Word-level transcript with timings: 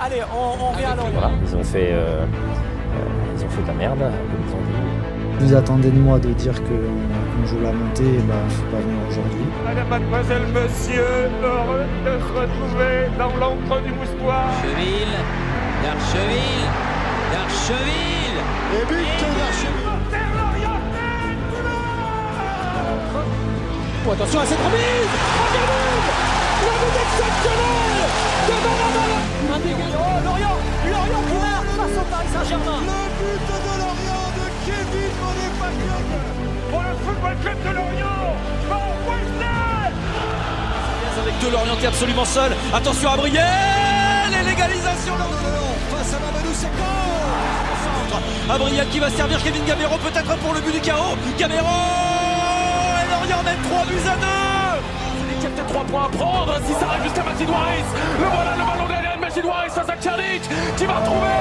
Allez, 0.00 0.22
on, 0.34 0.64
on 0.64 0.70
revient 0.72 0.84
à 0.84 0.96
Lorient. 0.96 1.10
Voilà, 1.12 1.30
ils 1.46 1.56
ont 1.56 1.62
fait, 1.64 1.90
euh, 1.92 2.24
euh, 2.24 3.36
ils 3.36 3.44
ont 3.44 3.48
fait 3.48 3.62
de 3.62 3.66
la 3.68 3.74
merde, 3.74 3.98
comme 4.00 4.42
ils 4.48 4.54
ont 4.54 4.58
dit. 4.58 5.44
Vous 5.46 5.54
attendez 5.54 5.90
de 5.90 5.98
moi 5.98 6.18
de 6.18 6.30
dire 6.32 6.54
qu'on 6.64 7.46
joue 7.46 7.60
la 7.62 7.72
montée, 7.72 8.18
bah, 8.28 8.34
je 8.48 8.54
suis 8.54 8.62
pas 8.64 8.78
venu 8.78 8.94
aujourd'hui. 9.08 9.44
Madame, 9.64 9.88
mademoiselle, 9.88 10.46
monsieur, 10.52 11.30
heureux 11.42 11.84
de 12.04 12.18
se 12.18 12.32
retrouver 12.40 13.08
dans 13.18 13.36
l'ombre 13.36 13.80
du 13.82 13.92
moustoir. 13.92 14.46
Cheville, 14.62 15.16
d'Archeville, 15.82 16.66
d'Archeville. 17.32 18.38
Et 18.74 18.84
but 18.86 19.20
d'Archeville. 19.38 19.90
Oh, 24.06 24.12
attention 24.12 24.40
à 24.40 24.44
cette 24.44 24.58
remise 24.58 25.93
Un 29.54 29.58
dégage 29.58 29.94
Oh, 29.94 30.18
Lorient 30.24 30.56
Lorient 30.90 31.22
qui 31.28 31.76
face 31.76 31.96
au 32.00 32.04
Paris 32.10 32.30
Saint-Germain 32.32 32.80
Le 32.80 32.86
but 33.18 33.42
de 33.48 33.56
Lorient 33.82 34.26
de 34.38 34.46
Kevin 34.66 35.12
Bonnefacion 35.20 36.00
Pour 36.70 36.80
le 36.82 36.92
football 37.04 37.36
club 37.42 37.58
de 37.62 37.72
Lorient, 37.76 38.32
Van 38.68 38.86
Wesley 39.06 39.92
Avec 41.20 41.34
deux 41.40 41.50
Lorient 41.50 41.76
absolument 41.86 42.24
seul. 42.24 42.52
Attention 42.74 43.10
à 43.10 43.16
Brielle 43.16 44.32
Et 44.40 44.44
l'égalisation 44.48 45.14
de 45.14 45.22
face 45.94 46.14
à 46.14 46.18
Mamadou 46.18 46.54
Sakho 46.54 46.92
Abriel 48.50 48.86
qui 48.88 48.98
va 48.98 49.10
servir 49.10 49.42
Kevin 49.42 49.64
Gamero 49.64 49.96
peut-être 49.98 50.36
pour 50.38 50.52
le 50.54 50.60
but 50.60 50.72
du 50.72 50.80
chaos. 50.80 51.16
Gamero 51.38 51.66
et 53.00 53.10
Lorient 53.10 53.42
mène 53.42 53.58
3 53.70 53.84
buts 53.86 54.08
à 54.08 54.16
2 54.16 54.26
Il 54.26 54.32
y 54.32 54.40
a 54.40 54.43
peut-être 55.54 55.66
3 55.68 55.84
points 55.84 56.04
à 56.04 56.08
prendre 56.08 56.54
si 56.66 56.72
ça 56.74 56.86
arrive 56.88 57.02
jusqu'à 57.04 57.22
Masid 57.22 57.48
Waris. 57.48 57.84
Le 58.18 58.26
voilà 58.26 58.52
le 58.56 58.64
ballon 58.64 58.86
de 58.88 59.20
Masid 59.20 59.44
Waris 59.44 59.70
face 59.70 59.88
à 59.88 59.96
Tchernic 59.96 60.42
qui 60.76 60.86
va 60.86 60.94
retrouver 60.94 61.38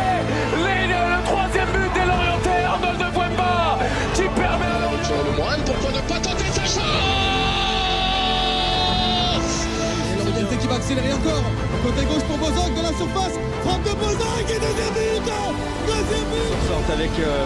les- 0.65 0.87
le 0.87 1.23
troisième 1.25 1.67
but 1.73 1.93
des 1.93 2.05
Lorientais, 2.05 2.63
Arnold 2.65 2.97
de 2.99 3.09
Wemba 3.17 3.77
qui 4.13 4.23
permet 4.23 4.65
à 4.65 4.79
Lorient. 4.83 5.23
Le 5.25 5.37
moral, 5.37 5.59
pourquoi 5.65 5.91
ne 5.91 6.01
pas 6.01 6.19
tenter 6.19 6.49
sa 6.51 6.61
chance? 6.63 6.83
Et 10.19 10.23
Lorienté 10.25 10.55
qui 10.57 10.67
va 10.67 10.75
accélérer 10.75 11.13
encore. 11.13 11.43
Côté 11.83 12.05
gauche 12.05 12.23
pour 12.23 12.37
Bozok 12.37 12.73
dans 12.75 12.81
la 12.81 12.95
surface. 12.95 13.35
Frappe 13.63 13.83
de 13.83 13.93
Bozok 13.99 14.45
et 14.47 14.59
deuxième 14.59 14.93
but 14.95 15.33
Deuxième 15.85 16.27
but. 16.31 16.53
Sorte 16.67 16.89
avec 16.95 17.11
euh, 17.19 17.45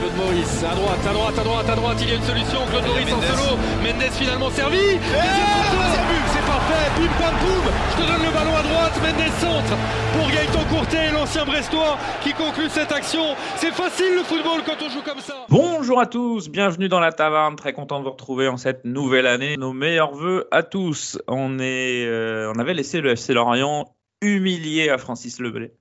Claude 0.00 0.16
Maurice, 0.16 0.64
à 0.64 0.74
droite, 0.74 0.98
à 1.08 1.12
droite, 1.12 1.38
à 1.38 1.44
droite, 1.44 1.68
à 1.70 1.76
droite, 1.76 1.96
il 2.00 2.08
y 2.08 2.12
a 2.12 2.14
une 2.16 2.22
solution, 2.22 2.58
Claude 2.70 2.86
Maurice 2.86 3.12
en 3.12 3.22
solo, 3.22 3.56
Mendes 3.82 4.10
finalement 4.18 4.50
servi, 4.50 4.78
deuxième 4.78 5.50
poteau, 5.54 5.82
c'est 6.34 6.46
parfait, 6.46 6.86
bim 6.98 7.12
pam 7.18 7.34
poum, 7.38 7.72
je 7.90 8.02
te 8.02 8.06
donne 8.08 8.22
le 8.26 8.32
ballon 8.34 8.56
à 8.56 8.62
droite, 8.62 8.94
Mendes 9.02 9.32
centre, 9.38 9.76
pour 10.18 10.28
Gaëtan 10.28 10.64
Courtet, 10.74 11.12
l'ancien 11.12 11.44
Brestois, 11.44 11.98
qui 12.22 12.32
conclut 12.32 12.68
cette 12.68 12.90
action, 12.90 13.36
c'est 13.56 13.72
facile 13.72 14.16
le 14.16 14.22
football 14.24 14.62
quand 14.66 14.84
on 14.84 14.90
joue 14.90 15.02
comme 15.02 15.20
ça. 15.20 15.34
Bonjour 15.48 16.00
à 16.00 16.06
tous, 16.06 16.48
bienvenue 16.48 16.88
dans 16.88 17.00
la 17.00 17.12
taverne, 17.12 17.54
très 17.54 17.72
content 17.72 18.00
de 18.00 18.04
vous 18.04 18.10
retrouver 18.10 18.48
en 18.48 18.56
cette 18.56 18.84
nouvelle 18.84 19.26
année. 19.26 19.56
Nos 19.56 19.72
meilleurs 19.72 20.12
voeux 20.12 20.48
à 20.50 20.62
tous. 20.62 21.18
On, 21.28 21.58
est, 21.58 22.04
euh, 22.06 22.52
on 22.54 22.58
avait 22.58 22.74
laissé 22.74 23.00
le 23.00 23.10
FC 23.10 23.32
Lorient 23.32 23.67
humilié 24.20 24.90
à 24.90 24.98
Francis 24.98 25.40
Leblay. 25.40 25.72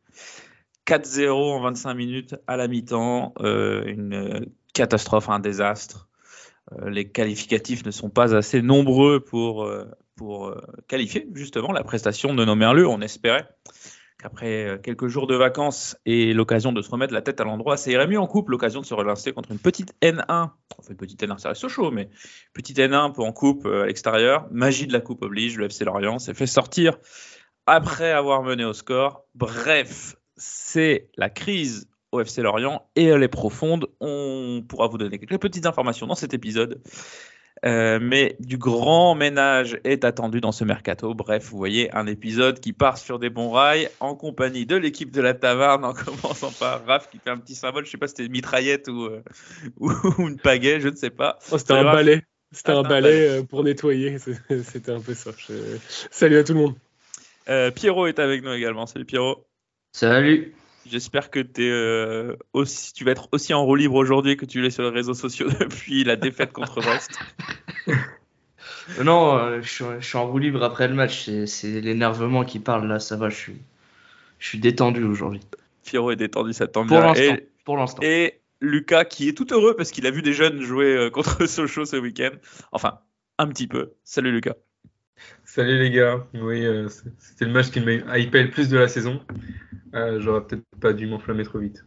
4-0 0.88 1.30
en 1.32 1.62
25 1.62 1.94
minutes 1.94 2.36
à 2.48 2.56
la 2.56 2.68
mi-temps, 2.68 3.34
euh, 3.42 3.84
une 3.86 4.48
catastrophe, 4.74 5.30
un 5.30 5.40
désastre. 5.40 6.08
Euh, 6.72 6.90
les 6.90 7.10
qualificatifs 7.10 7.86
ne 7.86 7.92
sont 7.92 8.10
pas 8.10 8.36
assez 8.36 8.62
nombreux 8.62 9.20
pour, 9.20 9.66
euh, 9.66 9.86
pour 10.16 10.56
qualifier 10.88 11.28
justement 11.34 11.74
la 11.74 11.84
prestation 11.84 12.34
de 12.34 12.46
nos. 12.46 12.54
On 12.90 13.02
espérait 13.02 13.50
qu'après 14.18 14.80
quelques 14.82 15.08
jours 15.08 15.28
de 15.28 15.36
vacances 15.36 15.98
et 16.06 16.34
l'occasion 16.34 16.72
de 16.72 16.82
se 16.82 16.90
remettre 16.90 17.14
la 17.14 17.22
tête 17.22 17.40
à 17.42 17.44
l'endroit, 17.44 17.78
ça 17.78 17.92
irait 17.92 18.08
mieux 18.08 18.20
en 18.20 18.26
coupe, 18.26 18.50
l'occasion 18.50 18.82
de 18.82 18.86
se 18.86 18.96
relancer 18.96 19.32
contre 19.32 19.52
une 19.52 19.60
petite 19.60 19.94
N1, 20.02 20.24
enfin 20.30 20.90
une 20.90 20.98
petite 20.98 21.22
N1, 21.22 21.38
ça 21.38 21.50
reste 21.50 21.68
chaud, 21.68 21.92
mais 21.92 22.10
petite 22.54 22.80
N1 22.80 23.14
pour 23.14 23.26
en 23.26 23.32
coupe 23.32 23.67
à 23.67 23.86
l'extérieur, 23.86 24.48
magie 24.50 24.88
de 24.88 24.94
la 24.94 25.02
coupe 25.02 25.22
oblige, 25.22 25.58
le 25.58 25.66
FC 25.66 25.86
Lorient 25.86 26.17
s'est 26.17 26.34
fait 26.34 26.48
sortir 26.48 26.98
après 27.67 28.11
avoir 28.11 28.42
mené 28.44 28.66
au 28.66 28.73
score. 28.73 29.23
Bref, 29.36 30.16
c'est 30.36 31.10
la 31.17 31.30
crise 31.30 31.88
au 32.11 32.22
FC 32.22 32.42
Lorient 32.42 32.89
et 32.95 33.05
elle 33.05 33.22
est 33.23 33.28
profonde. 33.28 33.88
On 34.00 34.64
pourra 34.67 34.88
vous 34.88 34.98
donner 34.98 35.20
quelques 35.20 35.39
petites 35.42 35.66
informations 35.66 36.08
dans 36.08 36.16
cet 36.16 36.33
épisode. 36.33 36.82
Euh, 37.66 37.98
mais 38.00 38.36
du 38.39 38.60
grand 38.60 39.16
ménage 39.16 39.80
est 39.83 40.05
attendu 40.05 40.42
dans 40.42 40.52
ce 40.52 40.64
mercato. 40.64 41.16
Bref, 41.16 41.50
vous 41.50 41.58
voyez 41.58 41.94
un 41.95 42.05
épisode 42.05 42.60
qui 42.60 42.72
part 42.72 43.00
sur 43.00 43.17
des 43.17 43.32
bons 43.32 43.50
rails 43.50 43.89
en 43.99 44.14
compagnie 44.16 44.67
de 44.67 44.76
l'équipe 44.76 45.10
de 45.11 45.22
la 45.22 45.34
Taverne, 45.34 45.84
en 45.84 45.94
commençant 45.94 46.52
par 46.52 46.86
Raph 46.86 47.10
qui 47.10 47.17
fait 47.17 47.32
un 47.32 47.38
petit 47.39 47.55
symbole. 47.55 47.84
Je 47.86 47.89
sais 47.89 47.98
pas 47.98 48.05
si 48.08 48.11
c'était 48.11 48.26
une 48.28 48.32
mitraillette 48.32 48.88
ou, 48.89 49.05
euh, 49.05 49.23
ou 49.80 50.28
une 50.28 50.38
pagaie, 50.38 50.80
je 50.80 50.89
ne 50.89 50.95
sais 50.95 51.10
pas. 51.10 51.39
Oh, 51.52 51.58
c'était 51.58 51.73
un 51.73 51.82
Raph. 51.84 51.95
balai. 51.95 52.22
C'était 52.52 52.72
Ah, 52.73 52.76
un 52.76 52.80
un 52.86 52.88
balai 52.89 53.28
euh, 53.28 53.44
pour 53.44 53.64
nettoyer. 53.64 54.17
C'était 54.64 54.92
un 54.92 55.02
peu 55.02 55.14
ça. 55.16 55.32
Je- 55.38 55.54
Salut 56.11 56.38
à 56.38 56.44
tout 56.45 56.54
le 56.54 56.60
monde. 56.60 56.76
Euh, 57.50 57.72
Pierrot 57.72 58.08
est 58.08 58.20
avec 58.20 58.44
nous 58.44 58.52
également. 58.52 58.86
Salut 58.86 59.06
Pierrot. 59.06 59.48
Salut. 59.94 60.54
J'espère 60.86 61.30
que 61.30 61.44
euh, 61.60 62.36
aussi, 62.54 62.94
tu 62.94 63.04
vas 63.04 63.12
être 63.12 63.28
aussi 63.32 63.54
en 63.54 63.66
roue 63.66 63.76
libre 63.76 63.96
aujourd'hui 63.96 64.38
que 64.38 64.46
tu 64.46 64.62
l'es 64.62 64.70
sur 64.70 64.84
les 64.84 64.90
réseaux 64.90 65.14
sociaux 65.14 65.48
depuis 65.60 66.04
la 66.04 66.16
défaite 66.16 66.54
contre 66.54 66.82
Brest. 66.82 67.12
Non, 69.04 69.38
euh, 69.38 69.62
je, 69.62 69.70
suis, 69.70 69.86
je 70.00 70.06
suis 70.06 70.18
en 70.18 70.28
roue 70.28 70.38
libre 70.38 70.64
après 70.64 70.88
le 70.88 70.94
match. 70.94 71.30
C'est- 71.46 71.82
l'énervement 71.82 72.46
qui 72.46 72.60
parle 72.60 72.88
là. 72.88 73.00
Ça 73.00 73.18
va, 73.18 73.30
je 73.30 73.36
suis, 73.36 73.58
je 74.40 74.48
suis 74.48 74.60
détendu 74.60 75.04
aujourd'hui. 75.04 75.42
Pierrot 75.84 76.12
est 76.12 76.16
détendu, 76.18 76.54
ça 76.54 76.68
tombe 76.68 76.88
Pour 76.88 77.02
bien. 77.02 77.38
Pour 77.66 77.78
l'instant. 77.78 78.02
et 78.02 78.40
Lucas 78.62 79.04
qui 79.06 79.28
est 79.28 79.34
tout 79.34 79.54
heureux 79.54 79.76
parce 79.76 79.92
qu'il 79.92 80.08
a 80.08 80.12
vu 80.12 80.22
des 80.22 80.34
jeunes 80.34 80.62
jouer 80.62 81.10
contre 81.12 81.46
Sochaux 81.48 81.86
ce 81.86 81.98
week-end. 81.98 82.32
Enfin, 82.72 83.00
un 83.38 83.48
petit 83.48 83.68
peu. 83.68 83.94
Salut 84.04 84.32
Lucas. 84.32 84.56
Salut 85.48 85.80
les 85.80 85.90
gars, 85.92 86.28
oui, 86.34 86.66
euh, 86.66 86.88
c'était 87.20 87.46
le 87.46 87.52
match 87.52 87.72
qui 87.72 87.80
m'a 87.80 88.20
hypé 88.20 88.44
le 88.44 88.52
plus 88.52 88.68
de 88.70 88.78
la 88.78 88.88
saison. 88.90 89.22
Euh, 89.96 90.20
J'aurais 90.20 90.44
peut-être 90.46 90.64
pas 90.82 90.92
dû 90.92 91.08
m'enflammer 91.08 91.44
trop 91.44 91.60
vite. 91.60 91.84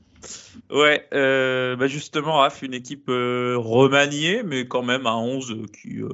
Ouais, 0.71 1.07
euh, 1.15 1.77
bah 1.77 1.87
justement, 1.87 2.39
Raph, 2.39 2.63
une 2.63 2.75
équipe 2.75 3.09
euh, 3.09 3.57
remaniée, 3.59 4.43
mais 4.43 4.67
quand 4.67 4.83
même 4.83 5.07
un 5.07 5.17
11 5.17 5.67
qui. 5.73 6.03
euh, 6.03 6.09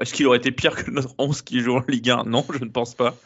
Est-ce 0.00 0.14
qu'il 0.14 0.26
aurait 0.26 0.38
été 0.38 0.52
pire 0.52 0.76
que 0.76 0.90
notre 0.90 1.14
11 1.18 1.42
qui 1.42 1.60
joue 1.60 1.74
en 1.76 1.84
Ligue 1.88 2.10
1 2.10 2.24
Non, 2.24 2.44
je 2.52 2.64
ne 2.64 2.70
pense 2.70 2.94
pas. 2.94 3.16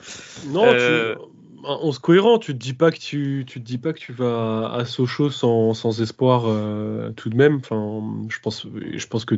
Non, 0.49 0.65
Euh, 0.65 1.15
tu... 1.15 1.21
un 1.67 1.79
11 1.83 1.99
cohérent. 1.99 2.39
Tu 2.39 2.53
te 2.53 2.59
dis 2.59 2.75
pas 2.75 2.91
que 2.91 2.99
tu, 2.99 3.45
tu 3.47 3.61
te 3.61 3.65
dis 3.65 3.79
pas 3.79 3.93
que 3.93 3.99
tu 3.99 4.13
vas 4.13 4.73
à 4.73 4.85
Sochaux 4.87 5.31
sans, 5.31 5.75
sans 5.75 6.01
espoir 6.01 6.45
euh, 6.47 7.11
tout 7.13 7.29
de 7.29 7.37
même. 7.37 7.57
Enfin, 7.57 8.03
je 8.31 8.39
pense, 8.41 8.67
je 8.95 9.07
pense 9.07 9.25
que 9.25 9.37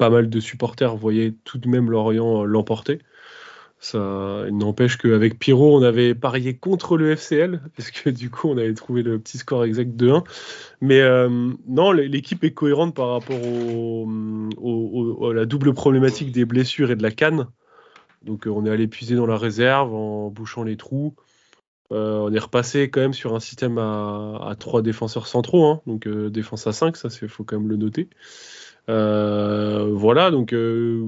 pas 0.00 0.08
mal 0.08 0.30
de 0.30 0.40
supporters 0.40 0.96
voyaient 0.96 1.34
tout 1.44 1.58
de 1.58 1.68
même 1.68 1.90
Lorient 1.90 2.40
euh, 2.40 2.44
l'emporter. 2.46 3.00
Ça 3.80 4.46
n'empêche 4.50 4.96
qu'avec 4.96 5.38
Pierrot, 5.38 5.78
on 5.78 5.82
avait 5.82 6.14
parié 6.14 6.56
contre 6.56 6.96
le 6.96 7.14
FCL, 7.14 7.60
puisque 7.74 8.08
du 8.08 8.30
coup, 8.30 8.48
on 8.48 8.56
avait 8.56 8.72
trouvé 8.72 9.02
le 9.02 9.18
petit 9.18 9.36
score 9.36 9.62
exact 9.62 9.94
de 9.96 10.10
1. 10.10 10.24
Mais 10.80 11.02
euh, 11.02 11.28
non, 11.68 11.92
l'équipe 11.92 12.42
est 12.44 12.52
cohérente 12.52 12.94
par 12.94 13.10
rapport 13.10 13.36
au- 13.42 15.28
à 15.30 15.34
la 15.34 15.44
double 15.44 15.74
problématique 15.74 16.32
des 16.32 16.46
blessures 16.46 16.90
et 16.90 16.96
de 16.96 17.02
la 17.02 17.10
canne. 17.10 17.48
Donc 18.24 18.46
euh, 18.46 18.50
on 18.50 18.64
est 18.64 18.70
allé 18.70 18.88
puiser 18.88 19.16
dans 19.16 19.26
la 19.26 19.36
réserve 19.36 19.94
en 19.94 20.30
bouchant 20.30 20.62
les 20.62 20.78
trous. 20.78 21.14
On 21.90 22.32
est 22.32 22.38
repassé 22.38 22.88
quand 22.88 23.00
même 23.00 23.12
sur 23.12 23.34
un 23.34 23.40
système 23.40 23.76
à, 23.76 24.54
trois 24.58 24.80
défenseurs 24.80 25.26
centraux, 25.26 25.66
hein. 25.66 25.82
donc 25.86 26.06
défense 26.06 26.68
à 26.68 26.72
5, 26.72 26.96
ça 26.96 27.08
il 27.20 27.28
faut 27.28 27.42
quand 27.42 27.58
même 27.58 27.68
le 27.68 27.76
noter. 27.76 28.08
Euh, 28.88 29.90
voilà, 29.92 30.30
donc 30.30 30.52
euh, 30.52 31.04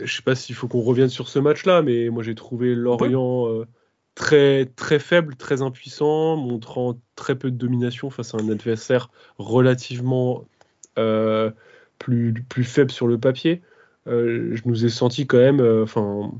je 0.00 0.14
sais 0.14 0.22
pas 0.22 0.34
s'il 0.34 0.54
faut 0.54 0.68
qu'on 0.68 0.82
revienne 0.82 1.08
sur 1.08 1.28
ce 1.28 1.38
match-là, 1.38 1.82
mais 1.82 2.08
moi 2.10 2.22
j'ai 2.22 2.34
trouvé 2.34 2.74
Lorient 2.74 3.48
euh, 3.48 3.66
très 4.14 4.66
très 4.66 4.98
faible, 4.98 5.36
très 5.36 5.62
impuissant, 5.62 6.36
montrant 6.36 6.98
très 7.16 7.34
peu 7.34 7.50
de 7.50 7.56
domination 7.56 8.10
face 8.10 8.34
à 8.34 8.38
un 8.38 8.48
adversaire 8.50 9.10
relativement 9.38 10.44
euh, 10.98 11.50
plus, 11.98 12.34
plus 12.48 12.64
faible 12.64 12.90
sur 12.90 13.08
le 13.08 13.18
papier. 13.18 13.62
Euh, 14.06 14.54
je 14.54 14.62
nous 14.66 14.84
ai 14.84 14.88
senti 14.90 15.26
quand 15.26 15.38
même, 15.38 15.60
enfin, 15.82 16.30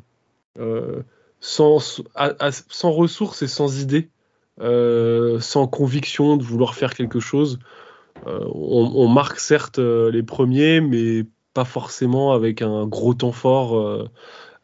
sans, 1.41 2.03
à- 2.15 2.35
à- 2.39 2.53
sans 2.53 2.93
ressources 2.93 3.43
et 3.43 3.49
sans 3.49 3.81
idées, 3.81 4.11
sans 4.59 5.67
conviction 5.67 6.37
de 6.37 6.43
vouloir 6.43 6.75
faire 6.75 6.95
quelque 6.95 7.21
chose. 7.21 7.59
Euh, 8.27 8.41
on, 8.55 8.93
on 8.95 9.09
marque 9.09 9.39
certes 9.41 9.79
euh, 9.79 10.11
les 10.11 10.23
premiers, 10.23 10.81
mais 10.81 11.25
pas 11.55 11.65
forcément 11.65 12.33
avec 12.33 12.63
un 12.63 12.87
gros 12.87 13.15
temps 13.15 13.33
fort 13.33 14.09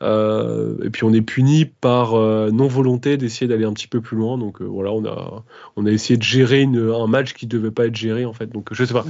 euh, 0.02 0.76
et 0.84 0.90
puis 0.90 1.04
on 1.04 1.12
est 1.14 1.22
puni 1.22 1.64
par 1.64 2.14
euh, 2.14 2.50
non-volonté 2.50 3.16
d'essayer 3.16 3.48
d'aller 3.48 3.64
un 3.64 3.72
petit 3.72 3.88
peu 3.88 4.02
plus 4.02 4.16
loin. 4.16 4.36
Donc 4.36 4.60
euh, 4.60 4.64
voilà, 4.64 4.92
on 4.92 5.04
a, 5.06 5.42
on 5.76 5.86
a 5.86 5.90
essayé 5.90 6.18
de 6.18 6.22
gérer 6.22 6.60
une- 6.60 6.90
un 6.94 7.06
match 7.06 7.32
qui 7.32 7.46
devait 7.46 7.70
pas 7.70 7.86
être 7.86 7.96
géré 7.96 8.26
en 8.26 8.34
fait. 8.34 8.48
Donc 8.48 8.68
je 8.72 8.84
sais 8.84 8.92
pas. 8.92 9.06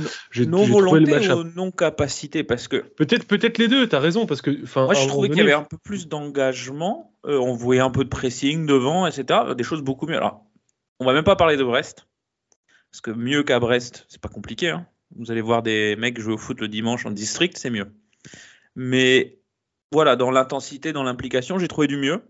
Non 0.46 0.58
le 0.64 0.72
volonté 0.72 1.10
match 1.10 1.28
à- 1.28 1.36
ou 1.36 1.44
non 1.56 1.72
capacité 1.72 2.44
Parce 2.44 2.68
que 2.68 2.76
Peut-être 2.76 3.26
peut-être 3.26 3.58
les 3.58 3.66
deux, 3.66 3.88
t'as 3.88 3.98
raison. 3.98 4.26
Parce 4.26 4.42
que, 4.42 4.62
enfin, 4.62 4.84
moi, 4.84 4.94
je 4.94 5.00
trouvais 5.08 5.28
qu'il 5.28 5.38
y 5.38 5.40
avait 5.52 5.60
un 5.60 5.64
peu 5.64 5.76
plus 5.76 6.06
d'engagement. 6.08 7.12
On 7.24 7.52
voyait 7.54 7.80
un 7.82 7.90
peu 7.90 8.04
de 8.04 8.08
pressing 8.08 8.64
devant, 8.66 9.06
etc. 9.08 9.40
Des 9.56 9.64
choses 9.64 9.82
beaucoup 9.82 10.06
mieux. 10.06 10.16
Alors, 10.16 10.44
on 11.00 11.04
va 11.04 11.12
même 11.14 11.24
pas 11.24 11.34
parler 11.36 11.56
de 11.56 11.64
Brest. 11.64 12.06
Parce 12.96 13.14
que 13.14 13.20
mieux 13.20 13.42
qu'à 13.42 13.60
Brest, 13.60 14.06
c'est 14.08 14.22
pas 14.22 14.30
compliqué. 14.30 14.70
hein. 14.70 14.86
Vous 15.16 15.30
allez 15.30 15.42
voir 15.42 15.62
des 15.62 15.96
mecs 15.96 16.18
jouer 16.18 16.32
au 16.32 16.38
foot 16.38 16.58
le 16.62 16.66
dimanche 16.66 17.04
en 17.04 17.10
district, 17.10 17.58
c'est 17.58 17.68
mieux. 17.68 17.92
Mais 18.74 19.36
voilà, 19.92 20.16
dans 20.16 20.30
l'intensité, 20.30 20.94
dans 20.94 21.02
l'implication, 21.02 21.58
j'ai 21.58 21.68
trouvé 21.68 21.88
du 21.88 21.98
mieux. 21.98 22.22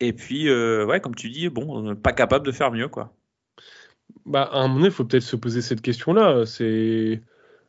Et 0.00 0.12
puis, 0.12 0.48
euh, 0.48 0.84
ouais, 0.84 1.00
comme 1.00 1.14
tu 1.14 1.30
dis, 1.30 1.48
bon, 1.50 1.90
euh, 1.90 1.94
pas 1.94 2.12
capable 2.12 2.44
de 2.44 2.50
faire 2.50 2.72
mieux, 2.72 2.88
quoi. 2.88 3.14
Bah, 4.26 4.42
à 4.42 4.58
un 4.58 4.62
moment 4.62 4.74
donné, 4.74 4.86
il 4.88 4.92
faut 4.92 5.04
peut-être 5.04 5.22
se 5.22 5.36
poser 5.36 5.62
cette 5.62 5.82
question-là. 5.82 6.46
C'est 6.46 7.22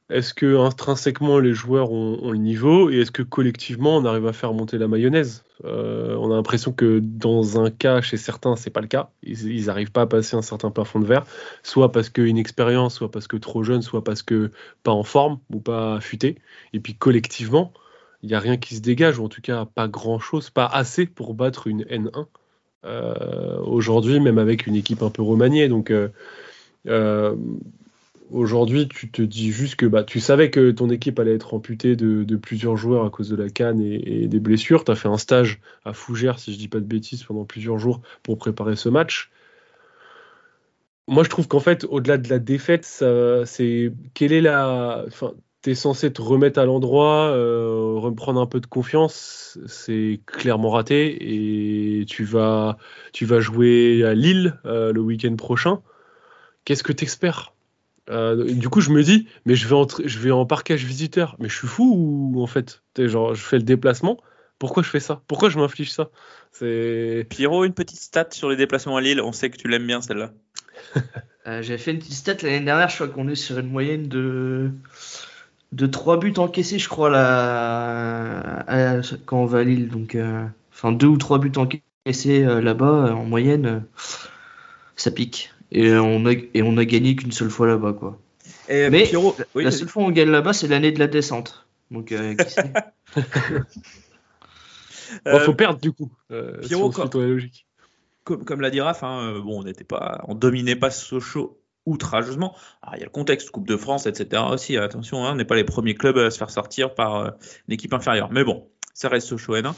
est-ce 0.09 0.33
que 0.33 0.57
intrinsèquement 0.57 1.37
les 1.37 1.53
joueurs 1.53 1.91
ont, 1.91 2.17
ont 2.19 2.31
le 2.31 2.39
niveau 2.39 2.89
et 2.89 3.01
est-ce 3.01 3.11
que 3.11 3.21
collectivement 3.21 3.97
on 3.97 4.05
arrive 4.05 4.25
à 4.25 4.33
faire 4.33 4.53
monter 4.53 4.79
la 4.79 4.87
mayonnaise? 4.87 5.44
Euh, 5.63 6.15
On 6.15 6.31
a 6.31 6.35
l'impression 6.35 6.73
que 6.73 6.99
dans 6.99 7.61
un 7.61 7.69
cas, 7.69 8.01
chez 8.01 8.17
certains, 8.17 8.55
c'est 8.55 8.69
pas 8.69 8.81
le 8.81 8.87
cas. 8.87 9.09
Ils 9.23 9.65
n'arrivent 9.65 9.91
pas 9.91 10.01
à 10.01 10.05
passer 10.07 10.35
un 10.35 10.41
certain 10.41 10.71
plafond 10.71 10.99
de 10.99 11.05
verre, 11.05 11.25
soit 11.63 11.91
parce 11.91 12.09
que 12.09 12.21
inexpérience, 12.21 12.95
soit 12.95 13.09
parce 13.09 13.27
que 13.27 13.37
trop 13.37 13.63
jeune, 13.63 13.81
soit 13.81 14.03
parce 14.03 14.21
que 14.21 14.51
pas 14.83 14.91
en 14.91 15.03
forme 15.03 15.39
ou 15.53 15.59
pas 15.59 15.95
affûté. 15.95 16.37
Et 16.73 16.79
puis 16.79 16.95
collectivement, 16.95 17.71
il 18.21 18.29
n'y 18.29 18.35
a 18.35 18.39
rien 18.39 18.57
qui 18.57 18.75
se 18.75 18.81
dégage, 18.81 19.19
ou 19.19 19.25
en 19.25 19.29
tout 19.29 19.41
cas 19.41 19.65
pas 19.65 19.87
grand-chose, 19.87 20.49
pas 20.49 20.65
assez 20.65 21.05
pour 21.05 21.33
battre 21.33 21.67
une 21.67 21.83
N1 21.83 22.25
euh, 22.85 23.59
aujourd'hui, 23.61 24.19
même 24.19 24.37
avec 24.37 24.67
une 24.67 24.75
équipe 24.75 25.01
un 25.03 25.09
peu 25.09 25.21
remaniée. 25.21 25.69
Donc 25.69 25.91
euh, 25.91 27.35
aujourd'hui, 28.31 28.87
tu 28.87 29.09
te 29.11 29.21
dis 29.21 29.51
juste 29.51 29.75
que 29.75 29.85
bah, 29.85 30.03
tu 30.03 30.19
savais 30.19 30.49
que 30.49 30.71
ton 30.71 30.89
équipe 30.89 31.19
allait 31.19 31.35
être 31.35 31.53
amputée 31.53 31.95
de, 31.95 32.35
plusieurs 32.35 32.77
joueurs 32.77 33.05
à 33.05 33.09
cause 33.09 33.29
de 33.29 33.35
la 33.35 33.49
canne 33.49 33.81
et, 33.81 34.27
des 34.27 34.39
blessures. 34.39 34.83
Tu 34.83 34.91
as 34.91 34.95
fait 34.95 35.07
un 35.07 35.17
stage 35.17 35.59
à 35.83 35.93
Fougères, 35.93 36.39
si 36.39 36.53
je 36.53 36.57
dis 36.57 36.67
pas 36.67 36.79
de 36.79 36.85
bêtises, 36.85 37.23
pendant 37.23 37.45
plusieurs 37.45 37.79
jours 37.79 38.01
pour 38.23 38.37
préparer 38.37 38.75
ce 38.75 38.89
match. 38.89 39.31
Moi, 41.07 41.23
je 41.23 41.29
trouve 41.29 41.47
qu'en 41.47 41.59
fait, 41.59 41.85
au-delà 41.89 42.17
de 42.17 42.29
la 42.29 42.39
défaite, 42.39 42.85
c'est 43.45 43.93
quelle 44.13 44.33
est 44.33 44.41
la. 44.41 45.03
Enfin, 45.07 45.33
tu 45.65 45.71
es 45.71 45.75
censé 45.75 46.13
te 46.13 46.21
remettre 46.21 46.59
à 46.59 46.65
l'endroit, 46.65 47.31
euh, 47.31 47.95
reprendre 47.97 48.39
un 48.39 48.45
peu 48.45 48.59
de 48.59 48.67
confiance. 48.67 49.57
C'est 49.65 50.21
clairement 50.27 50.69
raté. 50.69 51.17
Et 52.01 52.05
tu 52.05 52.23
vas, 52.23 52.77
tu 53.13 53.25
vas 53.25 53.39
jouer 53.39 54.03
à 54.03 54.13
Lille 54.13 54.59
euh, 54.65 54.93
le 54.93 55.01
week-end 55.01 55.35
prochain. 55.35 55.81
Qu'est-ce 56.65 56.83
que 56.83 56.93
tu 56.93 57.05
espères 57.05 57.54
Du 58.07 58.69
coup, 58.69 58.81
je 58.81 58.91
me 58.91 59.03
dis, 59.03 59.27
mais 59.45 59.55
je 59.55 59.67
vais, 59.67 59.75
en, 59.75 59.87
je 60.03 60.19
vais 60.19 60.31
en 60.31 60.45
parquage 60.45 60.83
visiteur. 60.85 61.35
Mais 61.39 61.49
je 61.49 61.55
suis 61.57 61.67
fou 61.67 62.31
ou 62.33 62.41
en 62.41 62.47
fait? 62.47 62.83
Genre, 62.97 63.33
je 63.35 63.41
fais 63.43 63.57
le 63.57 63.63
déplacement. 63.63 64.17
Pourquoi 64.59 64.83
je 64.83 64.89
fais 64.89 64.99
ça? 64.99 65.21
Pourquoi 65.27 65.49
je 65.49 65.57
m'inflige 65.59 65.91
ça? 65.91 66.09
C'est. 66.51 67.25
Pierrot, 67.29 67.65
une 67.65 67.73
petite 67.73 67.99
stat 67.99 68.27
sur 68.31 68.49
les 68.49 68.55
déplacements 68.55 68.97
à 68.97 69.01
Lille. 69.01 69.21
On 69.21 69.31
sait 69.31 69.49
que 69.49 69.57
tu 69.57 69.67
l'aimes 69.67 69.87
bien, 69.87 70.01
celle-là. 70.01 70.31
Euh, 71.47 71.61
J'avais 71.61 71.77
fait 71.77 71.91
une 71.91 71.99
petite 71.99 72.13
stat 72.13 72.35
l'année 72.41 72.61
dernière, 72.65 72.89
je 72.89 72.95
crois 72.95 73.07
qu'on 73.07 73.27
est 73.27 73.35
sur 73.35 73.59
une 73.59 73.69
moyenne 73.69 74.07
de, 74.07 74.71
de 75.71 75.85
3 75.87 76.17
buts 76.19 76.33
encaissés, 76.37 76.79
je 76.79 76.89
crois, 76.89 77.09
là, 77.09 78.61
à- 78.67 79.01
quand 79.25 79.39
on 79.41 79.45
va 79.45 79.59
à 79.59 79.63
Lille. 79.63 79.89
Donc, 79.89 80.15
euh, 80.15 80.45
enfin, 80.73 80.91
2 80.91 81.07
ou 81.07 81.17
3 81.17 81.39
buts 81.39 81.51
encaissés 81.57 82.43
euh, 82.45 82.61
là-bas, 82.61 83.07
euh, 83.09 83.11
en 83.11 83.25
moyenne, 83.25 83.65
euh, 83.65 83.79
ça 84.95 85.11
pique. 85.11 85.51
Et 85.71 85.93
on 85.95 86.25
a, 86.25 86.31
et 86.31 86.61
on 86.63 86.77
a 86.77 86.85
gagné 86.85 87.15
qu'une 87.15 87.31
seule 87.31 87.49
fois 87.49 87.67
là-bas, 87.67 87.93
quoi. 87.93 88.19
Et 88.69 88.89
Mais 88.89 89.03
Pierrot, 89.03 89.35
oui, 89.55 89.63
la 89.63 89.71
seule 89.71 89.87
fois 89.89 90.03
où 90.03 90.05
on 90.07 90.11
gagne 90.11 90.29
là-bas, 90.29 90.53
c'est 90.53 90.67
l'année 90.67 90.91
de 90.91 90.99
la 90.99 91.07
descente. 91.07 91.67
Donc, 91.91 92.11
euh, 92.11 92.35
qui 92.35 92.49
sait 92.49 92.73
Bon, 95.25 95.39
faut 95.39 95.51
Euh, 95.51 95.55
perdre 95.55 95.79
du 95.79 95.91
coup. 95.91 96.11
euh, 96.31 96.61
si 96.63 96.69
Pierrot, 96.69 96.91
logique. 97.13 97.65
comme, 98.23 98.43
comme 98.43 98.61
l'a 98.61 98.69
dit 98.71 98.81
Raph, 98.81 99.03
hein, 99.03 99.33
euh, 99.35 99.41
bon, 99.41 99.59
on 99.59 99.63
n'était 99.63 99.83
pas, 99.83 100.23
on 100.27 100.35
dominait 100.35 100.75
pas 100.75 100.89
Sochaux 100.89 101.59
outrageusement. 101.85 102.55
Alors, 102.81 102.95
il 102.95 102.99
y 102.99 103.03
a 103.03 103.05
le 103.05 103.11
contexte 103.11 103.51
Coupe 103.51 103.67
de 103.67 103.77
France, 103.77 104.07
etc. 104.07 104.41
aussi. 104.51 104.77
Attention, 104.77 105.23
hein, 105.25 105.33
on 105.33 105.35
n'est 105.35 105.45
pas 105.45 105.55
les 105.55 105.63
premiers 105.63 105.93
clubs 105.93 106.17
à 106.17 106.31
se 106.31 106.37
faire 106.37 106.49
sortir 106.49 106.95
par 106.95 107.15
euh, 107.15 107.29
une 107.67 107.73
équipe 107.75 107.93
inférieure. 107.93 108.29
Mais 108.31 108.43
bon, 108.43 108.67
ça 108.93 109.09
reste 109.09 109.27
Sochaux 109.27 109.55
N1. 109.55 109.73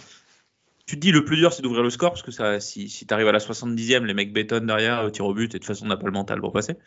Tu 0.87 0.95
te 0.95 1.01
dis 1.01 1.11
le 1.11 1.25
plus 1.25 1.35
dur, 1.35 1.51
c'est 1.51 1.61
d'ouvrir 1.61 1.83
le 1.83 1.89
score 1.89 2.11
parce 2.11 2.23
que 2.23 2.31
ça, 2.31 2.59
si, 2.61 2.87
si 2.87 3.05
tu 3.05 3.13
arrives 3.13 3.27
à 3.27 3.33
la 3.33 3.39
70e, 3.39 4.05
les 4.05 4.13
mecs 4.13 4.31
bétonnent 4.31 4.65
derrière, 4.67 5.03
au 5.03 5.09
tir 5.09 5.25
au 5.25 5.33
but, 5.33 5.43
et 5.43 5.47
de 5.47 5.53
toute 5.57 5.65
façon, 5.65 5.85
on 5.85 5.89
n'a 5.89 5.97
pas 5.97 6.05
le 6.05 6.13
mental 6.13 6.39
pour 6.39 6.53
passer. 6.53 6.77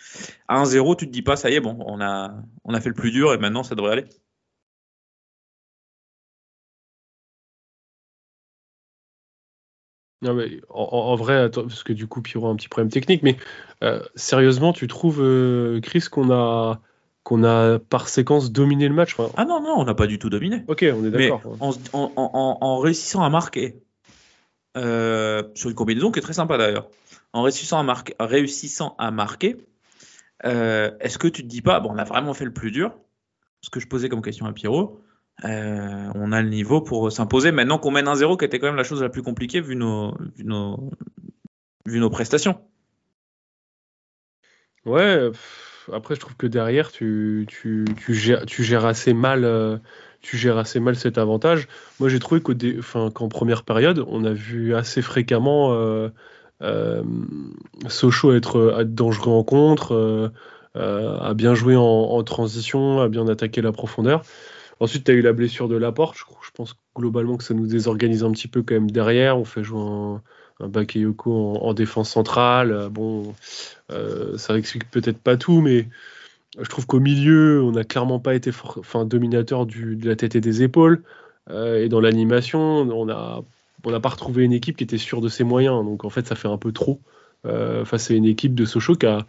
À 0.49 0.57
1-0, 0.59 0.97
tu 0.97 1.07
te 1.07 1.13
dis 1.13 1.21
pas, 1.23 1.37
ça 1.37 1.51
y 1.51 1.55
est, 1.55 1.61
bon, 1.61 1.77
on 1.87 2.01
a, 2.01 2.33
on 2.65 2.73
a 2.73 2.81
fait 2.81 2.89
le 2.89 2.95
plus 2.95 3.11
dur 3.11 3.35
et 3.35 3.39
maintenant 3.39 3.63
ça 3.63 3.75
devrait 3.75 3.93
aller. 3.93 4.05
Non, 10.23 10.35
mais 10.35 10.61
en, 10.69 11.15
vrai, 11.17 11.37
attends, 11.37 11.63
parce 11.63 11.83
que 11.83 11.95
du 11.95 12.07
coup, 12.07 12.21
Pierrot 12.21 12.49
a 12.49 12.51
un 12.51 12.57
petit 12.57 12.69
problème 12.69 12.91
technique, 12.91 13.23
mais 13.23 13.37
euh, 13.83 14.03
sérieusement, 14.17 14.75
tu 14.75 14.87
trouves, 14.87 15.23
euh, 15.23 15.81
Chris, 15.81 16.05
qu'on 16.11 16.31
a, 16.31 16.81
qu'on 17.23 17.43
a 17.43 17.79
par 17.79 18.09
séquence 18.09 18.53
dominé 18.53 18.87
le 18.89 18.95
match 18.95 19.15
Enfin, 19.19 19.33
Ah 19.39 19.47
non, 19.47 19.63
non, 19.63 19.75
on 19.79 19.85
n'a 19.85 19.95
pas 19.95 20.07
du 20.07 20.19
tout 20.19 20.29
dominé. 20.29 20.63
Ok, 20.69 20.85
on 20.95 21.05
est 21.07 21.11
d'accord. 21.11 21.43
en, 21.61 21.71
en- 21.95 22.13
en- 22.17 22.59
en 22.61 22.79
réussissant 22.79 23.23
à 23.23 23.31
marquer, 23.31 23.77
euh, 24.77 25.43
sur 25.55 25.69
une 25.69 25.75
combinaison 25.75 26.13
qui 26.13 26.21
est 26.21 26.23
très 26.23 26.33
sympa 26.33 26.57
d'ailleurs, 26.57 26.89
en 27.33 27.43
réussissant 27.43 27.79
à, 28.99 29.11
marquer, 29.11 29.57
euh, 30.45 30.93
est-ce 31.01 31.19
que 31.19 31.27
tu 31.27 31.43
te 31.43 31.49
dis 31.49 31.63
pas, 31.63 31.81
bon, 31.81 31.91
on 31.93 31.99
a 31.99 32.05
vraiment 32.05 32.35
fait 32.35 32.45
le 32.45 32.53
plus 32.53 32.71
dur 32.71 32.97
Ce 33.63 33.71
que 33.71 33.81
je 33.81 33.89
posais 33.89 34.09
comme 34.09 34.23
question 34.23 34.47
à 34.47 34.53
Pierrot, 34.53 35.03
euh, 35.45 36.13
on 36.15 36.33
a 36.33 36.41
le 36.43 36.49
niveau 36.49 36.81
pour 36.83 37.11
s'imposer 37.11 37.51
maintenant 37.51 37.79
qu'on 37.79 37.91
mène 37.91 38.07
1-0, 38.07 38.39
qui 38.39 38.45
était 38.45 38.59
quand 38.59 38.69
même 38.69 38.77
la 38.77 38.85
chose 38.85 39.03
la 39.03 39.09
plus 39.09 39.23
compliquée 39.23 39.61
vu 39.61 39.75
nos, 39.75 40.15
prestations. 42.11 42.61
Ouais, 44.85 45.31
après, 45.93 46.15
je 46.15 46.21
trouve 46.21 46.37
que 46.37 46.47
derrière, 46.47 46.93
tu 46.93 47.47
gères 48.09 48.87
assez 48.87 49.15
mal. 49.15 49.81
Euh, 50.23 50.27
tu 50.31 50.37
gères 50.37 50.59
assez 50.59 50.81
mal 50.81 50.97
cet 50.97 51.19
avantage. 51.19 51.69
Moi, 51.99 52.09
j'ai 52.09 52.19
trouvé 52.19 52.41
qu'en 52.43 53.29
première 53.29 53.63
période, 53.63 54.05
on 54.09 54.25
a 54.25 54.33
vu 54.33 54.75
assez 54.75 55.03
fréquemment 55.03 55.73
euh, 55.73 56.09
euh, 56.63 57.03
Sochaux 57.89 58.33
être, 58.35 58.77
être 58.81 58.95
dangereux 58.95 59.33
en 59.33 59.45
contre, 59.45 59.95
euh, 59.95 60.29
euh, 60.77 61.19
à 61.19 61.35
bien 61.35 61.55
jouer 61.55 61.77
en, 61.77 62.23
transition, 62.25 63.01
à 63.01 63.09
bien 63.09 63.29
attaquer 63.29 63.63
la 63.63 63.73
profondeur. 63.73 64.23
Ensuite, 64.79 65.05
tu 65.05 65.11
as 65.11 65.15
eu 65.15 65.23
la 65.23 65.33
blessure 65.33 65.69
de 65.69 65.77
Laporte. 65.77 66.17
Je, 66.17 66.25
je 66.43 66.51
pense 66.55 66.77
globalement 66.97 67.37
que 67.37 67.45
ça 67.45 67.55
nous 67.55 67.67
désorganise 67.67 68.25
un 68.25 68.33
petit 68.33 68.49
peu 68.49 68.63
quand 68.63 68.75
même 68.75 68.91
derrière. 68.91 69.39
On 69.39 69.45
fait 69.45 69.63
jouer 69.63 69.81
un, 69.81 70.23
un 70.61 70.69
Bakayoko 70.69 71.33
en, 71.33 71.63
en 71.63 71.75
défense 71.75 72.11
centrale. 72.11 72.73
Euh, 72.73 72.89
Bon, 72.89 73.35
euh, 73.91 74.39
ça 74.39 74.57
explique 74.57 74.91
peut-être 74.91 75.19
pas 75.19 75.37
tout, 75.37 75.61
mais 75.61 75.89
je 76.59 76.69
trouve 76.69 76.87
qu'au 76.87 77.01
milieu, 77.01 77.63
on 77.63 77.73
n'a 77.73 77.85
clairement 77.85 78.19
pas 78.19 78.35
été 78.35 78.51
enfin, 78.79 79.05
dominateur 79.05 79.67
de 79.67 80.07
la 80.07 80.17
tête 80.17 80.35
et 80.35 80.41
des 80.41 80.63
épaules. 80.63 81.03
Euh, 81.49 81.85
et 81.85 81.89
dans 81.89 82.01
l'animation, 82.01 82.61
on 82.61 83.07
n'a 83.07 83.41
n'a 83.85 84.01
pas 84.01 84.09
retrouvé 84.09 84.45
une 84.45 84.53
équipe 84.53 84.77
qui 84.77 84.85
était 84.85 84.99
sûre 84.99 85.21
de 85.21 85.29
ses 85.29 85.45
moyens. 85.45 85.85
Donc 85.85 86.05
en 86.05 86.11
fait, 86.11 86.27
ça 86.27 86.35
fait 86.35 86.49
un 86.49 86.59
peu 86.59 86.73
trop 86.73 87.01
euh, 87.47 87.85
face 87.85 88.11
à 88.11 88.15
une 88.15 88.25
équipe 88.25 88.55
de 88.55 88.65
Sochaux 88.65 88.97
qui 88.97 89.07
a, 89.07 89.27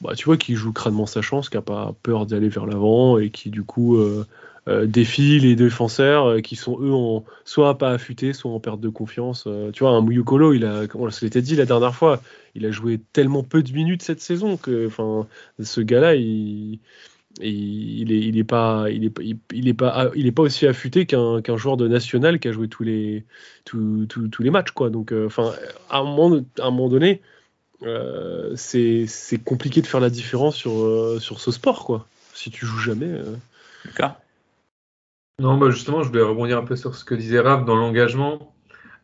bah, 0.00 0.14
tu 0.14 0.24
vois, 0.26 0.36
qui 0.36 0.54
joue 0.54 0.72
crânement 0.72 1.06
sa 1.06 1.22
chance, 1.22 1.48
qui 1.48 1.56
n'a 1.56 1.62
pas 1.62 1.94
peur 2.02 2.26
d'aller 2.26 2.48
vers 2.48 2.66
l'avant 2.66 3.18
et 3.18 3.30
qui 3.30 3.50
du 3.50 3.62
coup 3.62 3.96
euh, 3.96 4.26
euh, 4.68 4.86
défie 4.86 5.38
les 5.40 5.56
défenseurs 5.56 6.26
euh, 6.26 6.40
qui 6.40 6.54
sont 6.54 6.78
eux 6.80 7.24
soit 7.44 7.78
pas 7.78 7.92
affûtés, 7.92 8.34
soit 8.34 8.50
en 8.50 8.60
perte 8.60 8.80
de 8.80 8.90
confiance. 8.90 9.44
Euh, 9.46 9.70
tu 9.72 9.84
vois, 9.84 9.92
un 9.92 10.02
Mouyukolo, 10.02 10.52
il 10.52 10.66
a, 10.66 10.82
on 10.94 11.10
se 11.10 11.24
l'était 11.24 11.40
dit 11.40 11.56
la 11.56 11.64
dernière 11.64 11.94
fois, 11.94 12.20
il 12.54 12.66
a 12.66 12.70
joué 12.70 13.00
tellement 13.12 13.42
peu 13.42 13.62
de 13.62 13.72
minutes 13.72 14.02
cette 14.02 14.20
saison 14.20 14.58
que, 14.58 14.86
enfin, 14.86 15.26
ce 15.60 15.80
gars-là, 15.80 16.14
il, 16.14 16.78
il, 17.40 18.00
il 18.02 18.12
est, 18.12 18.20
il 18.20 18.38
est 18.38 18.44
pas, 18.44 18.90
il 18.90 19.06
est, 19.06 19.18
il, 19.52 19.68
est 19.68 19.74
pas, 19.74 20.10
il 20.14 20.26
est 20.26 20.32
pas 20.32 20.42
aussi 20.42 20.66
affûté 20.66 21.06
qu'un 21.06 21.56
joueur 21.56 21.78
de 21.78 21.88
national 21.88 22.38
qui 22.38 22.48
a 22.48 22.52
joué 22.52 22.68
tous 22.68 22.82
les, 22.82 23.24
tous, 23.64 24.06
tous, 24.06 24.42
les 24.42 24.50
matchs, 24.50 24.72
quoi. 24.72 24.90
Donc, 24.90 25.12
enfin, 25.12 25.54
à 25.88 25.98
un 26.00 26.04
moment, 26.04 26.44
à 26.58 26.66
un 26.66 26.70
moment 26.70 26.90
donné, 26.90 27.22
c'est 28.56 29.06
compliqué 29.42 29.80
de 29.80 29.86
faire 29.86 30.00
la 30.00 30.10
différence 30.10 30.54
sur, 30.54 31.16
sur 31.18 31.40
ce 31.40 31.50
sport, 31.50 31.86
quoi. 31.86 32.06
Si 32.34 32.50
tu 32.50 32.66
joues 32.66 32.78
jamais. 32.78 33.10
Lucas? 33.86 34.18
Non, 35.40 35.56
bah 35.56 35.70
justement, 35.70 36.02
je 36.02 36.08
voulais 36.08 36.20
rebondir 36.20 36.58
un 36.58 36.64
peu 36.64 36.76
sur 36.76 36.94
ce 36.94 37.02
que 37.02 37.14
disait 37.14 37.40
Raph 37.40 37.64
dans 37.64 37.74
l'engagement. 37.74 38.54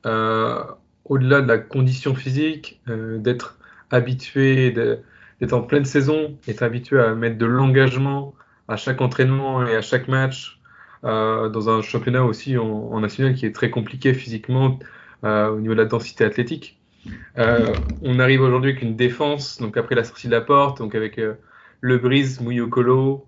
Euh, 0.04 0.62
au-delà 1.06 1.40
de 1.40 1.48
la 1.48 1.56
condition 1.56 2.14
physique, 2.14 2.78
euh, 2.88 3.16
d'être 3.16 3.58
habitué, 3.90 4.70
d'être 4.70 5.54
en 5.54 5.62
pleine 5.62 5.86
saison, 5.86 6.36
être 6.46 6.62
habitué 6.62 7.00
à 7.00 7.14
mettre 7.14 7.38
de 7.38 7.46
l'engagement 7.46 8.34
à 8.68 8.76
chaque 8.76 9.00
entraînement 9.00 9.66
et 9.66 9.76
à 9.76 9.80
chaque 9.80 10.08
match, 10.08 10.60
euh, 11.04 11.48
dans 11.48 11.70
un 11.70 11.80
championnat 11.80 12.22
aussi 12.22 12.58
en, 12.58 13.00
national 13.00 13.34
qui 13.34 13.46
est 13.46 13.54
très 13.54 13.70
compliqué 13.70 14.12
physiquement 14.12 14.78
euh, 15.24 15.48
au 15.48 15.58
niveau 15.58 15.72
de 15.72 15.80
la 15.80 15.86
densité 15.86 16.22
athlétique. 16.22 16.78
On 17.38 18.18
arrive 18.18 18.42
aujourd'hui 18.42 18.72
avec 18.72 18.82
une 18.82 18.94
défense, 18.94 19.58
donc 19.58 19.78
après 19.78 19.94
la 19.94 20.04
sortie 20.04 20.26
de 20.26 20.32
la 20.32 20.42
porte, 20.42 20.80
donc 20.80 20.94
avec 20.94 21.18
Le 21.80 21.96
Brise, 21.96 22.42
Mouyokolo, 22.42 23.26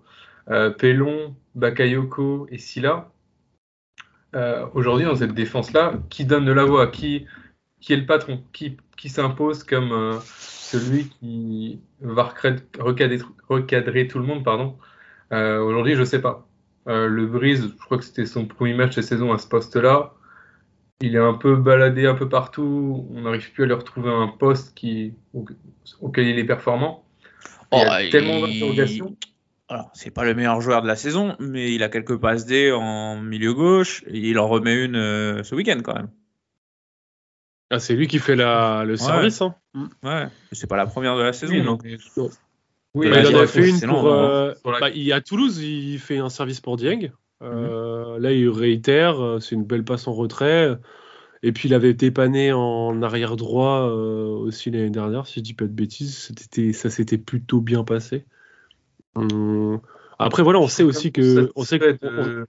euh, 0.49 0.69
Pelon, 0.69 1.35
Bakayoko 1.55 2.47
et 2.51 2.57
Silla. 2.57 3.11
Euh, 4.35 4.65
aujourd'hui, 4.73 5.05
dans 5.05 5.15
cette 5.15 5.33
défense-là, 5.33 5.93
qui 6.09 6.25
donne 6.25 6.45
de 6.45 6.51
la 6.51 6.65
voix? 6.65 6.87
Qui, 6.87 7.25
qui 7.79 7.93
est 7.93 7.97
le 7.97 8.05
patron? 8.05 8.43
Qui, 8.53 8.77
qui 8.97 9.09
s'impose 9.09 9.63
comme 9.63 9.91
euh, 9.91 10.19
celui 10.23 11.09
qui 11.09 11.81
va 12.01 12.23
recadrer, 12.23 13.21
recadrer, 13.47 14.07
tout 14.07 14.19
le 14.19 14.25
monde 14.25 14.43
pardon? 14.43 14.77
Aujourd'hui, 15.31 15.95
je 15.95 16.03
sais 16.03 16.21
pas. 16.21 16.47
le 16.87 17.25
Brise, 17.27 17.69
je 17.69 17.85
crois 17.85 17.99
que 17.99 18.03
c'était 18.03 18.25
son 18.25 18.45
premier 18.45 18.73
match 18.73 18.95
de 18.95 19.01
saison 19.03 19.31
à 19.31 19.37
ce 19.37 19.47
poste-là 19.47 20.13
il 21.01 21.15
est 21.15 21.19
un 21.19 21.33
peu 21.33 21.55
baladé 21.55 22.07
un 22.07 22.15
peu 22.15 22.27
partout. 22.27 23.07
On 23.13 23.21
n'arrive 23.21 23.51
plus 23.51 23.63
à 23.63 23.67
lui 23.67 23.73
retrouver 23.73 24.11
un 24.11 24.27
poste 24.27 24.75
qui, 24.75 25.13
auquel 26.01 26.27
il 26.27 26.39
est 26.39 26.45
performant. 26.45 27.05
Oh, 27.71 27.81
il 27.81 28.05
y 28.05 28.07
a 28.07 28.11
tellement 28.11 28.41
d'interrogations. 28.41 29.15
Alors, 29.69 29.91
c'est 29.93 30.09
pas 30.09 30.25
le 30.25 30.33
meilleur 30.33 30.59
joueur 30.61 30.81
de 30.81 30.87
la 30.87 30.95
saison, 30.95 31.35
mais 31.39 31.71
il 31.73 31.83
a 31.83 31.89
quelques 31.89 32.17
passes 32.17 32.45
D 32.45 32.71
en 32.71 33.21
milieu 33.21 33.53
gauche 33.53 34.03
et 34.07 34.17
il 34.17 34.39
en 34.39 34.47
remet 34.47 34.83
une 34.83 34.95
euh, 34.95 35.43
ce 35.43 35.53
week-end 35.53 35.79
quand 35.83 35.93
même. 35.93 36.09
Ah, 37.69 37.79
c'est 37.79 37.95
lui 37.95 38.07
qui 38.07 38.17
fait 38.17 38.35
la, 38.35 38.83
le 38.83 38.93
ouais. 38.93 38.97
service. 38.97 39.43
Hein. 39.43 39.55
Ouais, 40.03 40.27
c'est 40.51 40.67
pas 40.67 40.75
la 40.75 40.87
première 40.87 41.15
de 41.15 41.21
la 41.21 41.33
saison. 41.33 41.53
Oui, 41.53 41.61
donc. 41.61 41.83
Oui, 42.95 43.07
il 43.07 43.35
en 43.35 43.39
a 43.39 43.45
fait 43.45 43.69
une 43.69 43.79
pour. 43.79 44.07
Euh, 44.07 44.53
bah, 44.65 44.89
il, 44.89 45.13
à 45.13 45.21
Toulouse, 45.21 45.59
il 45.61 45.99
fait 45.99 46.17
un 46.17 46.29
service 46.29 46.61
pour 46.61 46.75
Dieng. 46.75 47.11
Euh, 47.43 48.17
mmh. 48.17 48.21
Là, 48.23 48.31
il 48.31 48.49
réitère, 48.49 49.37
c'est 49.39 49.53
une 49.53 49.65
belle 49.65 49.83
passe 49.83 50.07
en 50.07 50.13
retrait. 50.13 50.79
Et 51.43 51.51
puis, 51.51 51.69
il 51.69 51.75
avait 51.75 51.91
été 51.91 52.09
pané 52.09 52.51
en 52.51 53.03
arrière 53.03 53.35
droit 53.35 53.87
euh, 53.87 54.25
aussi 54.25 54.71
l'année 54.71 54.89
dernière, 54.89 55.27
si 55.27 55.39
je 55.39 55.43
dis 55.43 55.53
pas 55.53 55.65
de 55.65 55.71
bêtises. 55.71 56.33
Ça 56.73 56.89
s'était 56.89 57.19
plutôt 57.19 57.61
bien 57.61 57.83
passé. 57.83 58.25
Hum. 59.15 59.79
Après, 60.17 60.43
voilà, 60.43 60.59
on 60.59 60.67
sait 60.67 60.83
aussi 60.83 61.11
que. 61.11 61.51
On 61.55 61.63
sait, 61.63 61.79
que 61.79 61.97
on, 62.01 62.45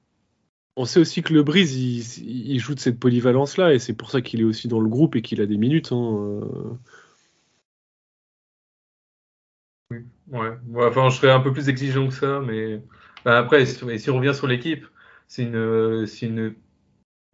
on 0.77 0.85
sait 0.85 1.01
aussi 1.01 1.23
que 1.23 1.33
le 1.33 1.43
Brise, 1.43 1.77
il, 1.77 2.51
il 2.53 2.59
joue 2.59 2.75
de 2.75 2.81
cette 2.81 2.99
polyvalence-là, 2.99 3.75
et 3.75 3.79
c'est 3.79 3.95
pour 3.95 4.11
ça 4.11 4.21
qu'il 4.21 4.41
est 4.41 4.45
aussi 4.45 4.69
dans 4.69 4.81
le 4.81 4.89
groupe 4.89 5.17
et 5.17 5.23
qu'il 5.23 5.41
a 5.41 5.47
des 5.47 5.57
minutes. 5.57 5.93
Hein. 5.93 6.41
Oui, 9.91 9.99
ouais. 10.29 10.87
Enfin, 10.87 11.09
je 11.11 11.17
serais 11.17 11.33
un 11.33 11.41
peu 11.41 11.53
plus 11.53 11.69
exigeant 11.69 12.07
que 12.09 12.15
ça, 12.15 12.41
mais 12.41 12.81
bah, 13.25 13.39
après, 13.39 13.67
si, 13.67 13.99
si 13.99 14.11
on 14.11 14.17
revient 14.17 14.35
sur 14.35 14.47
l'équipe, 14.47 14.87
c'est 15.27 15.43
une, 15.43 16.07
une, 16.23 16.55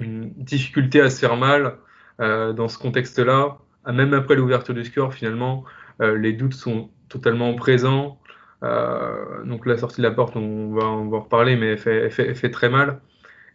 une, 0.00 0.30
difficulté 0.34 1.00
à 1.00 1.10
se 1.10 1.18
faire 1.18 1.36
mal 1.36 1.78
euh, 2.20 2.52
dans 2.52 2.68
ce 2.68 2.78
contexte-là. 2.78 3.58
Même 3.86 4.14
après 4.14 4.34
l'ouverture 4.34 4.74
du 4.74 4.84
score, 4.84 5.14
finalement, 5.14 5.64
euh, 6.00 6.16
les 6.16 6.32
doutes 6.32 6.54
sont 6.54 6.90
totalement 7.08 7.54
présents. 7.54 8.18
Euh, 8.66 9.44
donc 9.44 9.66
la 9.66 9.76
sortie 9.76 9.98
de 9.98 10.06
la 10.06 10.12
porte, 10.12 10.36
on 10.36 10.72
va, 10.72 10.84
en 10.84 11.08
reparler, 11.08 11.56
mais 11.56 11.76
elle 11.86 12.10
fait, 12.10 12.50
très 12.50 12.68
mal. 12.68 13.00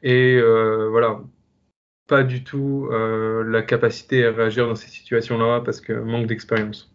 Et 0.04 0.36
euh, 0.38 0.88
voilà, 0.90 1.20
pas 2.08 2.24
du 2.24 2.44
tout 2.44 2.88
euh, 2.92 3.44
la 3.44 3.62
capacité 3.62 4.26
à 4.26 4.32
réagir 4.32 4.68
dans 4.68 4.76
ces 4.76 4.90
situations-là 4.90 5.62
parce 5.64 5.82
que 5.82 5.94
manque 5.94 6.28
d'expérience. 6.28 6.94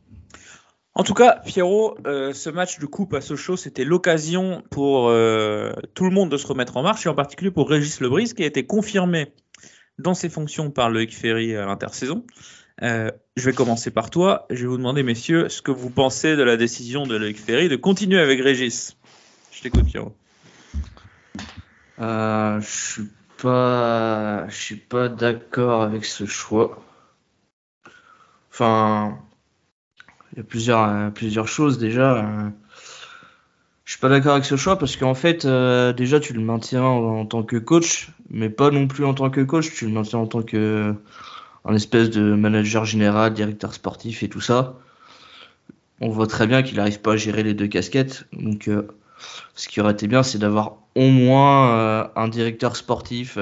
En 0.95 1.03
tout 1.03 1.15
cas, 1.15 1.43
Pierrot, 1.45 1.99
ce 2.07 2.49
match 2.49 2.79
de 2.79 2.87
coupe 2.87 3.13
à 3.13 3.21
Sochaux, 3.21 3.59
c'était 3.59 3.85
l'occasion 3.85 4.63
pour 4.71 5.11
tout 5.95 6.05
le 6.05 6.11
monde 6.11 6.31
de 6.31 6.39
se 6.39 6.47
remettre 6.47 6.79
en 6.79 6.83
marche, 6.83 7.05
et 7.05 7.11
en 7.11 7.15
particulier 7.15 7.51
pour 7.51 7.69
Régis 7.69 8.01
Lebris, 8.01 8.33
qui 8.35 8.43
a 8.43 8.47
été 8.47 8.65
confirmé 8.65 9.35
dans 9.99 10.15
ses 10.15 10.31
fonctions 10.31 10.71
par 10.71 10.89
Loïc 10.89 11.15
Ferry 11.15 11.55
à 11.55 11.67
l'intersaison. 11.67 12.25
Euh, 12.83 13.11
je 13.37 13.45
vais 13.45 13.53
commencer 13.55 13.91
par 13.91 14.11
toi. 14.11 14.47
Je 14.51 14.63
vais 14.63 14.67
vous 14.67 14.77
demander, 14.77 15.03
messieurs, 15.03 15.49
ce 15.49 15.63
que 15.63 15.71
vous 15.71 15.91
pensez 15.91 16.37
de 16.37 16.43
la 16.43 16.57
décision 16.57 17.07
de 17.07 17.17
Loïc 17.17 17.39
Ferry 17.39 17.69
de 17.69 17.77
continuer 17.77 18.21
avec 18.21 18.41
Régis. 18.41 18.97
Je 19.53 19.63
t'écoute, 19.63 19.87
Pierrot. 19.87 20.15
Euh, 21.99 22.61
je 22.61 22.67
suis 22.67 23.09
pas, 23.43 24.47
je 24.49 24.55
suis 24.55 24.77
pas 24.77 25.09
d'accord 25.09 25.83
avec 25.83 26.05
ce 26.05 26.27
choix. 26.27 26.83
Enfin, 28.53 29.19
il 30.33 30.39
y 30.39 30.41
a 30.41 30.45
plusieurs, 30.45 30.83
euh, 30.83 31.11
plusieurs 31.11 31.49
choses 31.49 31.79
déjà. 31.79 32.53
Je 33.85 33.93
suis 33.93 34.01
pas 34.01 34.09
d'accord 34.11 34.33
avec 34.33 34.45
ce 34.45 34.57
choix 34.57 34.79
parce 34.79 34.97
qu'en 34.97 35.15
fait, 35.15 35.47
déjà, 35.47 36.21
tu 36.21 36.35
le 36.35 36.41
maintiens 36.41 36.83
en, 36.83 37.21
en, 37.21 37.27
tant 37.27 37.43
que 37.43 37.57
coach, 37.57 38.11
mais 38.29 38.51
pas 38.51 38.71
non 38.71 38.87
plus 38.87 39.07
en 39.07 39.15
tant 39.15 39.31
que 39.31 39.41
coach. 39.41 39.73
Tu 39.73 39.87
le 39.87 39.93
maintiens 39.93 40.19
en 40.19 40.27
tant 40.27 40.43
que 40.43 40.95
un 41.67 41.75
espèce 41.75 42.11
de 42.11 42.35
manager 42.35 42.85
général, 42.85 43.35
directeur 43.35 43.75
sportif 43.75 44.23
et 44.23 44.29
tout 44.29 44.41
ça. 44.41 44.75
On 46.01 46.09
voit 46.09 46.27
très 46.27 46.47
bien 46.47 46.63
qu'il 46.63 46.77
n'arrive 46.77 47.01
pas 47.01 47.13
à 47.13 47.17
gérer 47.17 47.43
les 47.43 47.55
deux 47.55 47.67
casquettes. 47.67 48.27
Donc, 48.33 48.69
euh, 48.69 48.89
ce 49.55 49.69
qui 49.69 49.81
aurait 49.81 49.93
été 49.93 50.07
bien, 50.07 50.23
c'est 50.23 50.39
d'avoir 50.39 50.77
au 50.95 51.09
moins 51.09 51.71
euh, 51.71 52.09
un 52.17 52.29
directeur 52.29 52.77
sportif 52.77 53.39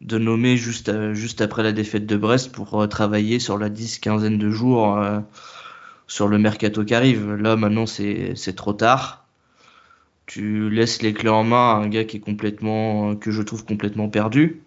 de 0.00 0.18
nommer 0.18 0.56
juste, 0.56 0.90
après 1.40 1.62
la 1.62 1.72
défaite 1.72 2.06
de 2.06 2.16
Brest 2.16 2.52
pour 2.52 2.88
travailler 2.88 3.38
sur 3.38 3.58
la 3.58 3.68
dix, 3.68 3.98
quinzaine 3.98 4.38
de 4.38 4.50
jours 4.50 4.98
sur 6.06 6.28
le 6.28 6.38
mercato 6.38 6.84
qui 6.84 6.94
arrive. 6.94 7.34
Là, 7.34 7.56
maintenant, 7.56 7.86
c'est 7.86 8.56
trop 8.56 8.72
tard. 8.72 9.24
Tu 10.26 10.70
laisses 10.70 11.02
les 11.02 11.12
clés 11.12 11.28
en 11.28 11.44
main 11.44 11.72
à 11.72 11.76
un 11.76 11.88
gars 11.88 12.04
qui 12.04 12.16
est 12.16 12.20
complètement, 12.20 13.14
que 13.16 13.30
je 13.30 13.42
trouve 13.42 13.64
complètement 13.64 14.08
perdu. 14.08 14.62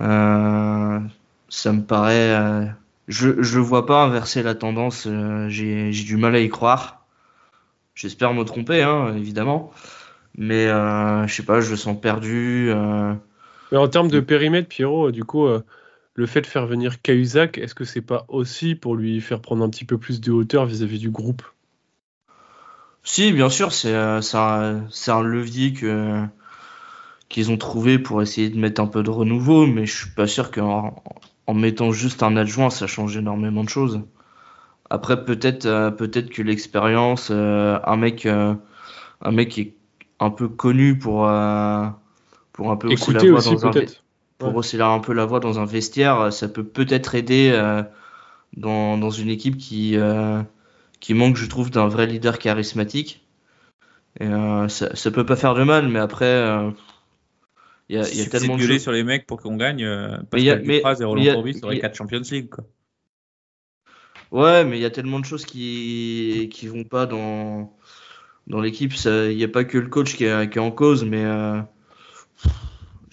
Euh, 0.00 1.00
ça 1.48 1.72
me 1.72 1.82
paraît. 1.82 2.34
Euh, 2.34 2.66
je 3.08 3.42
je 3.42 3.58
vois 3.58 3.86
pas 3.86 4.04
inverser 4.04 4.42
la 4.42 4.54
tendance. 4.54 5.06
Euh, 5.06 5.48
J'ai 5.48 5.90
du 5.90 6.16
mal 6.16 6.34
à 6.34 6.40
y 6.40 6.48
croire. 6.48 7.06
J'espère 7.94 8.34
me 8.34 8.44
tromper, 8.44 8.82
hein, 8.82 9.14
évidemment. 9.16 9.72
Mais 10.36 10.66
je 10.66 11.32
sais 11.32 11.44
pas, 11.44 11.60
je 11.60 11.70
le 11.70 11.76
sens 11.76 11.98
perdu. 11.98 12.70
Mais 13.72 13.78
en 13.78 13.88
termes 13.88 14.08
de 14.08 14.20
périmètre, 14.20 14.68
Pierrot, 14.68 15.10
du 15.10 15.24
coup, 15.24 15.46
euh, 15.46 15.62
le 16.14 16.26
fait 16.26 16.40
de 16.40 16.46
faire 16.46 16.66
venir 16.66 17.02
Cahuzac, 17.02 17.58
est-ce 17.58 17.74
que 17.74 17.84
c'est 17.84 18.00
pas 18.00 18.24
aussi 18.28 18.74
pour 18.74 18.94
lui 18.94 19.20
faire 19.20 19.40
prendre 19.40 19.64
un 19.64 19.70
petit 19.70 19.84
peu 19.84 19.98
plus 19.98 20.20
de 20.20 20.32
hauteur 20.32 20.66
vis-à-vis 20.66 20.96
-vis 20.96 21.00
du 21.00 21.10
groupe? 21.10 21.42
Si, 23.02 23.32
bien 23.32 23.48
sûr, 23.48 23.72
c'est 23.72 23.94
un, 23.94 24.20
un, 25.08 25.22
levier 25.22 25.72
que 25.72 26.24
qu'ils 27.28 27.50
ont 27.50 27.56
trouvé 27.56 27.98
pour 27.98 28.22
essayer 28.22 28.48
de 28.48 28.58
mettre 28.58 28.80
un 28.80 28.86
peu 28.86 29.02
de 29.02 29.10
renouveau, 29.10 29.66
mais 29.66 29.86
je 29.86 29.96
suis 29.96 30.10
pas 30.10 30.26
sûr 30.26 30.50
qu'en 30.50 31.02
en 31.46 31.54
mettant 31.54 31.92
juste 31.92 32.22
un 32.22 32.36
adjoint, 32.36 32.70
ça 32.70 32.86
change 32.86 33.16
énormément 33.16 33.64
de 33.64 33.68
choses. 33.68 34.00
Après, 34.90 35.24
peut-être 35.24 35.66
euh, 35.66 35.90
peut-être 35.90 36.30
que 36.30 36.42
l'expérience, 36.42 37.28
euh, 37.30 37.78
un 37.84 37.96
mec 37.96 38.26
euh, 38.26 38.54
un 39.20 39.32
mec 39.32 39.50
qui 39.50 39.60
est 39.60 39.74
un 40.20 40.30
peu 40.30 40.48
connu 40.48 40.98
pour 40.98 41.28
euh, 41.28 41.86
pour 42.52 42.70
un 42.70 42.76
peu 42.76 42.88
aussi, 42.88 43.12
dans 43.12 43.18
un, 43.18 43.70
pour 44.38 44.54
ouais. 44.54 44.80
un 44.80 44.98
peu 45.00 45.12
la 45.12 45.24
voix 45.24 45.40
dans 45.40 45.58
un 45.58 45.64
vestiaire, 45.64 46.32
ça 46.32 46.48
peut 46.48 46.64
peut-être 46.64 47.14
aider 47.14 47.50
euh, 47.52 47.82
dans, 48.56 48.96
dans 48.96 49.10
une 49.10 49.28
équipe 49.28 49.56
qui 49.56 49.96
qui 51.00 51.14
manque, 51.14 51.36
je 51.36 51.46
trouve, 51.46 51.70
d'un 51.70 51.88
vrai 51.88 52.06
leader 52.06 52.38
charismatique. 52.38 53.26
Et 54.18 54.28
ça, 54.68 54.96
ça 54.96 55.10
peut 55.10 55.26
pas 55.26 55.36
faire 55.36 55.54
de 55.54 55.62
mal, 55.62 55.88
mais 55.88 55.98
après 55.98 56.72
il 57.88 57.96
y 57.96 57.98
a, 57.98 58.08
il 58.08 58.18
y 58.18 58.22
a 58.22 58.26
tellement 58.26 58.56
de 58.56 58.62
choses 58.62 58.82
sur 58.82 58.92
les 58.92 59.04
mecs 59.04 59.26
pour 59.26 59.40
qu'on 59.40 59.56
gagne. 59.56 59.84
Euh, 59.84 60.16
parce 60.30 60.42
qu'il 60.42 60.44
y 60.44 60.50
a, 60.50 60.56
mais, 60.56 60.78
et 60.78 61.04
Roland 61.04 61.34
Courbis 61.34 61.58
sur 61.58 61.70
les 61.70 61.80
4 61.80 61.94
Champions 61.94 62.22
League. 62.30 62.48
Quoi. 62.48 62.64
Ouais, 64.32 64.64
mais 64.64 64.78
il 64.78 64.82
y 64.82 64.86
a 64.86 64.90
tellement 64.90 65.20
de 65.20 65.24
choses 65.24 65.44
qui 65.44 66.48
qui 66.52 66.66
vont 66.66 66.84
pas 66.84 67.06
dans 67.06 67.76
dans 68.46 68.60
l'équipe. 68.60 68.92
Il 69.04 69.36
n'y 69.36 69.44
a 69.44 69.48
pas 69.48 69.64
que 69.64 69.78
le 69.78 69.88
coach 69.88 70.16
qui 70.16 70.24
est, 70.24 70.50
qui 70.50 70.58
est 70.58 70.60
en 70.60 70.72
cause, 70.72 71.04
mais 71.04 71.24
euh, 71.24 71.60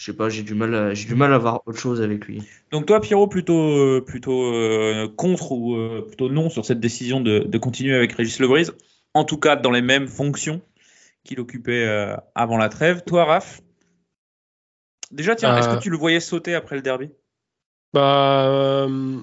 je 0.03 0.11
sais 0.11 0.17
pas, 0.17 0.29
j'ai 0.29 0.43
du 0.43 0.53
mal, 0.53 0.73
à, 0.75 0.93
j'ai 0.93 1.07
du 1.07 1.15
mal 1.15 1.33
à 1.33 1.37
voir 1.37 1.61
autre 1.65 1.79
chose 1.79 2.01
avec 2.01 2.25
lui. 2.25 2.41
Donc 2.71 2.85
toi, 2.85 2.99
Pierrot, 2.99 3.27
plutôt 3.27 4.01
plutôt 4.01 4.53
euh, 4.53 5.07
contre 5.15 5.51
ou 5.51 5.75
euh, 5.75 6.01
plutôt 6.01 6.29
non 6.29 6.49
sur 6.49 6.65
cette 6.65 6.79
décision 6.79 7.21
de, 7.21 7.39
de 7.39 7.57
continuer 7.57 7.95
avec 7.95 8.13
Régis 8.13 8.39
Lebris, 8.39 8.69
en 9.13 9.23
tout 9.23 9.37
cas 9.37 9.55
dans 9.55 9.71
les 9.71 9.81
mêmes 9.81 10.07
fonctions 10.07 10.61
qu'il 11.23 11.39
occupait 11.39 11.85
euh, 11.87 12.15
avant 12.35 12.57
la 12.57 12.69
trêve. 12.69 13.03
Toi, 13.05 13.25
Raph? 13.25 13.61
Déjà, 15.13 15.35
tiens, 15.35 15.53
euh... 15.53 15.59
est-ce 15.59 15.69
que 15.69 15.81
tu 15.81 15.89
le 15.89 15.97
voyais 15.97 16.19
sauter 16.19 16.55
après 16.55 16.75
le 16.75 16.81
derby? 16.81 17.09
Bah. 17.93 18.47
Euh... 18.47 19.19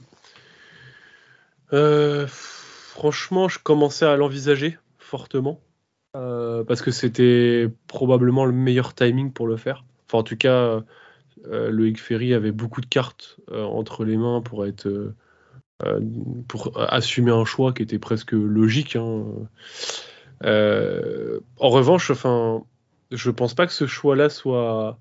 Euh... 1.73 2.27
franchement, 2.29 3.49
je 3.49 3.59
commençais 3.59 4.07
à 4.07 4.17
l'envisager 4.17 4.79
fortement. 4.99 5.61
Euh, 6.17 6.65
parce 6.65 6.83
que 6.83 6.91
c'était 6.91 7.69
probablement 7.87 8.45
le 8.45 8.53
meilleur 8.53 8.95
timing 8.95 9.33
pour 9.33 9.47
le 9.47 9.57
faire. 9.57 9.85
Enfin, 10.07 10.19
en 10.19 10.23
tout 10.23 10.37
cas, 10.37 10.81
Loïc 11.45 12.01
Ferry 12.01 12.35
avait 12.35 12.51
beaucoup 12.53 12.81
de 12.81 12.87
cartes 12.87 13.39
euh, 13.51 13.65
entre 13.65 14.05
les 14.05 14.17
mains 14.17 14.41
pour 14.41 14.67
être. 14.67 14.87
Euh, 14.87 16.01
pour 16.47 16.79
assumer 16.93 17.31
un 17.31 17.47
choix 17.47 17.73
qui 17.73 17.83
était 17.83 17.99
presque 17.99 18.33
logique. 18.33 18.97
Hein. 18.97 19.25
en 20.43 21.69
revanche, 21.69 22.11
enfin 22.11 22.63
je 23.11 23.31
pense 23.31 23.55
pas 23.55 23.67
que 23.67 23.73
ce 23.73 23.87
choix-là 23.87 24.29
soit, 24.29 24.99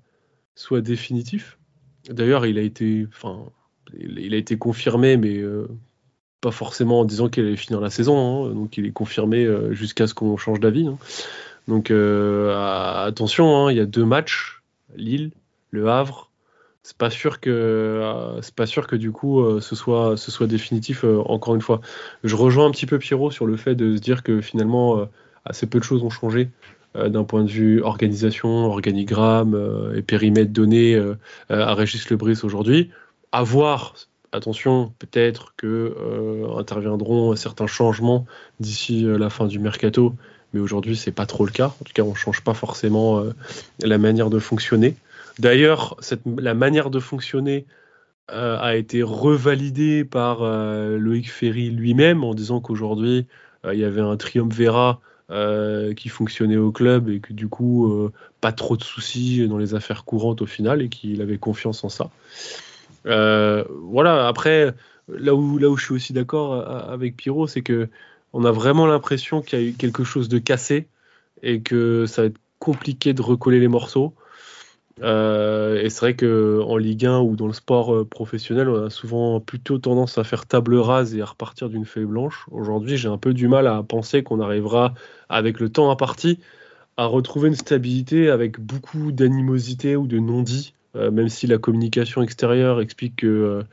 soit 0.54 0.80
définitif. 0.80 1.58
D'ailleurs, 2.08 2.46
il 2.46 2.58
a 2.58 2.62
été, 2.62 3.06
enfin, 3.08 3.46
il 3.98 4.34
a 4.34 4.36
été 4.36 4.58
confirmé, 4.58 5.16
mais 5.16 5.36
euh, 5.38 5.68
pas 6.40 6.50
forcément 6.50 7.00
en 7.00 7.04
disant 7.04 7.28
qu'il 7.28 7.44
allait 7.44 7.56
finir 7.56 7.80
la 7.80 7.90
saison. 7.90 8.46
hein. 8.46 8.54
donc, 8.54 8.76
il 8.78 8.86
est 8.86 8.92
confirmé 8.92 9.44
euh, 9.44 9.72
jusqu'à 9.72 10.06
ce 10.06 10.14
qu'on 10.14 10.36
change 10.36 10.60
d'avis. 10.60 10.86
hein. 10.86 10.98
Donc, 11.68 11.90
euh, 11.90 13.06
attention, 13.06 13.56
hein, 13.56 13.70
il 13.70 13.76
y 13.76 13.80
a 13.80 13.86
deux 13.86 14.04
matchs, 14.04 14.62
Lille, 14.96 15.30
Le 15.70 15.88
Havre. 15.88 16.30
C'est 16.82 16.96
pas 16.96 17.10
sûr 17.10 17.40
que, 17.40 18.38
c'est 18.40 18.54
pas 18.54 18.64
sûr 18.64 18.86
que 18.86 18.96
du 18.96 19.12
coup, 19.12 19.44
ce 19.60 19.76
soit, 19.76 20.16
ce 20.16 20.30
soit 20.30 20.46
définitif. 20.46 21.04
encore 21.04 21.54
une 21.54 21.60
fois, 21.60 21.82
je 22.24 22.34
rejoins 22.34 22.66
un 22.66 22.70
petit 22.70 22.86
peu 22.86 22.98
Pierrot 22.98 23.30
sur 23.30 23.44
le 23.46 23.58
fait 23.58 23.74
de 23.74 23.96
se 23.96 24.00
dire 24.00 24.22
que 24.22 24.40
finalement, 24.40 25.06
assez 25.44 25.66
peu 25.66 25.78
de 25.78 25.84
choses 25.84 26.02
ont 26.02 26.10
changé 26.10 26.48
d'un 26.94 27.24
point 27.24 27.44
de 27.44 27.50
vue 27.50 27.82
organisation, 27.82 28.66
organigramme 28.66 29.54
euh, 29.54 29.96
et 29.96 30.02
périmètre 30.02 30.52
donné 30.52 30.94
euh, 30.94 31.14
euh, 31.50 31.64
à 31.64 31.74
Régis 31.74 32.10
Lebris 32.10 32.40
aujourd'hui. 32.42 32.90
À 33.32 33.42
voir, 33.42 33.94
attention, 34.32 34.92
peut-être 34.98 35.54
que 35.56 35.94
euh, 35.96 36.58
interviendront 36.58 37.36
certains 37.36 37.68
changements 37.68 38.26
d'ici 38.58 39.06
euh, 39.06 39.18
la 39.18 39.30
fin 39.30 39.46
du 39.46 39.58
mercato, 39.58 40.14
mais 40.52 40.60
aujourd'hui 40.60 40.96
c'est 40.96 41.12
pas 41.12 41.26
trop 41.26 41.46
le 41.46 41.52
cas. 41.52 41.68
En 41.80 41.84
tout 41.84 41.92
cas, 41.94 42.02
on 42.02 42.14
change 42.14 42.42
pas 42.42 42.54
forcément 42.54 43.20
euh, 43.20 43.34
la 43.82 43.98
manière 43.98 44.30
de 44.30 44.38
fonctionner. 44.38 44.96
D'ailleurs, 45.38 45.96
la 46.38 46.54
manière 46.54 46.90
de 46.90 46.98
fonctionner 46.98 47.66
euh, 48.32 48.58
a 48.60 48.76
été 48.76 49.02
revalidée 49.02 50.04
par 50.04 50.42
euh, 50.42 50.98
Loïc 50.98 51.30
Ferry 51.30 51.70
lui-même 51.70 52.24
en 52.24 52.34
disant 52.34 52.60
qu'aujourd'hui 52.60 53.26
euh, 53.64 53.74
il 53.74 53.80
y 53.80 53.84
avait 53.84 54.00
un 54.00 54.16
triumvirat 54.16 55.00
euh, 55.30 55.94
qui 55.94 56.08
fonctionnait 56.08 56.56
au 56.56 56.72
club 56.72 57.08
et 57.08 57.20
que 57.20 57.32
du 57.32 57.46
coup 57.46 57.86
euh, 57.86 58.12
pas 58.40 58.50
trop 58.50 58.76
de 58.76 58.82
soucis 58.82 59.46
dans 59.46 59.58
les 59.58 59.74
affaires 59.74 60.04
courantes 60.04 60.42
au 60.42 60.46
final 60.46 60.82
et 60.82 60.88
qu'il 60.88 61.22
avait 61.22 61.38
confiance 61.38 61.84
en 61.84 61.88
ça. 61.88 62.10
Euh, 63.06 63.64
voilà, 63.82 64.26
après, 64.26 64.74
là 65.08 65.34
où, 65.34 65.58
là 65.58 65.68
où 65.68 65.76
je 65.76 65.84
suis 65.84 65.94
aussi 65.94 66.12
d'accord 66.12 66.68
avec 66.68 67.16
Pierrot, 67.16 67.46
c'est 67.46 67.62
que 67.62 67.88
on 68.32 68.44
a 68.44 68.50
vraiment 68.50 68.86
l'impression 68.86 69.40
qu'il 69.40 69.60
y 69.60 69.62
a 69.62 69.64
eu 69.66 69.72
quelque 69.72 70.04
chose 70.04 70.28
de 70.28 70.38
cassé 70.38 70.88
et 71.42 71.60
que 71.60 72.06
ça 72.06 72.22
va 72.22 72.26
être 72.26 72.40
compliqué 72.58 73.12
de 73.12 73.22
recoller 73.22 73.60
les 73.60 73.68
morceaux. 73.68 74.14
Euh, 75.02 75.80
et 75.80 75.88
c'est 75.88 76.00
vrai 76.00 76.14
qu'en 76.14 76.76
Ligue 76.76 77.06
1 77.06 77.20
ou 77.20 77.36
dans 77.36 77.46
le 77.46 77.52
sport 77.52 77.94
euh, 77.94 78.04
professionnel, 78.04 78.68
on 78.68 78.84
a 78.86 78.90
souvent 78.90 79.40
plutôt 79.40 79.78
tendance 79.78 80.18
à 80.18 80.24
faire 80.24 80.46
table 80.46 80.76
rase 80.76 81.14
et 81.14 81.22
à 81.22 81.24
repartir 81.24 81.68
d'une 81.68 81.84
feuille 81.84 82.04
blanche. 82.04 82.46
Aujourd'hui, 82.50 82.96
j'ai 82.96 83.08
un 83.08 83.18
peu 83.18 83.32
du 83.32 83.48
mal 83.48 83.66
à 83.66 83.82
penser 83.82 84.22
qu'on 84.22 84.40
arrivera, 84.40 84.94
avec 85.28 85.60
le 85.60 85.70
temps 85.70 85.90
imparti, 85.90 86.38
à 86.96 87.06
retrouver 87.06 87.48
une 87.48 87.54
stabilité 87.54 88.28
avec 88.28 88.60
beaucoup 88.60 89.12
d'animosité 89.12 89.96
ou 89.96 90.06
de 90.06 90.18
non-dit, 90.18 90.74
euh, 90.96 91.10
même 91.10 91.28
si 91.28 91.46
la 91.46 91.58
communication 91.58 92.22
extérieure 92.22 92.80
explique 92.80 93.16
que 93.16 93.64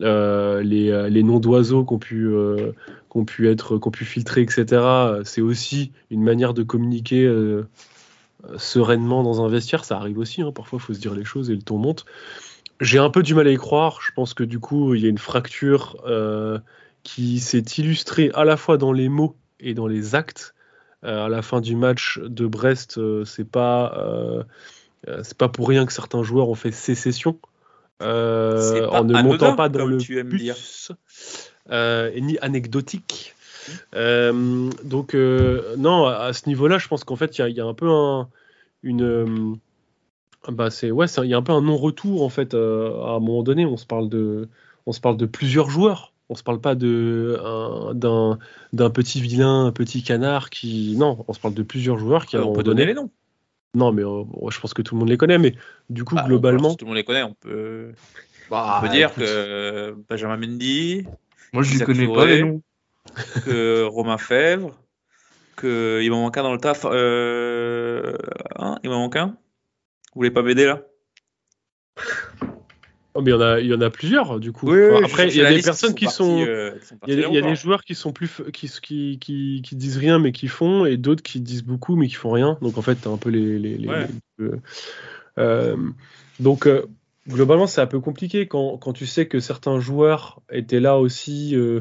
euh, 0.00 0.62
les, 0.62 1.22
noms 1.24 1.40
d'oiseaux 1.40 1.82
qu'on 1.82 1.98
pu, 1.98 2.30
pu 3.24 4.04
filtrer, 4.04 4.42
etc., 4.42 4.66
c'est 5.24 5.40
aussi 5.40 5.90
une 6.10 6.22
manière 6.22 6.54
de 6.54 6.62
communiquer 6.62 7.26
sereinement 8.56 9.22
dans 9.22 9.44
un 9.44 9.48
vestiaire. 9.48 9.84
Ça 9.84 9.96
arrive 9.96 10.18
aussi, 10.18 10.42
hein, 10.42 10.52
parfois 10.52 10.78
il 10.80 10.84
faut 10.84 10.94
se 10.94 11.00
dire 11.00 11.14
les 11.14 11.24
choses 11.24 11.50
et 11.50 11.54
le 11.54 11.62
ton 11.62 11.78
monte. 11.78 12.04
J'ai 12.80 12.98
un 12.98 13.10
peu 13.10 13.22
du 13.22 13.34
mal 13.34 13.46
à 13.46 13.50
y 13.50 13.56
croire. 13.56 14.00
Je 14.02 14.12
pense 14.12 14.34
que 14.34 14.44
du 14.44 14.60
coup, 14.60 14.94
il 14.94 15.02
y 15.02 15.06
a 15.06 15.08
une 15.08 15.18
fracture 15.18 15.96
euh, 16.06 16.58
qui 17.02 17.40
s'est 17.40 17.64
illustrée 17.78 18.30
à 18.34 18.44
la 18.44 18.56
fois 18.56 18.76
dans 18.76 18.92
les 18.92 19.08
mots 19.08 19.34
et 19.60 19.74
dans 19.74 19.86
les 19.86 20.14
actes. 20.14 20.54
Euh, 21.04 21.26
à 21.26 21.28
la 21.28 21.42
fin 21.42 21.60
du 21.60 21.76
match 21.76 22.18
de 22.24 22.46
Brest, 22.46 22.98
euh, 22.98 23.24
c'est 23.24 23.48
pas 23.48 24.44
c'est 25.22 25.38
pas 25.38 25.48
pour 25.48 25.68
rien 25.68 25.86
que 25.86 25.92
certains 25.92 26.22
joueurs 26.22 26.48
ont 26.48 26.56
fait 26.56 26.72
sécession 26.72 27.38
en 28.00 28.06
ne 29.04 29.22
montant 29.22 29.56
pas 29.56 29.68
dans 29.68 29.86
le 29.86 29.96
bus 30.24 30.92
et 31.70 32.20
ni 32.20 32.38
anecdotique. 32.40 33.34
Euh, 33.94 34.70
donc 34.84 35.14
euh, 35.14 35.76
non, 35.76 36.06
à, 36.06 36.16
à 36.26 36.32
ce 36.32 36.48
niveau-là, 36.48 36.78
je 36.78 36.88
pense 36.88 37.04
qu'en 37.04 37.16
fait, 37.16 37.38
il 37.38 37.40
y 37.40 37.44
a- 37.44 37.48
il 37.48 37.56
y, 37.56 37.60
a 37.60 37.64
un 37.66 37.74
peu 37.74 37.88
un, 37.88 38.28
une, 38.82 39.02
euh, 39.02 39.26
bah 40.48 40.70
c'est 40.70 40.90
ouais, 40.90 41.06
il 41.06 41.28
y 41.30 41.34
a 41.34 41.36
un 41.36 41.42
peu 41.42 41.52
un 41.52 41.60
non-retour 41.62 42.22
en 42.22 42.28
fait. 42.28 42.54
euh, 42.54 42.92
à 43.04 43.10
un 43.16 43.20
moment 43.20 43.42
donné, 43.42 43.66
on 43.66 43.76
se 43.76 43.86
parle 43.86 44.08
de, 44.08 44.48
on 44.86 44.92
se 44.92 45.00
parle 45.00 45.16
de 45.16 45.26
plusieurs 45.26 45.70
joueurs. 45.70 46.12
On 46.30 46.34
se 46.34 46.42
parle 46.42 46.60
pas 46.60 46.74
de 46.74 47.38
un- 47.42 47.94
d'un 47.94 48.38
d'un 48.74 48.90
petit 48.90 49.20
vilain, 49.20 49.66
un 49.66 49.72
petit 49.72 50.02
canard 50.02 50.50
qui 50.50 50.94
non, 50.96 51.24
on 51.26 51.32
se 51.32 51.40
parle 51.40 51.54
de 51.54 51.62
plusieurs 51.62 51.98
joueurs 51.98 52.26
qui 52.26 52.36
on 52.36 52.52
peut 52.52 52.62
donner 52.62 52.82
donné. 52.82 52.86
les 52.86 52.94
noms. 52.94 53.10
Non, 53.74 53.92
mais 53.92 54.02
euh, 54.02 54.24
je 54.50 54.60
pense 54.60 54.74
que 54.74 54.82
tout 54.82 54.94
le 54.94 55.00
monde 55.00 55.08
les 55.08 55.16
connaît. 55.16 55.38
Mais 55.38 55.54
du 55.90 56.04
coup, 56.04 56.14
Bah, 56.16 56.24
globalement, 56.26 56.70
si 56.70 56.76
tout 56.76 56.84
le 56.84 56.88
monde 56.90 56.96
les 56.96 57.04
connaît, 57.04 57.22
on 57.22 57.34
peut, 57.34 57.92
Bah, 58.50 58.76
on 58.78 58.82
peut 58.82 58.88
dire 58.90 59.10
écoute, 59.10 59.24
que 59.24 59.96
Benjamin 60.08 60.36
Mendy, 60.36 61.04
Moi, 61.52 61.62
je 61.62 61.78
ne 61.78 61.84
connais 61.84 62.08
pas 62.08 62.26
les 62.26 62.42
noms. 62.42 62.62
Que 63.44 63.84
Romain 63.84 64.18
Fèvre, 64.18 64.78
que 65.56 66.00
il 66.02 66.10
m'en 66.10 66.22
manque 66.22 66.36
un 66.36 66.42
dans 66.42 66.52
le 66.52 66.58
taf. 66.60 66.84
Euh... 66.84 68.16
hein, 68.56 68.78
il 68.82 68.90
m'en 68.90 68.98
manque 69.00 69.16
un? 69.16 69.26
Vous 69.26 70.20
voulez 70.20 70.30
pas 70.30 70.42
m'aider 70.42 70.66
là? 70.66 70.82
Oh, 73.14 73.20
mais 73.20 73.30
il 73.30 73.34
y 73.34 73.36
en 73.36 73.40
a, 73.40 73.60
il 73.60 73.66
y 73.66 73.74
en 73.74 73.80
a 73.80 73.90
plusieurs 73.90 74.38
du 74.38 74.52
coup. 74.52 74.70
Oui, 74.70 74.78
Enfin, 74.90 75.04
après, 75.04 75.28
il 75.28 75.36
y 75.36 75.42
a 75.42 75.52
des 75.52 75.62
personnes 75.62 75.94
qui 75.94 76.06
sont, 76.06 76.44
euh, 76.46 76.78
qui 76.78 76.86
sont 76.86 76.98
il 77.06 77.18
y, 77.18 77.38
a, 77.38 77.42
des 77.42 77.56
joueurs 77.56 77.82
qui 77.82 77.94
sont 77.94 78.12
plus 78.12 78.26
f- 78.26 78.50
qui, 78.52 78.68
qui, 78.80 79.18
qui, 79.18 79.62
qui 79.64 79.76
disent 79.76 79.96
rien 79.96 80.18
mais 80.18 80.30
qui 80.30 80.46
font 80.46 80.84
et 80.84 80.96
d'autres 80.96 81.22
qui 81.22 81.40
disent 81.40 81.64
beaucoup 81.64 81.96
mais 81.96 82.06
qui 82.06 82.14
font 82.14 82.30
rien. 82.30 82.58
Donc 82.62 82.78
en 82.78 82.82
fait, 82.82 82.94
t'as 82.96 83.10
un 83.10 83.16
peu 83.16 83.30
les. 83.30 83.58
les, 83.58 83.76
les- 83.76 83.88
Ouais. 83.88 84.06
les- 84.38 84.44
euh, 84.44 84.60
euh, 85.38 85.76
donc 86.38 86.66
euh, 86.66 86.86
globalement, 87.28 87.66
c'est 87.66 87.80
un 87.80 87.86
peu 87.86 87.98
compliqué 87.98 88.46
quand, 88.46 88.78
quand 88.78 88.92
tu 88.92 89.06
sais 89.06 89.26
que 89.26 89.40
certains 89.40 89.80
joueurs 89.80 90.40
étaient 90.50 90.80
là 90.80 90.98
aussi 90.98 91.56
euh, 91.56 91.80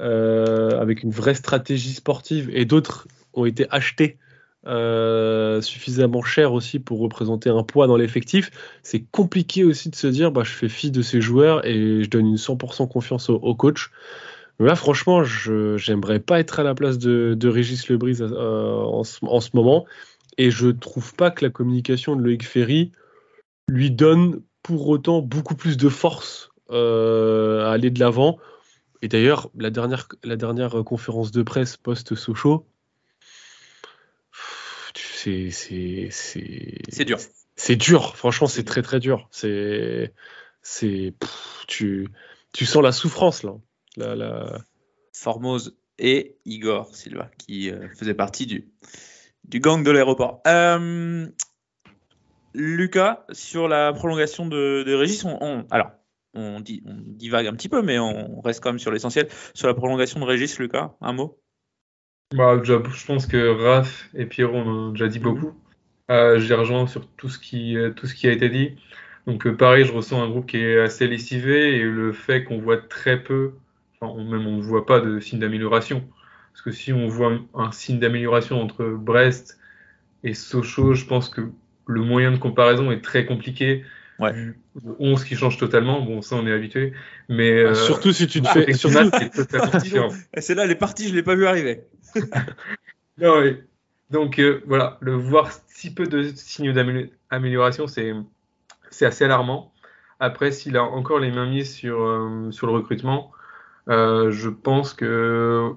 avec 0.00 1.02
une 1.02 1.10
vraie 1.10 1.34
stratégie 1.34 1.94
sportive 1.94 2.50
et 2.52 2.64
d'autres 2.64 3.06
ont 3.32 3.44
été 3.44 3.66
achetés 3.70 4.18
euh, 4.66 5.60
suffisamment 5.60 6.22
cher 6.22 6.54
aussi 6.54 6.78
pour 6.78 6.98
représenter 6.98 7.50
un 7.50 7.62
poids 7.62 7.86
dans 7.86 7.98
l'effectif. 7.98 8.50
C'est 8.82 9.04
compliqué 9.10 9.62
aussi 9.62 9.90
de 9.90 9.94
se 9.94 10.06
dire 10.06 10.32
bah, 10.32 10.42
je 10.42 10.52
fais 10.52 10.70
fi 10.70 10.90
de 10.90 11.02
ces 11.02 11.20
joueurs 11.20 11.66
et 11.66 12.02
je 12.02 12.08
donne 12.08 12.26
une 12.26 12.36
100% 12.36 12.88
confiance 12.88 13.28
au, 13.28 13.54
coach. 13.54 13.90
Mais 14.58 14.66
là, 14.66 14.74
franchement, 14.74 15.22
j'aimerais 15.22 16.20
pas 16.20 16.40
être 16.40 16.60
à 16.60 16.62
la 16.62 16.74
place 16.74 16.96
de, 16.96 17.48
Régis 17.48 17.88
Lebris 17.88 18.18
euh, 18.20 18.78
en, 18.78 19.04
ce, 19.04 19.18
en 19.22 19.40
ce 19.40 19.50
moment. 19.52 19.84
Et 20.38 20.50
je 20.50 20.68
trouve 20.68 21.14
pas 21.14 21.30
que 21.30 21.44
la 21.44 21.50
communication 21.50 22.16
de 22.16 22.22
Loïc 22.22 22.46
Ferry 22.46 22.90
lui 23.68 23.90
donne 23.90 24.40
pour 24.62 24.88
autant 24.88 25.20
beaucoup 25.20 25.56
plus 25.56 25.76
de 25.76 25.90
force 25.90 26.50
euh, 26.70 27.66
à 27.66 27.72
aller 27.72 27.90
de 27.90 28.00
l'avant. 28.00 28.38
Et 29.04 29.08
d'ailleurs, 29.08 29.50
la 29.54 29.68
dernière, 29.68 30.08
la 30.22 30.36
dernière 30.36 30.82
conférence 30.82 31.30
de 31.30 31.42
presse 31.42 31.76
post-Sochaux, 31.76 32.66
c'est 34.94 35.50
c'est 35.50 37.04
dur. 37.04 37.18
c'est 37.54 37.76
dur 37.76 38.16
franchement 38.16 38.46
c'est 38.46 38.64
très 38.64 38.82
très 38.82 39.00
dur 39.00 39.28
c'est 39.30 40.12
tu 41.66 42.08
tu 42.52 42.64
sens 42.66 42.82
la 42.82 42.92
souffrance 42.92 43.42
là 43.42 43.54
la, 43.96 44.14
la... 44.14 44.58
Formose 45.12 45.76
et 45.98 46.36
Igor 46.46 46.94
Silva, 46.94 47.30
qui 47.38 47.70
euh, 47.70 47.88
faisait 47.98 48.14
partie 48.14 48.46
du, 48.46 48.68
du 49.44 49.60
gang 49.60 49.84
de 49.84 49.90
l'aéroport. 49.90 50.40
Euh, 50.46 51.26
Lucas, 52.54 53.24
sur 53.32 53.68
la 53.68 53.92
prolongation 53.92 54.46
de, 54.46 54.82
de 54.82 54.94
Régis, 54.94 55.24
on, 55.24 55.38
on- 55.40 55.66
alors, 55.70 55.92
on, 56.34 56.60
dit, 56.60 56.82
on 56.86 56.94
divague 56.98 57.46
un 57.46 57.54
petit 57.54 57.68
peu, 57.68 57.82
mais 57.82 57.98
on 57.98 58.40
reste 58.40 58.60
quand 58.62 58.70
même 58.70 58.78
sur 58.78 58.90
l'essentiel. 58.90 59.28
Sur 59.54 59.68
la 59.68 59.74
prolongation 59.74 60.20
de 60.20 60.24
Régis, 60.24 60.58
Lucas, 60.58 60.94
un 61.00 61.12
mot? 61.12 61.40
Bah, 62.32 62.56
déjà, 62.58 62.82
je 62.92 63.06
pense 63.06 63.26
que 63.26 63.36
Raph 63.62 64.08
et 64.14 64.26
Pierrot 64.26 64.56
ont 64.58 64.90
déjà 64.90 65.08
dit 65.08 65.18
beaucoup. 65.20 65.54
Euh, 66.10 66.38
je 66.40 66.48
les 66.48 66.54
rejoins 66.54 66.86
sur 66.86 67.06
tout 67.16 67.28
ce 67.28 67.38
qui, 67.38 67.76
euh, 67.76 67.90
tout 67.92 68.06
ce 68.06 68.14
qui 68.14 68.26
a 68.26 68.32
été 68.32 68.48
dit. 68.48 68.76
Donc, 69.26 69.46
euh, 69.46 69.56
pareil, 69.56 69.84
je 69.84 69.92
ressens 69.92 70.22
un 70.22 70.28
groupe 70.28 70.46
qui 70.46 70.58
est 70.58 70.80
assez 70.80 71.06
lessivé 71.06 71.76
et 71.76 71.82
le 71.84 72.12
fait 72.12 72.44
qu'on 72.44 72.58
voit 72.60 72.78
très 72.78 73.22
peu, 73.22 73.54
enfin, 74.00 74.12
on- 74.18 74.24
même 74.24 74.46
on 74.46 74.56
ne 74.58 74.62
voit 74.62 74.84
pas 74.86 75.00
de 75.00 75.20
signe 75.20 75.38
d'amélioration. 75.38 76.02
Parce 76.52 76.62
que 76.62 76.70
si 76.72 76.92
on 76.92 77.06
voit 77.08 77.32
un, 77.32 77.46
un 77.54 77.72
signe 77.72 77.98
d'amélioration 78.00 78.60
entre 78.60 78.84
Brest 78.86 79.58
et 80.24 80.34
Sochaux, 80.34 80.94
je 80.94 81.06
pense 81.06 81.28
que 81.28 81.42
le 81.86 82.00
moyen 82.02 82.32
de 82.32 82.38
comparaison 82.38 82.90
est 82.90 83.02
très 83.02 83.26
compliqué. 83.26 83.84
Ouais. 84.18 84.32
Vu 84.32 84.60
le 84.84 84.94
11 84.98 85.24
qui 85.24 85.34
change 85.36 85.58
totalement, 85.58 86.00
bon, 86.00 86.22
ça 86.22 86.36
on 86.36 86.46
est 86.46 86.52
habitué. 86.52 86.92
Mais 87.28 87.50
euh, 87.50 87.74
surtout 87.74 88.12
si 88.12 88.26
tu 88.26 88.40
te 88.40 88.48
fais 88.48 88.72
C'est 90.40 90.54
là, 90.54 90.66
les 90.66 90.74
parties, 90.74 91.06
je 91.06 91.10
ne 91.10 91.16
l'ai 91.16 91.22
pas 91.22 91.34
vu 91.34 91.46
arriver. 91.46 91.84
Non, 93.16 93.38
oui. 93.38 93.58
Donc 94.10 94.40
euh, 94.40 94.60
voilà, 94.66 94.98
le 95.00 95.14
voir 95.14 95.50
si 95.68 95.94
peu 95.94 96.06
de 96.06 96.32
signes 96.34 96.72
d'amélioration, 96.72 97.86
c'est 97.86 98.12
c'est 98.90 99.06
assez 99.06 99.24
alarmant. 99.24 99.72
Après, 100.20 100.52
s'il 100.52 100.76
a 100.76 100.84
encore 100.84 101.18
les 101.18 101.30
mains 101.30 101.46
mises 101.46 101.74
sur, 101.74 102.02
euh, 102.02 102.50
sur 102.50 102.66
le 102.66 102.72
recrutement, 102.72 103.32
euh, 103.88 104.30
je 104.30 104.48
pense 104.48 104.94
que 104.94 105.72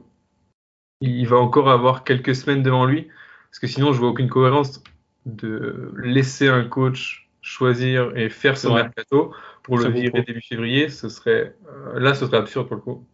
il 1.02 1.28
va 1.28 1.38
encore 1.38 1.70
avoir 1.70 2.04
quelques 2.04 2.36
semaines 2.36 2.64
devant 2.64 2.86
lui, 2.86 3.08
parce 3.50 3.60
que 3.60 3.68
sinon, 3.68 3.94
je 3.94 4.00
vois 4.00 4.10
aucune 4.10 4.30
cohérence 4.30 4.84
de 5.26 5.92
laisser 5.98 6.48
un 6.48 6.64
coach 6.64 7.27
choisir 7.48 8.16
et 8.18 8.30
faire 8.30 8.56
Ouais. 8.66 8.84
mercato 8.84 9.34
pour 9.64 9.78
le 9.78 9.90
virer 9.90 10.22
début 10.22 10.42
février, 10.42 10.90
ce 10.90 11.08
serait 11.08 11.56
euh, 11.70 12.00
là, 12.00 12.14
ce 12.14 12.26
serait 12.26 12.38
absurde 12.38 12.68
pour 12.68 12.76
le 12.76 12.82
coup. 12.82 13.06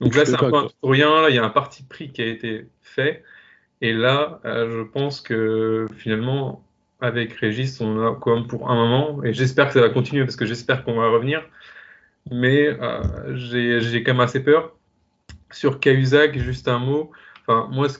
Donc 0.00 0.14
là, 0.14 0.24
c'est 0.24 0.34
un 0.34 0.50
peu 0.50 0.56
un 0.56 0.68
rien. 0.82 1.22
Là, 1.22 1.30
il 1.30 1.36
y 1.36 1.38
a 1.38 1.44
un 1.44 1.50
parti 1.50 1.82
pris 1.82 2.10
qui 2.12 2.22
a 2.22 2.26
été 2.26 2.68
fait. 2.82 3.24
Et 3.80 3.92
là, 3.92 4.40
euh, 4.44 4.70
je 4.70 4.82
pense 4.82 5.20
que 5.20 5.86
finalement, 5.96 6.64
avec 7.00 7.32
Régis, 7.34 7.80
on 7.80 8.06
a 8.06 8.14
quand 8.14 8.36
même 8.36 8.46
pour 8.46 8.70
un 8.70 8.76
moment, 8.76 9.22
et 9.24 9.32
j'espère 9.32 9.66
que 9.68 9.74
ça 9.74 9.80
va 9.80 9.88
continuer 9.90 10.24
parce 10.24 10.36
que 10.36 10.46
j'espère 10.46 10.84
qu'on 10.84 10.94
va 10.94 11.08
revenir. 11.08 11.42
Mais 12.30 12.68
euh, 12.68 13.02
j'ai 13.34 13.80
j'ai 13.80 14.02
quand 14.04 14.12
même 14.12 14.20
assez 14.20 14.42
peur. 14.42 14.72
Sur 15.50 15.80
Cahuzac, 15.80 16.38
juste 16.38 16.68
un 16.68 16.78
mot. 16.78 17.10
Enfin, 17.46 17.68
moi, 17.72 17.88
ce 17.88 17.98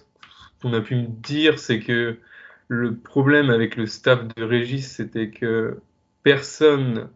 qu'on 0.62 0.72
a 0.72 0.80
pu 0.80 0.94
me 0.94 1.06
dire, 1.06 1.58
c'est 1.58 1.80
que 1.80 2.18
le 2.68 2.96
problème 2.96 3.50
avec 3.50 3.76
le 3.76 3.86
staff 3.86 4.26
de 4.36 4.42
Régis, 4.42 4.90
c'était 4.90 5.30
que 5.30 5.78
personne 6.22 7.08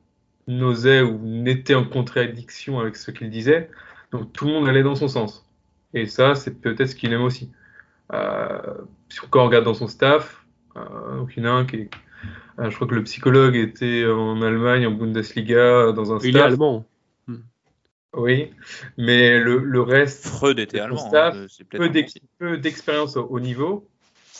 n'osait 0.46 1.02
ou 1.02 1.18
n'était 1.22 1.74
en 1.74 1.84
contradiction 1.84 2.80
avec 2.80 2.96
ce 2.96 3.10
qu'il 3.10 3.30
disait. 3.30 3.70
Donc 4.12 4.32
tout 4.32 4.46
le 4.46 4.52
monde 4.52 4.68
allait 4.68 4.82
dans 4.82 4.94
son 4.94 5.08
sens. 5.08 5.46
Et 5.94 6.06
ça, 6.06 6.34
c'est 6.34 6.60
peut-être 6.60 6.88
ce 6.88 6.94
qu'il 6.94 7.12
aime 7.12 7.22
aussi. 7.22 7.50
Euh, 8.12 8.58
si 9.08 9.20
on 9.32 9.44
regarde 9.44 9.64
dans 9.64 9.74
son 9.74 9.88
staff, 9.88 10.44
euh, 10.76 11.18
donc 11.18 11.32
il 11.36 11.42
y 11.42 11.46
en 11.46 11.50
a 11.50 11.52
un 11.52 11.64
qui 11.66 11.76
est, 11.76 11.90
euh, 12.58 12.70
je 12.70 12.74
crois 12.74 12.86
que 12.86 12.94
le 12.94 13.04
psychologue 13.04 13.56
était 13.56 14.06
en 14.06 14.40
Allemagne, 14.42 14.86
en 14.86 14.90
Bundesliga, 14.92 15.92
dans 15.92 16.12
un 16.12 16.18
Il 16.20 16.28
est 16.28 16.30
staff. 16.30 16.52
allemand. 16.52 16.86
Oui, 18.14 18.50
mais 18.96 19.38
le, 19.38 19.58
le 19.58 19.80
reste. 19.82 20.26
Freud 20.26 20.58
était 20.58 20.80
allemand, 20.80 20.96
staff, 20.96 21.34
hein, 21.36 21.46
c'est 21.48 21.64
peu 21.64 22.56
d'expérience 22.58 23.16
au 23.16 23.38
niveau 23.38 23.86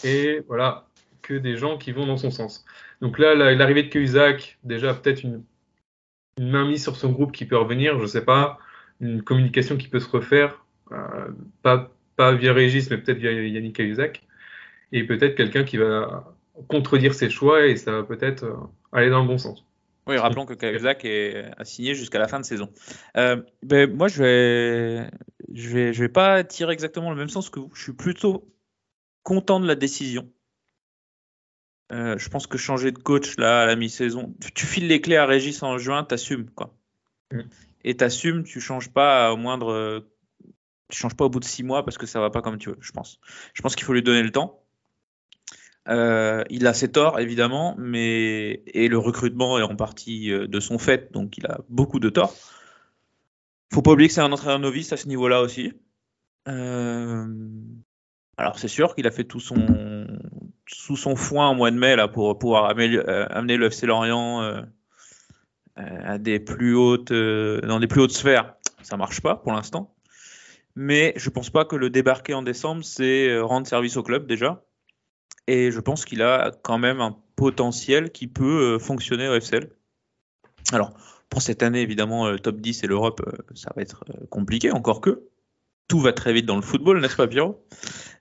et 0.04 0.42
voilà, 0.48 0.87
que 1.28 1.34
des 1.34 1.56
gens 1.56 1.76
qui 1.76 1.92
vont 1.92 2.06
dans 2.06 2.16
son 2.16 2.30
sens. 2.30 2.64
Donc 3.02 3.18
là, 3.18 3.34
la- 3.34 3.54
l'arrivée 3.54 3.82
de 3.82 3.88
Cahuzac, 3.88 4.58
déjà 4.64 4.94
peut-être 4.94 5.22
une, 5.22 5.44
une 6.38 6.50
mainmise 6.50 6.82
sur 6.82 6.96
son 6.96 7.10
groupe 7.12 7.32
qui 7.32 7.44
peut 7.44 7.58
revenir, 7.58 8.00
je 8.00 8.06
sais 8.06 8.24
pas, 8.24 8.58
une 9.00 9.22
communication 9.22 9.76
qui 9.76 9.88
peut 9.88 10.00
se 10.00 10.08
refaire, 10.08 10.64
euh, 10.92 11.28
pas, 11.62 11.92
pas 12.16 12.32
via 12.32 12.52
Régis, 12.52 12.90
mais 12.90 12.96
peut-être 12.98 13.18
via 13.18 13.30
Yannick 13.32 13.76
Cahuzac, 13.76 14.22
et 14.92 15.04
peut-être 15.04 15.34
quelqu'un 15.34 15.64
qui 15.64 15.76
va 15.76 16.34
contredire 16.68 17.14
ses 17.14 17.30
choix 17.30 17.66
et 17.66 17.76
ça 17.76 17.92
va 17.92 18.02
peut-être 18.02 18.44
euh, 18.44 18.56
aller 18.92 19.10
dans 19.10 19.20
le 19.20 19.28
bon 19.28 19.38
sens. 19.38 19.64
Oui, 20.06 20.16
rappelons 20.16 20.46
que 20.46 20.54
Cahuzac 20.54 21.04
est 21.04 21.44
assigné 21.58 21.94
jusqu'à 21.94 22.18
la 22.18 22.28
fin 22.28 22.40
de 22.40 22.44
saison. 22.46 22.72
Euh, 23.18 23.42
ben, 23.62 23.92
moi, 23.94 24.08
je 24.08 24.22
vais, 24.22 25.10
je 25.52 25.68
vais, 25.68 25.92
je 25.92 26.00
vais 26.00 26.08
pas 26.08 26.42
tirer 26.44 26.72
exactement 26.72 27.10
le 27.10 27.16
même 27.16 27.28
sens 27.28 27.50
que 27.50 27.60
vous. 27.60 27.70
Je 27.74 27.82
suis 27.82 27.92
plutôt 27.92 28.48
content 29.22 29.60
de 29.60 29.66
la 29.66 29.74
décision. 29.74 30.32
Euh, 31.90 32.18
je 32.18 32.28
pense 32.28 32.46
que 32.46 32.58
changer 32.58 32.92
de 32.92 32.98
coach 32.98 33.36
là 33.38 33.62
à 33.62 33.66
la 33.66 33.76
mi-saison, 33.76 34.34
tu, 34.40 34.52
tu 34.52 34.66
files 34.66 34.86
les 34.88 35.00
clés 35.00 35.16
à 35.16 35.24
Régis 35.24 35.62
en 35.62 35.78
juin, 35.78 36.04
t'assumes 36.04 36.50
quoi. 36.50 36.74
Mm. 37.32 37.40
Et 37.84 37.96
t'assumes, 37.96 38.42
tu 38.44 38.60
changes 38.60 38.90
pas 38.90 39.32
au 39.32 39.36
moindre, 39.36 40.04
tu 40.90 40.98
changes 40.98 41.14
pas 41.14 41.24
au 41.24 41.30
bout 41.30 41.40
de 41.40 41.44
six 41.44 41.62
mois 41.62 41.84
parce 41.84 41.96
que 41.96 42.06
ça 42.06 42.20
va 42.20 42.30
pas 42.30 42.42
comme 42.42 42.58
tu 42.58 42.70
veux. 42.70 42.78
Je 42.80 42.92
pense. 42.92 43.20
Je 43.54 43.62
pense 43.62 43.76
qu'il 43.76 43.84
faut 43.84 43.94
lui 43.94 44.02
donner 44.02 44.22
le 44.22 44.32
temps. 44.32 44.62
Euh, 45.88 46.44
il 46.50 46.66
a 46.66 46.74
ses 46.74 46.92
torts, 46.92 47.18
évidemment, 47.18 47.74
mais 47.78 48.62
et 48.66 48.88
le 48.88 48.98
recrutement 48.98 49.58
est 49.58 49.62
en 49.62 49.74
partie 49.74 50.30
euh, 50.30 50.46
de 50.46 50.60
son 50.60 50.78
fait, 50.78 51.12
donc 51.12 51.38
il 51.38 51.46
a 51.46 51.60
beaucoup 51.70 51.98
de 51.98 52.10
torts. 52.10 52.34
Faut 53.72 53.80
pas 53.80 53.92
oublier 53.92 54.08
que 54.08 54.14
c'est 54.14 54.20
un 54.20 54.32
entraîneur 54.32 54.58
novice 54.58 54.92
à 54.92 54.98
ce 54.98 55.08
niveau-là 55.08 55.40
aussi. 55.40 55.72
Euh, 56.46 57.26
alors 58.36 58.58
c'est 58.58 58.68
sûr 58.68 58.94
qu'il 58.94 59.06
a 59.06 59.10
fait 59.10 59.24
tout 59.24 59.40
son 59.40 59.56
sous 60.68 60.96
son 60.96 61.16
foin 61.16 61.48
en 61.48 61.54
mois 61.54 61.70
de 61.70 61.76
mai 61.76 61.96
là 61.96 62.08
pour 62.08 62.38
pouvoir 62.38 62.72
euh, 62.78 63.26
amener 63.30 63.56
le 63.56 63.66
FC 63.66 63.86
Lorient 63.86 64.42
euh, 64.42 64.60
euh, 65.78 66.00
à 66.04 66.18
des 66.18 66.38
plus 66.38 66.74
hautes 66.74 67.12
dans 67.12 67.80
des 67.80 67.86
plus 67.86 68.00
hautes 68.00 68.12
sphères. 68.12 68.54
Ça 68.82 68.96
marche 68.96 69.20
pas 69.20 69.36
pour 69.36 69.52
l'instant. 69.52 69.94
Mais 70.76 71.12
je 71.16 71.30
pense 71.30 71.50
pas 71.50 71.64
que 71.64 71.74
le 71.74 71.90
débarquer 71.90 72.34
en 72.34 72.42
décembre 72.42 72.84
c'est 72.84 73.38
rendre 73.40 73.66
service 73.66 73.96
au 73.96 74.02
club 74.02 74.26
déjà. 74.26 74.64
Et 75.46 75.70
je 75.70 75.80
pense 75.80 76.04
qu'il 76.04 76.22
a 76.22 76.52
quand 76.62 76.78
même 76.78 77.00
un 77.00 77.16
potentiel 77.34 78.12
qui 78.12 78.26
peut 78.26 78.78
fonctionner 78.78 79.28
au 79.28 79.34
FCL. 79.34 79.70
Alors, 80.72 80.92
pour 81.30 81.40
cette 81.40 81.62
année, 81.62 81.80
évidemment, 81.80 82.36
top 82.36 82.56
10 82.60 82.84
et 82.84 82.86
l'Europe, 82.86 83.22
ça 83.54 83.70
va 83.74 83.80
être 83.80 84.04
compliqué, 84.28 84.70
encore 84.72 85.00
que. 85.00 85.22
Tout 85.88 86.00
va 86.00 86.12
très 86.12 86.34
vite 86.34 86.44
dans 86.44 86.56
le 86.56 86.62
football, 86.62 87.00
n'est-ce 87.00 87.16
pas, 87.16 87.26
Pierrot? 87.26 87.64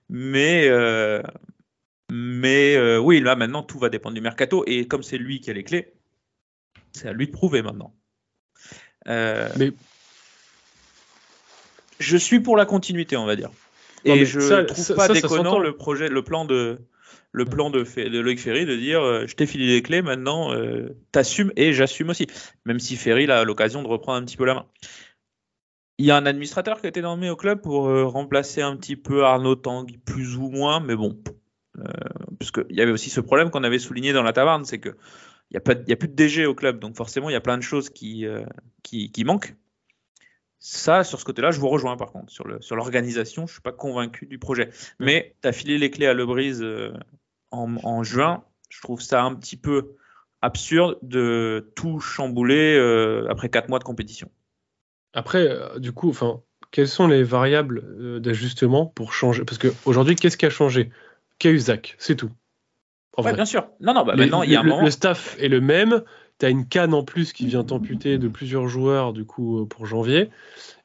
Mais, 0.08 0.70
mais 2.10 2.74
euh, 2.76 2.98
oui, 2.98 3.20
là, 3.20 3.36
maintenant, 3.36 3.62
tout 3.62 3.78
va 3.78 3.88
dépendre 3.88 4.14
du 4.14 4.20
mercato. 4.20 4.64
Et 4.66 4.86
comme 4.86 5.02
c'est 5.02 5.18
lui 5.18 5.40
qui 5.40 5.50
a 5.50 5.52
les 5.52 5.64
clés, 5.64 5.92
c'est 6.92 7.08
à 7.08 7.12
lui 7.12 7.26
de 7.26 7.32
prouver 7.32 7.62
maintenant. 7.62 7.94
Euh, 9.08 9.48
Mais- 9.56 9.72
Je 12.00 12.16
suis 12.16 12.40
pour 12.40 12.56
la 12.56 12.64
continuité, 12.66 13.16
on 13.16 13.26
va 13.26 13.36
dire. 13.36 13.50
Non, 14.06 14.14
Et 14.14 14.24
je 14.24 14.40
ça- 14.40 14.64
trouve 14.64 14.84
ça- 14.84 14.94
pas 14.94 15.06
ça, 15.08 15.12
déconnant 15.14 15.58
le 15.58 15.76
projet, 15.76 16.08
le 16.08 16.22
plan 16.22 16.44
de, 16.44 16.78
le 17.32 17.44
plan 17.44 17.70
de, 17.70 17.82
de 17.82 18.18
Loïc 18.20 18.38
Ferry 18.38 18.64
de 18.64 18.76
dire 18.76 19.00
euh, 19.02 19.26
je 19.26 19.34
t'ai 19.34 19.46
filé 19.46 19.66
les 19.66 19.82
clés, 19.82 20.02
maintenant 20.02 20.52
euh, 20.54 20.96
t'assumes 21.10 21.52
et 21.56 21.72
j'assume 21.72 22.10
aussi. 22.10 22.28
Même 22.64 22.78
si 22.78 22.94
Ferry 22.96 23.28
a 23.30 23.42
l'occasion 23.42 23.82
de 23.82 23.88
reprendre 23.88 24.18
un 24.22 24.24
petit 24.24 24.36
peu 24.36 24.44
la 24.44 24.54
main. 24.54 24.66
Il 25.98 26.06
y 26.06 26.12
a 26.12 26.16
un 26.16 26.26
administrateur 26.26 26.80
qui 26.80 26.86
a 26.86 26.90
été 26.90 27.02
nommé 27.02 27.28
au 27.28 27.34
club 27.34 27.60
pour 27.60 27.88
euh, 27.88 28.04
remplacer 28.06 28.62
un 28.62 28.76
petit 28.76 28.94
peu 28.94 29.24
Arnaud 29.24 29.56
Tanguy, 29.56 29.98
plus 29.98 30.36
ou 30.36 30.48
moins, 30.50 30.78
mais 30.78 30.94
bon. 30.94 31.18
Euh, 31.78 31.92
parce 32.38 32.50
qu'il 32.50 32.76
y 32.76 32.80
avait 32.80 32.90
aussi 32.90 33.10
ce 33.10 33.20
problème 33.20 33.50
qu'on 33.50 33.64
avait 33.64 33.78
souligné 33.78 34.12
dans 34.12 34.22
la 34.22 34.32
taverne, 34.32 34.64
c'est 34.64 34.78
que 34.78 34.90
il 35.50 35.54
n'y 35.54 35.92
a, 35.92 35.96
plus 35.96 36.08
de 36.08 36.14
DG 36.14 36.44
au 36.44 36.54
club, 36.54 36.78
donc 36.78 36.94
forcément 36.94 37.30
il 37.30 37.32
y 37.32 37.36
a 37.36 37.40
plein 37.40 37.56
de 37.56 37.62
choses 37.62 37.88
qui, 37.88 38.26
euh, 38.26 38.44
qui, 38.82 39.24
manquent. 39.24 39.54
Ça, 40.58 41.04
sur 41.04 41.18
ce 41.18 41.24
côté-là, 41.24 41.52
je 41.52 41.58
vous 41.58 41.70
rejoins 41.70 41.96
par 41.96 42.12
contre. 42.12 42.30
Sur 42.30 42.76
l'organisation, 42.76 43.46
je 43.46 43.52
suis 43.54 43.62
pas 43.62 43.72
convaincu 43.72 44.26
du 44.26 44.38
projet. 44.38 44.68
Mais 44.98 45.34
tu 45.40 45.48
as 45.48 45.52
filé 45.52 45.78
les 45.78 45.90
clés 45.90 46.06
à 46.06 46.12
Lebrise 46.12 46.62
euh, 46.62 46.92
en, 47.50 48.02
juin. 48.02 48.44
Je 48.68 48.82
trouve 48.82 49.00
ça 49.00 49.22
un 49.22 49.34
petit 49.34 49.56
peu 49.56 49.94
absurde 50.42 50.98
de 51.00 51.72
tout 51.74 51.98
chambouler 51.98 52.76
après 53.30 53.48
quatre 53.48 53.70
mois 53.70 53.78
de 53.78 53.84
compétition. 53.84 54.30
Après, 55.14 55.48
du 55.78 55.92
coup, 55.92 56.14
quelles 56.72 56.88
sont 56.88 57.08
les 57.08 57.22
variables 57.22 58.20
d'ajustement 58.20 58.84
pour 58.84 59.14
changer? 59.14 59.44
Parce 59.46 59.56
qu'aujourd'hui, 59.56 60.14
qu'est-ce 60.14 60.36
qui 60.36 60.44
a 60.44 60.50
changé? 60.50 60.90
Cahuzac, 61.38 61.94
c'est 61.98 62.16
tout. 62.16 62.30
En 63.16 63.22
Ouais, 63.22 63.30
vrai. 63.30 63.36
bien 63.36 63.44
sûr. 63.46 63.68
Non, 63.80 63.94
non, 63.94 64.04
bah, 64.04 64.14
Les- 64.14 64.22
maintenant, 64.24 64.42
il 64.42 64.50
y 64.50 64.56
a 64.56 64.60
un 64.60 64.62
le, 64.62 64.70
moment. 64.70 64.82
le 64.84 64.90
staff 64.90 65.36
est 65.40 65.48
le 65.48 65.60
même. 65.60 66.02
Tu 66.38 66.46
as 66.46 66.50
une 66.50 66.66
canne 66.68 66.94
en 66.94 67.02
plus 67.02 67.32
qui 67.32 67.46
vient 67.46 67.64
t'amputer 67.64 68.16
de 68.18 68.28
plusieurs 68.28 68.68
joueurs 68.68 69.12
du 69.12 69.24
coup 69.24 69.60
euh, 69.62 69.66
pour 69.66 69.86
janvier. 69.86 70.30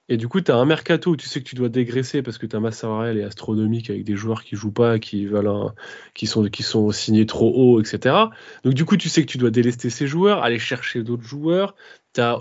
Et 0.09 0.17
du 0.17 0.27
coup, 0.27 0.41
tu 0.41 0.51
as 0.51 0.55
un 0.57 0.65
mercato 0.65 1.11
où 1.11 1.15
tu 1.15 1.27
sais 1.29 1.39
que 1.41 1.45
tu 1.47 1.55
dois 1.55 1.69
dégraisser 1.69 2.21
parce 2.23 2.37
que 2.37 2.45
ta 2.45 2.59
masse 2.59 2.79
salariale 2.79 3.17
est 3.19 3.23
astronomique 3.23 3.89
avec 3.89 4.03
des 4.03 4.15
joueurs 4.15 4.43
qui 4.43 4.55
jouent 4.55 4.71
pas, 4.73 4.99
qui, 4.99 5.25
valent 5.27 5.67
un- 5.67 5.75
qui, 6.13 6.25
sont, 6.27 6.43
qui 6.49 6.61
sont 6.63 6.91
signés 6.91 7.25
trop 7.25 7.53
haut, 7.55 7.79
etc. 7.79 8.15
Donc, 8.63 8.73
du 8.73 8.83
coup, 8.83 8.97
tu 8.97 9.07
sais 9.09 9.21
que 9.21 9.31
tu 9.31 9.37
dois 9.37 9.49
délester 9.51 9.89
ces 9.89 10.07
joueurs, 10.07 10.43
aller 10.43 10.59
chercher 10.59 11.03
d'autres 11.03 11.23
joueurs. 11.23 11.75
Tu 12.13 12.19
as, 12.21 12.37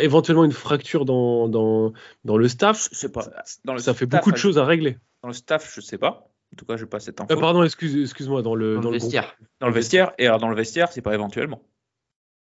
éventuellement 0.00 0.44
une 0.44 0.52
fracture 0.52 1.04
dans, 1.04 1.48
dans, 1.48 1.92
dans 2.24 2.36
le 2.36 2.48
staff. 2.48 2.88
Pas. 3.12 3.28
Dans 3.64 3.74
le 3.74 3.78
Ça 3.78 3.92
fait 3.94 4.06
staff, 4.06 4.18
beaucoup 4.20 4.30
de 4.32 4.36
à- 4.36 4.40
choses 4.40 4.58
à 4.58 4.64
régler. 4.64 4.98
Dans 5.22 5.28
le 5.28 5.34
staff, 5.34 5.72
je 5.76 5.80
sais 5.82 5.98
pas. 5.98 6.31
En 6.52 6.56
tout 6.56 6.64
cas, 6.66 6.76
je 6.76 6.84
pas 6.84 7.00
cette 7.00 7.20
info. 7.20 7.32
Euh, 7.32 7.40
pardon, 7.40 7.62
excuse, 7.64 7.96
excuse-moi, 8.02 8.42
dans 8.42 8.54
le, 8.54 8.74
Dans 8.74 8.80
le 8.82 8.88
groupe. 8.90 8.92
vestiaire. 8.94 9.36
Dans 9.60 9.68
le 9.68 9.72
vestiaire. 9.72 10.12
Et 10.18 10.26
alors, 10.26 10.38
dans 10.38 10.48
le 10.48 10.56
vestiaire, 10.56 10.92
c'est 10.92 11.00
pas 11.00 11.14
éventuellement. 11.14 11.62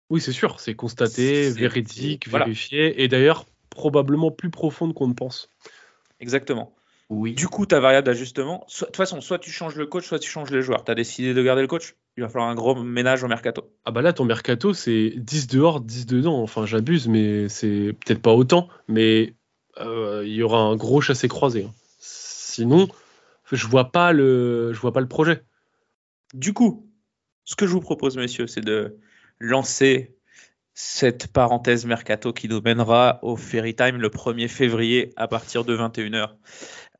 Oui, 0.10 0.20
c'est 0.20 0.32
sûr, 0.32 0.60
c'est 0.60 0.74
constaté, 0.76 1.52
C'est- 1.52 1.58
véridique, 1.60 2.28
voilà. 2.28 2.46
vérifié, 2.46 3.02
et 3.04 3.08
d'ailleurs 3.08 3.46
probablement 3.70 4.32
plus 4.32 4.50
profonde 4.50 4.94
qu'on 4.94 5.08
ne 5.08 5.14
pense. 5.14 5.50
Exactement. 6.20 6.74
Oui. 7.10 7.34
Du 7.34 7.48
coup, 7.48 7.66
ta 7.66 7.80
variable 7.80 8.06
d'ajustement, 8.06 8.64
soit- 8.68 8.88
de 8.88 8.92
toute 8.92 8.98
façon, 8.98 9.22
soit 9.22 9.38
tu 9.40 9.52
changes 9.52 9.76
le 9.76 9.86
coach, 9.86 10.06
soit 10.08 10.20
tu 10.20 10.30
changes 10.30 10.50
les 10.52 10.62
joueurs. 10.62 10.84
Tu 10.84 10.92
as 10.92 10.96
décidé 10.96 11.34
de 11.34 11.42
garder 11.44 11.62
le 11.62 11.68
coach, 11.68 11.96
il 12.18 12.24
va 12.24 12.30
falloir 12.30 12.50
un 12.50 12.56
gros 12.56 12.76
ménage 12.82 13.24
au 13.24 13.28
mercato. 13.28 13.70
Ah 13.86 13.92
bah 13.92 14.02
là, 14.02 14.14
ton 14.14 14.26
mercato, 14.26 14.74
c'est 14.74 15.14
10 15.18 15.48
dehors, 15.48 15.80
10 15.82 16.06
dedans. 16.06 16.42
Enfin, 16.42 16.66
j'abuse, 16.66 17.08
mais 17.08 17.48
c'est 17.50 17.96
peut-être 18.06 18.22
pas 18.22 18.34
autant, 18.34 18.68
mais 18.88 19.36
euh, 19.80 20.24
il 20.26 20.34
y 20.34 20.44
aura 20.44 20.60
un 20.60 20.76
gros 20.76 21.00
chassé-croisé. 21.02 21.66
hein. 21.66 21.72
Sinon, 22.00 22.88
je 23.56 23.68
vois 23.68 23.92
pas 23.92 24.14
le, 24.14 24.72
vois 24.74 24.94
pas 24.94 25.02
le 25.02 25.08
projet. 25.08 25.44
Du 26.34 26.54
coup, 26.54 26.90
ce 27.44 27.56
que 27.56 27.66
je 27.68 27.72
vous 27.72 27.82
propose, 27.82 28.18
messieurs, 28.18 28.48
c'est 28.48 28.62
de 28.62 28.98
lancer 29.40 30.16
cette 30.74 31.28
parenthèse 31.28 31.86
mercato 31.86 32.32
qui 32.32 32.48
nous 32.48 32.62
mènera 32.62 33.20
au 33.24 33.36
Ferry 33.36 33.76
Time 33.76 33.98
le 33.98 34.10
1er 34.10 34.48
février 34.48 35.12
à 35.18 35.28
partir 35.28 35.66
de 35.66 35.76
21h 35.76 36.30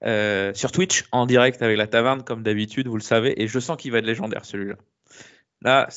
euh, 0.04 0.54
sur 0.54 0.72
Twitch 0.72 1.06
en 1.12 1.26
direct 1.26 1.62
avec 1.62 1.78
la 1.78 1.88
taverne 1.88 2.24
comme 2.24 2.44
d'habitude, 2.44 2.88
vous 2.88 2.98
le 2.98 3.02
savez, 3.02 3.42
et 3.42 3.48
je 3.48 3.60
sens 3.60 3.78
qu'il 3.78 3.92
va 3.92 4.00
être 4.00 4.06
légendaire 4.06 4.46
celui-là. 4.46 4.76
Là, 5.62 5.88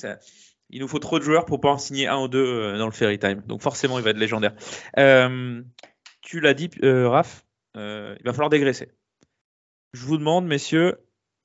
il 0.70 0.80
nous 0.80 0.88
faut 0.88 0.98
trop 0.98 1.18
de 1.18 1.24
joueurs 1.24 1.46
pour 1.46 1.60
pas 1.60 1.70
en 1.70 1.78
signer 1.78 2.06
un 2.06 2.18
ou 2.18 2.28
deux 2.28 2.44
euh, 2.44 2.78
dans 2.78 2.86
le 2.86 2.92
Ferry 2.92 3.18
Time, 3.18 3.42
donc 3.46 3.62
forcément 3.62 3.98
il 3.98 4.04
va 4.04 4.10
être 4.10 4.18
légendaire. 4.18 4.54
Euh, 4.98 5.62
tu 6.20 6.40
l'as 6.40 6.54
dit, 6.54 6.70
Raph, 6.82 7.44
il 7.74 8.22
va 8.24 8.32
falloir 8.32 8.50
dégraisser. 8.50 8.92
Je 9.94 10.04
vous 10.06 10.16
demande, 10.18 10.44
messieurs, 10.46 10.98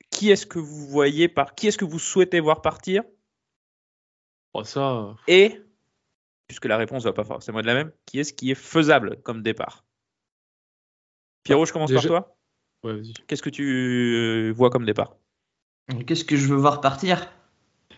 qui 0.10 0.32
est-ce 0.32 0.48
que 0.48 0.58
vous 0.58 0.88
voyez 0.88 1.28
par 1.30 1.54
qui 1.54 1.68
est-ce 1.68 1.78
que 1.78 1.86
vous 1.86 2.00
souhaitez 2.00 2.40
voir 2.40 2.64
partir? 2.64 3.04
Oh, 4.56 4.64
ça, 4.64 5.16
et 5.28 5.62
puisque 6.48 6.66
la 6.66 6.78
réponse 6.78 7.04
va 7.04 7.14
pas 7.14 7.24
forcément 7.24 7.60
être 7.60 7.68
la 7.68 7.76
même, 7.76 7.92
qui 8.08 8.20
est-ce 8.20 8.34
qui 8.34 8.50
est 8.50 8.56
faisable 8.56 9.22
comme 9.22 9.44
départ? 9.44 9.86
Pierrot, 11.44 11.66
je 11.66 11.74
commence 11.74 11.92
Déjà- 11.92 12.10
par 12.10 12.24
toi. 12.24 12.38
ouais, 12.86 12.96
vas-y. 12.96 13.14
Qu'est-ce 13.28 13.44
que 13.44 13.52
tu 13.52 13.64
euh, 13.64 14.52
vois 14.52 14.72
comme 14.72 14.84
départ? 14.86 15.16
Qu'est-ce 16.08 16.26
que 16.26 16.36
je 16.36 16.48
veux 16.48 16.56
voir 16.58 16.82
partir? 16.82 17.32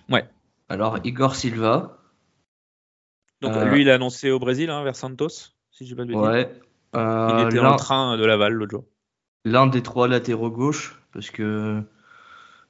Ouais. 0.09 0.27
Alors, 0.67 0.99
Igor 1.05 1.37
Silva. 1.37 1.97
Donc 3.39 3.53
Euh, 3.55 3.63
lui, 3.71 3.83
il 3.83 3.89
a 3.89 3.95
annoncé 3.95 4.31
au 4.31 4.39
Brésil 4.39 4.69
hein, 4.69 4.83
vers 4.83 4.97
Santos, 4.97 5.29
si 5.71 5.85
je 5.85 5.85
dis 5.85 5.95
pas 5.95 6.03
de 6.03 6.09
bêtises. 6.09 6.21
Ouais. 6.21 6.59
Il 6.93 6.99
Euh, 6.99 7.47
était 7.49 7.59
en 7.59 7.77
train 7.77 8.17
de 8.17 8.25
Laval 8.25 8.51
l'autre 8.51 8.71
jour. 8.71 8.85
L'un 9.43 9.67
des 9.67 9.81
trois 9.81 10.07
latéraux 10.07 10.51
gauche, 10.51 10.99
parce 11.13 11.31
que 11.31 11.81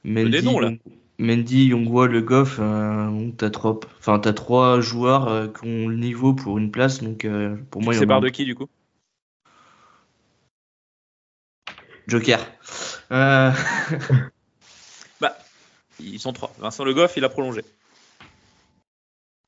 Mendy, 0.04 0.32
des 0.32 0.42
noms, 0.42 0.60
là. 0.60 0.72
Mendy, 1.20 1.66
Yongwa, 1.66 2.08
Le 2.08 2.22
Goff, 2.22 2.58
euh, 2.60 3.32
t'as 3.38 3.50
trois, 3.50 3.80
enfin 4.00 4.20
t'as 4.20 4.34
trois 4.34 4.82
joueurs 4.82 5.28
euh, 5.28 5.48
qui 5.48 5.66
ont 5.68 5.88
le 5.88 5.98
niveau 5.98 6.34
pour 6.34 6.58
une 6.58 6.72
place, 6.72 7.04
donc 7.04 7.26
euh, 7.26 7.56
pour 7.70 7.82
moi 7.82 7.94
par 8.08 8.18
un. 8.18 8.22
de 8.22 8.30
qui 8.30 8.46
du 8.46 8.56
coup? 8.56 8.68
Joker. 12.08 12.40
Euh, 13.12 13.52
Bah, 15.22 15.38
ils 16.00 16.20
sont 16.20 16.34
trois. 16.34 16.52
Vincent 16.58 16.84
Le 16.84 16.94
Goff, 16.96 17.14
il 17.16 17.24
a 17.24 17.30
prolongé. 17.30 17.62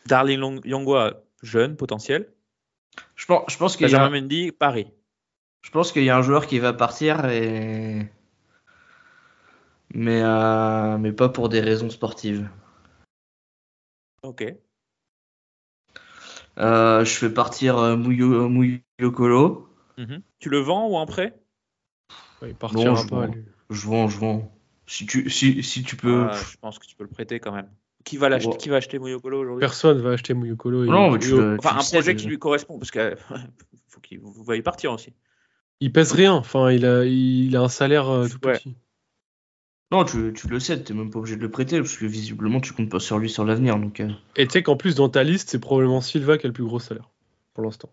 Darling 0.05 0.39
Long- 0.39 0.61
Yangwa, 0.63 1.23
jeune, 1.41 1.75
potentiel. 1.75 2.31
je 3.15 3.25
pense, 3.25 3.51
je 3.51 3.57
pense 3.57 3.75
qu'il 3.75 3.89
y 3.89 3.95
a, 3.95 3.97
Benjamin 3.97 4.21
Mendy, 4.21 4.51
Paris. 4.51 4.87
Je 5.63 5.71
pense 5.71 5.91
qu'il 5.91 6.03
y 6.03 6.09
a 6.09 6.17
un 6.17 6.21
joueur 6.21 6.45
qui 6.45 6.59
va 6.59 6.73
partir 6.73 7.25
et 7.25 8.07
mais 9.93 10.21
euh, 10.23 10.97
mais 10.97 11.11
pas 11.11 11.29
pour 11.29 11.49
des 11.49 11.61
raisons 11.61 11.89
sportives. 11.89 12.49
Ok. 14.23 14.43
Euh, 16.57 17.03
je 17.03 17.11
fais 17.11 17.33
partir 17.33 17.77
euh, 17.77 17.95
Muyo, 17.95 18.49
Muyokolo. 18.49 19.69
Mhm. 19.97 20.21
Tu 20.39 20.49
le 20.49 20.59
vends 20.59 20.87
ou 20.87 20.95
en 20.95 21.05
prêt? 21.05 21.39
Ouais, 22.41 22.49
il 22.49 22.55
partira 22.55 22.95
je 22.95 23.07
pas. 23.07 23.27
Je 23.69 23.87
vends, 23.87 24.07
je 24.07 24.19
vends. 24.19 24.51
Si 24.85 25.05
tu, 25.05 25.29
si, 25.29 25.63
si 25.63 25.83
tu 25.83 25.95
peux. 25.95 26.27
Ah, 26.29 26.33
Je 26.33 26.57
pense 26.57 26.77
que 26.77 26.85
tu 26.85 26.95
peux 26.95 27.03
le 27.03 27.09
prêter 27.09 27.39
quand 27.39 27.53
même. 27.53 27.69
Qui 28.03 28.17
va, 28.17 28.27
l'acheter 28.27 28.49
Ouais. 28.49 28.57
qui 28.57 28.69
va 28.69 28.77
acheter 28.77 28.99
Moyokolo 28.99 29.39
aujourd'hui? 29.39 29.61
Personne 29.61 30.01
va 30.01 30.11
acheter 30.11 30.33
Muyokolo. 30.33 30.85
Non, 30.85 31.11
mais 31.11 31.19
tu 31.19 31.33
Enfin, 31.33 31.71
tu 31.71 31.77
un 31.77 31.81
sais, 31.81 31.97
projet 31.97 32.15
qui 32.15 32.27
lui 32.27 32.37
correspond, 32.37 32.77
parce 32.77 32.91
que 32.91 33.15
faut 33.87 34.01
qu'il 34.01 34.19
vous 34.19 34.43
voyez 34.43 34.61
partir 34.61 34.91
aussi. 34.91 35.13
Il 35.83 35.91
pèse 35.91 36.11
rien. 36.13 36.33
Enfin, 36.33 36.71
il 36.71 36.85
a, 36.85 37.05
il 37.05 37.55
a 37.55 37.61
un 37.61 37.67
salaire 37.69 38.09
euh, 38.09 38.27
tout 38.27 38.39
Ouais. 38.47 38.53
petit. 38.53 38.75
Non, 39.91 40.05
tu, 40.05 40.33
tu 40.33 40.47
le 40.47 40.59
sais, 40.59 40.81
t'es 40.81 40.93
même 40.93 41.11
pas 41.11 41.19
obligé 41.19 41.35
de 41.35 41.41
le 41.41 41.51
prêter, 41.51 41.79
parce 41.79 41.95
que 41.97 42.05
visiblement 42.05 42.59
tu 42.59 42.73
comptes 42.73 42.89
pas 42.89 42.99
sur 42.99 43.19
lui 43.19 43.29
sur 43.29 43.45
l'avenir. 43.45 43.77
Donc, 43.77 43.99
euh. 43.99 44.09
Et 44.35 44.47
tu 44.47 44.53
sais 44.53 44.63
qu'en 44.63 44.75
plus, 44.75 44.95
dans 44.95 45.09
ta 45.09 45.23
liste, 45.23 45.49
c'est 45.51 45.59
probablement 45.59 46.01
Silva 46.01 46.37
qui 46.37 46.45
a 46.45 46.49
le 46.49 46.53
plus 46.53 46.63
gros 46.63 46.79
salaire 46.79 47.09
pour 47.53 47.63
l'instant. 47.63 47.91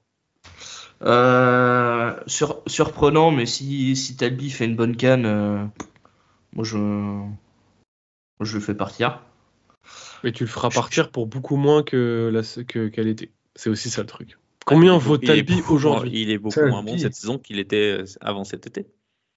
Euh, 1.03 2.15
sur- 2.27 2.63
surprenant, 2.67 3.31
mais 3.31 3.45
si, 3.47 3.97
si 3.97 4.17
Talbi 4.17 4.51
fait 4.51 4.65
une 4.65 4.77
bonne 4.77 4.97
canne, 4.97 5.27
euh, 5.27 5.65
moi 6.55 6.65
je, 6.65 6.77
moi, 6.79 7.29
je 8.41 8.55
le 8.55 8.61
fais 8.61 8.75
partir. 8.75 9.21
Mais 10.25 10.33
tu 10.33 10.45
le 10.45 10.49
feras 10.51 10.71
partir 10.71 11.11
pour 11.11 11.27
beaucoup 11.27 11.57
moins 11.57 11.83
que 11.83 12.31
la, 12.33 12.43
que, 12.65 12.89
qu'elle 12.89 13.09
était. 13.09 13.31
C'est 13.57 13.69
aussi 13.71 13.91
ça 13.91 14.01
le 14.03 14.07
truc. 14.07 14.39
Combien 14.67 14.97
vaut 14.99 15.19
Talbi 15.19 15.63
aujourd'hui 15.69 16.23
Il 16.23 16.31
est 16.31 16.39
beaucoup 16.39 16.55
Talbi. 16.55 16.71
moins 16.71 16.83
bon 16.83 16.99
cette 16.99 17.15
saison 17.15 17.39
qu'il 17.39 17.59
était 17.59 17.99
euh, 18.01 18.05
avant 18.21 18.45
cet 18.45 18.67
été. 18.67 18.87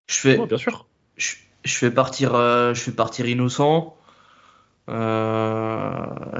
Je 0.09 0.15
fais, 0.15 0.37
Ouais, 0.37 0.47
Bien 0.47 0.57
sûr. 0.57 0.85
je, 1.17 1.35
je 1.63 1.73
fais 1.77 1.91
partir, 1.91 2.35
euh, 2.35 2.73
je 2.73 2.81
fais 2.81 2.91
partir 2.91 3.25
Innocent. 3.27 3.95
Euh, 4.89 5.91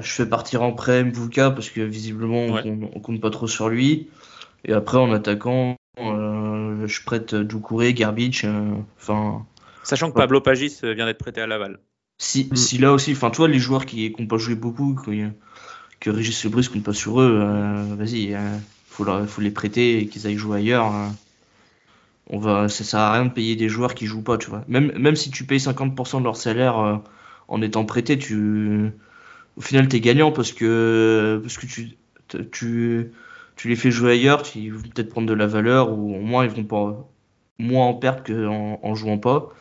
je 0.01 0.11
fais 0.11 0.25
partir 0.25 0.63
en 0.63 0.73
prêt 0.73 1.03
Mvuka 1.03 1.51
parce 1.51 1.69
que 1.69 1.81
visiblement 1.81 2.39
on, 2.45 2.53
Ouais. 2.53 2.63
on 2.93 2.99
compte 2.99 3.21
pas 3.21 3.29
trop 3.29 3.47
sur 3.47 3.69
lui. 3.69 4.09
Et 4.65 4.73
après 4.73 4.97
en 4.97 5.11
attaquant, 5.13 5.75
euh, 5.99 6.85
je 6.87 7.03
prête 7.03 7.35
Doucouré, 7.35 7.93
Garbage. 7.93 8.43
euh, 8.45 8.71
Enfin, 8.99 9.45
Sachant 9.83 10.11
que. 10.11 10.15
Pablo 10.17 10.41
Pagis 10.41 10.79
vient 10.83 11.05
d'être 11.05 11.17
prêté 11.19 11.41
à 11.41 11.47
Laval. 11.47 11.79
si, 12.17 12.47
Mm. 12.51 12.55
si 12.55 12.77
là 12.77 12.91
aussi, 12.93 13.11
enfin, 13.13 13.31
tu 13.31 13.37
vois, 13.37 13.47
les 13.47 13.59
joueurs 13.59 13.85
qui 13.85 14.13
n'ont 14.19 14.27
pas 14.27 14.37
joué 14.37 14.55
beaucoup, 14.55 14.93
que 16.03 16.09
Régis 16.09 16.43
Lebris 16.43 16.67
compte 16.67 16.83
pas 16.83 16.93
sur 16.93 17.21
eux, 17.21 17.39
euh, 17.41 17.95
vas-y, 17.95 18.35
euh, 18.35 18.57
faut, 18.89 19.05
les 19.39 19.51
prêter 19.51 19.99
et 19.99 20.07
qu'ils 20.07 20.27
aillent 20.27 20.37
jouer 20.37 20.57
ailleurs. 20.57 20.93
euh. 20.93 21.07
on 22.29 22.39
va, 22.39 22.67
ça 22.67 22.83
sert 22.83 22.99
à 22.99 23.13
rien 23.13 23.25
de 23.25 23.31
payer 23.31 23.55
des 23.55 23.69
joueurs 23.69 23.95
qui 23.95 24.05
jouent 24.05 24.21
pas, 24.21 24.37
tu 24.37 24.49
vois. 24.49 24.65
Même, 24.67 25.15
si 25.15 25.31
tu 25.31 25.45
payes 25.45 25.59
50% 25.59 26.19
de 26.19 26.25
leur 26.25 26.35
salaire 26.35 27.01
en 27.47 27.61
étant 27.61 27.85
prêté, 27.85 28.17
tu, 28.17 28.91
au 29.55 29.61
final, 29.61 29.87
t'es 29.87 30.01
gagnant 30.01 30.33
parce 30.33 30.51
que, 30.51 31.41
tu, 32.51 33.11
les 33.63 33.75
fais 33.77 33.91
jouer 33.91 34.11
ailleurs, 34.11 34.43
tu, 34.43 34.59
ils 34.59 34.73
vont 34.73 34.81
peut-être 34.81 35.09
prendre 35.09 35.27
de 35.27 35.33
la 35.33 35.47
valeur 35.47 35.93
ou 35.93 36.17
au 36.17 36.19
moins 36.19 36.43
ils 36.43 36.51
vont 36.51 36.65
pas 36.65 37.09
moins 37.59 37.85
en 37.85 37.93
perdre 37.93 38.23
qu'en 38.23 38.77
en 38.83 38.95
jouant 38.95 39.19
pas 39.19 39.53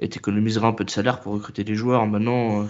et 0.00 0.08
t'économiseras 0.08 0.66
un 0.66 0.72
peu 0.72 0.84
de 0.84 0.90
salaire 0.90 1.20
pour 1.20 1.34
recruter 1.34 1.62
des 1.62 1.76
joueurs. 1.76 2.06
Maintenant, 2.06 2.66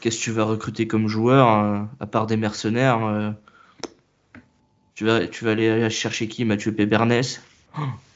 qu'est-ce 0.00 0.18
que 0.18 0.24
tu 0.24 0.30
vas 0.32 0.44
recruter 0.44 0.86
comme 0.88 1.08
joueur 1.08 1.48
euh, 1.48 1.82
à 2.00 2.06
part 2.06 2.26
des 2.26 2.36
mercenaires 2.36 3.04
euh, 3.04 3.30
tu, 4.94 5.04
vas, 5.04 5.26
tu 5.26 5.44
vas 5.44 5.52
aller 5.52 5.90
chercher 5.90 6.28
qui? 6.28 6.44
Mathieu 6.44 6.72
Pébernes 6.74 7.22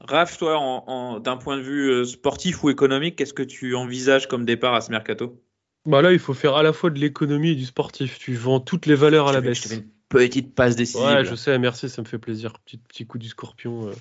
Raph, 0.00 0.38
toi, 0.38 0.58
en- 0.58 0.84
en- 0.86 1.20
d'un 1.20 1.36
point 1.36 1.56
de 1.58 1.62
vue 1.62 1.90
euh, 1.90 2.04
sportif 2.06 2.62
ou 2.64 2.70
économique, 2.70 3.16
qu'est-ce 3.16 3.34
que 3.34 3.42
tu 3.42 3.74
envisages 3.74 4.26
comme 4.26 4.44
départ 4.46 4.72
à 4.74 4.80
ce 4.80 4.90
mercato? 4.90 5.42
Bah 5.86 6.02
là, 6.02 6.12
il 6.12 6.18
faut 6.18 6.34
faire 6.34 6.54
à 6.56 6.62
la 6.62 6.74
fois 6.74 6.90
de 6.90 6.98
l'économie 6.98 7.50
et 7.52 7.54
du 7.54 7.64
sportif. 7.64 8.18
Tu 8.18 8.34
vends 8.34 8.60
toutes 8.60 8.84
les 8.84 8.94
valeurs 8.94 9.28
à 9.28 9.32
la 9.32 9.40
baisse. 9.40 9.58
je 9.58 9.62
te 9.62 9.68
fais 9.68 9.74
une 9.76 9.90
petite 10.16 10.54
passe 10.54 10.76
décisive. 10.76 11.04
Ouais, 11.06 11.24
je 11.24 11.34
sais, 11.34 11.58
merci, 11.58 11.88
ça 11.88 12.02
me 12.02 12.06
fait 12.06 12.18
plaisir. 12.18 12.58
Petit, 12.60 12.78
petit 12.78 13.06
coup 13.06 13.18
du 13.18 13.28
scorpion. 13.28 13.88
euh. 13.88 13.92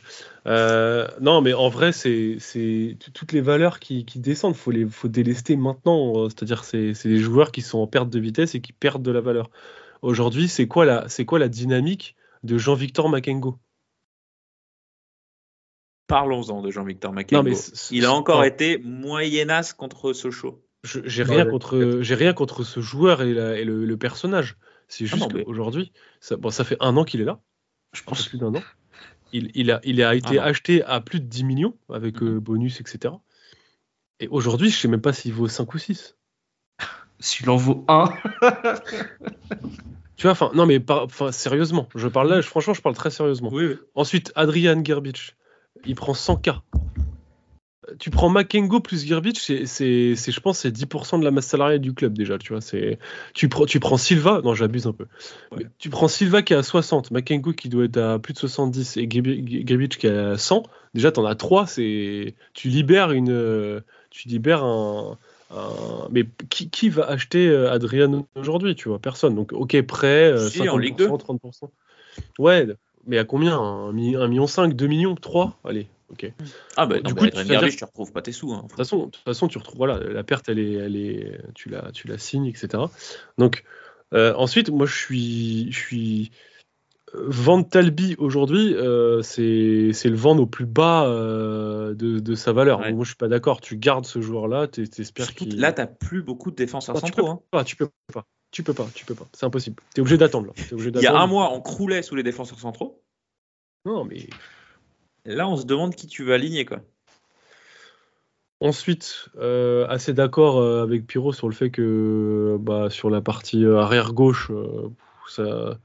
Euh, 0.48 1.08
non, 1.22 1.42
mais 1.42 1.54
en 1.54 1.70
vrai, 1.70 1.92
c'est 1.92 2.38
toutes 3.14 3.32
les 3.32 3.42
valeurs 3.42 3.80
qui, 3.80 4.06
qui 4.06 4.20
descendent. 4.20 4.56
Faut 4.56 4.72
les 4.72 4.86
faut 4.88 5.08
délester 5.08 5.56
maintenant. 5.56 6.14
euh, 6.24 6.30
C'est-à-dire, 6.30 6.64
c'est 6.64 6.94
c'est 6.94 7.10
des 7.10 7.20
joueurs 7.20 7.52
qui 7.52 7.62
sont 7.62 7.80
en 7.80 7.88
perte 7.88 8.10
de 8.10 8.20
vitesse 8.20 8.56
et 8.56 8.62
qui 8.62 8.74
perdent 8.74 9.04
de 9.04 9.12
la 9.12 9.22
valeur. 9.22 9.50
Aujourd'hui, 10.02 10.48
c'est 10.48 10.68
quoi 10.68 10.86
la 10.86 11.08
c'est 11.10 11.26
quoi 11.26 11.40
la 11.40 11.50
dynamique 11.50 12.16
de 12.44 12.58
Jean-Victor 12.58 13.10
Makengo? 13.10 13.58
Parlons-en 16.08 16.62
de 16.62 16.70
Jean-Victor 16.70 17.12
Non, 17.12 17.16
Makengo. 17.16 17.56
Il 17.92 18.06
a 18.06 18.14
encore 18.14 18.44
été 18.44 18.78
moyennasse 18.78 19.74
contre 19.74 20.14
Sochaux. 20.14 20.62
J'ai 20.84 21.24
rien 21.24 21.46
contre 21.48 21.98
j'ai 22.02 22.14
rien 22.14 22.34
contre 22.34 22.64
ce 22.64 22.80
joueur 22.80 23.24
et, 23.24 23.34
la- 23.34 23.58
et 23.58 23.64
le, 23.64 23.86
le 23.86 23.98
personnage. 23.98 24.56
C'est 24.88 25.06
Ah 25.06 25.08
juste 25.08 25.22
non, 25.22 25.28
mais- 25.34 25.44
qu'aujourd'hui, 25.44 25.92
ça, 26.20 26.38
bon, 26.38 26.50
ça 26.50 26.64
fait 26.64 26.78
un 26.80 26.96
an 26.98 27.04
qu'il 27.04 27.22
est 27.22 27.26
là. 27.26 27.40
Je 27.94 28.04
pense. 28.04 28.28
plus 28.28 28.38
d'un 28.38 28.54
an. 28.56 28.64
Il, 29.34 29.52
il 29.56 29.72
a, 29.72 29.80
il 29.84 30.02
a 30.04 30.16
été 30.16 30.36
non. 30.36 30.42
acheté 30.44 30.84
à 30.84 31.02
plus 31.02 31.20
de 31.20 31.26
10 31.26 31.44
millions 31.44 31.78
avec 31.90 32.22
euh, 32.22 32.40
bonus, 32.40 32.80
etc. 32.82 33.14
Et 34.20 34.28
aujourd'hui, 34.28 34.70
je 34.70 34.78
sais 34.78 34.88
même 34.88 35.02
pas 35.02 35.14
s'il 35.14 35.34
vaut 35.34 35.48
5 35.48 35.74
ou 35.74 35.78
6. 35.78 36.16
S'il 37.20 37.50
en 37.50 37.56
vaut 37.56 37.86
un, 37.88 38.10
Tu 40.18 40.24
vois, 40.24 40.32
enfin, 40.32 40.52
non, 40.54 40.66
mais 40.66 40.80
par- 40.82 41.08
sérieusement, 41.34 41.88
je 41.96 42.08
parle 42.08 42.30
là, 42.30 42.42
je- 42.42 42.48
franchement, 42.48 42.74
je 42.74 42.82
parle 42.82 42.96
très 42.96 43.10
sérieusement. 43.10 43.50
Oui, 43.52 43.66
oui. 43.68 43.76
Ensuite, 43.96 44.32
Adrian 44.36 44.84
Gerbich, 44.84 45.36
il 45.86 45.96
prend 45.96 46.14
100K. 46.14 46.62
Tu 48.00 48.10
prends 48.10 48.30
Makengo 48.30 48.80
plus 48.80 49.06
Gerbich, 49.06 49.40
c'est, 49.40 49.66
c'est, 49.66 50.16
c'est, 50.16 50.32
je 50.32 50.40
pense, 50.40 50.60
c'est 50.60 50.72
10% 50.72 51.20
de 51.20 51.24
la 51.24 51.32
masse 51.32 51.48
salariale 51.48 51.80
du 51.80 51.94
club 51.94 52.18
déjà. 52.18 52.38
Tu 52.38 52.52
vois, 52.54 52.62
c'est, 52.62 53.00
tu 53.34 53.50
prends, 53.50 53.66
tu 53.66 53.80
prends 53.80 53.98
Silva, 53.98 54.42
non, 54.44 54.54
j'abuse 54.54 54.88
un 54.88 54.94
peu. 54.94 55.06
Ouais. 55.52 55.66
Tu 55.78 55.90
prends 55.90 56.08
Silva 56.08 56.42
qui 56.42 56.54
est 56.54 56.58
à 56.58 56.64
60, 56.64 57.12
Makengo 57.12 57.54
qui 57.54 57.70
doit 57.70 57.86
être 57.86 57.98
à 57.98 58.20
plus 58.20 58.34
de 58.34 58.40
70 58.40 58.98
et 58.98 59.08
Gerbich 59.12 59.98
qui 59.98 60.08
est 60.08 60.18
à 60.18 60.38
100. 60.38 60.64
Déjà, 60.94 61.12
t'en 61.12 61.26
as 61.26 61.36
3, 61.36 61.68
c'est, 61.68 62.36
tu 62.54 62.70
libères 62.70 63.12
une, 63.12 63.82
tu 64.10 64.28
libères 64.30 64.64
un, 64.64 65.18
un- 65.52 66.08
mais 66.12 66.26
qui, 66.50 66.70
qui 66.70 66.90
va 66.90 67.06
acheter 67.06 67.48
euh, 67.48 67.72
Adrian 67.72 68.26
aujourd'hui, 68.36 68.76
tu 68.76 68.90
vois, 68.90 69.00
personne. 69.00 69.36
Donc, 69.36 69.52
ok, 69.54 69.82
prêt, 69.84 70.32
euh, 70.32 70.50
Si, 70.50 70.68
en 70.70 70.78
50%, 70.78 70.80
Ligue 70.80 70.98
2. 70.98 71.08
30%. 71.08 71.70
Ouais, 72.40 72.68
mais 73.06 73.18
à 73.18 73.24
combien? 73.26 73.58
1 73.60 73.92
million 73.92 74.48
5, 74.48 74.74
2 74.74 74.88
millions, 74.88 75.16
3 75.16 75.60
Allez, 75.64 75.88
ok. 76.10 76.22
De 76.26 76.32
Ah 76.78 76.86
bah, 76.86 77.00
Du 77.00 77.10
non, 77.14 77.16
coup, 77.16 77.24
mais 77.26 77.32
tu 77.32 77.44
dire- 77.46 77.76
tu 77.76 77.84
retrouves 77.84 78.12
pas 78.12 78.22
tes 78.22 78.32
sous. 78.32 78.54
hein. 78.54 78.64
toute 78.68 78.78
façon, 78.78 79.06
de 79.06 79.12
toute 79.12 79.24
façon, 79.24 79.48
tu 79.48 79.58
retrouves 79.58 79.78
voilà, 79.78 80.00
la 80.00 80.24
perte, 80.24 80.50
elle 80.50 80.60
est, 80.60 80.74
elle 80.74 80.96
est, 80.96 81.40
tu 81.56 81.70
la, 81.70 81.92
tu 81.92 82.08
la 82.08 82.18
signes, 82.18 82.48
etc. 82.48 82.84
Donc 83.38 83.64
euh, 84.14 84.34
ensuite, 84.36 84.70
moi, 84.70 84.86
je 84.86 84.96
suis, 84.96 85.72
je 85.72 85.78
suis 85.80 86.32
euh, 87.16 87.24
vendre 87.28 87.68
Talbi 87.68 88.16
aujourd'hui, 88.18 88.74
euh, 88.76 89.22
c'est, 89.22 89.92
le 90.06 90.16
vendre 90.16 90.44
au 90.44 90.48
plus 90.48 90.66
bas 90.66 91.06
euh, 91.08 91.94
de, 91.96 92.20
de 92.20 92.36
sa 92.36 92.52
valeur. 92.54 92.80
Ouais. 92.80 92.94
Moi, 92.94 93.04
je 93.04 93.10
suis 93.10 93.18
pas 93.18 93.28
d'accord. 93.28 93.62
Tu 93.62 93.78
gardes 93.78 94.06
ce 94.06 94.22
joueur-là, 94.22 94.68
t'espères 94.68 95.26
Surtout 95.26 95.46
qu'il. 95.46 95.60
là, 95.60 95.74
t'as 95.74 95.88
plus 95.88 96.22
beaucoup 96.22 96.52
de 96.52 96.56
défenseurs 96.56 96.96
Ah, 96.98 97.02
tu 97.02 97.08
centraux. 97.08 97.24
peux 97.26 97.32
hein. 97.32 97.40
pas, 97.52 97.64
tu 97.64 97.76
peux 97.76 97.90
pas, 98.14 98.26
tu 98.52 98.64
peux 98.64 98.74
pas, 98.74 98.88
tu 98.94 99.06
peux 99.06 99.16
pas. 99.16 99.28
C'est 99.34 99.46
impossible. 99.46 99.82
T'es 99.94 100.02
obligé 100.02 100.18
d'attendre 100.18 100.54
Il 100.72 101.02
y 101.02 101.08
a 101.08 101.16
un 101.16 101.28
mois, 101.28 101.52
on 101.54 101.62
croulait 101.62 102.02
sous 102.02 102.16
les 102.16 102.24
défenseurs 102.24 102.60
centraux. 102.60 103.02
Non, 103.86 104.06
mais 104.06 104.28
Là, 105.26 105.48
on 105.48 105.58
se 105.58 105.66
demande 105.66 105.96
qui 105.96 106.08
tu 106.08 106.24
veux 106.24 106.34
aligner. 106.34 106.66
Quoi. 106.66 106.82
ensuite, 108.62 109.30
euh, 109.38 109.86
assez 109.88 110.14
d'accord 110.14 110.58
euh, 110.60 110.84
avec 110.84 111.06
Pyro 111.08 111.34
sur 111.34 111.50
le 111.50 111.56
fait 111.56 111.70
que 111.72 112.58
bah, 112.60 112.90
sur 112.90 113.10
la 113.10 113.22
partie 113.22 113.66
euh, 113.66 113.80
arrière 113.80 114.14
gauche, 114.14 114.50
euh, 114.52 114.90
ça, 115.28 115.80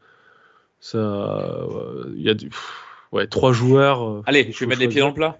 ça, 0.78 1.66
il 2.14 2.22
y 2.22 2.28
a 2.30 2.34
du, 2.34 2.48
pff, 2.50 2.72
ouais, 3.12 3.26
trois 3.26 3.52
joueurs. 3.52 4.02
euh, 4.08 4.22
Allez, 4.26 4.52
je 4.52 4.58
vais 4.60 4.66
mettre 4.66 4.80
les 4.80 4.88
pieds 4.88 5.00
dans 5.00 5.08
le 5.08 5.14
plat. 5.14 5.38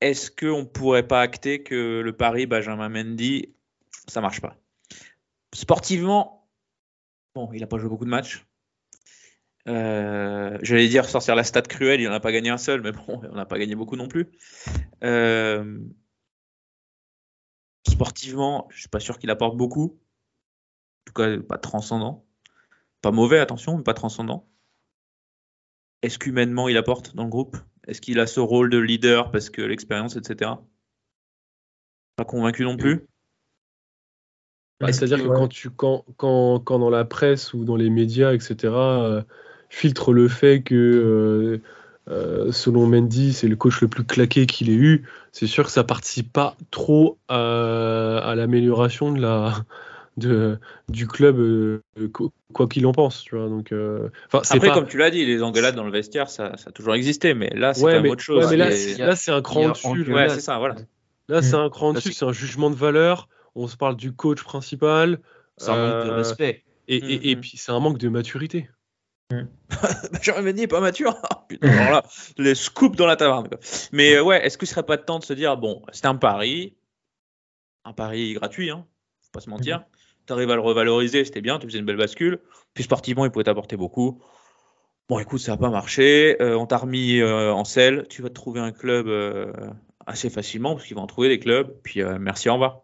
Est-ce 0.00 0.30
qu'on 0.30 0.64
pourrait 0.66 1.06
pas 1.06 1.20
acter 1.20 1.62
que 1.62 2.00
le 2.00 2.12
pari 2.12 2.46
Benjamin 2.46 2.88
Mendy, 2.88 3.54
ça 4.08 4.20
marche 4.20 4.40
pas? 4.40 4.56
Sportivement, 5.54 6.50
bon, 7.34 7.48
il 7.52 7.62
a 7.62 7.66
pas 7.68 7.78
joué 7.78 7.88
beaucoup 7.88 8.04
de 8.04 8.10
matchs. 8.10 8.44
Euh, 9.68 10.58
J'allais 10.62 10.88
dire 10.88 11.08
sortir 11.08 11.36
la 11.36 11.44
stat 11.44 11.62
cruelle, 11.62 12.00
il 12.00 12.08
n'en 12.08 12.14
a 12.14 12.20
pas 12.20 12.32
gagné 12.32 12.50
un 12.50 12.58
seul, 12.58 12.82
mais 12.82 12.90
bon, 12.92 13.22
on 13.30 13.34
n'a 13.34 13.46
pas 13.46 13.58
gagné 13.58 13.76
beaucoup 13.76 13.96
non 13.96 14.08
plus. 14.08 14.32
Euh, 15.04 15.78
sportivement, 17.88 18.66
je 18.70 18.80
suis 18.80 18.88
pas 18.88 19.00
sûr 19.00 19.18
qu'il 19.18 19.30
apporte 19.30 19.56
beaucoup. 19.56 20.00
En 21.02 21.04
tout 21.06 21.12
cas, 21.14 21.38
pas 21.38 21.58
transcendant. 21.58 22.26
Pas 23.00 23.12
mauvais, 23.12 23.38
attention, 23.38 23.76
mais 23.76 23.84
pas 23.84 23.94
transcendant. 23.94 24.48
Est-ce 26.02 26.18
qu'humainement 26.18 26.68
il 26.68 26.76
apporte 26.76 27.14
dans 27.14 27.24
le 27.24 27.30
groupe? 27.30 27.56
Est-ce 27.86 28.00
qu'il 28.00 28.18
a 28.18 28.26
ce 28.26 28.40
rôle 28.40 28.70
de 28.70 28.78
leader 28.78 29.30
parce 29.30 29.50
que 29.50 29.62
l'expérience, 29.62 30.16
etc. 30.16 30.50
Pas 32.16 32.24
convaincu 32.24 32.64
non 32.64 32.76
plus. 32.76 33.06
Bah, 34.80 34.92
C'est-à-dire 34.92 35.18
que- 35.18 35.22
que 35.24 35.28
ouais. 35.28 35.36
quand, 35.36 35.48
tu, 35.48 35.70
quand, 35.70 36.04
quand, 36.16 36.58
quand 36.60 36.78
dans 36.78 36.90
la 36.90 37.04
presse 37.04 37.54
ou 37.54 37.64
dans 37.64 37.76
les 37.76 37.90
médias, 37.90 38.32
etc., 38.32 38.56
euh, 38.74 39.22
filtre 39.70 40.12
le 40.12 40.28
fait 40.28 40.62
que 40.62 40.74
euh, 40.74 41.58
euh, 42.10 42.52
selon 42.52 42.86
Mendy, 42.86 43.32
c'est 43.32 43.48
le 43.48 43.56
coach 43.56 43.80
le 43.80 43.88
plus 43.88 44.04
claqué 44.04 44.46
qu'il 44.46 44.68
ait 44.70 44.74
eu, 44.74 45.04
c'est 45.32 45.46
sûr 45.46 45.64
que 45.64 45.70
ça 45.70 45.84
participe 45.84 46.32
pas 46.32 46.56
trop 46.70 47.18
à, 47.28 48.18
à 48.18 48.34
l'amélioration 48.34 49.10
de 49.12 49.20
la, 49.20 49.54
de, 50.16 50.58
du 50.88 51.06
club, 51.06 51.38
euh, 51.38 51.80
quoi 52.52 52.66
qu'il 52.68 52.86
en 52.86 52.92
pense. 52.92 53.22
Tu 53.22 53.36
vois, 53.36 53.48
donc, 53.48 53.72
euh, 53.72 54.08
Après, 54.32 54.58
pas- 54.68 54.74
comme 54.74 54.86
tu 54.86 54.98
l'as 54.98 55.10
dit, 55.10 55.24
les 55.24 55.42
engueulades 55.42 55.76
dans 55.76 55.84
le 55.84 55.90
vestiaire, 55.92 56.28
ça, 56.28 56.56
ça 56.56 56.68
a 56.68 56.72
toujours 56.72 56.94
existé, 56.94 57.32
mais 57.34 57.50
là, 57.54 57.74
c'est 57.74 57.84
Ouais, 57.84 58.00
mais- 58.02 58.10
autre 58.10 58.22
chose. 58.22 58.44
ouais, 58.44 58.50
mais 58.50 58.56
là, 58.56 58.70
C'est- 58.72 58.94
c'est- 58.94 59.06
là, 59.06 59.16
c'est 59.16 59.30
un 59.32 59.40
cran 59.42 59.68
là. 59.68 59.74
Ouais, 60.08 60.28
c'est 60.28 60.40
ça, 60.40 60.58
voilà. 60.58 60.74
Là, 61.28 61.40
c'est 61.42 61.56
Mm. 61.56 61.60
un 61.60 61.70
cran 61.70 61.94
c'est- 61.94 62.12
c'est 62.12 62.24
un 62.26 62.32
jugement 62.32 62.70
de 62.70 62.76
valeur. 62.76 63.28
On 63.54 63.66
se 63.68 63.76
parle 63.76 63.96
du 63.96 64.12
coach 64.12 64.42
principal. 64.42 65.20
C'est 65.56 65.70
un 65.70 65.76
manque 65.76 66.04
de 66.04 66.10
euh, 66.10 66.14
respect. 66.16 66.64
Et, 66.88 66.96
et- 66.96 67.30
et 67.30 67.34
Mhm. 67.36 67.40
puis, 67.40 67.56
c'est 67.56 67.72
un 67.72 67.80
manque 67.80 67.98
de 67.98 68.08
maturité. 68.08 68.68
Benjamin 70.12 70.42
Mendy 70.42 70.62
est 70.62 70.66
pas 70.68 70.80
mature. 70.80 71.14
Putain, 71.48 71.68
alors 71.70 71.90
là, 71.90 72.04
les 72.38 72.54
scoops 72.54 72.96
dans 72.96 73.06
la 73.06 73.16
taverne. 73.16 73.48
quoi. 73.48 73.58
Mais 73.92 74.14
euh, 74.16 74.22
ouais, 74.22 74.44
est-ce 74.44 74.58
que 74.58 74.66
ce 74.66 74.72
serait 74.74 74.84
pas 74.84 74.96
de 74.96 75.02
temps 75.02 75.18
de 75.18 75.24
se 75.24 75.32
dire, 75.32 75.56
bon, 75.56 75.82
c'était 75.92 76.06
un 76.08 76.16
pari, 76.16 76.76
un 77.84 77.92
pari 77.92 78.34
gratuit, 78.34 78.70
hein, 78.70 78.86
faut 79.22 79.30
pas 79.32 79.40
se 79.40 79.50
mentir. 79.50 79.84
Tu 80.26 80.32
arrives 80.32 80.50
à 80.50 80.54
le 80.54 80.60
revaloriser, 80.60 81.24
c'était 81.24 81.40
bien, 81.42 81.58
tu 81.58 81.66
faisais 81.66 81.78
une 81.78 81.84
belle 81.84 81.96
bascule. 81.96 82.40
Puis 82.74 82.84
sportivement, 82.84 83.24
il 83.24 83.30
pouvait 83.30 83.44
t'apporter 83.44 83.76
beaucoup. 83.76 84.22
Bon, 85.08 85.18
écoute, 85.18 85.40
ça 85.40 85.52
n'a 85.52 85.58
pas 85.58 85.68
marché. 85.70 86.40
euh, 86.40 86.56
on 86.56 86.66
t'a 86.66 86.78
remis 86.78 87.20
euh, 87.20 87.52
en 87.52 87.64
selle. 87.64 88.06
Tu 88.08 88.22
vas 88.22 88.28
te 88.30 88.34
trouver 88.34 88.60
un 88.60 88.72
club 88.72 89.06
euh, 89.06 89.52
assez 90.06 90.30
facilement 90.30 90.74
parce 90.74 90.86
qu'ils 90.86 90.96
vont 90.96 91.02
en 91.02 91.06
trouver 91.06 91.28
des 91.28 91.38
clubs. 91.38 91.74
Puis 91.82 92.00
euh, 92.00 92.16
merci, 92.18 92.48
au 92.48 92.54
revoir. 92.54 92.83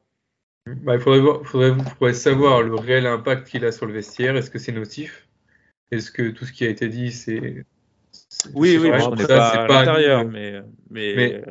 Bah, 0.67 0.95
il 0.95 1.01
faudrait, 1.01 1.21
voir- 1.21 1.45
faudrait, 1.45 1.75
faudrait 1.99 2.13
savoir 2.15 2.63
le 2.63 2.75
réel 2.75 3.07
impact 3.07 3.49
qu'il 3.49 3.65
a 3.65 3.73
sur 3.73 3.87
le 3.87 3.93
vestiaire. 3.93 4.37
Est-ce 4.37 4.51
que 4.51 4.59
c'est 4.59 4.73
nocif? 4.73 5.27
Est-ce 5.91 6.11
que 6.11 6.31
tout 6.31 6.45
ce 6.45 6.53
qui 6.53 6.65
a 6.65 6.69
été 6.69 6.89
dit, 6.89 7.11
c'est. 7.13 7.65
Oui, 8.55 8.77
oui, 8.79 8.91
je 9.01 9.09
connais 9.09 9.25
Ça, 9.25 9.29
pas 9.37 9.63
à 9.63 9.69
l'intérieur, 9.69 10.25
mais, 10.25 10.61
Mais- 10.91 11.43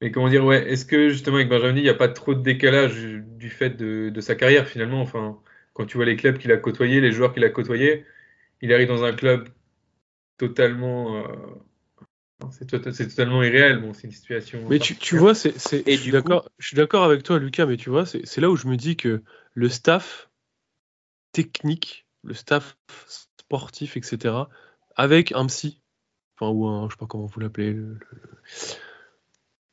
Mais 0.00 0.10
comment 0.10 0.28
dire, 0.28 0.44
ouais, 0.44 0.70
est-ce 0.70 0.84
que 0.84 1.08
justement 1.08 1.36
avec 1.36 1.48
Benjamin, 1.48 1.76
il 1.76 1.82
n'y 1.82 1.88
a 1.88 1.94
pas 1.94 2.08
trop 2.08 2.34
de 2.34 2.42
décalage 2.42 3.00
du 3.02 3.48
fait 3.48 3.70
de, 3.70 4.10
de 4.10 4.20
sa 4.20 4.34
carrière 4.34 4.68
finalement? 4.68 5.00
Enfin, 5.00 5.40
quand 5.72 5.86
tu 5.86 5.96
vois 5.96 6.04
les 6.04 6.16
clubs 6.16 6.36
qu'il 6.36 6.52
a 6.52 6.56
côtoyés, 6.58 7.00
les 7.00 7.12
joueurs 7.12 7.32
qu'il 7.32 7.44
a 7.44 7.48
côtoyés, 7.48 8.04
il 8.60 8.72
arrive 8.72 8.88
dans 8.88 9.04
un 9.04 9.12
club 9.14 9.48
totalement. 10.38 11.18
euh, 11.24 11.28
c'est 12.52 12.66
to- 12.66 12.92
c'est 12.92 13.08
totalement 13.08 13.42
irréel. 13.42 13.80
Bon, 13.80 13.92
c'est 13.92 14.06
une 14.06 14.12
situation. 14.12 14.66
Mais 14.68 14.78
tu, 14.78 14.96
tu 14.96 15.16
vois, 15.16 15.34
c'est, 15.34 15.52
je, 15.54 15.96
suis 15.96 16.10
d'accord, 16.10 16.48
je 16.58 16.66
suis 16.66 16.76
d'accord 16.76 17.04
avec 17.04 17.22
toi, 17.22 17.38
Lucas, 17.38 17.66
mais 17.66 17.76
tu 17.76 17.90
vois, 17.90 18.06
c'est, 18.06 18.26
c'est 18.26 18.40
là 18.40 18.50
où 18.50 18.56
je 18.56 18.66
me 18.68 18.76
dis 18.76 18.96
que 18.96 19.22
le 19.54 19.68
staff 19.68 20.28
technique, 21.32 22.06
le 22.22 22.34
staff 22.34 22.76
sportif, 23.06 23.96
etc., 23.96 24.48
avec 24.96 25.32
un 25.32 25.46
psy, 25.46 25.82
enfin, 26.38 26.50
ou 26.52 26.66
un, 26.66 26.88
je 26.88 26.94
sais 26.94 26.98
pas 26.98 27.06
comment 27.06 27.26
vous 27.26 27.40
l'appelez, 27.40 27.72
le- 27.72 27.98
le- 27.98 28.30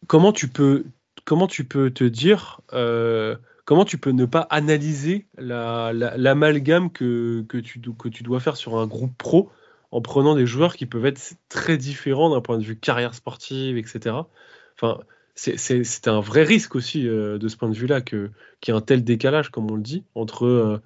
comment 0.08 0.32
tu 0.34 0.48
peux, 0.48 0.86
comment 1.26 1.48
tu 1.48 1.64
peux 1.66 1.92
te 1.92 2.04
dire, 2.04 2.62
euh, 2.74 3.38
comment 3.66 3.86
tu 3.86 3.98
peux 3.98 4.12
ne 4.12 4.26
pas 4.26 4.42
analyser 4.50 5.28
la, 5.38 5.94
la- 5.94 6.18
l'amalgame 6.18 6.92
que, 6.92 7.46
que, 7.48 7.58
tu, 7.58 7.80
do- 7.80 7.94
que 7.94 8.10
tu 8.10 8.24
dois 8.24 8.40
faire 8.40 8.58
sur 8.58 8.78
un 8.78 8.88
groupe 8.88 9.16
pro 9.18 9.52
en 9.92 10.02
prenant 10.02 10.36
des 10.36 10.46
joueurs 10.46 10.76
qui 10.76 10.86
peuvent 10.86 11.06
être 11.06 11.34
très 11.50 11.78
différents 11.78 12.30
d'un 12.30 12.42
point 12.42 12.58
de 12.58 12.64
vue 12.64 12.78
carrière 12.78 13.14
sportive, 13.14 13.78
etc. 13.78 14.30
Enfin, 14.76 15.00
c'est- 15.36 16.08
un 16.08 16.20
vrai 16.22 16.44
risque 16.44 16.76
aussi 16.76 17.08
euh, 17.08 17.38
de 17.38 17.48
ce 17.48 17.58
point 17.58 17.70
de 17.70 17.76
vue-là 17.76 18.02
qu'il 18.02 18.32
y 18.68 18.72
ait 18.72 18.74
un 18.74 18.82
tel 18.82 19.04
décalage, 19.04 19.50
comme 19.50 19.70
on 19.72 19.76
le 19.76 19.82
dit, 19.82 20.04
entre 20.16 20.46
euh, 20.46 20.78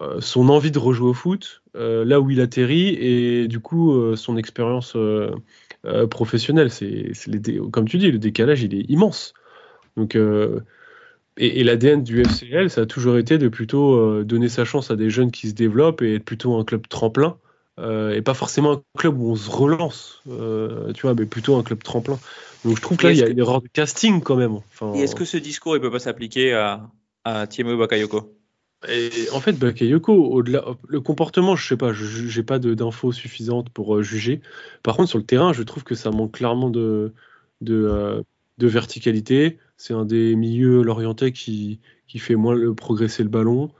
euh, 0.00 0.20
son 0.20 0.48
envie 0.50 0.70
de 0.70 0.78
rejouer 0.78 1.08
au 1.10 1.14
foot, 1.14 1.62
là 1.74 2.20
où 2.20 2.30
il 2.30 2.40
atterrit, 2.40 2.88
et 3.00 3.48
du 3.48 3.60
coup 3.60 4.16
son 4.16 4.36
expérience 4.36 4.96
professionnelle. 6.10 6.70
C'est 6.70 7.12
comme 7.70 7.88
tu 7.88 7.98
dis, 7.98 8.10
le 8.10 8.18
décalage 8.18 8.62
il 8.62 8.74
est 8.74 8.90
immense. 8.90 9.32
Donc 9.96 10.16
et, 11.36 11.60
et 11.60 11.64
l'ADN 11.64 12.02
du 12.02 12.22
FCL, 12.22 12.70
ça 12.70 12.82
a 12.82 12.86
toujours 12.86 13.16
été 13.18 13.38
de 13.38 13.48
plutôt 13.48 14.22
donner 14.24 14.48
sa 14.48 14.64
chance 14.64 14.90
à 14.90 14.96
des 14.96 15.10
jeunes 15.10 15.30
qui 15.30 15.48
se 15.48 15.54
développent 15.54 16.02
et 16.02 16.16
être 16.16 16.24
plutôt 16.24 16.56
un 16.58 16.64
club 16.64 16.88
tremplin. 16.88 17.38
Euh, 17.78 18.14
et 18.14 18.22
pas 18.22 18.34
forcément 18.34 18.72
un 18.72 18.82
club 18.98 19.18
où 19.18 19.30
on 19.30 19.36
se 19.36 19.50
relance, 19.50 20.22
euh, 20.28 20.92
tu 20.92 21.02
vois, 21.02 21.14
mais 21.14 21.26
plutôt 21.26 21.56
un 21.56 21.62
club 21.62 21.82
tremplin. 21.82 22.18
Donc 22.64 22.76
je 22.76 22.82
trouve 22.82 22.96
que 22.96 23.06
là, 23.06 23.12
il 23.12 23.18
y 23.18 23.22
a 23.22 23.24
est-ce 23.24 23.32
une 23.32 23.38
erreur 23.38 23.62
de 23.62 23.68
casting 23.68 24.20
quand 24.20 24.36
même. 24.36 24.54
Enfin, 24.54 24.92
Et 24.94 25.02
est-ce 25.02 25.14
que 25.14 25.24
ce 25.24 25.36
discours 25.36 25.76
il 25.76 25.80
peut 25.80 25.90
pas 25.90 26.00
s'appliquer 26.00 26.54
à, 26.54 26.88
à 27.24 27.46
Thiemo 27.46 27.76
Bakayoko? 27.76 28.34
Et 28.88 29.10
en 29.32 29.40
fait, 29.40 29.52
Bakayoko, 29.52 30.12
au-delà, 30.12 30.64
le 30.86 31.00
comportement, 31.00 31.56
je 31.56 31.66
sais 31.66 31.76
pas, 31.76 31.92
je 31.92 32.04
j'ai 32.04 32.42
pas 32.42 32.58
d'infos 32.58 33.12
suffisantes 33.12 33.70
pour 33.70 33.96
euh, 33.96 34.02
juger. 34.02 34.40
Par 34.82 34.96
contre, 34.96 35.08
sur 35.08 35.18
le 35.18 35.24
terrain, 35.24 35.52
je 35.52 35.62
trouve 35.62 35.84
que 35.84 35.94
ça 35.94 36.10
manque 36.10 36.32
clairement 36.32 36.70
de, 36.70 37.12
de, 37.60 38.24
de 38.58 38.66
verticalité. 38.66 39.58
C'est 39.76 39.94
un 39.94 40.04
des 40.04 40.34
milieux 40.36 40.82
l'orientais 40.82 41.32
qui, 41.32 41.80
qui 42.06 42.18
fait 42.18 42.34
moins 42.34 42.54
le, 42.54 42.74
progresser 42.74 43.22
le 43.22 43.28
ballon. 43.28 43.70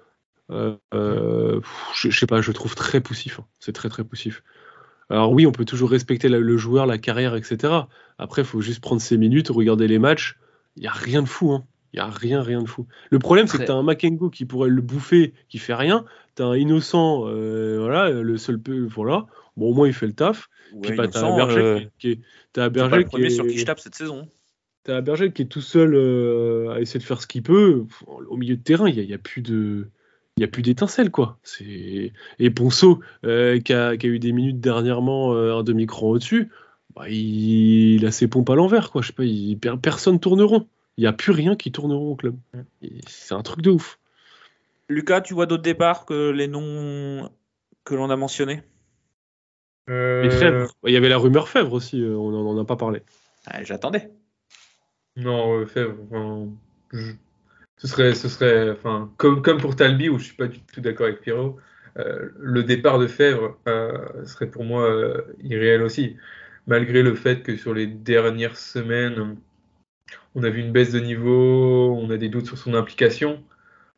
Euh, 0.50 0.76
euh, 0.94 1.60
je, 1.94 2.10
je 2.10 2.18
sais 2.18 2.26
pas, 2.26 2.40
je 2.40 2.48
le 2.48 2.54
trouve 2.54 2.74
très 2.74 3.00
poussif. 3.00 3.40
hein. 3.40 3.46
C'est 3.60 3.72
très 3.72 3.88
très 3.88 4.04
poussif. 4.04 4.42
Alors 5.10 5.32
oui, 5.32 5.46
on 5.46 5.52
peut 5.52 5.64
toujours 5.64 5.90
respecter 5.90 6.28
la- 6.28 6.38
le 6.38 6.56
joueur, 6.56 6.86
la 6.86 6.98
carrière, 6.98 7.34
etc. 7.34 7.72
Après, 8.18 8.42
il 8.42 8.44
faut 8.46 8.60
juste 8.60 8.80
prendre 8.80 9.00
ses 9.00 9.16
minutes, 9.16 9.48
regarder 9.48 9.88
les 9.88 9.98
matchs. 9.98 10.38
Il 10.76 10.82
n'y 10.82 10.86
a 10.88 10.92
rien 10.92 11.22
de 11.22 11.28
fou. 11.28 11.52
Hein. 11.52 11.64
Il 11.92 11.96
n'y 11.96 12.00
a 12.00 12.10
rien, 12.10 12.42
rien 12.42 12.62
de 12.62 12.68
fou. 12.68 12.86
Le 13.10 13.18
problème, 13.18 13.46
c'est 13.46 13.56
que 13.58 13.64
tu 13.64 13.72
as 13.72 13.74
un 13.74 13.82
Makengo 13.82 14.28
qui 14.28 14.44
pourrait 14.44 14.68
le 14.68 14.82
bouffer, 14.82 15.32
qui 15.48 15.58
fait 15.58 15.74
rien. 15.74 16.04
Tu 16.36 16.42
as 16.42 16.46
un 16.46 16.56
innocent, 16.56 17.24
euh, 17.26 17.78
voilà, 17.80 18.10
le 18.10 18.36
seul 18.36 18.60
peu, 18.60 18.86
voilà. 18.86 19.24
Bon, 19.56 19.70
au 19.70 19.74
moins, 19.74 19.86
il 19.86 19.94
fait 19.94 20.06
le 20.06 20.12
taf. 20.12 20.50
Puis 20.82 20.92
bah, 20.96 21.08
t'as 21.08 21.20
innocent, 21.20 21.36
Berger 21.36 21.60
euh, 21.60 21.80
qui, 21.98 22.10
est, 22.10 22.20
t'as 22.52 22.64
C'est 22.64 22.70
pas 22.70 22.88
Berger 22.88 23.04
qui 23.06 23.22
est, 23.22 23.30
sur 23.30 23.46
qui 23.46 23.58
je 23.58 23.64
tape 23.64 23.80
cette 23.80 23.94
saison. 23.94 24.28
Berger 24.86 25.32
qui 25.32 25.42
est 25.42 25.46
tout 25.46 25.60
seul 25.60 25.94
euh, 25.94 26.70
à 26.70 26.80
essayer 26.80 27.00
de 27.00 27.04
faire 27.04 27.20
ce 27.20 27.26
qu'il 27.26 27.42
peut. 27.42 27.84
Au 28.06 28.36
milieu 28.36 28.56
de 28.56 28.62
terrain, 28.62 28.88
il 28.88 28.94
n'y 28.94 29.00
a, 29.00 29.02
il 29.02 29.10
y 29.10 29.14
a 29.14 29.18
plus 29.18 29.42
de. 29.42 29.88
Il 30.38 30.42
y 30.42 30.44
a 30.44 30.48
plus 30.48 30.62
d'étincelles, 30.62 31.10
quoi. 31.10 31.36
C'est... 31.42 32.12
Et 32.38 32.50
Ponceau, 32.50 33.00
euh, 33.24 33.58
qui, 33.58 33.72
a, 33.72 33.96
qui 33.96 34.06
a 34.06 34.08
eu 34.08 34.20
des 34.20 34.30
minutes 34.30 34.60
dernièrement 34.60 35.34
euh, 35.34 35.56
un 35.56 35.64
demi-cran 35.64 36.06
au-dessus, 36.10 36.48
bah, 36.94 37.08
il... 37.08 37.94
il 37.96 38.06
a 38.06 38.12
ses 38.12 38.28
pompes 38.28 38.48
à 38.48 38.54
l'envers, 38.54 38.92
quoi. 38.92 39.02
Je 39.02 39.08
sais 39.08 39.12
pas, 39.12 39.24
il... 39.24 39.56
per- 39.58 39.78
personne 39.82 40.20
tourne 40.20 40.40
rond. 40.42 40.68
Il 40.96 41.00
n'y 41.00 41.08
a 41.08 41.12
plus 41.12 41.32
rien 41.32 41.56
qui 41.56 41.72
tourne 41.72 41.92
rond 41.92 42.12
au 42.12 42.14
club. 42.14 42.36
C'est 43.08 43.34
un 43.34 43.42
truc 43.42 43.62
de 43.62 43.70
ouf. 43.70 43.98
Lucas, 44.88 45.22
tu 45.22 45.34
vois 45.34 45.46
d'autres 45.46 45.64
départs 45.64 46.06
que 46.06 46.30
les 46.30 46.46
noms 46.46 47.28
que 47.84 47.94
l'on 47.96 48.08
a 48.10 48.16
mentionnés? 48.16 48.62
Euh. 49.90 50.68
Il 50.86 50.92
y 50.92 50.96
avait 50.96 51.08
la 51.08 51.18
rumeur 51.18 51.48
Fèvre 51.48 51.72
aussi, 51.72 52.00
on 52.04 52.30
n'en 52.30 52.60
a 52.60 52.64
pas 52.64 52.76
parlé. 52.76 53.02
Ah, 53.46 53.64
J'attendais. 53.64 54.10
Non, 55.16 55.58
euh, 55.58 55.66
Fèvre, 55.66 55.96
enfin, 56.10 56.46
je- 56.92 57.12
ce 57.78 57.86
serait, 57.86 58.14
ce 58.14 58.28
serait, 58.28 58.70
enfin, 58.70 59.10
comme, 59.16 59.42
comme 59.42 59.58
pour 59.58 59.76
Talbi, 59.76 60.08
où 60.08 60.18
je 60.18 60.24
suis 60.24 60.36
pas 60.36 60.48
du 60.48 60.60
tout 60.60 60.80
d'accord 60.80 61.06
avec 61.06 61.20
Pierrot, 61.20 61.58
euh, 61.98 62.30
le 62.38 62.62
départ 62.64 62.98
de 62.98 63.06
Fèvre 63.06 63.56
euh, 63.68 64.24
serait 64.24 64.50
pour 64.50 64.64
moi 64.64 64.84
euh, 64.84 65.22
irréel 65.42 65.82
aussi, 65.82 66.16
malgré 66.66 67.02
le 67.02 67.14
fait 67.14 67.42
que 67.42 67.56
sur 67.56 67.74
les 67.74 67.86
dernières 67.86 68.56
semaines, 68.56 69.36
on 70.34 70.42
a 70.44 70.50
vu 70.50 70.60
une 70.60 70.72
baisse 70.72 70.92
de 70.92 71.00
niveau, 71.00 71.94
on 71.96 72.10
a 72.10 72.16
des 72.16 72.28
doutes 72.28 72.46
sur 72.46 72.58
son 72.58 72.74
implication. 72.74 73.42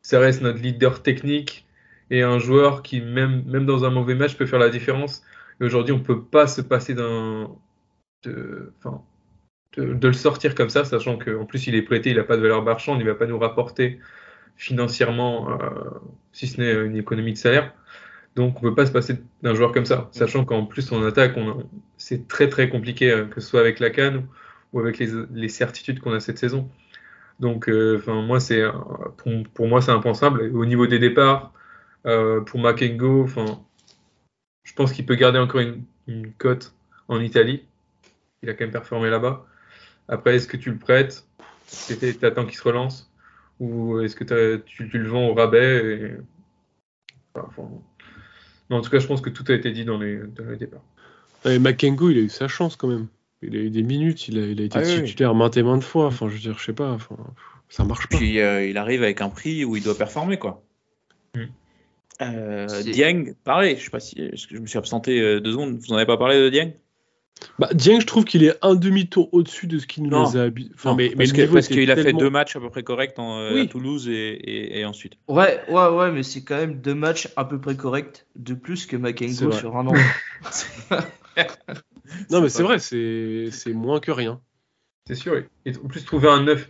Ça 0.01 0.19
reste 0.19 0.41
notre 0.41 0.59
leader 0.59 1.03
technique 1.03 1.67
et 2.09 2.23
un 2.23 2.39
joueur 2.39 2.83
qui, 2.83 3.01
même, 3.01 3.43
même 3.45 3.65
dans 3.65 3.85
un 3.85 3.89
mauvais 3.91 4.15
match, 4.15 4.35
peut 4.35 4.45
faire 4.45 4.59
la 4.59 4.69
différence. 4.69 5.23
Et 5.59 5.65
aujourd'hui, 5.65 5.93
on 5.93 5.99
peut 5.99 6.23
pas 6.23 6.47
se 6.47 6.61
passer 6.61 6.93
d'un, 6.95 7.49
enfin, 8.79 9.03
de, 9.77 9.93
de 9.93 10.07
le 10.07 10.13
sortir 10.13 10.55
comme 10.55 10.69
ça, 10.69 10.85
sachant 10.85 11.17
qu'en 11.17 11.45
plus 11.45 11.67
il 11.67 11.75
est 11.75 11.81
prêté, 11.81 12.11
il 12.11 12.17
n'a 12.17 12.23
pas 12.23 12.37
de 12.37 12.41
valeur 12.41 12.63
marchande, 12.63 12.99
il 12.99 13.05
ne 13.05 13.11
va 13.11 13.17
pas 13.17 13.25
nous 13.27 13.39
rapporter 13.39 13.99
financièrement, 14.57 15.51
euh, 15.61 15.69
si 16.33 16.47
ce 16.47 16.61
n'est 16.61 16.73
une 16.73 16.97
économie 16.97 17.33
de 17.33 17.37
salaire. 17.37 17.73
Donc 18.35 18.61
on 18.63 18.65
ne 18.65 18.69
peut 18.71 18.75
pas 18.75 18.85
se 18.85 18.91
passer 18.91 19.17
d'un 19.43 19.55
joueur 19.55 19.71
comme 19.73 19.85
ça, 19.85 20.09
sachant 20.13 20.45
qu'en 20.45 20.65
plus 20.65 20.91
en 20.91 21.03
attaque, 21.05 21.35
on- 21.37 21.65
c'est 21.97 22.27
très 22.27 22.49
très 22.49 22.69
compliqué, 22.69 23.11
euh, 23.11 23.25
que 23.25 23.41
ce 23.41 23.49
soit 23.49 23.61
avec 23.61 23.79
la 23.79 23.89
canne 23.89 24.27
ou 24.73 24.79
avec 24.79 24.99
les, 24.99 25.07
les 25.33 25.49
certitudes 25.49 25.99
qu'on 25.99 26.13
a 26.13 26.19
cette 26.21 26.37
saison. 26.39 26.69
Donc 27.39 27.69
euh, 27.69 27.97
enfin 27.97 28.21
moi 28.21 28.39
c'est 28.39 28.61
euh, 28.61 28.71
pour, 29.17 29.31
pour 29.53 29.67
moi 29.67 29.81
c'est 29.81 29.91
impensable. 29.91 30.43
Et 30.45 30.49
au 30.51 30.65
niveau 30.65 30.87
des 30.87 30.99
départs, 30.99 31.53
euh, 32.07 32.41
pour 32.41 32.59
Makengo, 32.59 33.23
enfin 33.23 33.45
je 34.63 34.73
pense 34.73 34.91
qu'il 34.93 35.05
peut 35.05 35.15
garder 35.15 35.39
encore 35.39 35.61
une, 35.61 35.83
une 36.07 36.33
cote 36.33 36.73
en 37.07 37.19
Italie. 37.21 37.65
Il 38.43 38.49
a 38.49 38.53
quand 38.53 38.65
même 38.65 38.71
performé 38.71 39.09
là-bas. 39.09 39.45
Après, 40.07 40.35
est-ce 40.35 40.47
que 40.47 40.57
tu 40.57 40.71
le 40.71 40.77
prêtes? 40.77 41.25
Tu 41.87 42.25
attends 42.25 42.45
qu'il 42.45 42.57
se 42.57 42.63
relance? 42.63 43.11
Ou 43.59 43.99
est-ce 43.99 44.15
que 44.15 44.57
tu, 44.57 44.89
tu 44.89 44.97
le 44.97 45.07
vends 45.07 45.27
au 45.27 45.33
rabais 45.33 45.99
et- 45.99 46.17
enfin, 47.35 47.69
non, 48.69 48.77
En 48.77 48.81
tout 48.81 48.89
cas, 48.89 48.99
je 48.99 49.07
pense 49.07 49.21
que 49.21 49.29
tout 49.29 49.45
a 49.49 49.53
été 49.53 49.71
dit 49.71 49.85
dans 49.85 49.97
les, 49.99 50.17
dans 50.17 50.49
les 50.49 50.57
départs. 50.57 50.83
Et 51.45 51.59
Makengo, 51.59 52.09
il 52.09 52.17
a 52.17 52.21
eu 52.21 52.29
sa 52.29 52.47
chance 52.47 52.75
quand 52.75 52.87
même. 52.87 53.07
Il 53.41 53.55
a 53.55 53.59
eu 53.59 53.69
des 53.69 53.83
minutes, 53.83 54.27
il 54.27 54.37
a, 54.37 54.45
il 54.45 54.61
a 54.61 54.65
été 54.65 54.77
Ah 54.77 54.81
oui, 54.83 54.95
oui. 55.01 55.03
titulaire 55.05 55.33
maintes 55.33 55.57
et 55.57 55.63
maintes 55.63 55.83
fois. 55.83 56.05
Enfin, 56.07 56.27
je 56.27 56.33
veux 56.33 56.39
dire, 56.39 56.57
je 56.59 56.63
sais 56.65 56.73
pas, 56.73 56.91
enfin, 56.91 57.15
ça 57.69 57.83
marche 57.83 58.07
pas. 58.07 58.17
Puis 58.17 58.39
euh, 58.39 58.67
il 58.67 58.77
arrive 58.77 59.01
avec 59.01 59.21
un 59.21 59.29
prix 59.29 59.65
où 59.65 59.75
il 59.75 59.83
doit 59.83 59.97
performer, 59.97 60.37
quoi. 60.37 60.63
Mm. 61.35 61.45
Euh, 62.21 62.83
Dieng, 62.83 63.33
pareil, 63.43 63.77
je 63.77 63.85
sais 63.85 63.89
pas 63.89 63.99
si 63.99 64.15
je 64.33 64.57
me 64.57 64.67
suis 64.67 64.77
absenté 64.77 65.19
euh, 65.19 65.39
deux 65.39 65.53
secondes. 65.53 65.77
Vous 65.79 65.91
en 65.91 65.95
avez 65.95 66.05
pas 66.05 66.17
parlé 66.17 66.39
de 66.39 66.49
Dieng? 66.49 66.73
Bah, 67.59 67.69
Dieng, 67.73 67.99
je 67.99 68.05
trouve 68.05 68.25
qu'il 68.25 68.43
est 68.43 68.57
un 68.61 68.75
demi-tour 68.75 69.29
au-dessus 69.33 69.67
de 69.67 69.79
ce 69.79 69.87
qu'il 69.87 70.03
nous 70.03 70.09
Non. 70.09 70.35
a 70.35 70.41
habitués. 70.43 70.73
Enfin, 70.75 70.95
mais, 70.95 71.09
parce 71.15 71.31
qu'il 71.67 71.91
a 71.91 71.95
fait 71.95 72.13
deux 72.13 72.29
matchs 72.29 72.55
à 72.55 72.59
peu 72.59 72.69
près 72.69 72.83
corrects 72.83 73.17
en, 73.17 73.39
euh, 73.39 73.53
Oui. 73.53 73.61
à 73.61 73.65
Toulouse 73.67 74.07
et, 74.09 74.13
et- 74.13 74.79
et 74.79 74.85
ensuite. 74.85 75.13
Ouais, 75.27 75.61
ouais, 75.69 75.87
ouais, 75.89 76.11
mais 76.11 76.23
c'est 76.23 76.43
quand 76.43 76.57
même 76.57 76.81
deux 76.81 76.93
matchs 76.95 77.29
à 77.35 77.45
peu 77.45 77.59
près 77.59 77.75
corrects 77.75 78.27
de 78.35 78.53
plus 78.53 78.85
que 78.85 78.95
Makengo 78.95 79.51
sur 79.51 79.75
un 79.77 79.87
an. 79.87 79.93
Non, 82.29 82.41
mais 82.41 82.49
c'est 82.49 82.63
vrai, 82.63 82.79
c'est 82.79 83.49
c'est 83.51 83.73
moins 83.73 83.99
que 83.99 84.11
rien. 84.11 84.41
C'est 85.07 85.15
sûr. 85.15 85.41
Et 85.65 85.75
en 85.77 85.87
plus, 85.87 86.03
trouver 86.03 86.29
un 86.29 86.43
neuf, 86.43 86.69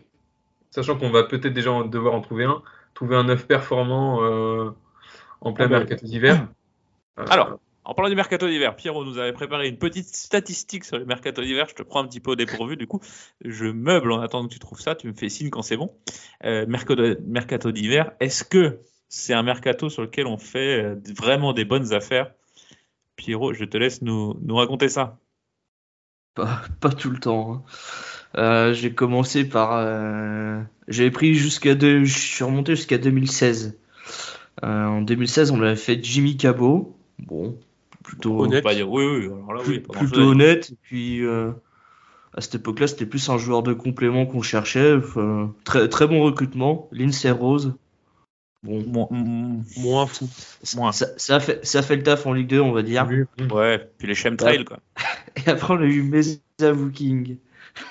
sachant 0.69 0.97
qu'on 0.97 1.09
va 1.09 1.24
peut-être 1.24 1.53
déjà 1.53 1.72
devoir 1.84 2.13
en 2.13 2.22
trouver 2.22 2.43
un, 2.45 2.61
trouver 2.93 3.15
un 3.15 3.24
neuf 3.24 3.47
performant 3.47 4.24
euh, 4.24 4.69
en 5.41 5.53
plein 5.53 5.65
Ah 5.65 5.69
bah, 5.69 5.78
mercato 5.80 6.05
d'hiver. 6.05 6.47
euh, 7.19 7.26
Alors, 7.30 7.59
en 7.84 7.93
parlant 7.93 8.09
du 8.09 8.15
mercato 8.15 8.47
d'hiver, 8.47 8.75
Pierrot 8.75 9.03
nous 9.05 9.17
avait 9.17 9.34
préparé 9.34 9.67
une 9.67 9.77
petite 9.77 10.07
statistique 10.15 10.84
sur 10.86 10.97
le 10.97 11.05
mercato 11.05 11.41
d'hiver. 11.41 11.67
Je 11.69 11.75
te 11.75 11.84
prends 11.84 12.03
un 12.03 12.07
petit 12.07 12.19
peu 12.19 12.32
au 12.32 12.36
dépourvu, 12.36 12.77
du 12.77 12.88
coup, 12.88 12.99
je 13.43 13.65
meuble 13.65 14.11
en 14.11 14.21
attendant 14.21 14.47
que 14.47 14.53
tu 14.53 14.59
trouves 14.59 14.79
ça. 14.82 14.95
Tu 14.95 15.07
me 15.07 15.13
fais 15.13 15.29
signe 15.29 15.49
quand 15.49 15.61
c'est 15.61 15.77
bon. 15.77 15.91
Euh, 16.43 16.65
mercato, 16.67 17.71
d'hiver, 17.71 18.11
est-ce 18.19 18.43
que 18.43 18.79
c'est 19.09 19.34
un 19.34 19.43
mercato 19.43 19.89
sur 19.89 20.03
lequel 20.03 20.27
on 20.27 20.38
fait 20.38 20.84
euh, 20.84 20.95
vraiment 21.17 21.53
des 21.53 21.65
bonnes 21.65 21.91
affaires? 21.93 22.32
Pierrot, 23.15 23.53
je 23.53 23.65
te 23.65 23.77
laisse 23.77 24.01
nous, 24.01 24.36
raconter 24.49 24.88
ça. 24.89 25.17
Pas, 26.34 26.89
tout 26.97 27.09
le 27.09 27.19
temps. 27.19 27.53
hein. 27.53 27.63
Euh, 28.38 28.73
j'ai 28.73 28.93
commencé 28.93 29.43
par. 29.47 29.73
euh, 29.73 30.61
J'avais 30.88 31.11
pris 31.11 31.34
jusqu'à. 31.34 31.77
Je 31.77 32.05
suis 32.05 32.43
remonté 32.43 32.75
jusqu'à 32.75 32.97
2016. 32.97 33.77
Euh, 34.63 34.86
en 34.86 35.01
2016, 35.01 35.51
on 35.51 35.61
avait 35.61 35.75
fait 35.75 36.01
Jimmy 36.01 36.38
Cabot. 36.38 36.95
Bon, 37.19 37.59
plutôt 38.04 38.41
Honnête. 38.43 38.64
Pas 38.64 38.74
dire 38.76 38.89
oui, 38.89 39.04
oui. 39.06 39.26
Alors 39.26 39.54
là, 39.54 39.62
oui, 39.68 39.80
pas 39.80 39.97
plutôt 39.99 40.22
honnête. 40.22 40.72
Et 40.72 40.78
puis 40.82 41.26
euh, 41.26 41.52
à 42.34 42.41
cette 42.41 42.56
époque-là, 42.56 42.88
c'était 42.88 43.06
plus 43.06 43.30
un 43.30 43.38
joueur 43.38 43.64
de 43.64 43.74
complément 43.74 44.26
qu'on 44.26 44.41
cherchait. 44.41 44.93
Enfin, 44.95 45.54
très, 45.64 45.88
très 45.89 46.08
bon 46.08 46.22
recrutement. 46.24 46.88
Lindsay 46.91 47.32
Rose. 47.32 47.76
Bon, 48.64 48.84
Moins- 48.86 49.08
Moins 49.78 50.06
fou. 50.06 50.30
moins. 50.76 50.91
ça, 50.91 51.39
fait, 51.39 51.66
ça 51.66 51.82
fait 51.82 51.95
le 51.95 52.04
taf 52.04 52.28
en 52.28 52.34
Ligue 52.34 52.47
2, 52.47 52.60
on 52.62 52.72
va 52.72 52.84
dire. 52.84 53.08
Ouais, 53.52 53.89
puis 53.97 54.08
les 54.08 54.14
chemtrails, 54.14 54.66
quoi. 54.66 54.78
Et 55.45 55.49
après, 55.49 55.74
on 55.74 55.80
a 55.80 55.86
eu 55.86 56.04
Mesa 56.04 56.38
King. 56.93 57.38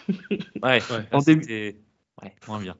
Ouais, 0.62 0.78
En 1.10 1.18
là, 1.18 1.24
début- 1.26 1.42
c'était- 1.42 1.76
ouais, 2.22 2.34
moins 2.46 2.60
bien. 2.60 2.76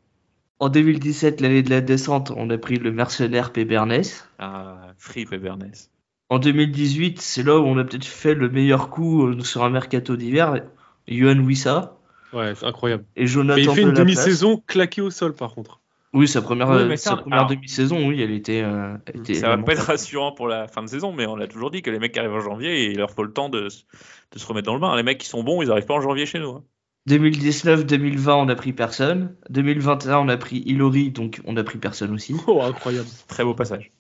En 0.61 0.69
2017, 0.69 1.41
l'année 1.41 1.63
de 1.63 1.71
la 1.71 1.81
descente, 1.81 2.31
on 2.37 2.49
a 2.51 2.59
pris 2.59 2.77
le 2.77 2.93
mercenaire 2.93 3.51
Pébernes. 3.53 4.03
Ah, 4.39 4.93
Fripp 4.99 5.33
et 5.33 5.39
Bernès. 5.39 5.91
En 6.31 6.39
2018, 6.39 7.21
c'est 7.21 7.43
là 7.43 7.59
où 7.59 7.65
on 7.65 7.77
a 7.77 7.85
peut-être 7.85 8.05
fait 8.07 8.35
le 8.35 8.49
meilleur 8.49 8.89
coup 8.89 9.27
euh, 9.27 9.41
sur 9.43 9.65
un 9.65 9.71
mercato 9.71 10.17
d'hiver. 10.17 10.63
Johan 11.09 11.39
Wissa 11.41 11.97
Ouais, 12.33 12.55
c'est 12.55 12.67
incroyable. 12.67 13.05
et 13.17 13.23
Mais 13.23 13.27
Jonathan 13.27 13.61
il 13.61 13.71
fait 13.71 13.83
une 13.83 13.93
demi-saison 13.93 14.63
claquée 14.67 15.03
au 15.03 15.11
sol, 15.11 15.35
par 15.35 15.55
contre. 15.55 15.81
Oui, 16.13 16.27
sa 16.29 16.41
première, 16.43 16.69
Oui, 16.69 16.85
mais 16.89 16.97
sa 16.97 17.11
ça, 17.11 17.17
première 17.17 17.41
alors- 17.41 17.51
demi-saison, 17.51 18.07
oui, 18.09 18.21
elle 18.23 18.31
était. 18.31 18.63
euh, 18.63 18.97
elle 19.07 19.21
était 19.21 19.35
Ça 19.35 19.49
va 19.49 19.59
pas 19.59 19.73
être 19.73 19.83
rassurant 19.87 20.33
pour 20.33 20.47
la 20.49 20.67
fin 20.69 20.83
de 20.83 20.89
saison, 20.89 21.13
mais 21.13 21.27
on 21.27 21.35
l'a 21.37 21.47
toujours 21.49 21.71
dit 21.73 21.83
que 21.83 21.91
les 21.91 21.99
mecs 21.99 22.13
qui 22.13 22.19
arrivent 22.21 22.33
en 22.35 22.41
janvier, 22.41 22.91
il 22.91 22.99
leur 22.99 23.11
faut 23.11 23.23
le 23.25 23.33
temps 23.33 23.49
de, 23.49 23.69
se 23.69 24.47
remettre 24.47 24.67
dans 24.67 24.75
le 24.75 24.81
bain. 24.81 24.97
Les 24.97 25.03
mecs 25.03 25.19
qui 25.19 25.27
sont 25.29 25.43
bons, 25.43 25.63
ils 25.63 25.71
arrivent 25.71 25.87
pas 25.87 25.95
en 25.95 26.01
janvier 26.01 26.27
chez 26.27 26.39
nous. 26.39 26.51
hein. 26.51 26.65
2019-2020, 27.09 28.31
on 28.35 28.49
a 28.49 28.55
pris 28.55 28.73
personne. 28.73 29.35
2021, 29.51 30.19
on 30.19 30.29
a 30.29 30.37
pris 30.37 30.59
Ilori, 30.67 31.11
donc 31.11 31.41
on 31.45 31.57
a 31.57 31.65
pris 31.65 31.79
personne 31.79 32.13
aussi. 32.15 32.35
Oh, 32.47 32.61
incroyable. 32.63 33.09
Très 33.29 33.43
beau 33.45 33.55
passage. 33.55 33.91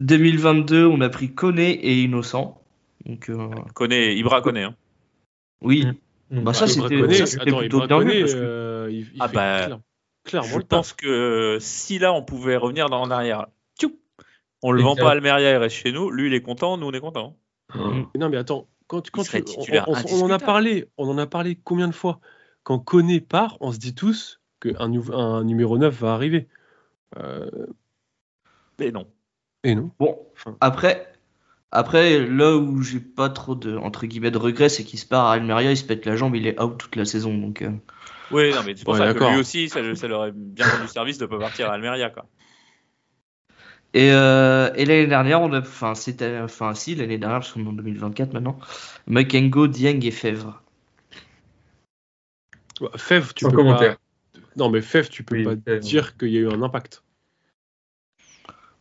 2022, 0.00 0.86
on 0.86 1.00
a 1.00 1.08
pris 1.08 1.32
Koné 1.34 1.70
et 1.72 2.02
Innocent. 2.02 2.60
Donc, 3.06 3.28
euh, 3.30 3.48
Connaît, 3.74 4.16
Ibra 4.16 4.40
connaît. 4.42 4.64
Hein. 4.64 4.74
oui. 5.62 5.84
Donc, 6.30 6.44
Bah, 6.44 6.52
ça, 6.54 6.66
Ibra 6.66 6.88
c'était- 6.88 7.00
Koné- 7.02 7.14
ça, 7.14 7.26
c'était 7.26 7.42
attends, 7.48 7.58
plutôt 7.58 7.76
Ibra 7.78 7.86
bien 7.86 7.98
Koné, 7.98 8.14
vu, 8.14 8.20
parce 8.20 8.34
que- 8.34 8.38
euh, 8.38 8.88
il, 8.90 8.98
il 9.00 9.16
Ah 9.18 9.28
bah, 9.28 9.56
clair- 9.66 9.80
clairement 10.24 10.48
Je 10.48 10.58
pense 10.60 10.92
que 10.92 11.58
si 11.60 11.98
là 11.98 12.12
on 12.12 12.22
pouvait 12.22 12.56
revenir 12.56 12.88
dans 12.88 13.00
en 13.02 13.10
arrière, 13.10 13.46
tchou, 13.78 13.96
on 14.62 14.70
le 14.72 14.82
vend 14.82 14.94
pas 14.96 15.08
à 15.08 15.12
Almeria, 15.12 15.50
il 15.52 15.56
reste 15.56 15.76
chez 15.76 15.92
nous. 15.92 16.10
Lui, 16.10 16.28
il 16.28 16.34
est 16.34 16.42
content, 16.42 16.76
nous 16.76 16.86
on 16.86 16.92
est 16.92 17.00
content. 17.00 17.36
Non, 17.74 18.28
mais 18.28 18.36
attends, 18.36 18.68
quand, 18.86 19.10
quand 19.10 19.22
tu- 19.22 19.42
titulaire 19.44 19.84
on, 19.88 19.92
on- 19.94 20.22
on 20.22 20.24
en 20.26 20.30
a 20.30 20.38
parlé, 20.38 20.88
on 20.98 21.08
en 21.08 21.18
a 21.18 21.26
parlé 21.26 21.58
combien 21.62 21.88
de 21.88 21.94
fois? 21.94 22.20
Quand 22.62 22.78
Koné 22.78 23.20
part, 23.20 23.56
on 23.60 23.72
se 23.72 23.78
dit 23.78 23.94
tous 23.94 24.40
qu'un 24.60 24.74
un 24.78 25.44
numéro 25.44 25.78
9 25.78 25.94
va 26.00 26.12
arriver. 26.14 26.48
Euh, 27.18 27.48
Mais 28.78 28.90
non. 28.92 29.06
Et 29.64 29.74
non. 29.74 29.90
Bon, 29.98 30.18
après, 30.60 31.12
après, 31.70 32.18
là 32.26 32.56
où 32.56 32.82
j'ai 32.82 33.00
pas 33.00 33.28
trop 33.28 33.54
de, 33.54 33.76
entre 33.76 34.06
guillemets, 34.06 34.30
de 34.30 34.38
regrets, 34.38 34.68
c'est 34.68 34.84
qu'il 34.84 34.98
se 34.98 35.06
part 35.06 35.26
à 35.26 35.34
Almeria, 35.34 35.70
il 35.70 35.76
se 35.76 35.84
pète 35.84 36.04
la 36.06 36.16
jambe, 36.16 36.34
il 36.34 36.46
est 36.46 36.60
out 36.60 36.76
toute 36.78 36.96
la 36.96 37.04
saison. 37.04 37.36
Donc, 37.36 37.62
euh, 37.62 37.70
Oui, 38.32 38.52
non, 38.52 38.60
mais 38.66 38.74
c'est 38.76 38.84
pour 38.84 38.94
Ouais, 38.94 38.98
ça 38.98 39.12
que 39.14 39.18
lui 39.32 39.38
aussi, 39.38 39.68
ça, 39.68 39.94
ça 39.94 40.08
leur 40.08 40.20
aurait 40.20 40.32
bien 40.34 40.66
rendu 40.66 40.88
service 40.88 41.18
de 41.18 41.26
pas 41.26 41.38
partir 41.38 41.68
à 41.70 41.74
Almeria. 41.74 42.10
Quoi. 42.10 42.26
Et, 43.92 44.10
euh, 44.12 44.72
et 44.74 44.84
l'année 44.84 45.06
dernière, 45.08 45.42
on 45.42 45.52
a, 45.52 45.60
enfin, 45.60 45.94
c'était, 45.94 46.38
enfin, 46.38 46.74
si, 46.74 46.94
l'année 46.94 47.18
dernière, 47.18 47.40
parce 47.40 47.52
qu'on 47.52 47.64
est 47.64 47.68
en 47.68 47.72
2024 47.72 48.32
maintenant, 48.32 48.58
Makengo, 49.06 49.66
Dieng 49.66 50.00
et 50.04 50.10
Fèvre. 50.12 50.62
Fèvre, 52.96 53.34
tu 53.34 53.44
Sans 53.44 53.50
peux 53.50 53.56
commentaire. 53.56 53.96
pas. 53.96 54.40
Non, 54.56 54.70
mais 54.70 54.80
Fèvre, 54.80 55.08
tu 55.08 55.22
peux 55.22 55.36
Oui, 55.36 55.44
pas 55.44 55.56
Fèvre. 55.56 55.80
dire 55.80 56.16
qu'il 56.16 56.28
y 56.30 56.36
a 56.38 56.40
eu 56.40 56.48
un 56.48 56.62
impact. 56.62 57.02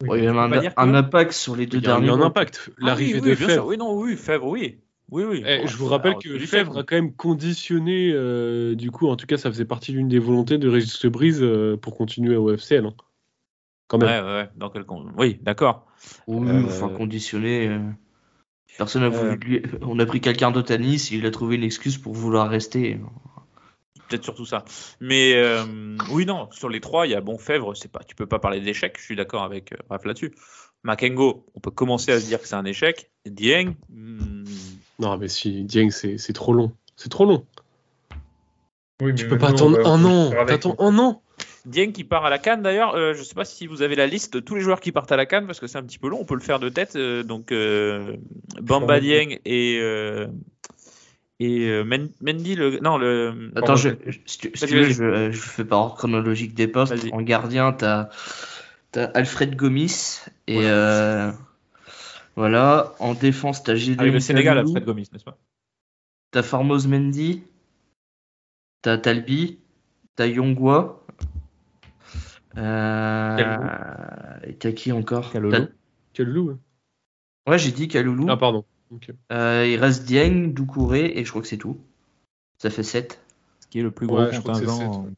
Il 0.01 0.23
y 0.23 0.27
a 0.27 0.31
un, 0.31 0.71
un 0.77 0.93
impact 0.93 1.33
sur 1.33 1.55
les 1.55 1.65
deux 1.65 1.79
Il 1.79 1.83
y 1.83 1.87
a 1.87 1.89
derniers 1.89 2.09
un 2.09 2.21
impact. 2.21 2.69
Ah 2.77 2.85
L'arrivée 2.87 3.19
oui, 3.21 3.29
de. 3.31 3.35
Fèvre. 3.35 3.65
Oui, 3.67 3.77
non, 3.77 3.93
oui, 3.99 4.15
Fèvre, 4.15 4.47
oui. 4.47 4.77
Oui, 5.11 5.23
oui. 5.23 5.43
Eh, 5.45 5.57
Bon, 5.61 5.67
je 5.67 5.75
vous 5.75 5.87
rappelle 5.87 6.11
alors, 6.11 6.23
que 6.23 6.39
Fèvre 6.39 6.77
a 6.77 6.83
quand 6.83 6.95
même 6.95 7.13
conditionné, 7.13 8.11
euh, 8.13 8.75
du 8.75 8.91
coup, 8.91 9.07
en 9.09 9.15
tout 9.17 9.25
cas, 9.25 9.37
ça 9.37 9.51
faisait 9.51 9.65
partie 9.65 9.91
d'une 9.91 10.07
des 10.07 10.19
volontés 10.19 10.57
de 10.57 10.69
Régis 10.69 11.03
Lebrise 11.03 11.39
euh, 11.41 11.75
pour 11.77 11.97
continuer 11.97 12.35
au 12.37 12.55
FCL. 12.55 12.85
hein. 12.85 12.93
Quand 13.87 13.97
même. 13.97 14.07
Ouais, 14.07 14.21
ouais, 14.29 14.35
ouais. 14.43 14.49
Dans 14.55 14.69
quel 14.69 14.85
con- 14.85 15.07
Oui, 15.17 15.39
d'accord. 15.41 15.87
Oui, 16.27 16.47
Euh, 16.47 16.63
enfin, 16.65 16.89
conditionné. 16.89 17.67
euh, 17.67 17.79
Personne 18.77 19.01
n'a 19.01 19.09
voulu 19.09 19.63
Euh. 19.65 19.77
On 19.81 19.99
a 19.99 20.05
pris 20.05 20.21
quelqu'un 20.21 20.51
d'autre 20.51 20.71
à 20.73 20.77
Nice, 20.77 21.11
il 21.11 21.25
a 21.25 21.31
trouvé 21.31 21.55
une 21.57 21.63
excuse 21.63 21.97
pour 21.97 22.13
vouloir 22.13 22.47
rester. 22.49 22.99
Peut-être 24.09 24.23
surtout 24.23 24.45
ça. 24.45 24.65
Mais 24.99 25.33
euh, 25.35 25.63
oui, 26.11 26.25
non, 26.25 26.49
sur 26.51 26.67
les 26.69 26.79
trois, 26.81 27.05
il 27.05 27.11
y 27.11 27.15
a 27.15 27.21
bon 27.21 27.37
Fèvre, 27.37 27.75
c'est 27.75 27.91
pas, 27.91 28.01
tu 28.05 28.15
peux 28.15 28.25
pas 28.25 28.39
parler 28.39 28.59
d'échec, 28.59 28.95
je 28.97 29.03
suis 29.03 29.15
d'accord 29.15 29.43
avec 29.43 29.71
euh, 29.71 29.77
Raph 29.89 30.05
là-dessus. 30.05 30.33
Makengo, 30.83 31.45
on 31.55 31.59
peut 31.59 31.71
commencer 31.71 32.11
à 32.11 32.19
se 32.19 32.25
dire 32.25 32.41
que 32.41 32.47
c'est 32.47 32.55
un 32.55 32.65
échec. 32.65 33.11
Dieng, 33.25 33.75
hmm, 33.89 34.43
Non, 34.99 35.17
mais 35.17 35.27
si, 35.27 35.63
Dieng, 35.63 35.91
c'est 35.91 36.17
c'est 36.17 36.33
trop 36.33 36.53
long. 36.53 36.71
C'est 36.95 37.09
trop 37.09 37.25
long. 37.25 37.45
Oui, 39.01 39.13
Tu 39.15 39.27
peux 39.27 39.37
pas 39.37 39.51
maintenant, 39.51 39.73
attendre 39.75 39.87
un 39.87 40.05
an. 40.05 40.45
T'attends 40.45 40.75
un 40.79 40.97
an. 40.97 41.21
Dieng 41.65 41.91
qui 41.91 42.03
part 42.03 42.25
à 42.25 42.29
la 42.29 42.37
Cannes 42.37 42.61
d'ailleurs. 42.61 42.95
euh, 42.95 43.13
je 43.13 43.23
sais 43.23 43.35
pas 43.35 43.45
si 43.45 43.67
vous 43.67 43.81
avez 43.81 43.95
la 43.95 44.07
liste 44.07 44.33
de 44.33 44.39
tous 44.39 44.55
les 44.55 44.61
joueurs 44.61 44.79
qui 44.79 44.91
partent 44.91 45.11
à 45.11 45.17
la 45.17 45.25
Cannes 45.25 45.45
parce 45.45 45.59
que 45.59 45.67
c'est 45.67 45.77
un 45.77 45.83
petit 45.83 45.99
peu 45.99 46.09
long. 46.09 46.19
On 46.19 46.25
peut 46.25 46.35
le 46.35 46.41
faire 46.41 46.59
de 46.59 46.69
tête. 46.69 46.95
euh, 46.95 47.23
donc 47.23 47.51
euh, 47.51 48.15
Bamba. 48.61 48.99
Dieng 48.99 49.37
et 49.45 49.77
euh, 49.81 50.27
et 51.39 51.69
euh, 51.69 51.83
Men- 51.83 52.11
Mendy 52.21 52.55
le 52.55 52.79
non 52.79 52.97
le 52.97 53.51
Attends, 53.55 53.75
je, 53.75 53.89
je- 54.05 54.19
si 54.25 54.37
tu, 54.37 54.51
tu 54.51 54.65
veux, 54.67 54.83
je, 54.83 55.03
euh, 55.03 55.31
je 55.31 55.39
fais 55.39 55.65
par 55.65 55.79
ordre 55.79 55.95
chronologique 55.95 56.53
des 56.53 56.67
postes. 56.67 56.93
En 57.13 57.21
gardien, 57.21 57.71
t'as 57.71 58.09
as 58.95 59.03
Alfred 59.15 59.55
Gomis 59.55 60.19
et 60.47 60.57
euh, 60.59 61.31
voilà. 62.35 62.93
En 62.99 63.13
défense, 63.13 63.63
t'as 63.63 63.75
Gédéon 63.75 64.01
avec 64.01 64.13
le 64.13 64.19
Sénégal 64.19 64.57
Kalou, 64.57 64.67
Alfred 64.69 64.85
Gomis, 64.85 65.09
n'est-ce 65.11 65.23
pas? 65.23 65.37
T'as 66.31 66.43
Formose 66.43 66.87
Mendy 66.87 67.43
T'as 68.81 68.97
Talbi, 68.97 69.59
t'as 70.15 70.27
Yongwa. 70.27 71.03
Euh... 72.57 74.39
Et 74.43 74.55
t'as 74.55 74.71
qui 74.71 74.91
encore? 74.91 75.31
Kalulu. 75.31 76.51
hein. 76.51 76.59
Ouais, 77.47 77.57
j'ai 77.57 77.71
dit 77.71 77.87
Kaloulou. 77.87 78.25
Ah, 78.29 78.37
pardon. 78.37 78.65
Euh, 79.31 79.67
il 79.67 79.77
reste 79.79 80.03
Dieng, 80.05 80.53
Doucouré 80.53 81.11
et 81.15 81.23
je 81.25 81.29
crois 81.29 81.41
que 81.41 81.47
c'est 81.47 81.57
tout. 81.57 81.79
Ça 82.57 82.69
fait 82.69 82.83
7. 82.83 83.21
Ce 83.59 83.67
qui 83.67 83.79
est 83.79 83.83
le 83.83 83.91
plus 83.91 84.07
gros 84.07 84.17
Ouais, 84.19 84.35
contingent 84.41 84.79
en- 84.91 85.03
ouais. 85.05 85.11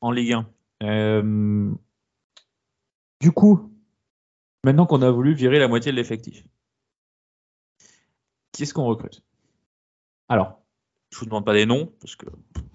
en 0.00 0.10
Ligue 0.12 0.32
1. 0.32 0.46
Euh, 0.84 1.70
Du 3.20 3.30
coup, 3.32 3.70
maintenant 4.64 4.86
qu'on 4.86 5.02
a 5.02 5.10
voulu 5.10 5.32
virer 5.34 5.58
la 5.58 5.68
moitié 5.68 5.92
de 5.92 5.96
l'effectif, 5.96 6.44
qui 8.52 8.64
est-ce 8.64 8.74
qu'on 8.74 8.84
recrute? 8.84 9.22
Alors, 10.28 10.60
je 11.10 11.18
vous 11.18 11.26
demande 11.26 11.44
pas 11.44 11.54
des 11.54 11.66
noms, 11.66 11.92
parce 12.00 12.16
que 12.16 12.26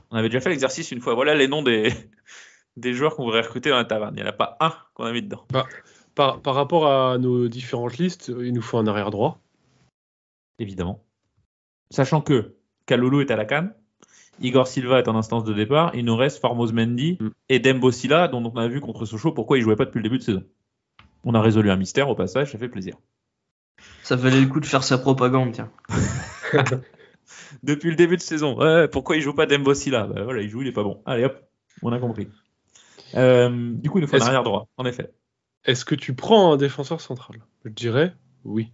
on 0.10 0.16
avait 0.18 0.30
déjà 0.30 0.40
fait 0.40 0.50
l'exercice 0.50 0.92
une 0.92 1.02
fois. 1.02 1.16
Voilà 1.16 1.36
les 1.36 1.48
noms 1.48 1.64
des, 1.64 1.92
des 2.78 2.94
joueurs 2.94 3.16
qu'on 3.16 3.26
voudrait 3.26 3.42
recruter 3.42 3.70
dans 3.70 3.76
la 3.78 3.86
taverne. 3.86 4.14
Il 4.16 4.22
n'y 4.22 4.28
en 4.28 4.30
a 4.30 4.34
pas 4.34 4.56
un 4.60 4.74
qu'on 4.94 5.04
a 5.06 5.12
mis 5.12 5.22
dedans. 5.22 5.46
Par, 6.16 6.42
par 6.42 6.56
rapport 6.56 6.88
à 6.88 7.18
nos 7.18 7.48
différentes 7.48 7.98
listes, 7.98 8.30
il 8.40 8.54
nous 8.54 8.62
faut 8.62 8.78
un 8.78 8.88
arrière 8.88 9.12
droit. 9.12 9.40
Évidemment. 10.60 11.04
Sachant 11.90 12.22
que 12.22 12.56
Kalulu 12.86 13.22
est 13.22 13.32
à 13.32 13.36
la 13.36 13.46
canne, 13.46 13.74
Igor 14.40 14.68
Silva 14.68 15.00
est 15.00 15.08
en 15.08 15.16
instance 15.16 15.44
de 15.46 15.54
départ, 15.54 15.92
il 15.96 16.06
nous 16.06 16.16
reste 16.16 16.40
Formos 16.40 16.72
Mendy 16.72 17.18
Mm. 17.20 17.30
et 17.50 17.60
Dembo 17.60 17.92
Silla, 17.92 18.28
dont 18.28 18.44
on 18.54 18.58
a 18.58 18.68
vu 18.68 18.82
contre 18.82 19.06
Sochaux 19.06 19.32
pourquoi 19.32 19.58
il 19.58 19.62
jouait 19.64 19.76
pas 19.76 19.86
depuis 19.86 19.98
le 20.00 20.04
début 20.04 20.18
de 20.20 20.24
saison. 20.24 20.44
On 21.24 21.34
a 21.34 21.42
résolu 21.42 21.72
un 21.72 21.76
mystère 21.78 22.10
au 22.10 22.16
passage, 22.16 22.52
ça 22.52 22.58
fait 22.58 22.70
plaisir. 22.70 22.96
Ça 24.04 24.16
valait 24.16 24.40
le 24.42 24.48
coup 24.48 24.60
de 24.60 24.66
faire 24.66 24.84
sa 24.84 24.98
propagande, 24.98 25.52
tiens. 25.54 25.72
Depuis 27.64 27.90
le 27.90 27.96
début 27.96 28.16
de 28.16 28.22
saison, 28.22 28.58
ouais, 28.60 28.88
pourquoi 28.88 29.16
il 29.18 29.22
joue 29.22 29.34
pas 29.34 29.46
Dembo 29.46 29.74
Silla? 29.74 30.06
Bah 30.08 30.24
voilà, 30.24 30.42
il 30.42 30.50
joue, 30.50 30.62
il 30.62 30.68
est 30.68 30.72
pas 30.74 30.84
bon. 30.84 31.02
Allez 31.06 31.26
hop, 31.26 31.38
on 31.82 31.92
a 31.92 32.00
compris. 32.00 32.28
Euh, 33.16 33.74
du 33.74 33.90
coup, 33.90 33.98
il 34.00 34.02
nous 34.02 34.08
faut 34.08 34.18
un 34.18 34.22
arrière 34.22 34.44
droit, 34.44 34.68
en 34.78 34.86
effet. 34.86 35.12
Est-ce 35.66 35.84
que 35.86 35.96
tu 35.96 36.14
prends 36.14 36.54
un 36.54 36.58
défenseur 36.58 37.02
central? 37.02 37.40
Je 37.66 37.70
dirais 37.70 38.14
oui. 38.46 38.72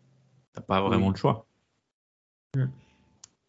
T'as 0.54 0.62
pas 0.62 0.82
vraiment 0.82 1.08
Oui. 1.08 1.14
le 1.14 1.18
choix. 1.18 1.48
Mm. 2.56 2.66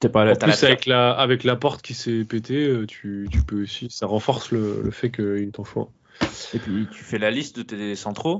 T'as 0.00 0.08
pas 0.08 0.30
En 0.30 0.34
plus, 0.36 0.62
la- 0.62 0.68
avec 0.68 0.86
la, 0.86 1.12
avec 1.12 1.44
la 1.44 1.56
porte 1.56 1.82
qui 1.82 1.94
s'est 1.94 2.24
pétée, 2.24 2.66
euh, 2.66 2.86
tu, 2.86 3.28
tu 3.30 3.42
peux 3.42 3.62
aussi. 3.62 3.88
Ça 3.90 4.06
renforce 4.06 4.50
le, 4.50 4.82
le 4.82 4.90
fait 4.90 5.10
qu'il 5.10 5.50
t'en 5.52 5.64
faut 5.64 5.82
un. 5.82 6.26
Et 6.54 6.58
puis 6.58 6.86
tu 6.92 7.02
fais 7.02 7.18
la 7.18 7.30
liste 7.30 7.56
de 7.58 7.62
tes 7.62 7.96
centraux. 7.96 8.38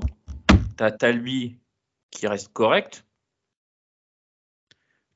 T'as 0.77 0.91
Talbi 0.91 1.57
qui 2.11 2.27
reste 2.27 2.53
correct. 2.53 3.05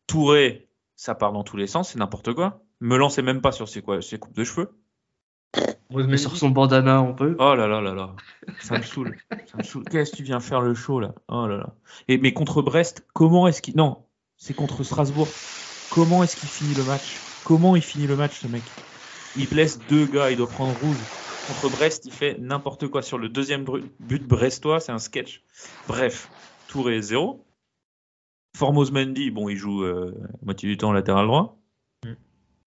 Touré, 0.07 0.67
ça 0.95 1.13
part 1.15 1.31
dans 1.33 1.43
tous 1.43 1.57
les 1.57 1.67
sens, 1.67 1.89
c'est 1.91 1.99
n'importe 1.99 2.33
quoi. 2.33 2.63
Me 2.79 2.97
lancez 2.97 3.21
même 3.21 3.41
pas 3.41 3.51
sur 3.51 3.69
ses, 3.69 3.81
quoi, 3.81 4.01
ses 4.01 4.17
coupes 4.17 4.35
de 4.35 4.43
cheveux. 4.43 4.71
Mais 5.91 6.17
sur 6.17 6.35
son 6.37 6.49
bandana, 6.49 7.01
on 7.01 7.13
peut. 7.13 7.35
Oh 7.39 7.55
là 7.55 7.67
là 7.67 7.81
là 7.81 7.93
là, 7.93 8.15
ça 8.59 8.77
me 8.77 8.83
saoule. 8.83 9.17
ça 9.47 9.57
me 9.57 9.63
saoule. 9.63 9.83
Qu'est-ce 9.85 10.11
que 10.11 10.17
tu 10.17 10.23
viens 10.23 10.39
faire 10.39 10.61
le 10.61 10.73
show 10.75 10.99
là? 10.99 11.13
Oh 11.27 11.47
là 11.47 11.57
là. 11.57 11.75
Et 12.07 12.17
mais 12.17 12.33
contre 12.33 12.61
Brest, 12.61 13.05
comment 13.13 13.47
est-ce 13.47 13.61
qu'il 13.61 13.75
Non, 13.75 14.03
c'est 14.39 14.55
contre 14.55 14.83
Strasbourg. 14.83 15.27
Comment 15.91 16.23
est-ce 16.23 16.35
qu'il 16.37 16.49
finit 16.49 16.73
le 16.73 16.83
match? 16.85 17.17
Comment 17.45 17.75
il 17.75 17.81
finit 17.81 18.07
le 18.07 18.15
match 18.15 18.39
ce 18.39 18.47
mec? 18.47 18.63
Il 19.35 19.47
blesse 19.47 19.79
deux 19.89 20.05
gars, 20.07 20.31
il 20.31 20.37
doit 20.37 20.47
prendre 20.47 20.73
rouge. 20.79 20.97
Contre 21.47 21.69
Brest, 21.69 22.05
il 22.05 22.11
fait 22.11 22.37
n'importe 22.39 22.87
quoi. 22.87 23.01
Sur 23.01 23.17
le 23.17 23.29
deuxième 23.29 23.65
but 23.99 24.23
brestois, 24.27 24.79
c'est 24.79 24.91
un 24.91 24.99
sketch. 24.99 25.43
Bref, 25.87 26.29
Touré 26.67 27.01
0. 27.01 27.45
Formos 28.57 28.91
Mendy, 28.91 29.29
bon, 29.31 29.49
il 29.49 29.55
joue 29.55 29.83
euh, 29.83 30.13
la 30.21 30.27
moitié 30.43 30.67
du 30.69 30.77
temps 30.77 30.91
latéral 30.91 31.27
droit. 31.27 31.57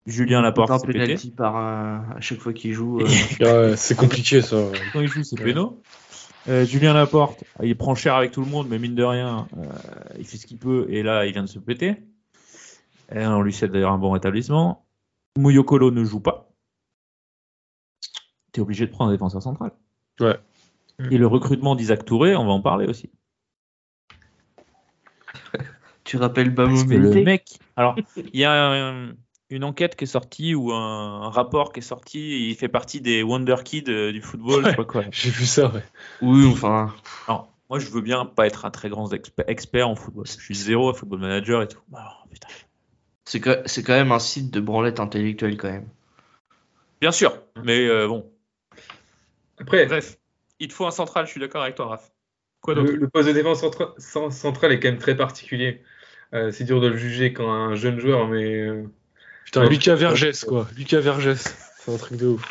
Julien 0.06 0.40
Laporte, 0.42 0.72
c'est 0.80 0.86
pété. 0.86 0.98
penalty 0.98 1.30
par 1.30 1.56
euh, 1.56 2.16
à 2.16 2.20
chaque 2.20 2.40
fois 2.40 2.52
qu'il 2.52 2.72
joue. 2.72 3.00
euh, 3.00 3.06
Ouais, 3.70 3.76
c'est 3.76 3.94
compliqué 3.94 4.42
ça. 4.42 4.56
Quand 4.92 5.00
il 5.00 5.06
joue, 5.08 5.22
c'est 5.22 5.38
Ouais. 5.38 5.44
péno. 5.44 5.80
Euh, 6.48 6.64
Julien 6.64 6.92
Laporte, 6.92 7.44
il 7.62 7.76
prend 7.76 7.94
cher 7.94 8.16
avec 8.16 8.32
tout 8.32 8.40
le 8.40 8.50
monde, 8.50 8.66
mais 8.68 8.78
mine 8.78 8.94
de 8.96 9.04
rien, 9.04 9.46
euh, 9.56 9.62
il 10.18 10.26
fait 10.26 10.36
ce 10.36 10.46
qu'il 10.46 10.58
peut, 10.58 10.86
et 10.88 11.02
là, 11.02 11.24
il 11.26 11.32
vient 11.32 11.42
de 11.42 11.48
se 11.48 11.58
péter. 11.60 11.96
Et 13.14 13.24
on 13.26 13.42
lui 13.42 13.52
souhaite 13.52 13.70
d'ailleurs 13.70 13.92
un 13.92 13.98
bon 13.98 14.10
rétablissement. 14.10 14.84
Mouyokolo 15.38 15.90
ne 15.90 16.02
joue 16.04 16.20
pas. 16.20 16.48
Tu 18.52 18.60
es 18.60 18.62
obligé 18.62 18.86
de 18.86 18.90
prendre 18.90 19.10
un 19.10 19.14
défenseur 19.14 19.42
central. 19.42 19.70
Ouais. 20.20 20.36
Et 21.10 21.18
le 21.18 21.26
recrutement 21.26 21.74
d'Isaac 21.74 22.04
Touré, 22.04 22.36
on 22.36 22.44
va 22.46 22.52
en 22.52 22.60
parler 22.60 22.86
aussi. 22.86 23.10
Tu 26.04 26.16
rappelles 26.16 26.52
que 26.54 26.94
le 26.98 27.10
mec. 27.24 27.58
Alors, 27.76 27.94
il 28.16 28.40
y 28.40 28.44
a 28.44 28.52
un- 28.52 29.12
une 29.56 29.64
enquête 29.64 29.96
qui 29.96 30.04
est 30.04 30.06
sortie 30.06 30.54
ou 30.54 30.72
un, 30.72 31.22
un 31.22 31.30
rapport 31.30 31.72
qui 31.72 31.80
est 31.80 31.82
sorti. 31.82 32.48
Il 32.50 32.54
fait 32.56 32.68
partie 32.68 33.00
des 33.00 33.22
Wonder 33.22 33.56
Kids 33.64 33.84
euh, 33.88 34.12
du 34.12 34.20
football. 34.22 34.64
je 34.64 34.70
sais 34.70 34.76
pas 34.76 34.84
quoi. 34.84 35.04
J'ai 35.12 35.30
vu 35.30 35.46
ça, 35.46 35.72
ouais. 35.72 35.82
Oui, 36.20 36.46
enfin. 36.46 36.94
Alors, 37.26 37.48
moi, 37.70 37.78
je 37.78 37.88
veux 37.90 38.00
bien 38.00 38.24
pas 38.26 38.46
être 38.46 38.64
un 38.64 38.70
très 38.70 38.88
grand 38.88 39.12
exp- 39.12 39.44
expert 39.46 39.88
en 39.88 39.94
football. 39.96 40.26
Je 40.26 40.32
suis 40.42 40.54
zéro 40.54 40.90
à 40.90 40.94
football 40.94 41.20
manager 41.20 41.62
et 41.62 41.68
tout. 41.68 41.80
Ah, 41.94 42.18
putain. 42.30 42.48
C'est 43.24 43.40
que- 43.40 43.62
c'est 43.66 43.82
quand 43.82 43.92
même 43.94 44.12
un 44.12 44.18
site 44.18 44.50
de 44.50 44.60
branlette 44.60 45.00
intellectuelle 45.00 45.56
quand 45.56 45.70
même. 45.70 45.88
Bien 47.00 47.12
sûr, 47.12 47.32
mais 47.64 47.86
euh, 47.86 48.06
bon. 48.08 48.30
Après, 49.58 49.86
Bref, 49.86 50.18
il 50.60 50.68
te 50.68 50.72
faut 50.74 50.86
un 50.86 50.90
central. 50.90 51.26
Je 51.26 51.30
suis 51.32 51.40
d'accord 51.40 51.62
avec 51.62 51.74
toi, 51.74 51.86
Raph. 51.86 52.10
Quoi 52.60 52.74
le, 52.74 52.82
d'autre? 52.82 52.96
le 52.96 53.08
poste 53.08 53.28
de 53.28 53.32
défense 53.32 53.60
centra- 53.62 53.94
cen- 53.98 54.30
central 54.30 54.72
est 54.72 54.80
quand 54.80 54.88
même 54.88 54.98
très 54.98 55.16
particulier. 55.16 55.82
Euh, 56.34 56.50
c'est 56.52 56.64
dur 56.64 56.80
de 56.80 56.86
le 56.86 56.96
juger 56.96 57.32
quand 57.32 57.50
un 57.52 57.74
jeune 57.74 57.98
joueur, 57.98 58.26
mais 58.28 58.44
euh, 58.60 58.84
Putain. 59.44 59.68
Lucas 59.68 59.94
Vergès, 59.94 60.44
quoi. 60.44 60.68
Lucas 60.76 61.00
Vergès. 61.00 61.54
C'est 61.78 61.92
un 61.92 61.96
truc 61.98 62.18
de 62.18 62.26
ouf. 62.28 62.42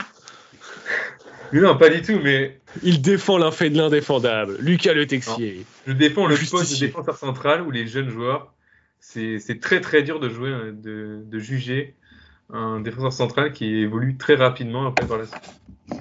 Non, 1.54 1.78
pas 1.78 1.90
du 1.90 2.02
tout, 2.02 2.20
mais 2.24 2.60
Il 2.84 3.02
défend 3.02 3.38
l'indéfendable. 3.38 4.58
Lucas 4.60 4.94
Le 4.94 5.06
Texier. 5.06 5.66
je 5.86 5.92
défends 5.92 6.26
le 6.28 6.36
poste 6.36 6.74
de 6.74 6.86
défenseur 6.86 7.18
central 7.18 7.62
où 7.62 7.72
les 7.72 7.88
jeunes 7.88 8.10
joueurs, 8.10 8.54
c'est 9.00 9.40
c'est 9.40 9.60
très 9.60 9.82
très 9.82 10.04
dur 10.04 10.20
de 10.20 10.30
jouer, 10.30 10.50
euh, 10.50 10.72
de, 10.72 11.22
de 11.26 11.40
juger 11.40 11.96
un 12.54 12.80
défenseur 12.80 13.12
central 13.14 13.52
qui 13.52 13.66
évolue 13.66 14.18
très 14.18 14.36
rapidement 14.36 14.88
après 14.88 15.06
par 15.08 15.18
la 15.18 15.26
suite. 15.26 15.42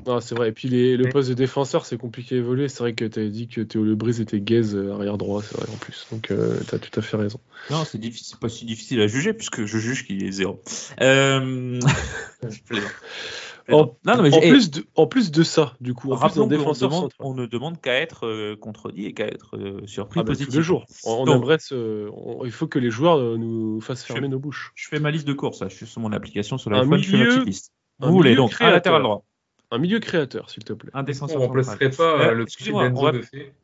Non, 0.06 0.20
c'est 0.20 0.34
vrai. 0.34 0.48
Et 0.48 0.52
puis 0.52 0.68
les- 0.68 0.96
le 0.96 1.08
poste 1.08 1.28
de 1.28 1.34
défenseur, 1.34 1.84
c'est 1.84 1.96
compliqué 1.98 2.36
à 2.36 2.38
évoluer. 2.38 2.68
C'est 2.68 2.78
vrai 2.80 2.94
que 2.94 3.04
tu 3.04 3.28
dit 3.30 3.48
que 3.48 3.60
Théo 3.60 3.84
Lebris 3.84 4.20
était 4.20 4.40
gaze 4.40 4.74
euh, 4.74 4.92
arrière 4.94 5.18
droit, 5.18 5.42
c'est 5.42 5.56
vrai 5.56 5.66
en 5.72 5.76
plus. 5.76 6.06
Donc 6.10 6.30
euh, 6.30 6.58
t'as 6.68 6.78
tout 6.78 6.98
à 6.98 7.02
fait 7.02 7.16
raison. 7.16 7.38
Non, 7.70 7.84
c'est 7.84 7.98
difficile, 7.98 8.38
pas 8.38 8.48
si 8.48 8.64
difficile 8.64 9.00
à 9.00 9.06
juger 9.06 9.32
puisque 9.34 9.64
je 9.64 9.78
juge 9.78 10.06
qu'il 10.06 10.24
est 10.24 10.32
zéro. 10.32 10.60
Euh... 11.00 11.78
je 12.48 12.60
plaisante. 12.62 12.90
Je 13.68 13.74
En, 13.74 13.84
plaisante. 13.86 13.98
non, 14.06 14.16
non, 14.16 14.22
mais 14.22 14.34
en 14.36 14.40
j'ai- 14.40 14.48
plus 14.48 14.70
de, 14.70 14.84
en 14.96 15.06
plus 15.06 15.30
de 15.30 15.42
ça, 15.42 15.74
du 15.80 15.94
coup, 15.94 16.08
en 16.12 16.16
plus 16.16 16.22
Rappelons 16.22 16.46
défenseur 16.46 16.88
demande- 16.88 17.10
on 17.18 17.34
ne 17.34 17.46
demande 17.46 17.80
qu'à 17.80 17.94
être 18.00 18.26
euh, 18.26 18.56
contredit 18.56 19.06
et 19.06 19.12
qu'à 19.12 19.26
être 19.26 19.56
euh, 19.56 19.80
surpris 19.86 20.20
Ah 20.20 20.22
bah, 20.22 20.32
tous 20.32 20.38
positivement. 20.38 20.58
les 20.58 20.64
jours. 20.64 20.86
On, 21.04 21.12
on 21.12 21.24
Donc, 21.26 21.36
aimerait 21.42 21.58
se- 21.58 22.08
on- 22.12 22.44
il 22.44 22.52
faut 22.52 22.66
que 22.66 22.78
les 22.78 22.90
joueurs 22.90 23.18
nous 23.38 23.80
fassent 23.80 24.04
fermer 24.04 24.28
nos 24.28 24.38
bouches. 24.38 24.72
Je 24.74 24.88
fais 24.88 24.98
ma 24.98 25.10
liste 25.10 25.26
de 25.26 25.32
courses, 25.34 25.60
là. 25.60 25.68
je 25.68 25.74
suis 25.76 25.86
sur 25.86 26.00
mon 26.00 26.12
application 26.12 26.58
sur 26.58 26.72
Un 26.72 26.80
l'iPhone, 26.82 26.98
je 27.02 27.10
fais 27.10 27.16
ma 27.16 27.24
milieu- 27.24 27.34
petite 27.34 27.46
liste. 27.46 27.72
un 28.00 28.06
Vous 28.08 28.14
voulez 28.14 28.30
milieu 28.30 28.42
donc 28.42 28.52
un 28.52 28.54
créateur. 28.54 28.72
latéral 28.74 29.02
droit, 29.02 29.24
Un 29.70 29.78
milieu 29.78 30.00
créateur, 30.00 30.50
s'il 30.50 30.64
te 30.64 30.72
plaît. 30.72 30.90
un 30.94 31.00
On 31.00 31.04
défenseur 31.04 31.40
ne 31.40 31.46
remplacerait 31.46 31.90
pas 31.90 32.20
euh, 32.20 32.32
le 32.32 32.44
petit 32.44 32.72
on 32.72 32.78
va- 32.78 32.88
Benzo 32.88 33.10
de 33.12 33.22
fait. 33.22 33.54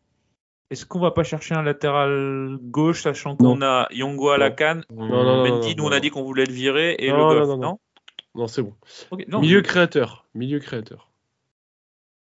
Est-ce 0.70 0.84
qu'on 0.86 0.98
va 0.98 1.12
pas 1.12 1.22
chercher 1.22 1.54
un 1.54 1.62
latéral 1.62 2.58
gauche, 2.60 3.02
sachant 3.02 3.36
qu'on 3.36 3.62
a 3.62 3.86
Yongo 3.92 4.30
à 4.30 4.38
la 4.38 4.50
canne, 4.50 4.84
Non, 4.90 5.06
non, 5.06 5.22
non, 5.24 5.48
Mendy, 5.48 5.76
non, 5.76 5.82
nous 5.82 5.88
on 5.88 5.92
a 5.92 6.00
dit 6.00 6.10
qu'on 6.10 6.24
voulait 6.24 6.44
le 6.46 6.52
virer, 6.52 6.96
et 6.98 7.10
Non, 7.10 7.16
le 7.16 7.22
non, 7.22 7.28
goff, 7.28 7.48
non, 7.48 7.56
non, 7.56 7.62
non? 7.62 7.78
Non, 8.34 8.46
c'est 8.48 8.62
bon. 8.62 8.74
Ok, 9.10 9.24
non, 9.28 9.40
milieu 9.40 9.62
créateur. 9.62 10.26
Milieu 10.34 10.58
créateur. 10.58 11.08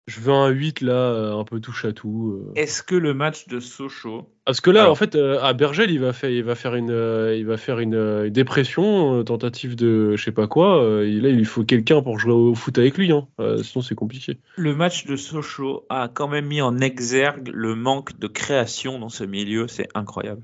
Je 0.07 0.19
veux 0.19 0.33
un 0.33 0.49
8 0.49 0.81
là, 0.81 0.93
euh, 0.93 1.39
un 1.39 1.43
peu 1.43 1.59
touche 1.59 1.83
à 1.85 1.91
tout. 1.91 2.39
euh. 2.39 2.51
Est-ce 2.55 2.83
que 2.83 2.93
le 2.93 3.15
match 3.15 3.47
de 3.47 3.59
Sochaux, 3.59 4.29
Parce 4.45 4.61
que 4.61 4.69
là, 4.69 4.81
Alors- 4.81 4.91
en 4.91 4.95
fait, 4.95 5.15
euh, 5.15 5.41
à 5.41 5.53
Bergel, 5.53 5.89
il 5.89 5.99
va 5.99 6.13
faire, 6.13 6.29
il 6.29 6.43
va 6.43 6.53
faire 6.53 6.75
une, 6.75 6.91
il 7.35 7.43
va 7.45 7.57
faire 7.57 7.79
une, 7.79 8.29
dépression, 8.29 9.23
tentative 9.23 9.75
de, 9.75 10.15
je 10.15 10.23
sais 10.23 10.31
pas 10.31 10.45
quoi. 10.47 10.83
et 11.03 11.19
là, 11.19 11.29
il 11.29 11.37
lui 11.37 11.45
faut 11.45 11.63
quelqu'un 11.63 12.03
pour 12.03 12.19
jouer 12.19 12.33
au 12.33 12.53
foot 12.53 12.77
avec 12.77 12.97
lui. 12.97 13.11
Hein. 13.11 13.27
Sinon, 13.63 13.81
c'est 13.81 13.95
compliqué. 13.95 14.37
le 14.57 14.75
match 14.75 15.07
de 15.07 15.15
Sochaux 15.15 15.85
a 15.89 16.07
quand 16.07 16.27
même 16.27 16.45
mis 16.45 16.61
en 16.61 16.77
exergue 16.79 17.49
le 17.51 17.73
manque 17.73 18.19
de 18.19 18.27
création 18.27 18.99
dans 18.99 19.09
ce 19.09 19.23
milieu, 19.23 19.67
c'est 19.67 19.87
incroyable. 19.95 20.43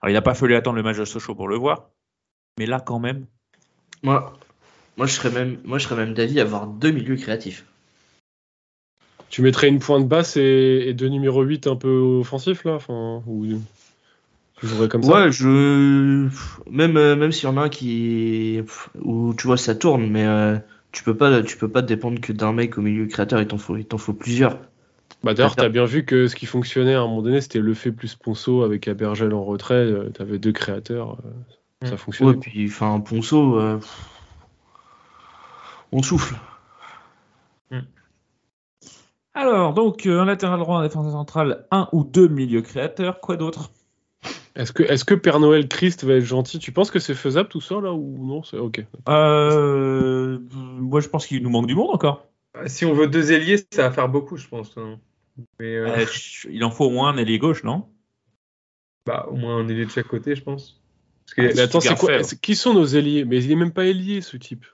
Alors 0.00 0.10
il 0.10 0.14
n'a 0.14 0.22
pas 0.22 0.34
fallu 0.34 0.54
attendre 0.54 0.76
le 0.76 0.82
match 0.82 0.96
de 0.98 1.04
Sochaux 1.04 1.34
pour 1.34 1.48
le 1.48 1.56
voir, 1.56 1.90
mais 2.58 2.64
là 2.66 2.80
quand 2.80 2.98
même, 3.00 3.26
Moi, 4.02 4.32
moi, 4.96 5.06
je 5.06 5.12
serais 5.12 5.30
même, 5.30 5.58
moi, 5.64 5.76
je 5.78 5.84
serais 5.84 5.96
même 5.96 6.14
d'avis 6.14 6.38
à 6.40 6.42
avoir 6.44 6.66
deux 6.66 6.90
milieux 6.90 7.16
créatifs. 7.16 7.64
Tu 9.34 9.42
mettrais 9.42 9.66
une 9.66 9.80
pointe 9.80 10.06
basse 10.06 10.36
et, 10.36 10.84
et 10.86 10.94
deux 10.94 11.08
numéro 11.08 11.42
8 11.42 11.66
un 11.66 11.74
peu 11.74 11.88
offensifs 12.20 12.62
là, 12.62 12.74
enfin, 12.74 13.20
ou 13.26 13.44
tu 14.60 14.68
jouerais 14.68 14.86
comme 14.86 15.02
ça. 15.02 15.12
Ouais, 15.12 15.32
je 15.32 16.28
même 16.70 16.96
euh, 16.96 17.16
même 17.16 17.32
s'il 17.32 17.48
y 17.48 17.52
en 17.52 17.56
a 17.56 17.62
un 17.62 17.68
qui 17.68 18.60
où 19.02 19.34
tu 19.34 19.48
vois 19.48 19.56
ça 19.56 19.74
tourne, 19.74 20.08
mais 20.08 20.24
euh, 20.24 20.56
tu 20.92 21.02
peux 21.02 21.16
pas 21.16 21.42
tu 21.42 21.56
peux 21.56 21.66
pas 21.66 21.82
dépendre 21.82 22.20
que 22.20 22.32
d'un 22.32 22.52
mec 22.52 22.78
au 22.78 22.80
milieu 22.80 23.06
créateur. 23.06 23.40
Il 23.40 23.48
t'en 23.48 23.58
faut 23.58 23.76
il 23.76 23.84
t'en 23.84 23.98
faut 23.98 24.12
plusieurs. 24.12 24.56
Bah 25.24 25.34
d'ailleurs, 25.34 25.56
t'as 25.56 25.68
bien 25.68 25.84
vu 25.84 26.04
que 26.04 26.28
ce 26.28 26.36
qui 26.36 26.46
fonctionnait 26.46 26.94
à 26.94 27.00
un 27.00 27.08
moment 27.08 27.22
donné, 27.22 27.40
c'était 27.40 27.58
le 27.58 27.74
fait 27.74 27.90
plus 27.90 28.14
Ponceau 28.14 28.62
avec 28.62 28.86
Abergel 28.86 29.34
en 29.34 29.42
retrait. 29.42 29.74
euh, 29.74 30.10
T'avais 30.10 30.38
deux 30.38 30.52
créateurs, 30.52 31.16
ça 31.82 31.94
Mm. 31.94 31.96
fonctionnait. 31.96 32.30
Ouais, 32.30 32.36
puis 32.36 32.66
enfin 32.68 33.00
Ponceau. 33.00 33.58
euh, 33.58 33.80
on 35.90 36.04
souffle. 36.04 36.36
Alors, 39.34 39.74
donc, 39.74 40.06
euh, 40.06 40.20
un 40.20 40.24
latéral 40.24 40.60
droit, 40.60 40.78
un 40.78 40.82
défenseur 40.82 41.12
central, 41.12 41.66
un 41.70 41.88
ou 41.92 42.04
deux 42.04 42.28
milieux 42.28 42.62
créateurs. 42.62 43.20
Quoi 43.20 43.36
d'autre? 43.36 43.70
Est-ce 44.54 44.72
que, 44.72 44.84
est 44.84 45.04
que 45.04 45.14
Père 45.14 45.40
Noël 45.40 45.66
Christ 45.66 46.04
va 46.04 46.14
être 46.14 46.24
gentil? 46.24 46.60
Tu 46.60 46.70
penses 46.70 46.92
que 46.92 47.00
c'est 47.00 47.14
faisable 47.14 47.48
tout 47.48 47.60
ça 47.60 47.80
là 47.80 47.92
ou 47.92 48.24
non? 48.24 48.44
C'est 48.44 48.58
ok. 48.58 48.84
euh, 49.08 50.38
Moi, 50.52 51.00
je 51.00 51.08
pense 51.08 51.26
qu'il 51.26 51.42
nous 51.42 51.50
manque 51.50 51.66
du 51.66 51.74
monde 51.74 51.90
encore. 51.92 52.28
Si 52.66 52.84
on 52.84 52.92
veut 52.94 53.08
deux 53.08 53.32
ailiers, 53.32 53.56
ça 53.72 53.82
va 53.82 53.90
faire 53.90 54.08
beaucoup, 54.08 54.36
je 54.36 54.46
pense. 54.46 54.78
hein. 54.78 55.00
Mais 55.58 55.74
euh, 55.74 55.88
Euh, 55.88 56.06
il 56.48 56.62
en 56.62 56.70
faut 56.70 56.84
au 56.84 56.90
moins 56.90 57.08
un 57.10 57.16
ailier 57.16 57.38
gauche, 57.38 57.64
non? 57.64 57.88
Bah, 59.06 59.26
au 59.28 59.34
moins 59.34 59.56
un 59.58 59.66
ailier 59.68 59.86
de 59.86 59.90
chaque 59.90 60.06
côté, 60.06 60.36
je 60.36 60.42
pense. 60.44 60.80
Parce 61.26 61.34
que 61.34 61.42
Ah, 61.42 61.52
Mais 61.56 61.62
attends, 61.62 61.80
c'est 61.80 61.96
quoi 61.96 62.22
c'est- 62.22 62.40
Qui 62.40 62.54
sont 62.54 62.72
nos 62.74 62.86
ailiers? 62.86 63.24
Mais 63.24 63.42
il 63.42 63.50
est 63.50 63.56
même 63.56 63.72
pas 63.72 63.86
ailier 63.86 64.20
ce 64.20 64.36
type. 64.36 64.64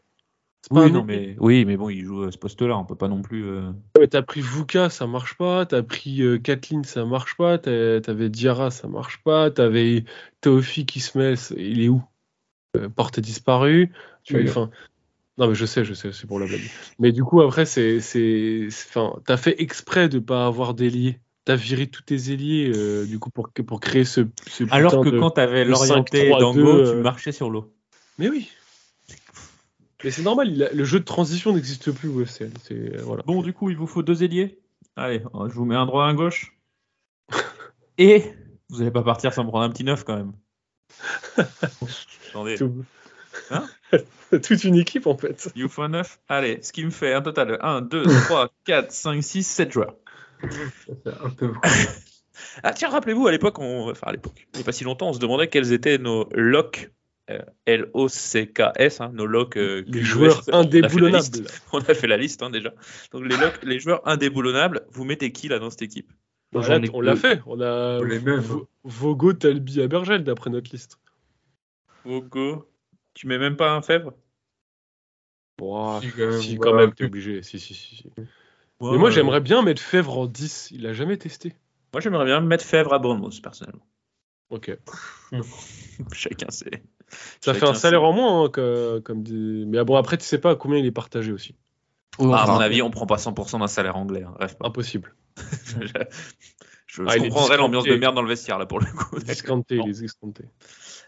Oui, 0.71 0.93
non, 0.93 1.05
mais, 1.05 1.37
oui, 1.41 1.65
mais 1.65 1.77
bon, 1.77 1.89
il 1.89 2.05
joue 2.05 2.23
à 2.25 2.31
ce 2.33 2.39
poste-là. 2.39 2.77
On 2.79 2.85
peut 2.85 2.95
pas 2.95 3.09
non 3.09 3.23
plus. 3.23 3.45
euh, 3.45 3.71
Ouais, 3.99 4.07
T'as 4.07 4.23
pris 4.23 4.41
Vuka, 4.41 4.89
ça 4.89 5.07
marche 5.07 5.37
pas. 5.37 5.67
T'as 5.67 5.83
pris 5.83 6.23
euh, 6.23 6.39
Kathleen, 6.39 6.85
ça 6.85 7.05
marche 7.05 7.37
pas. 7.37 7.59
T'avais 7.59 8.29
Diarra, 8.29 8.71
ça 8.71 8.87
marche 8.87 9.23
pas. 9.25 9.51
T'avais 9.51 10.05
Taufik 10.41 10.95
Ismail, 10.95 11.37
c'est- 11.37 11.55
il 11.59 11.83
est 11.83 11.89
où? 11.89 12.03
Euh, 12.77 12.89
Porté 12.89 13.21
disparu. 13.21 13.91
Tu 14.23 14.35
vois, 14.35 14.43
Oui. 14.43 14.49
enfin. 14.51 14.71
Non, 15.39 15.49
mais 15.49 15.55
je 15.55 15.65
sais, 15.65 15.85
je 15.85 15.95
sais, 15.95 16.13
c'est 16.13 16.27
pour 16.27 16.39
la 16.39 16.47
blague. 16.47 16.61
Mais 16.99 17.13
du 17.13 17.25
coup, 17.25 17.41
après, 17.41 17.65
c'est, 17.65 17.99
enfin, 18.69 19.15
t'as 19.25 19.39
fait 19.39 19.61
exprès 19.63 20.09
de 20.09 20.19
pas 20.19 20.47
avoir 20.47 20.75
d'ailier. 20.75 21.19
T'as 21.47 21.57
viré 21.57 21.87
tous 21.87 22.03
tes 22.03 22.31
ailiers, 22.33 22.71
euh, 22.77 23.07
du 23.07 23.19
coup, 23.19 23.31
pour, 23.31 23.49
pour 23.67 23.81
créer 23.81 24.05
ce, 24.05 24.21
ce 24.47 24.65
Alors 24.71 25.03
que 25.03 25.09
de- 25.09 25.19
quand 25.19 25.31
t'avais 25.31 25.65
l'orienté 25.65 26.19
5-3-2, 26.29 26.63
d'Ango, 26.63 26.77
euh, 26.77 26.91
tu 26.97 27.03
marchais 27.03 27.33
sur 27.33 27.49
l'eau. 27.49 27.73
Mais 28.19 28.29
oui. 28.29 28.51
Mais 30.05 30.11
c'est 30.11 30.23
normal, 30.23 30.49
il 30.51 30.63
a- 30.63 30.73
le 30.73 30.85
jeu 30.85 31.01
de 31.01 31.05
transition 31.05 31.53
n'existe 31.53 31.93
plus 31.93 32.09
au 32.09 32.25
voilà. 33.05 33.23
Bon, 33.25 33.43
du 33.43 33.53
coup, 33.53 33.71
il 33.71 33.77
vous 33.77 33.87
faut 33.87 34.03
deux 34.03 34.23
ailiers. 34.23 34.59
Allez, 34.97 35.23
euh, 35.35 35.49
je 35.49 35.55
vous 35.55 35.65
mets 35.65 35.75
un 35.77 35.87
droit, 35.87 36.05
un 36.05 36.15
gauche. 36.15 36.57
Et 37.99 38.25
vous 38.71 38.79
n'allez 38.79 38.91
pas 38.91 39.03
partir 39.03 39.33
sans 39.33 39.45
me 39.45 39.49
prendre 39.49 39.65
un 39.65 39.71
petit 39.71 39.85
neuf 39.85 40.05
quand 40.05 40.17
même. 40.17 40.33
Attendez, 42.31 42.57
Tout- 42.57 42.85
Hein 43.51 43.69
Toute 44.31 44.65
une 44.65 44.77
équipe, 44.77 45.07
en 45.07 45.17
fait. 45.17 45.51
il 45.57 45.63
vous 45.65 45.69
faut 45.69 45.83
un 45.83 45.89
neuf 45.89 46.21
Allez, 46.29 46.61
ce 46.63 46.73
qui 46.73 46.85
me 46.85 46.91
fait 46.91 47.13
un 47.15 47.23
total 47.23 47.49
de 47.49 47.59
1, 47.61 47.81
2, 47.81 48.03
3, 48.05 48.51
4, 48.65 48.93
5, 48.93 49.23
6, 49.23 49.43
7 49.45 49.73
joueurs. 49.73 49.97
ça 50.43 50.49
fait 51.05 51.25
un 51.25 51.31
peu. 51.31 51.53
Ah 52.63 52.73
tiens, 52.73 52.89
rappelez-vous, 52.91 53.27
à 53.27 53.33
l'époque, 53.33 53.59
on... 53.59 53.91
enfin 53.91 54.09
à 54.09 54.13
l'époque, 54.13 54.47
il 54.55 54.57
n'y 54.59 54.63
a 54.63 54.65
pas 54.65 54.73
si 54.73 54.85
longtemps, 54.85 55.11
on 55.11 55.13
se 55.13 55.19
demandait 55.19 55.49
quels 55.49 55.73
étaient 55.73 55.99
nos 55.99 56.29
locks, 56.33 56.87
euh, 56.87 56.91
L-O-C-K-S, 57.67 59.01
hein, 59.01 59.11
nos 59.15 59.27
locks 59.27 59.57
euh, 59.57 59.85
Les 59.87 60.03
joueurs 60.03 60.43
On 60.53 60.59
a 60.61 60.63
fait 60.63 60.81
la 60.81 61.09
liste. 61.09 61.37
indéboulonnables. 61.37 61.47
On 61.73 61.79
a 61.81 61.95
fait 61.95 62.07
la 62.07 62.17
liste 62.17 62.43
hein, 62.43 62.51
déjà. 62.51 62.73
Donc 63.13 63.25
les, 63.25 63.37
locks, 63.37 63.63
les 63.65 63.79
joueurs 63.79 64.07
indéboulonnables, 64.07 64.83
vous 64.91 65.05
mettez 65.05 65.33
qui 65.33 65.49
là 65.49 65.59
dans 65.59 65.71
cette 65.71 65.83
équipe? 65.83 66.13
J'en 66.53 66.83
ai 66.83 66.91
on 66.93 67.01
l'a 67.01 67.15
fait. 67.15 67.41
On 67.47 67.61
a 67.61 67.99
On 68.01 68.03
les 68.03 68.19
mêmes. 68.19 68.41
Vo- 68.41 68.69
Vogo, 68.83 69.33
Talbi, 69.33 69.81
Abergel 69.81 70.25
d'après 70.25 70.51
notre 70.51 70.73
liste. 70.73 70.99
Vogo, 72.05 72.69
tu 73.15 73.27
mets 73.27 73.39
même 73.39 73.57
pas 73.57 73.71
un 73.73 73.83
Fèvre? 73.83 74.15
Si, 75.61 76.11
quand 76.13 76.27
même, 76.27 76.33
si, 76.41 76.57
ouais, 76.57 76.73
même, 76.73 76.95
t'es 76.95 77.05
obligé. 77.05 77.43
Si, 77.43 77.61
si, 77.61 77.75
si. 77.75 77.97
si. 77.97 78.11
Ouais, 78.17 78.93
Mais 78.93 78.99
moi, 78.99 79.11
j'aimerais 79.11 79.41
bien 79.41 79.63
mettre 79.63 79.83
Fèvre 79.83 80.19
en 80.19 80.27
10. 80.27 80.71
Il 80.73 80.87
a 80.87 80.95
jamais 80.95 81.19
testé. 81.19 81.55
Moi, 81.93 82.01
j'aimerais 82.01 82.25
bien 82.25 82.41
mettre 82.41 82.65
Fèvre 82.65 82.95
à 82.95 82.99
Bournemouth, 82.99 83.43
personnellement. 83.43 83.87
Ok. 84.49 84.77
Chacun 86.13 86.51
sait. 86.51 86.83
Ça 87.41 87.55
fait 87.55 87.67
un 87.67 87.75
salaire 87.75 88.03
en 88.03 88.13
moins, 88.13 88.45
hein, 88.45 88.49
que- 88.49 88.99
comme 89.01 89.23
des... 89.23 89.65
Mais 89.67 89.79
ah 89.79 89.85
bon, 89.85 89.97
après, 89.97 90.17
tu 90.19 90.25
sais 90.25 90.39
pas 90.39 90.51
à 90.51 90.55
combien 90.55 90.79
il 90.79 90.87
est 90.87 90.91
partagé 90.93 91.33
aussi. 91.33 91.55
Ouais, 92.19 92.35
à 92.37 92.47
mon 92.47 92.59
avis, 92.59 92.83
on 92.83 92.91
prend 92.91 93.07
pas 93.07 93.17
100% 93.17 93.59
d'un 93.61 93.67
salaire 93.67 93.97
anglais. 93.97 94.25
hein, 94.25 94.35
pas. 94.59 94.69
Impossible. 94.69 95.15
je 95.81 95.87
je 96.87 97.03
Ah, 97.07 97.17
comprendrais 97.19 97.57
l'ambiance 97.57 97.85
de 97.85 97.95
merde 97.97 98.15
dans 98.15 98.23
le 98.23 98.29
vestiaire, 98.29 98.59
là, 98.59 98.67
pour 98.67 98.81
le 98.81 98.87
coup. 98.87 99.19
Discounté, 99.21 99.79
Bon. 99.79 99.85
il 99.87 99.91
est 99.91 100.01
discounté. 100.01 100.45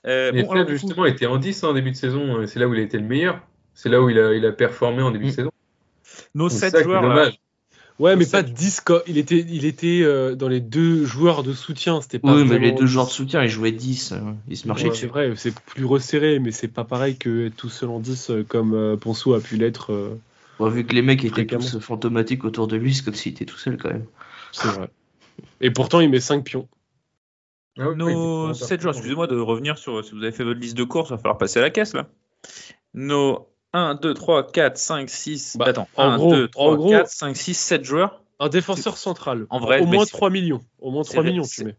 Euh, 0.06 0.30
Mais 0.32 0.42
bon, 0.42 0.48
coup, 0.64 0.70
justement, 0.70 1.04
était 1.04 1.26
en 1.26 1.36
10 1.38 1.62
en 1.64 1.72
début 1.74 1.90
de 1.90 1.96
saison. 1.96 2.46
C'est 2.46 2.58
là 2.58 2.68
où 2.68 2.74
il 2.74 2.80
a 2.80 2.82
été 2.82 2.98
le 2.98 3.04
meilleur. 3.04 3.40
C'est 3.74 3.88
là 3.88 4.00
où 4.00 4.08
il 4.08 4.18
a, 4.18 4.32
il 4.34 4.44
a 4.46 4.52
performé 4.52 5.02
en 5.02 5.10
début 5.10 5.26
de 5.26 5.30
Mm. 5.30 5.34
saison. 5.34 5.50
nos 6.34 6.48
C'est 6.48 6.58
7 6.58 6.70
ça 6.72 6.78
qui 6.78 6.82
est 6.82 6.84
joueurs. 6.84 7.32
Ouais, 7.98 8.16
mais 8.16 8.26
pas 8.26 8.42
10. 8.42 8.80
quoi. 8.80 9.02
Il 9.06 9.18
était, 9.18 9.38
il 9.38 9.64
était 9.64 10.00
euh, 10.02 10.34
dans 10.34 10.48
les 10.48 10.60
deux 10.60 11.04
joueurs 11.04 11.42
de 11.42 11.52
soutien. 11.52 12.00
C'était 12.00 12.18
pas 12.18 12.34
Oui, 12.34 12.44
mais 12.44 12.58
les 12.58 12.72
deux 12.72 12.86
10. 12.86 12.90
joueurs 12.90 13.06
de 13.06 13.12
soutien, 13.12 13.42
ils 13.42 13.48
jouaient 13.48 13.70
10. 13.72 14.12
euh, 14.12 14.18
Ils 14.48 14.56
se 14.56 14.66
marchaient 14.66 14.84
Ouais, 14.84 14.90
dessus. 14.90 15.00
c'est 15.02 15.06
vrai, 15.06 15.32
c'est 15.36 15.54
plus 15.54 15.84
resserré, 15.84 16.38
mais 16.40 16.50
c'est 16.50 16.68
pas 16.68 16.84
pareil 16.84 17.16
que 17.16 17.46
être 17.46 17.56
tout 17.56 17.68
seul 17.68 17.90
en 17.90 18.00
10 18.00 18.30
euh, 18.30 18.44
comme 18.48 18.74
euh, 18.74 18.96
Ponceau 18.96 19.34
a 19.34 19.40
pu 19.40 19.56
l'être. 19.56 19.92
euh, 19.92 20.18
vu 20.60 20.84
que 20.84 20.94
les 20.94 21.02
mecs 21.02 21.24
étaient 21.24 21.46
tous 21.46 21.78
fantomatiques 21.80 22.44
autour 22.44 22.66
de 22.66 22.76
lui, 22.76 22.94
c'est 22.94 23.04
comme 23.04 23.14
s'il 23.14 23.32
était 23.32 23.44
tout 23.44 23.58
seul 23.58 23.76
quand 23.76 23.90
même. 23.90 24.06
c'est 24.52 24.68
vrai. 24.68 24.88
Et 25.60 25.70
pourtant, 25.70 26.00
il 26.00 26.08
met 26.10 26.20
5 26.20 26.44
pions. 26.44 26.68
Ah 27.78 27.94
nos 27.96 28.48
oui, 28.50 28.54
7 28.54 28.80
joueurs, 28.82 28.94
excusez-moi 28.94 29.26
de 29.26 29.38
revenir 29.38 29.78
sur. 29.78 30.04
Si 30.04 30.12
vous 30.12 30.22
avez 30.22 30.32
fait 30.32 30.44
votre 30.44 30.60
liste 30.60 30.76
de 30.76 30.84
courses, 30.84 31.08
il 31.10 31.12
va 31.14 31.18
falloir 31.18 31.38
passer 31.38 31.58
à 31.58 31.62
la 31.62 31.70
caisse, 31.70 31.94
là. 31.94 32.06
Nos 32.94 33.48
1, 33.72 33.94
2, 33.94 34.14
3, 34.14 34.50
4, 34.52 34.76
5, 34.76 35.08
6. 35.10 35.56
Bah, 35.58 35.66
attends, 35.68 35.88
en 35.96 36.10
1, 36.10 36.16
gros- 36.16 36.32
2, 36.34 36.48
3, 36.48 36.72
en 36.72 36.76
gros- 36.76 36.90
4, 36.90 37.08
5, 37.08 37.36
6, 37.36 37.54
7 37.54 37.84
joueurs. 37.84 38.22
Un 38.40 38.48
défenseur 38.48 38.96
central. 38.96 39.46
En 39.50 39.60
vrai, 39.60 39.80
au 39.80 39.86
moins 39.86 40.04
c'est- 40.04 40.10
3 40.12 40.28
millions. 40.30 40.60
Au 40.80 40.90
moins 40.90 41.04
c'est 41.04 41.12
3 41.12 41.22
vrai, 41.22 41.30
millions, 41.32 41.44
tu 41.44 41.64
mets. 41.64 41.76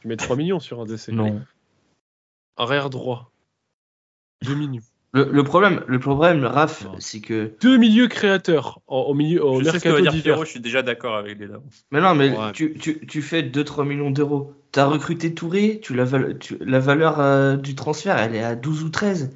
Tu 0.00 0.08
mets 0.08 0.16
3 0.16 0.36
millions 0.36 0.60
sur 0.60 0.80
un 0.80 0.84
DC. 0.84 1.08
Non. 1.12 1.40
Arrière 2.56 2.90
droit. 2.90 3.32
2 4.42 4.54
millions. 4.54 4.82
Le, 5.12 5.24
le 5.24 5.42
problème, 5.42 5.82
le 5.88 5.98
problème, 5.98 6.44
Raph, 6.44 6.86
c'est 7.00 7.20
que. 7.20 7.52
Deux 7.60 7.76
milieux 7.76 8.06
créateurs 8.06 8.80
en- 8.86 9.00
au 9.00 9.14
milieu 9.14 9.44
au 9.44 9.58
Je 9.58 9.64
sais 9.64 9.78
ce 9.80 9.84
que 9.84 9.88
va 9.88 9.94
mercato 9.96 10.02
dire 10.02 10.12
d'hiver. 10.12 10.22
Pierrot, 10.34 10.44
je 10.44 10.50
suis 10.50 10.60
déjà 10.60 10.82
d'accord 10.82 11.16
avec 11.16 11.36
les 11.40 11.48
dames. 11.48 11.62
Mais 11.90 12.00
non, 12.00 12.14
mais 12.14 12.30
Ouais. 12.30 12.52
tu, 12.52 12.74
tu, 12.78 13.04
tu 13.04 13.20
fais 13.20 13.42
2-3 13.42 13.84
millions 13.84 14.12
d'euros. 14.12 14.54
T'as 14.70 14.84
recruté 14.86 15.34
Touré, 15.34 15.80
tu 15.82 15.94
la, 15.94 16.04
val- 16.04 16.38
tu- 16.38 16.58
la 16.60 16.78
valeur 16.78 17.18
euh, 17.18 17.56
du 17.56 17.74
transfert, 17.74 18.16
elle 18.18 18.36
est 18.36 18.42
à 18.44 18.54
12 18.54 18.84
ou 18.84 18.88
13. 18.90 19.32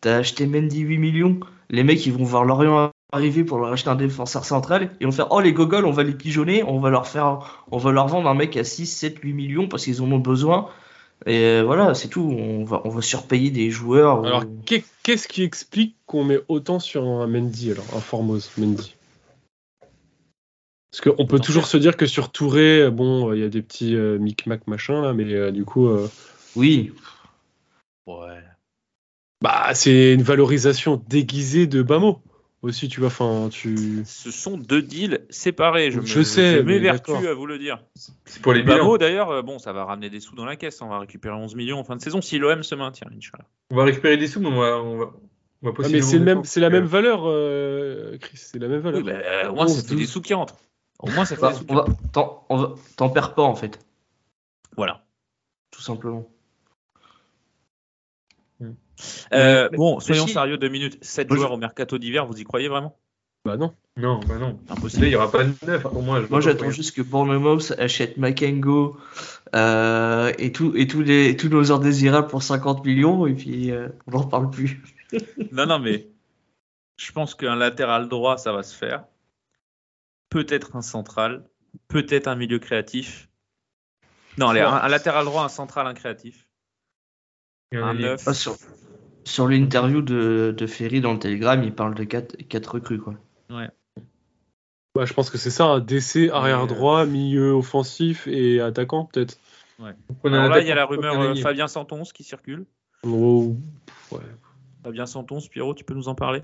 T'as 0.00 0.16
acheté 0.16 0.46
Mendy 0.46 0.80
8 0.80 0.98
millions. 0.98 1.40
Les 1.70 1.82
mecs, 1.84 2.04
ils 2.06 2.12
vont 2.12 2.24
voir 2.24 2.44
Lorient 2.44 2.90
arriver 3.12 3.42
pour 3.44 3.58
leur 3.58 3.72
acheter 3.72 3.88
un 3.90 3.96
défenseur 3.96 4.44
central. 4.44 4.90
Ils 5.00 5.06
vont 5.06 5.12
faire 5.12 5.28
Oh, 5.30 5.40
les 5.40 5.52
gogoles, 5.52 5.86
on 5.86 5.90
va 5.92 6.02
les 6.04 6.12
pigeonner. 6.12 6.62
On 6.62 6.78
va 6.78 6.90
leur, 6.90 7.06
faire, 7.06 7.64
on 7.70 7.78
va 7.78 7.90
leur 7.92 8.06
vendre 8.06 8.28
un 8.28 8.34
mec 8.34 8.56
à 8.56 8.64
6, 8.64 8.86
7, 8.86 9.18
8 9.22 9.32
millions 9.32 9.66
parce 9.68 9.84
qu'ils 9.84 10.00
en 10.02 10.10
ont 10.12 10.18
besoin. 10.18 10.68
Et 11.26 11.38
euh, 11.44 11.62
voilà, 11.64 11.94
c'est 11.94 12.08
tout. 12.08 12.22
On 12.22 12.64
va, 12.64 12.80
on 12.84 12.90
va 12.90 13.02
surpayer 13.02 13.50
des 13.50 13.70
joueurs. 13.70 14.24
Alors, 14.24 14.44
ou- 14.44 14.62
qu'est-ce 15.02 15.26
qui 15.26 15.42
explique 15.42 15.96
qu'on 16.06 16.22
met 16.24 16.38
autant 16.48 16.78
sur 16.78 17.02
un 17.04 17.26
Mendy, 17.26 17.72
alors, 17.72 17.86
un 17.96 18.00
Formose 18.00 18.50
Mendy? 18.56 18.94
Parce 20.90 21.00
qu'on 21.02 21.26
peut 21.26 21.36
En 21.36 21.40
toujours 21.40 21.64
fait- 21.64 21.72
se 21.72 21.76
dire 21.76 21.96
que 21.96 22.06
sur 22.06 22.30
Touré, 22.30 22.82
euh, 22.82 22.90
bon, 22.90 23.32
il 23.34 23.40
y 23.40 23.44
a 23.44 23.48
des 23.48 23.62
petits 23.62 23.94
euh, 23.94 24.18
micmac 24.18 24.66
machin 24.66 25.02
là, 25.02 25.12
mais 25.12 25.24
euh, 25.34 25.50
du 25.50 25.64
coup, 25.64 25.86
euh, 25.88 26.08
Oui, 26.56 26.92
Ouais. 28.06 28.38
Bah, 29.42 29.74
c'est 29.74 30.14
une 30.14 30.22
valorisation 30.22 31.02
déguisée 31.08 31.66
de 31.66 31.82
Bamo 31.82 32.20
aussi, 32.62 32.88
tu 32.88 33.00
vois. 33.00 33.06
Enfin, 33.08 33.48
tu. 33.50 34.02
Ce 34.04 34.30
sont 34.30 34.56
deux 34.58 34.82
deals 34.82 35.20
séparés. 35.30 35.90
Je, 35.90 36.00
me- 36.00 36.06
Je 36.06 36.22
sais, 36.22 36.56
je 36.56 36.62
mais 36.62 36.74
m'évertue 36.74 37.26
à 37.28 37.34
vous 37.34 37.46
le 37.46 37.58
dire. 37.58 37.84
C'est 38.24 38.42
pour 38.42 38.52
les 38.52 38.62
bilans. 38.62 38.78
Bamo, 38.78 38.98
d'ailleurs, 38.98 39.30
euh, 39.30 39.42
bon, 39.42 39.58
ça 39.58 39.72
va 39.72 39.84
ramener 39.84 40.10
des 40.10 40.20
sous 40.20 40.34
dans 40.34 40.44
la 40.44 40.56
caisse. 40.56 40.82
On 40.82 40.88
va 40.88 40.98
récupérer 40.98 41.34
11 41.36 41.54
millions 41.54 41.78
en 41.78 41.84
fin 41.84 41.94
de 41.96 42.00
saison 42.02 42.20
si 42.20 42.38
l'OM 42.38 42.62
se 42.62 42.74
maintient, 42.74 43.06
Inch'Allah. 43.16 43.44
On 43.70 43.76
va 43.76 43.84
récupérer 43.84 44.16
des 44.16 44.26
sous, 44.26 44.40
mais 44.40 44.48
on 44.48 44.58
va, 44.58 44.76
on 44.78 45.02
Ah, 45.64 45.70
mais 45.90 46.00
c'est 46.02 46.18
le 46.18 46.24
même, 46.24 46.26
défendre. 46.26 46.46
c'est 46.46 46.60
la 46.60 46.70
même 46.70 46.84
valeur, 46.86 47.22
euh, 47.26 48.16
Chris. 48.18 48.36
C'est 48.36 48.58
la 48.58 48.68
même 48.68 48.80
valeur. 48.80 49.00
Oui, 49.04 49.06
bah, 49.12 49.50
au 49.50 49.54
moins, 49.54 49.66
ça 49.68 49.74
11, 49.74 49.82
fait 49.88 49.94
des 49.94 50.00
12. 50.02 50.10
sous 50.10 50.20
qui 50.20 50.34
rentrent. 50.34 50.56
Au 51.00 51.10
moins, 51.10 51.24
ça 51.24 51.36
fait 51.36 51.42
Bah, 51.42 51.50
des 51.52 51.58
sous 51.58 51.64
qui 51.64 51.72
on 51.72 51.74
va, 51.76 51.82
rentrent. 51.82 51.96
t'en, 52.12 52.46
on 52.48 52.56
va- 52.56 52.74
t'en 52.96 53.08
perds 53.08 53.34
pas 53.34 53.42
en 53.42 53.54
fait, 53.54 53.78
Voilà. 54.76 55.04
tout 55.70 55.80
simplement. 55.82 56.28
Euh, 59.32 59.68
bon, 59.70 60.00
soyons 60.00 60.26
si- 60.26 60.32
sérieux 60.32 60.58
deux 60.58 60.68
minutes. 60.68 60.98
7 61.02 61.28
Moi, 61.28 61.36
je- 61.36 61.40
joueurs 61.40 61.52
au 61.52 61.56
mercato 61.58 61.98
d'hiver, 61.98 62.26
vous 62.26 62.38
y 62.40 62.44
croyez 62.44 62.68
vraiment? 62.68 62.98
Bah 63.44 63.56
non. 63.56 63.74
Non, 63.96 64.20
bah 64.28 64.38
non. 64.38 64.58
Impossible. 64.68 65.02
Là, 65.02 65.06
il 65.08 65.10
n'y 65.10 65.16
aura 65.16 65.30
pas 65.30 65.44
de 65.44 65.54
neuf 65.66 65.82
pour 65.82 66.02
moi. 66.02 66.20
vois 66.20 66.28
Moi, 66.28 66.38
pas 66.38 66.44
j'attends 66.44 66.70
juste 66.70 66.94
que 66.94 67.02
Bournemouth 67.02 67.72
achète 67.78 68.16
Makengo 68.16 68.96
euh, 69.54 70.32
et, 70.38 70.52
tout, 70.52 70.72
et 70.76 70.86
tous, 70.86 71.02
les, 71.02 71.36
tous 71.36 71.48
nos 71.48 71.72
indésirables 71.72 72.28
pour 72.28 72.42
50 72.42 72.84
millions, 72.84 73.26
et 73.26 73.34
puis 73.34 73.70
euh, 73.70 73.88
on 74.06 74.12
n'en 74.12 74.24
parle 74.24 74.50
plus. 74.50 74.82
Non, 75.52 75.64
non, 75.66 75.78
mais 75.78 76.08
je 76.96 77.10
pense 77.12 77.34
qu'un 77.34 77.56
latéral 77.56 78.08
droit, 78.08 78.36
ça 78.36 78.52
va 78.52 78.62
se 78.62 78.76
faire. 78.76 79.04
Peut-être 80.28 80.76
un 80.76 80.82
central, 80.82 81.48
peut-être 81.88 82.26
un 82.28 82.34
milieu 82.34 82.58
créatif. 82.58 83.30
Non, 84.36 84.48
allez, 84.50 84.60
un, 84.60 84.74
un 84.74 84.88
latéral 84.88 85.24
droit, 85.24 85.42
un 85.44 85.48
central, 85.48 85.86
un 85.86 85.94
créatif. 85.94 86.46
Un 87.72 87.96
un 88.04 88.16
sur 89.28 89.48
l'interview 89.48 90.02
de, 90.02 90.66
Ferry 90.66 91.00
dans 91.00 91.12
le 91.12 91.18
Telegram, 91.18 91.62
il 91.62 91.74
parle 91.74 91.94
de 91.94 92.04
4 92.04 92.36
quatre, 92.48 92.74
recrues. 92.74 92.98
Quoi. 92.98 93.14
Ouais. 93.50 93.68
Bah, 94.94 95.04
je 95.04 95.12
pense 95.12 95.30
que 95.30 95.38
c'est 95.38 95.50
ça, 95.50 95.66
un 95.66 95.80
DC 95.80 96.30
arrière 96.32 96.62
euh, 96.62 96.66
droit, 96.66 97.06
milieu 97.06 97.52
offensif 97.52 98.26
et 98.26 98.60
attaquant 98.60 99.04
peut-être. 99.04 99.38
Ouais. 99.78 99.94
Alors 100.24 100.48
là, 100.48 100.60
il 100.60 100.66
y 100.66 100.72
a 100.72 100.74
la 100.74 100.86
rumeur 100.86 101.20
euh, 101.20 101.34
Fabien 101.36 101.68
Santons 101.68 102.02
qui 102.02 102.24
circule. 102.24 102.66
Oh, 103.04 103.54
Fabien 104.82 105.06
Santons, 105.06 105.40
Pierrot, 105.50 105.74
tu 105.74 105.84
peux 105.84 105.94
nous 105.94 106.08
en 106.08 106.14
parler? 106.14 106.42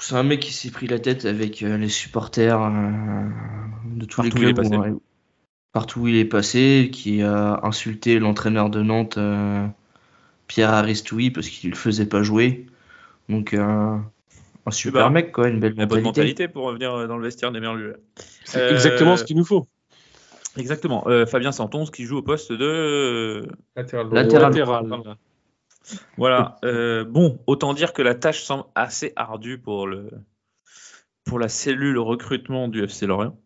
C'est 0.00 0.14
un 0.14 0.22
mec 0.22 0.40
qui 0.40 0.52
s'est 0.52 0.70
pris 0.70 0.86
la 0.86 0.98
tête 0.98 1.26
avec 1.26 1.62
euh, 1.62 1.76
les 1.76 1.88
supporters 1.88 2.58
de 3.84 4.04
tous 4.04 4.22
les 4.22 4.30
clubs 4.30 4.98
partout 5.76 6.00
où 6.00 6.08
il 6.08 6.16
est 6.16 6.24
passé, 6.24 6.88
qui 6.90 7.20
a 7.20 7.60
insulté 7.62 8.18
l'entraîneur 8.18 8.70
de 8.70 8.80
Nantes, 8.80 9.18
euh, 9.18 9.66
Pierre 10.46 10.70
Aristoui, 10.70 11.30
parce 11.30 11.50
qu'il 11.50 11.68
le 11.68 11.76
faisait 11.76 12.06
pas 12.06 12.22
jouer. 12.22 12.64
Donc, 13.28 13.52
euh, 13.52 13.98
un 14.64 14.70
super 14.70 15.04
bah, 15.04 15.10
mec, 15.10 15.32
quoi, 15.32 15.48
une 15.48 15.60
belle 15.60 15.74
bonne 15.74 16.00
mentalité. 16.00 16.48
pour 16.48 16.64
revenir 16.64 16.94
euh, 16.94 17.06
dans 17.06 17.18
le 17.18 17.24
vestiaire 17.24 17.52
des 17.52 17.60
Merlus. 17.60 17.92
C'est 18.46 18.58
Euh, 18.58 18.70
exactement 18.72 19.18
ce 19.18 19.24
qu'il 19.24 19.36
nous 19.36 19.44
faut. 19.44 19.66
Exactement. 20.56 21.06
Euh, 21.08 21.26
Fabien 21.26 21.52
Santonce 21.52 21.90
qui 21.90 22.04
joue 22.04 22.16
au 22.16 22.22
poste 22.22 22.52
de. 22.52 22.64
euh, 22.64 23.46
Latéral. 23.76 24.08
Latéral. 24.12 24.52
Latéral. 24.54 25.16
Voilà. 26.16 26.56
Euh, 26.64 27.04
bon, 27.04 27.38
autant 27.46 27.74
dire 27.74 27.92
que 27.92 28.00
la 28.00 28.14
tâche 28.14 28.42
semble 28.42 28.64
assez 28.74 29.12
ardue 29.14 29.58
pour, 29.58 29.86
le, 29.86 30.08
pour 31.26 31.38
la 31.38 31.50
cellule 31.50 31.98
recrutement 31.98 32.66
du 32.68 32.82
FC 32.82 33.04
Lorient. 33.06 33.36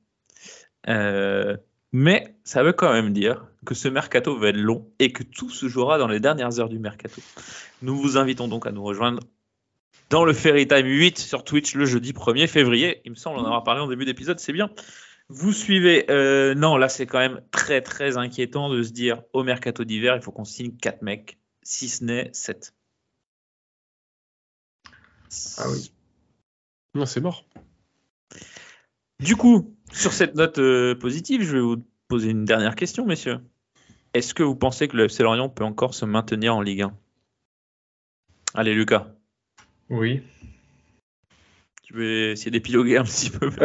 Euh, 0.89 1.57
mais 1.93 2.36
ça 2.45 2.62
veut 2.62 2.72
quand 2.72 2.93
même 2.93 3.12
dire 3.12 3.47
que 3.66 3.74
ce 3.74 3.88
mercato 3.88 4.36
va 4.38 4.49
être 4.49 4.57
long 4.57 4.91
et 4.99 5.12
que 5.12 5.22
tout 5.22 5.51
se 5.51 5.68
jouera 5.68 5.99
dans 5.99 6.09
les 6.09 6.20
dernières 6.20 6.61
heures 6.61 6.68
du 6.68 6.78
mercato. 6.78 7.20
Nous 7.82 7.97
vous 7.97 8.16
invitons 8.16 8.49
donc 8.49 8.66
à 8.66 8.72
nous 8.72 8.82
rejoindre 8.82 9.22
dans 10.09 10.24
le 10.24 10.32
Ferry 10.32 10.66
Time 10.66 10.86
8 10.86 11.18
sur 11.18 11.45
Twitch 11.45 11.74
le 11.74 11.86
jeudi 11.86 12.12
1er 12.12 12.49
février. 12.49 13.01
Il 13.05 13.12
me 13.12 13.16
semble 13.16 13.38
en 13.38 13.45
avoir 13.45 13.64
parlé 13.64 13.80
en 13.80 13.88
début 13.88 14.05
d'épisode, 14.05 14.41
c'est 14.41 14.53
bien. 14.53 14.70
Vous 15.28 15.53
suivez. 15.53 16.11
euh, 16.11 16.55
non, 16.55 16.76
là, 16.76 16.88
c'est 16.88 17.07
quand 17.07 17.20
même 17.20 17.41
très, 17.53 17.80
très 17.82 18.16
inquiétant 18.16 18.68
de 18.68 18.82
se 18.82 18.91
dire 18.91 19.22
au 19.32 19.45
mercato 19.45 19.84
d'hiver, 19.84 20.16
il 20.16 20.22
faut 20.22 20.32
qu'on 20.32 20.45
signe 20.45 20.76
4 20.76 21.03
mecs, 21.03 21.38
si 21.62 21.88
ce 21.88 22.03
n'est 22.03 22.30
7. 22.32 22.74
Ah 25.59 25.70
oui. 25.70 25.93
Non, 26.95 27.07
c'est 27.07 27.20
mort. 27.20 27.45
Du 29.20 29.36
coup, 29.36 29.76
sur 29.93 30.12
cette 30.12 30.34
note 30.34 30.59
euh, 30.59 30.95
positive, 30.95 31.43
je 31.43 31.53
vais 31.53 31.61
vous 31.61 31.84
poser 32.09 32.30
une 32.30 32.45
dernière 32.45 32.74
question, 32.74 33.07
messieurs. 33.07 33.41
Est-ce 34.14 34.34
que 34.34 34.43
vous 34.43 34.57
pensez 34.57 34.88
que 34.88 34.97
le 34.97 35.05
FC 35.05 35.22
Lorient 35.22 35.49
peut 35.49 35.64
encore 35.64 35.95
se 35.95 36.05
maintenir 36.05 36.55
en 36.57 36.62
Ligue 36.62 36.82
1 36.82 36.93
Allez, 38.55 38.74
Lucas, 38.74 39.07
Oui. 39.88 40.22
tu 41.82 41.95
veux 41.95 42.30
essayer 42.30 42.51
d'épiloguer 42.51 42.97
un 42.97 43.05
petit 43.05 43.30
peu 43.30 43.51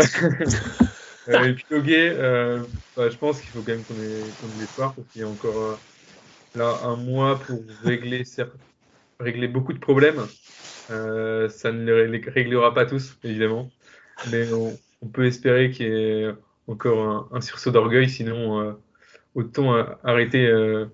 Euh, 1.27 1.55
Noguet, 1.71 2.13
euh, 2.15 2.59
bah, 2.95 3.09
je 3.09 3.17
pense 3.17 3.41
qu'il 3.41 3.49
faut 3.49 3.61
quand 3.61 3.71
même 3.71 3.83
qu'on 3.83 3.95
ait, 3.95 3.97
de 3.97 4.59
l'espoir 4.59 4.93
parce 4.93 5.07
qu'il 5.07 5.21
y 5.21 5.23
a 5.23 5.27
encore 5.27 5.57
euh, 5.57 5.75
là 6.55 6.81
un 6.83 6.97
mois 6.97 7.39
pour 7.39 7.63
régler, 7.83 8.23
régler 9.19 9.47
beaucoup 9.47 9.73
de 9.73 9.79
problèmes. 9.79 10.27
Ça 10.87 11.71
ne 11.71 11.91
les 11.91 12.19
les 12.19 12.29
réglera 12.29 12.75
pas 12.75 12.85
tous, 12.85 13.17
évidemment, 13.23 13.71
mais 14.29 14.53
on, 14.53 14.77
on 15.05 15.07
peut 15.09 15.25
espérer 15.25 15.69
qu'il 15.71 15.87
y 15.87 15.89
ait 15.89 16.33
encore 16.67 17.29
un, 17.31 17.37
un 17.37 17.41
sursaut 17.41 17.71
d'orgueil, 17.71 18.09
sinon 18.09 18.59
euh, 18.61 18.73
autant 19.35 19.75
euh, 19.75 19.83
arrêter 20.03 20.45
euh, 20.47 20.85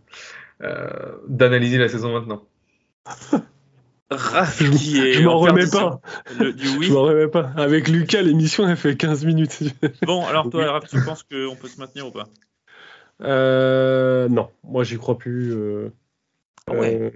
euh, 0.61 1.15
d'analyser 1.27 1.77
la 1.77 1.87
saison 1.87 2.13
maintenant. 2.13 2.43
Raph 4.11 4.61
Je, 4.61 4.71
qui 4.71 4.97
est 4.99 5.13
je 5.13 5.21
m'en 5.21 5.35
en 5.35 5.39
remets 5.39 5.69
pas. 5.69 6.01
Le- 6.37 6.51
du 6.51 6.67
oui. 6.67 6.87
Je 6.87 6.93
m'en 6.93 7.03
remets 7.03 7.29
pas. 7.29 7.51
Avec 7.55 7.87
Lucas, 7.87 8.21
l'émission, 8.21 8.67
elle 8.67 8.75
fait 8.75 8.97
15 8.97 9.25
minutes. 9.25 9.59
Bon, 10.05 10.25
alors 10.25 10.49
toi, 10.49 10.69
Raph, 10.71 10.89
tu 10.89 11.01
penses 11.01 11.23
qu'on 11.23 11.55
peut 11.55 11.67
se 11.69 11.79
maintenir 11.79 12.07
ou 12.07 12.11
pas? 12.11 12.25
Euh, 13.21 14.27
non, 14.27 14.49
moi, 14.63 14.83
j'y 14.83 14.97
crois 14.97 15.17
plus. 15.17 15.53
euh, 15.53 15.93
Ah 16.67 16.73
ouais. 16.73 16.99
euh, 16.99 17.11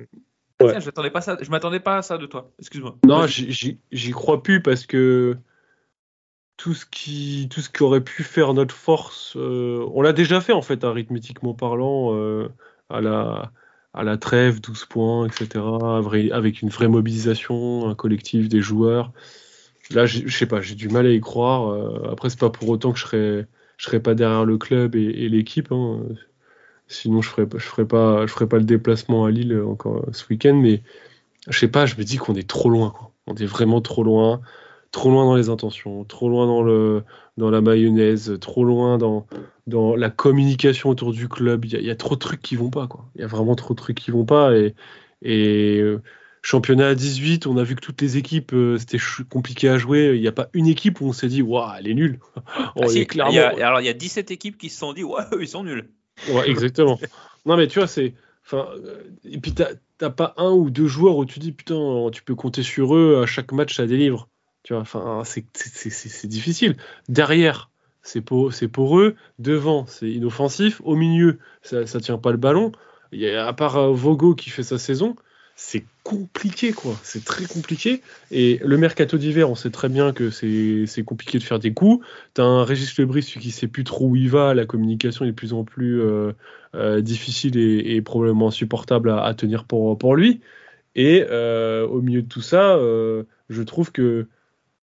Ouais. 0.61 0.71
Tiens, 0.71 0.79
je 0.79 0.85
m'attendais 0.85 1.09
pas, 1.09 1.19
à 1.19 1.21
ça- 1.21 1.37
je 1.41 1.49
m'attendais 1.49 1.81
pas 1.81 1.97
à 1.97 2.01
ça 2.01 2.17
de 2.17 2.25
toi. 2.27 2.51
Excuse-moi. 2.59 2.95
Non, 3.05 3.25
j'y 3.27 4.11
crois 4.11 4.41
plus 4.41 4.61
parce 4.61 4.85
que 4.85 5.35
tout 6.58 6.74
ce 6.74 6.86
qui, 6.86 7.47
tout 7.51 7.62
ce 7.62 7.70
qui 7.70 7.84
aurait 7.84 8.03
pu 8.03 8.24
faire 8.24 8.53
notre 8.53 8.76
force, 8.76 9.34
euh, 9.36 9.86
on 9.93 10.01
l'a 10.01 10.14
déjà 10.14 10.41
fait 10.41 10.53
en 10.53 10.62
fait, 10.62 10.84
arithmétiquement 10.84 11.53
parlant, 11.53 12.16
euh, 12.16 12.49
à 12.89 13.01
la, 13.01 13.51
à 13.93 14.03
la 14.03 14.18
trêve, 14.18 14.62
12 14.62 14.86
points, 14.86 15.28
etc., 15.28 15.64
avec 16.32 16.62
une 16.62 16.70
vraie 16.70 16.88
mobilisation, 16.88 17.89
un 17.89 17.95
collectif 17.95 18.49
des 18.49 18.62
joueurs. 18.62 19.12
Là, 19.91 20.06
je 20.06 20.28
sais 20.30 20.47
pas, 20.47 20.62
j'ai 20.62 20.76
du 20.76 20.89
mal 20.89 21.06
à 21.06 21.12
y 21.12 21.22
croire. 21.22 21.70
euh, 21.70 22.12
après, 22.12 22.30
c'est 22.30 22.39
pas 22.39 22.49
pour 22.49 22.70
autant 22.70 22.91
que 22.91 22.99
je 22.99 23.06
serais, 23.06 23.47
je 23.78 23.86
serais 23.86 23.99
pas 23.99 24.16
derrière 24.16 24.45
le 24.45 24.58
club 24.58 24.95
et, 24.95 25.30
l'équipe. 25.30 25.72
hein. 25.72 26.01
Sinon, 26.88 27.22
je 27.22 27.30
ferais, 27.30 27.47
je 27.53 27.66
ferais 27.66 27.86
pas, 27.88 28.26
je 28.28 28.32
ferais 28.32 28.47
pas 28.47 28.58
le 28.58 28.64
déplacement 28.64 29.26
à 29.26 29.32
Lille 29.32 29.60
encore 29.68 30.06
ce 30.12 30.26
week-end, 30.30 30.56
mais 30.56 30.84
je 31.49 31.58
sais 31.60 31.68
pas, 31.68 31.86
je 31.86 31.95
me 31.95 32.03
dis 32.03 32.18
qu'on 32.18 32.36
est 32.36 32.47
trop 32.47 32.70
loin. 32.70 32.93
On 33.28 33.36
est 33.36 33.45
vraiment 33.45 33.82
trop 33.82 34.03
loin, 34.03 34.41
trop 34.95 35.09
loin 35.11 35.25
dans 35.25 35.35
les 35.35 35.49
intentions, 35.49 36.03
trop 36.05 36.29
loin 36.29 36.47
dans 36.47 36.63
le, 36.63 37.03
dans 37.37 37.49
la 37.49 37.61
mayonnaise, 37.61 38.37
trop 38.39 38.63
loin 38.63 38.97
dans, 38.97 39.27
dans 39.67 39.95
la 39.95 40.09
communication 40.09 40.89
autour 40.89 41.11
du 41.11 41.27
club. 41.27 41.65
Il 41.65 41.73
y, 41.73 41.75
a- 41.75 41.79
il 41.79 41.85
y 41.85 41.91
a 41.91 41.95
trop 41.95 42.15
de 42.15 42.19
trucs 42.19 42.41
qui 42.41 42.55
vont 42.55 42.69
pas. 42.69 42.87
Il 43.15 43.21
y 43.21 43.23
a 43.23 43.27
vraiment 43.27 43.55
trop 43.55 43.73
de 43.73 43.79
trucs 43.79 43.97
qui 43.99 44.11
vont 44.11 44.25
pas 44.25 44.55
et, 44.55 44.73
et 45.21 45.79
euh, 45.79 46.01
championnat 46.41 46.89
à 46.89 46.95
18, 46.95 47.45
on 47.47 47.57
a 47.57 47.63
vu 47.63 47.75
que 47.75 47.81
toutes 47.81 48.01
les 48.01 48.17
équipes 48.17 48.53
euh, 48.53 48.77
c'était 48.77 48.99
compliqué 49.29 49.67
à 49.69 49.77
jouer. 49.77 50.13
Il 50.15 50.21
n'y 50.21 50.27
a 50.27 50.31
pas 50.31 50.49
une 50.53 50.67
équipe 50.67 51.01
où 51.01 51.05
on 51.07 51.13
s'est 51.13 51.27
dit, 51.27 51.41
waouh, 51.41 51.71
elle 51.77 51.87
est 51.87 51.93
nulle. 51.93 52.19
On 52.77 52.83
Ah 52.83 52.87
si, 52.87 53.01
est 53.01 53.05
clairement. 53.05 53.33
il 53.33 53.35
y 53.35 53.39
a- 53.39 53.67
alors, 53.67 53.81
il 53.81 53.85
y 53.85 53.89
a 53.89 53.93
17 53.93 54.31
équipes 54.31 54.57
qui 54.57 54.69
se 54.69 54.77
sont 54.79 54.93
dit, 54.93 55.03
ils 55.39 55.47
sont 55.47 55.63
nuls. 55.63 55.89
Ouais, 56.27 56.49
exactement. 56.49 56.99
non, 57.45 57.57
mais 57.57 57.67
tu 57.67 57.79
vois, 57.79 57.87
c'est. 57.87 58.13
Enfin, 58.45 58.67
euh, 58.83 59.03
et 59.23 59.39
puis 59.39 59.51
t'as 59.53 59.69
t'as 59.97 60.09
pas 60.09 60.33
un 60.37 60.51
ou 60.51 60.69
deux 60.69 60.87
joueurs 60.87 61.17
où 61.17 61.25
tu 61.25 61.39
dis 61.39 61.51
putain, 61.51 62.09
tu 62.11 62.21
peux 62.23 62.35
compter 62.35 62.63
sur 62.63 62.95
eux 62.95 63.21
à 63.23 63.25
chaque 63.25 63.51
match, 63.51 63.75
ça 63.75 63.87
délivre. 63.87 64.29
Tu 64.66 64.74
vois, 64.74 65.24
c'est- 65.26 66.26
difficile. 66.26 66.76
Derrière, 67.07 67.70
c'est 68.01 68.22
pour, 68.22 68.51
c'est 68.51 68.68
pour 68.68 68.99
eux. 68.99 69.16
Devant, 69.38 69.86
c'est 69.86 70.09
inoffensif. 70.09 70.82
Au 70.84 70.95
milieu, 70.95 71.38
ça, 71.61 71.86
ça 71.86 71.99
tient 71.99 72.18
pas 72.18 72.32
le 72.32 72.38
ballon. 72.38 72.72
Il 73.11 73.20
y 73.20 73.30
a, 73.30 73.45
à 73.45 73.53
part 73.53 73.78
euh, 73.78 73.93
Vogo 73.93 74.34
qui 74.34 74.49
fait 74.49 74.63
sa 74.63 74.80
saison, 74.80 75.16
c'est 75.55 75.86
compliqué, 76.01 76.74
quoi. 76.74 76.95
C'est 77.03 77.24
très 77.24 77.45
compliqué. 77.45 78.01
Et 78.32 78.59
le 78.66 78.78
mercato 78.78 79.20
d'hiver, 79.20 79.51
on 79.51 79.53
sait 79.53 79.70
très 79.70 79.88
bien 79.88 80.13
que 80.13 80.32
c'est 80.32 81.03
compliqué 81.05 81.38
de 81.38 81.43
faire 81.43 81.59
des 81.59 81.72
coups. 81.72 82.03
T'as 82.34 82.43
un 82.43 82.63
Régis 82.63 82.97
Lebris 82.97 83.22
qui 83.39 83.51
sait 83.51 83.68
plus 83.68 83.84
trop 83.84 84.07
où 84.07 84.16
il 84.16 84.32
va. 84.32 84.55
La 84.55 84.66
communication 84.66 85.26
est 85.26 85.30
de 85.30 85.36
plus 85.36 85.53
en 85.53 85.63
plus 85.63 86.01
euh, 86.01 86.32
euh, 86.74 87.01
difficile 87.01 87.59
et, 87.59 88.01
probablement 88.01 88.47
insupportable 88.47 89.11
à, 89.11 89.32
tenir 89.36 89.66
pour, 89.66 90.16
lui. 90.16 90.41
Et 90.95 91.24
au 91.24 92.01
milieu 92.01 92.24
de 92.24 92.28
tout 92.28 92.41
ça, 92.41 92.80
je 92.80 93.61
trouve 93.61 93.91
que 93.91 94.28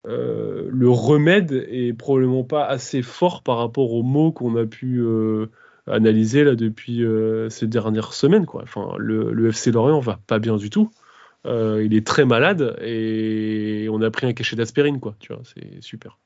euh, 0.06 0.68
le 0.70 0.88
remède 0.88 1.52
est 1.68 1.92
probablement 1.92 2.44
pas 2.44 2.64
assez 2.64 3.02
fort 3.02 3.42
par 3.42 3.58
rapport 3.58 3.92
aux 3.92 4.02
mots 4.02 4.32
qu'on 4.32 4.56
a 4.56 4.64
pu 4.64 5.00
euh, 5.00 5.46
analyser 5.86 6.44
là 6.44 6.54
depuis 6.54 7.04
euh, 7.04 7.48
ces 7.48 7.66
dernières 7.66 8.12
semaines. 8.12 8.46
Quoi. 8.46 8.62
Enfin, 8.62 8.94
le, 8.98 9.32
le 9.32 9.48
FC 9.48 9.72
Lorient 9.72 10.00
va 10.00 10.20
pas 10.26 10.38
bien 10.38 10.56
du 10.56 10.70
tout. 10.70 10.90
Euh, 11.46 11.84
il 11.84 11.94
est 11.94 12.06
très 12.06 12.24
malade 12.24 12.76
et 12.80 13.88
on 13.90 14.02
a 14.02 14.10
pris 14.10 14.26
un 14.26 14.32
cachet 14.32 14.56
d'aspirine, 14.56 15.00
quoi. 15.00 15.14
Tu 15.20 15.32
vois, 15.32 15.42
c'est 15.44 15.80
super. 15.80 16.18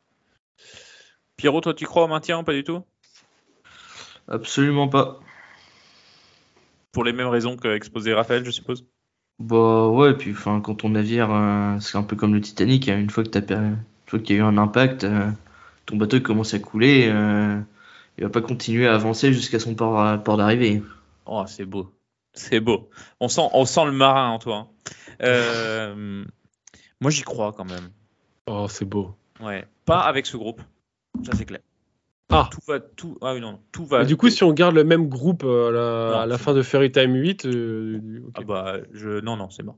Pierrot, 1.36 1.60
toi, 1.60 1.74
tu 1.74 1.86
crois 1.86 2.04
au 2.04 2.08
maintien 2.08 2.42
Pas 2.42 2.52
du 2.52 2.64
tout? 2.64 2.82
Absolument 4.28 4.88
pas. 4.88 5.20
Pour 6.92 7.04
les 7.04 7.12
mêmes 7.12 7.28
raisons 7.28 7.56
qu'a 7.56 7.74
exposé 7.74 8.12
Raphaël, 8.12 8.44
je 8.44 8.50
suppose? 8.50 8.86
Bah 9.40 9.88
ouais, 9.88 10.14
puis 10.16 10.32
enfin 10.32 10.60
quand 10.60 10.84
on 10.84 10.90
navire, 10.90 11.30
euh, 11.32 11.78
c'est 11.80 11.96
un 11.96 12.02
peu 12.02 12.14
comme 12.14 12.34
le 12.34 12.40
Titanic, 12.42 12.88
hein, 12.88 12.98
une 12.98 13.08
fois 13.10 13.24
que 13.24 13.30
t'as 13.30 13.40
per- 13.40 13.54
une 13.56 13.78
fois 14.06 14.18
qu'il 14.18 14.36
y 14.36 14.38
a 14.38 14.42
eu 14.42 14.44
un 14.44 14.58
impact, 14.58 15.04
euh, 15.04 15.30
ton 15.86 15.96
bateau 15.96 16.20
commence 16.20 16.52
à 16.52 16.58
couler, 16.58 17.08
euh, 17.08 17.58
il 18.18 18.24
va 18.24 18.30
pas 18.30 18.42
continuer 18.42 18.86
à 18.86 18.94
avancer 18.94 19.32
jusqu'à 19.32 19.58
son 19.58 19.74
port, 19.74 20.22
port 20.22 20.36
d'arrivée. 20.36 20.82
Oh, 21.24 21.44
c'est 21.46 21.64
beau. 21.64 21.90
C'est 22.34 22.60
beau. 22.60 22.90
On 23.18 23.28
sent, 23.28 23.48
on 23.54 23.64
sent 23.64 23.86
le 23.86 23.92
marin 23.92 24.28
en 24.28 24.38
toi. 24.38 24.56
hein. 24.56 24.92
Euh, 25.22 26.24
moi, 27.00 27.10
j'y 27.10 27.22
crois 27.22 27.52
quand 27.52 27.64
même. 27.64 27.90
Oh, 28.46 28.66
c'est 28.68 28.84
beau. 28.84 29.14
Ouais. 29.40 29.64
Pas 29.86 30.00
avec 30.00 30.26
ce 30.26 30.36
groupe. 30.36 30.60
Ça, 31.24 31.32
c'est 31.34 31.44
clair. 31.46 31.60
Ah. 32.30 32.48
Tout 32.50 32.60
va, 32.66 32.80
tout. 32.80 33.18
Ah 33.20 33.34
oui, 33.34 33.40
non. 33.40 33.60
Tout 33.72 33.84
va. 33.84 34.02
Et 34.02 34.06
du 34.06 34.16
coup, 34.16 34.30
si 34.30 34.44
on 34.44 34.52
garde 34.52 34.74
le 34.74 34.84
même 34.84 35.08
groupe 35.08 35.42
euh, 35.44 35.68
à 35.68 35.72
la, 35.72 36.10
Non, 36.10 36.20
à 36.20 36.26
la 36.26 36.38
c'est 36.38 36.44
fin 36.44 36.54
de 36.54 36.62
Fairy 36.62 36.92
Time 36.92 37.14
8, 37.14 37.46
euh, 37.46 38.22
ok. 38.26 38.34
Ah 38.36 38.40
bah, 38.44 38.76
je... 38.92 39.20
non, 39.20 39.36
non, 39.36 39.50
c'est 39.50 39.62
mort. 39.62 39.76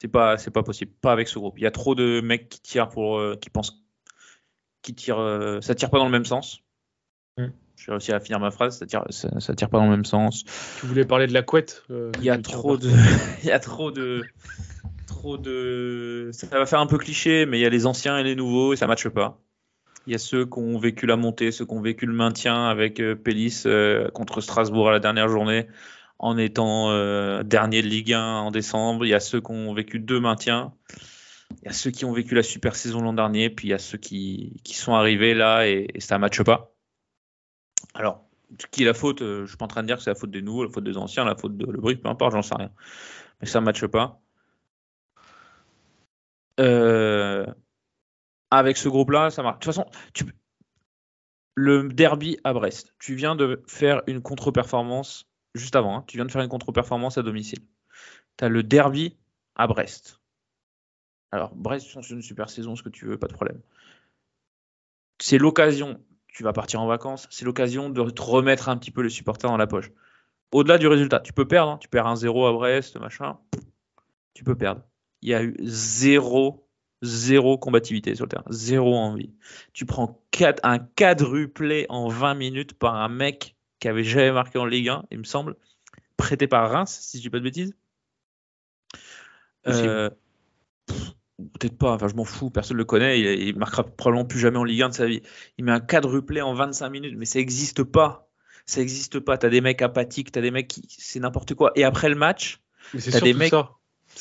C'est 0.00 0.08
pas, 0.08 0.38
c'est 0.38 0.50
pas 0.50 0.62
possible. 0.62 0.92
Pas 1.00 1.12
avec 1.12 1.28
ce 1.28 1.38
groupe. 1.38 1.58
Il 1.58 1.62
y 1.62 1.66
a 1.66 1.70
trop 1.70 1.94
de 1.94 2.20
mecs 2.22 2.48
qui 2.48 2.60
tirent 2.60 2.88
pour, 2.88 3.18
euh, 3.18 3.36
qui 3.40 3.50
pensent, 3.50 3.84
qui 4.82 4.94
tirent, 4.94 5.18
euh, 5.18 5.60
ça 5.60 5.74
tire 5.74 5.90
pas 5.90 5.98
dans 5.98 6.06
le 6.06 6.10
même 6.10 6.24
sens. 6.24 6.62
Mm. 7.36 7.48
J'ai 7.76 7.92
réussi 7.92 8.12
à 8.12 8.20
finir 8.20 8.40
ma 8.40 8.50
phrase. 8.50 8.78
Ça 8.78 8.86
tire, 8.86 9.04
ça, 9.10 9.40
ça 9.40 9.54
tire 9.54 9.68
pas 9.68 9.78
dans 9.78 9.84
le 9.84 9.90
même 9.90 10.06
sens. 10.06 10.44
tu 10.80 10.86
voulais 10.86 11.04
parler 11.04 11.26
de 11.26 11.34
la 11.34 11.42
couette 11.42 11.84
euh, 11.90 12.12
Il 12.18 12.24
y 12.24 12.30
a 12.30 12.38
trop 12.38 12.78
de, 12.78 12.90
il 13.42 13.48
y 13.48 13.52
a 13.52 13.58
trop 13.58 13.90
de, 13.90 14.22
trop 15.06 15.36
de. 15.36 16.30
Ça 16.32 16.46
va 16.46 16.64
faire 16.64 16.80
un 16.80 16.86
peu 16.86 16.96
cliché, 16.96 17.44
mais 17.44 17.58
il 17.58 17.62
y 17.62 17.66
a 17.66 17.70
les 17.70 17.84
anciens 17.84 18.18
et 18.18 18.22
les 18.22 18.36
nouveaux 18.36 18.72
et 18.72 18.76
ça 18.76 18.86
matche 18.86 19.08
pas. 19.08 19.38
Il 20.06 20.12
y 20.12 20.14
a 20.14 20.18
ceux 20.18 20.46
qui 20.46 20.58
ont 20.58 20.78
vécu 20.78 21.06
la 21.06 21.16
montée, 21.16 21.52
ceux 21.52 21.66
qui 21.66 21.74
ont 21.74 21.80
vécu 21.80 22.06
le 22.06 22.12
maintien 22.12 22.66
avec 22.66 23.00
euh, 23.00 23.14
Pélis 23.14 23.62
euh, 23.66 24.10
contre 24.10 24.40
Strasbourg 24.40 24.88
à 24.88 24.92
la 24.92 25.00
dernière 25.00 25.28
journée 25.28 25.66
en 26.18 26.36
étant 26.36 26.90
euh, 26.90 27.42
dernier 27.42 27.82
de 27.82 27.88
Ligue 27.88 28.12
1 28.12 28.20
en 28.20 28.50
décembre. 28.50 29.04
Il 29.04 29.08
y 29.08 29.14
a 29.14 29.20
ceux 29.20 29.40
qui 29.40 29.50
ont 29.50 29.72
vécu 29.74 29.98
deux 29.98 30.20
maintiens. 30.20 30.72
Il 31.62 31.66
y 31.66 31.68
a 31.68 31.72
ceux 31.72 31.90
qui 31.90 32.04
ont 32.04 32.12
vécu 32.12 32.34
la 32.34 32.42
super 32.42 32.76
saison 32.76 33.00
l'an 33.02 33.12
dernier, 33.12 33.50
puis 33.50 33.68
il 33.68 33.70
y 33.70 33.74
a 33.74 33.78
ceux 33.78 33.98
qui, 33.98 34.60
qui 34.64 34.74
sont 34.74 34.94
arrivés 34.94 35.34
là 35.34 35.66
et, 35.66 35.88
ça 35.98 36.16
ne 36.16 36.20
matche 36.20 36.42
pas. 36.42 36.72
Alors, 37.94 38.24
qui 38.70 38.82
est 38.82 38.86
la 38.86 38.94
faute 38.94 39.20
Je 39.20 39.46
suis 39.46 39.56
pas 39.56 39.64
en 39.64 39.68
train 39.68 39.82
de 39.82 39.86
dire 39.86 39.96
que 39.96 40.02
c'est 40.02 40.10
la 40.10 40.14
faute 40.14 40.30
des 40.30 40.42
nouveaux, 40.42 40.64
la 40.64 40.70
faute 40.70 40.84
des 40.84 40.96
anciens, 40.96 41.24
la 41.24 41.36
faute 41.36 41.56
de 41.56 41.66
Le 41.66 41.80
Brick, 41.80 42.02
peu 42.02 42.08
importe, 42.08 42.32
j'en 42.32 42.42
sais 42.42 42.54
rien. 42.54 42.70
Mais 43.40 43.46
ça 43.46 43.60
ne 43.60 43.64
matche 43.64 43.86
pas. 43.86 44.20
Euh, 46.60 47.46
avec 48.50 48.76
ce 48.76 48.88
groupe-là, 48.88 49.30
ça 49.30 49.42
marche. 49.42 49.60
De 49.60 49.64
toute 49.64 49.74
façon, 49.74 49.86
le 51.54 51.88
derby 51.88 52.38
à 52.44 52.52
Brest, 52.52 52.94
tu 52.98 53.14
viens 53.14 53.36
de 53.36 53.62
faire 53.66 54.02
une 54.06 54.22
contre-performance 54.22 55.28
juste 55.54 55.76
avant. 55.76 55.98
hein. 55.98 56.04
Tu 56.06 56.16
viens 56.16 56.24
de 56.24 56.30
faire 56.30 56.42
une 56.42 56.48
contre-performance 56.48 57.18
à 57.18 57.22
domicile. 57.22 57.60
Tu 58.38 58.44
as 58.44 58.48
le 58.48 58.62
derby 58.62 59.16
à 59.56 59.66
Brest. 59.66 60.20
Alors, 61.32 61.54
Brest 61.54 61.86
sur 61.86 62.00
une 62.10 62.22
super 62.22 62.50
saison, 62.50 62.74
ce 62.76 62.82
que 62.82 62.88
tu 62.88 63.06
veux, 63.06 63.18
pas 63.18 63.28
de 63.28 63.32
problème. 63.32 63.60
C'est 65.20 65.38
l'occasion, 65.38 66.02
tu 66.28 66.42
vas 66.42 66.52
partir 66.52 66.80
en 66.80 66.86
vacances, 66.86 67.28
c'est 67.30 67.44
l'occasion 67.44 67.90
de 67.90 68.10
te 68.10 68.22
remettre 68.22 68.68
un 68.68 68.76
petit 68.76 68.90
peu 68.90 69.02
les 69.02 69.10
supporters 69.10 69.50
dans 69.50 69.56
la 69.56 69.66
poche. 69.66 69.90
Au-delà 70.50 70.78
du 70.78 70.88
résultat, 70.88 71.20
tu 71.20 71.32
peux 71.32 71.46
perdre, 71.46 71.72
hein. 71.72 71.78
tu 71.78 71.88
perds 71.88 72.06
un 72.06 72.16
0 72.16 72.46
à 72.46 72.52
Brest, 72.52 72.96
machin, 72.96 73.38
tu 74.34 74.42
peux 74.42 74.56
perdre. 74.56 74.82
Il 75.22 75.28
y 75.28 75.34
a 75.34 75.42
eu 75.42 75.56
zéro, 75.60 76.66
zéro 77.02 77.56
combativité 77.58 78.14
sur 78.14 78.24
le 78.26 78.28
terrain, 78.30 78.44
zéro 78.50 78.94
envie. 78.96 79.30
Tu 79.72 79.86
prends 79.86 80.22
quatre- 80.30 80.60
un 80.64 80.78
quadruplé 80.78 81.86
en 81.88 82.08
20 82.08 82.34
minutes 82.34 82.74
par 82.74 82.94
un 82.96 83.08
mec 83.08 83.56
qui 83.78 83.88
avait 83.88 84.04
jamais 84.04 84.32
marqué 84.32 84.58
en 84.58 84.66
Ligue 84.66 84.88
1, 84.90 85.04
il 85.10 85.18
me 85.18 85.24
semble, 85.24 85.56
prêté 86.16 86.46
par 86.46 86.70
Reims, 86.70 86.98
si 87.00 87.16
je 87.18 87.22
dis 87.22 87.30
pas 87.30 87.38
de 87.38 87.44
bêtises. 87.44 87.74
Euh, 89.66 90.10
Peut-être 91.58 91.78
pas, 91.78 91.92
enfin 91.94 92.06
je 92.08 92.14
m'en 92.14 92.24
fous, 92.26 92.50
personne 92.50 92.76
le 92.76 92.84
connaît, 92.84 93.18
il, 93.18 93.26
il 93.48 93.56
marquera 93.56 93.82
probablement 93.84 94.26
plus 94.26 94.38
jamais 94.38 94.58
en 94.58 94.64
Ligue 94.64 94.82
1 94.82 94.88
de 94.90 94.94
sa 94.94 95.06
vie. 95.06 95.22
Il 95.56 95.64
met 95.64 95.72
un 95.72 95.80
quadruplé 95.80 96.42
en 96.42 96.52
25 96.52 96.90
minutes, 96.90 97.14
mais 97.16 97.24
ça 97.24 97.38
n'existe 97.38 97.82
pas. 97.82 98.28
Ça 98.66 98.80
n'existe 98.80 99.20
pas. 99.20 99.38
T'as 99.38 99.48
des 99.48 99.62
mecs 99.62 99.80
apathiques, 99.80 100.32
t'as 100.32 100.42
des 100.42 100.50
mecs 100.50 100.68
qui. 100.68 100.82
C'est 100.90 101.18
n'importe 101.18 101.54
quoi. 101.54 101.72
Et 101.76 101.84
après 101.84 102.10
le 102.10 102.14
match, 102.14 102.60
t'as 102.92 103.20
des 103.20 103.32
mecs. 103.32 103.50
ça. 103.50 103.70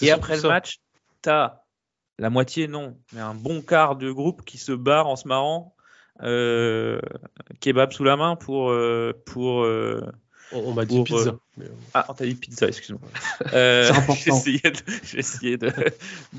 Et 0.01 0.11
après 0.11 0.35
le 0.35 0.41
ça. 0.43 0.47
match, 0.47 0.79
t'as 1.21 1.63
la 2.19 2.29
moitié, 2.29 2.67
non, 2.67 2.95
mais 3.13 3.21
un 3.21 3.33
bon 3.33 3.61
quart 3.61 3.95
de 3.95 4.11
groupe 4.11 4.43
qui 4.45 4.57
se 4.57 4.71
barre 4.71 5.07
en 5.07 5.15
se 5.15 5.27
marrant, 5.27 5.73
euh, 6.21 6.99
kebab 7.61 7.91
sous 7.93 8.03
la 8.03 8.17
main 8.17 8.35
pour. 8.35 8.69
euh, 8.71 9.13
pour 9.25 9.63
euh, 9.63 10.01
On, 10.51 10.73
m'a 10.73 10.83
dit 10.85 11.01
pizza. 11.03 11.35
euh, 11.61 11.63
Ah, 11.93 12.05
on 12.09 12.13
t'a 12.13 12.25
dit 12.25 12.35
pizza, 12.35 12.67
excuse-moi. 12.67 13.01
Euh, 13.53 13.85
C'est 13.85 13.97
important. 13.97 14.13
J'ai 14.23 14.31
essayé 14.31 14.59
de, 14.59 14.79
j'ai 15.03 15.19
essayé 15.19 15.57
de, 15.57 15.71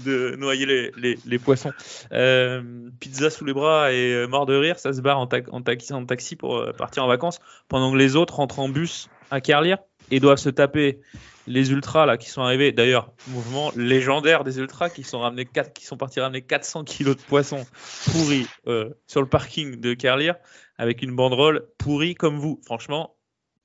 de 0.05 0.37
noyer 0.37 0.67
les, 0.67 0.93
les, 0.99 1.19
les 1.25 1.39
poissons. 1.39 1.73
Euh, 2.13 2.63
pizza 3.01 3.31
sous 3.31 3.45
les 3.47 3.55
bras 3.55 3.91
et 3.93 4.27
mort 4.27 4.45
de 4.47 4.55
rire, 4.55 4.79
ça 4.79 4.93
se 4.93 5.01
barre 5.01 5.19
en, 5.19 5.27
ta- 5.27 5.39
en 5.51 5.63
taxi, 5.63 5.93
en 5.95 6.05
taxi 6.05 6.37
pour 6.37 6.63
partir 6.77 7.05
en 7.05 7.07
vacances, 7.07 7.41
pendant 7.69 7.91
que 7.93 7.97
les 7.97 8.17
autres 8.17 8.35
rentrent 8.37 8.59
en 8.59 8.69
bus 8.69 9.09
à 9.31 9.41
Carlier 9.41 9.77
et 10.11 10.21
doivent 10.21 10.39
se 10.39 10.51
taper 10.51 11.01
les 11.47 11.73
ultras 11.73 12.07
là 12.07 12.17
qui 12.17 12.29
sont 12.31 12.43
arrivés. 12.43 12.73
D'ailleurs, 12.73 13.13
mouvement 13.29 13.73
légendaire 13.77 14.45
des 14.45 14.59
ultras 14.59 14.89
qui 14.91 15.03
sont 15.03 15.21
ramenés 15.21 15.49
qui 15.75 15.85
sont 15.85 15.97
partis 15.97 16.21
ramener 16.21 16.43
400 16.43 16.85
kilos 16.85 17.17
de 17.17 17.23
poissons 17.23 17.67
pourris 18.13 18.47
euh, 18.67 18.91
sur 19.07 19.21
le 19.21 19.29
parking 19.29 19.81
de 19.81 19.95
Carlier 19.95 20.33
avec 20.79 21.03
une 21.03 21.15
banderole 21.15 21.67
pourrie 21.79 22.15
comme 22.15 22.39
vous. 22.39 22.61
Franchement, 22.65 23.17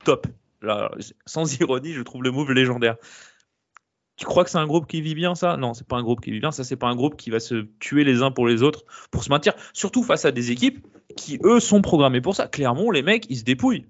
top. 0.04 0.28
Sans 1.26 1.60
ironie, 1.60 1.94
je 1.94 2.02
trouve 2.02 2.24
le 2.24 2.32
move 2.32 2.52
légendaire. 2.52 2.96
Tu 4.18 4.26
crois 4.26 4.46
que 4.46 4.50
c'est 4.50 4.58
un 4.58 4.66
groupe 4.66 4.88
qui 4.88 5.02
vit 5.02 5.14
bien 5.14 5.36
ça? 5.36 5.58
Non, 5.58 5.74
c'est 5.74 5.88
pas 5.88 5.98
un 5.98 6.04
groupe 6.04 6.22
qui 6.22 6.32
vit 6.32 6.40
bien. 6.40 6.52
Ça, 6.52 6.64
c'est 6.64 6.78
pas 6.78 6.88
un 6.88 6.96
groupe 6.96 7.18
qui 7.18 7.30
va 7.30 7.40
se 7.40 7.68
tuer 7.80 8.04
les 8.04 8.22
uns 8.22 8.32
pour 8.32 8.48
les 8.48 8.64
autres 8.64 8.86
pour 9.12 9.24
se 9.24 9.30
maintenir. 9.30 9.54
Surtout 9.74 10.04
face 10.04 10.24
à 10.26 10.32
des 10.32 10.52
équipes 10.52 10.88
qui 11.18 11.38
eux 11.44 11.60
sont 11.60 11.82
programmées 11.82 12.22
pour 12.22 12.36
ça. 12.36 12.48
Clairement, 12.48 12.92
les 12.92 13.02
mecs, 13.02 13.26
ils 13.30 13.38
se 13.38 13.44
dépouillent. 13.44 13.86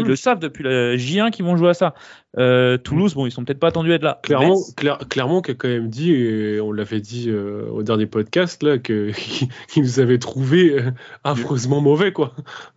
Ils 0.00 0.04
Hmm. 0.04 0.08
le 0.08 0.16
savent 0.16 0.38
depuis 0.38 0.64
la 0.64 0.96
J1 0.96 1.30
qu'ils 1.30 1.44
vont 1.44 1.56
jouer 1.56 1.70
à 1.70 1.74
ça. 1.74 1.94
Euh, 2.38 2.76
Toulouse, 2.78 3.14
bon, 3.14 3.26
ils 3.26 3.30
sont 3.30 3.44
peut-être 3.44 3.58
pas 3.60 3.68
attendus 3.68 3.92
à 3.92 3.96
être 3.96 4.02
là. 4.02 4.20
Clairement, 4.22 4.50
Metz, 4.56 4.74
Claire- 4.76 4.98
clairement, 5.08 5.40
qui 5.42 5.50
a 5.52 5.54
quand 5.54 5.68
même 5.68 5.88
dit, 5.88 6.12
et 6.12 6.60
on 6.60 6.72
l'avait 6.72 7.00
dit 7.00 7.26
euh, 7.28 7.68
au 7.70 7.82
dernier 7.82 8.06
podcast, 8.06 8.62
là, 8.62 8.78
que- 8.78 9.10
qu'il 9.68 9.82
nous 9.82 10.00
avait 10.00 10.18
trouvé 10.18 10.78
euh, 10.80 10.90
affreusement 11.24 11.80
mauvais, 11.80 12.12
quoi. 12.12 12.32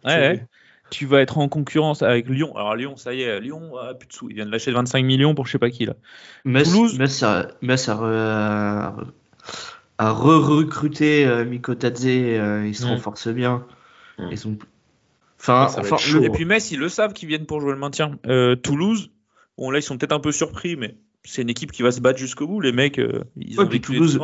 ouais, 0.06 0.14
ouais. 0.16 0.46
tu 0.90 1.06
vas 1.06 1.22
être 1.22 1.38
en 1.38 1.48
concurrence 1.50 2.02
avec 2.02 2.30
Lyon. 2.30 2.56
Alors 2.56 2.76
Lyon, 2.76 2.96
ça 2.96 3.14
y 3.14 3.22
est, 3.24 3.40
Lyon 3.42 3.76
a 3.78 3.94
plus 3.94 4.08
de 4.08 4.14
sous. 4.14 4.30
Ils 4.30 4.36
viennent 4.36 4.48
de 4.48 4.52
lâcher 4.54 4.72
25 4.72 5.04
millions 5.04 5.36
pour 5.36 5.46
je 5.46 5.52
sais 5.52 5.60
pas 5.60 5.70
qui 5.70 5.86
là. 5.86 5.94
Metz, 6.46 6.70
Toulouse. 6.72 6.98
Metz 6.98 7.22
a, 7.24 7.48
Metz 7.62 7.90
a, 7.90 7.96
re- 7.96 9.06
a 9.98 10.12
re-recruté 10.12 11.26
euh, 11.26 11.44
Mikotadze, 11.46 12.06
euh, 12.08 12.64
il 12.68 12.76
se 12.76 12.86
Mm. 12.86 12.90
renforce 12.90 13.28
bien. 13.30 13.66
Ils 14.32 14.48
ont... 14.48 14.58
Enfin, 15.54 15.68
Ça 15.70 15.82
va 15.82 15.88
enfin, 15.88 15.96
être 15.96 16.02
chaud. 16.02 16.20
le- 16.20 16.26
Et 16.26 16.30
puis 16.30 16.46
Metz, 16.46 16.72
ils 16.72 16.80
le 16.80 16.90
savent 16.90 17.14
qu'ils 17.14 17.28
viennent 17.28 17.46
pour 17.46 17.62
jouer 17.62 17.72
le 17.74 17.78
maintien. 17.80 18.18
Euh, 18.28 18.56
Toulouse, 18.56 19.12
bon 19.58 19.72
là 19.72 19.80
ils 19.80 19.84
sont 19.84 19.98
peut-être 19.98 20.12
un 20.14 20.20
peu 20.20 20.32
surpris, 20.32 20.76
mais 20.76 20.98
c'est 21.24 21.42
une 21.42 21.50
équipe 21.50 21.72
qui 21.72 21.82
va 21.84 21.92
se 21.92 22.00
battre 22.02 22.20
jusqu'au 22.20 22.48
bout. 22.48 22.62
Les 22.62 22.72
mecs, 22.72 23.00
euh, 23.00 23.24
ils 23.36 23.58
Ouais, 23.60 23.66
ont 23.66 23.68
puis 23.68 23.82
Toulouse, 23.82 24.18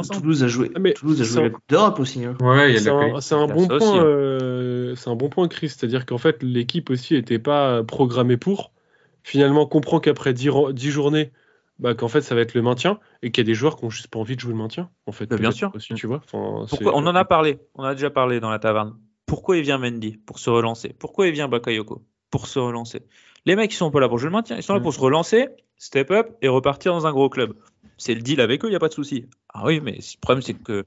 a 0.44 0.48
joué, 0.48 0.72
Ah, 0.76 0.80
mais 0.80 0.94
Toulouse 0.94 1.22
a 1.22 1.24
joué 1.26 1.34
ça- 1.36 1.42
la 1.42 1.50
Coupe 1.50 1.64
d'Europe 1.70 2.00
aussi. 2.00 2.24
hein. 2.24 2.36
Ouais, 2.42 2.78
C'est 2.78 2.90
un, 2.90 3.20
c'est 3.20 3.36
un 3.36 3.48
bon 3.48 3.68
hein. 3.72 4.04
euh, 4.06 4.96
c'est 4.96 5.10
un 5.10 5.16
bon 5.16 5.30
point, 5.30 5.48
Chris. 5.48 5.70
C'est-à-dire 5.70 6.06
qu'en 6.06 6.18
fait, 6.18 6.42
l'équipe 6.44 6.90
aussi 6.90 7.14
n'était 7.16 7.40
pas 7.40 7.84
programmée 7.84 8.38
pour. 8.38 8.72
Finalement, 9.24 9.66
comprend 9.66 10.00
qu'après 10.00 10.34
10, 10.34 10.50
ro- 10.50 10.72
10 10.74 10.92
journées, 10.92 11.32
bah, 11.80 11.94
qu'en 11.94 12.08
fait, 12.10 12.22
ça 12.22 12.36
va 12.36 12.42
être 12.42 12.54
le 12.54 12.62
maintien 12.62 13.00
et 13.22 13.32
qu'il 13.32 13.44
y 13.44 13.46
a 13.46 13.50
des 13.50 13.54
joueurs 13.54 13.78
qui 13.78 13.86
ont 13.86 13.90
juste 13.90 14.08
pas 14.08 14.20
envie 14.20 14.36
de 14.36 14.40
jouer 14.42 14.52
le 14.52 14.58
maintien. 14.60 14.90
En 15.06 15.12
fait, 15.14 15.28
Bah, 15.30 15.38
bien 15.38 15.52
sûr. 15.52 15.72
Aussi, 15.76 15.94
tu 15.96 16.08
vois. 16.08 16.18
Enfin, 16.26 16.66
Pourquoi? 16.70 16.92
c'est- 16.92 16.98
On 16.98 17.08
en 17.08 17.16
a 17.16 17.26
parlé, 17.26 17.60
on 17.76 17.84
a 17.84 17.96
déjà 17.96 18.10
parlé 18.10 18.40
dans 18.40 18.50
la 18.50 18.60
taverne. 18.60 18.96
Pourquoi 19.26 19.58
il 19.58 19.64
vient 19.64 19.78
Mendy 19.78 20.18
Pour 20.18 20.40
se 20.40 20.50
relancer? 20.50 20.94
Pourquoi 20.98 21.28
il 21.28 21.34
vient 21.34 21.48
Bakayoko 21.48 22.04
Pour 22.30 22.48
se 22.48 22.60
relancer? 22.60 23.02
Les 23.46 23.56
mecs, 23.56 23.74
ils 23.74 23.78
sont 23.78 23.92
pas 23.92 24.00
là 24.00 24.08
pour 24.08 24.18
jouer 24.20 24.28
le 24.30 24.34
maintien, 24.34 24.56
ils 24.58 24.64
sont 24.64 24.74
là 24.74 24.80
Mm. 24.80 24.84
pour 24.84 24.94
se 24.94 25.00
relancer, 25.00 25.50
step 25.78 26.12
up 26.12 26.38
et 26.42 26.48
repartir 26.48 26.94
dans 26.94 27.06
un 27.08 27.12
gros 27.12 27.30
club. 27.30 27.56
C'est 27.98 28.16
le 28.16 28.22
deal 28.22 28.42
avec 28.42 28.64
eux, 28.64 28.68
il 28.68 28.72
n'y 28.72 28.76
a 28.76 28.80
pas 28.80 28.88
de 28.90 28.94
souci. 28.94 29.28
Ah 29.54 29.64
oui, 29.66 29.80
mais 29.82 29.94
le 29.94 30.20
problème, 30.22 30.42
c'est 30.42 30.54
que 30.54 30.86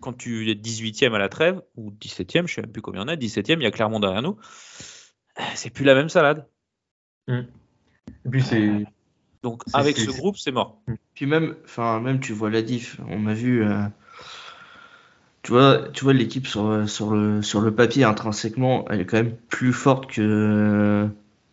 quand 0.00 0.12
tu 0.12 0.50
es 0.50 0.54
18e 0.54 1.14
à 1.14 1.18
la 1.18 1.28
trêve, 1.28 1.62
ou 1.76 1.90
17e, 1.92 2.46
je 2.46 2.54
sais 2.54 2.60
même 2.60 2.70
plus 2.72 2.82
combien 2.82 3.02
on 3.04 3.08
est, 3.08 3.16
17e, 3.16 3.58
il 3.58 3.62
y 3.62 3.66
a 3.66 3.70
Clermont 3.70 4.00
derrière 4.00 4.22
nous, 4.22 4.36
c'est 5.54 5.70
plus 5.70 5.84
la 5.84 5.94
même 5.94 6.08
salade. 6.08 6.46
Et 7.28 8.28
puis 8.30 8.42
c'est. 8.42 8.84
Donc 9.42 9.62
avec 9.72 9.96
ce 9.96 10.10
groupe, 10.10 10.36
c'est 10.36 10.52
mort. 10.52 10.80
Puis 11.14 11.26
même, 11.26 11.56
enfin, 11.64 12.00
même 12.00 12.20
tu 12.20 12.32
vois 12.32 12.50
la 12.50 12.62
diff. 12.62 13.00
On 13.08 13.26
a 13.26 13.34
vu, 13.34 13.62
euh, 13.64 13.82
tu 15.44 15.52
vois, 15.52 15.88
tu 15.92 16.04
vois 16.04 16.14
l'équipe 16.14 16.46
sur, 16.46 16.88
sur 16.88 17.14
le, 17.14 17.42
sur 17.42 17.60
le 17.60 17.72
papier 17.72 18.02
intrinsèquement, 18.04 18.86
elle 18.88 19.02
est 19.02 19.04
quand 19.04 19.18
même 19.18 19.36
plus 19.50 19.74
forte 19.74 20.10
que, 20.10 21.06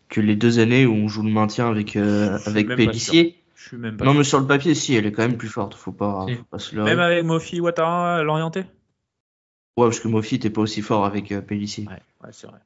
que 0.08 0.22
les 0.22 0.38
deux 0.38 0.60
années 0.60 0.86
où 0.86 0.94
on 0.94 1.10
joue 1.10 1.24
le 1.24 1.30
maintien 1.30 1.70
avec, 1.70 1.98
euh, 1.98 2.40
avec 2.46 2.68
Pellissier. 2.70 3.36
Je 3.54 3.68
suis 3.68 3.78
même 3.78 3.98
pas. 3.98 4.06
Non, 4.06 4.12
sûr. 4.12 4.20
mais 4.20 4.24
sur 4.24 4.40
le 4.40 4.48
papier, 4.48 4.74
si, 4.76 4.96
elle 4.96 5.06
est 5.06 5.12
quand 5.12 5.24
même 5.24 5.38
plus 5.38 5.50
forte. 5.50 5.76
Faut 5.76 5.92
pas, 5.92 6.26
Si. 6.28 6.36
faut 6.36 6.44
pas 6.46 6.58
se. 6.58 6.76
Même 6.76 7.00
avec 7.00 7.26
Mofi 7.26 7.60
Ouattara 7.60 8.20
à 8.20 8.24
l'orienté 8.24 8.62
Ouais, 9.78 9.88
parce 9.88 10.00
que 10.00 10.08
Mofi 10.08 10.40
t'es 10.40 10.50
pas 10.50 10.62
aussi 10.62 10.82
fort 10.82 11.06
avec 11.06 11.32
euh, 11.34 11.42
Pellissier. 11.42 11.86
Ouais, 11.86 12.02
ouais 12.24 12.30
c'est 12.32 12.48
vrai. 12.48 12.60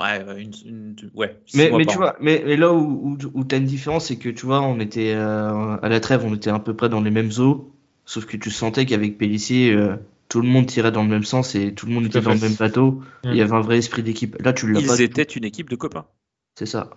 Ouais, 0.00 0.24
ouais, 0.24 0.42
une, 0.42 0.52
une- 0.64 0.96
ouais, 1.14 1.36
Mais, 1.54 1.70
mais 1.70 1.84
tu 1.86 1.96
vois, 1.96 2.16
mais, 2.20 2.42
mais 2.44 2.56
là 2.56 2.72
où, 2.72 3.10
où, 3.12 3.18
où 3.34 3.44
t'as 3.44 3.58
une 3.58 3.64
différence, 3.66 4.06
c'est 4.06 4.16
que 4.16 4.30
tu 4.30 4.46
vois, 4.46 4.62
on 4.62 4.80
était 4.80 5.12
euh, 5.14 5.76
à 5.76 5.88
la 5.88 6.00
trêve, 6.00 6.24
on 6.24 6.34
était 6.34 6.50
à 6.50 6.58
peu 6.58 6.74
près 6.74 6.88
dans 6.88 7.00
les 7.02 7.10
mêmes 7.10 7.30
eaux, 7.38 7.70
sauf 8.06 8.24
que 8.26 8.36
tu 8.38 8.50
sentais 8.50 8.86
qu'avec 8.86 9.18
Pellissier, 9.18 9.72
euh, 9.72 9.96
tout 10.28 10.40
le 10.40 10.48
monde 10.48 10.66
tirait 10.66 10.92
dans 10.92 11.02
le 11.02 11.08
même 11.08 11.24
sens 11.24 11.54
et 11.54 11.74
tout 11.74 11.86
le 11.86 11.92
monde 11.92 12.04
Tout 12.04 12.18
était 12.18 12.20
dans 12.20 12.34
le 12.34 12.40
même 12.40 12.54
bateau. 12.54 13.02
Il 13.24 13.34
y 13.34 13.40
avait 13.40 13.52
un 13.52 13.60
vrai 13.60 13.78
esprit 13.78 14.02
d'équipe. 14.02 14.36
Là, 14.42 14.52
tu 14.52 14.70
l'as 14.70 14.80
pas. 14.80 14.96
Ils 14.96 15.02
étaient 15.02 15.22
une 15.22 15.44
équipe 15.44 15.70
de 15.70 15.76
copains. 15.76 16.06
C'est 16.58 16.66
ça. 16.66 16.90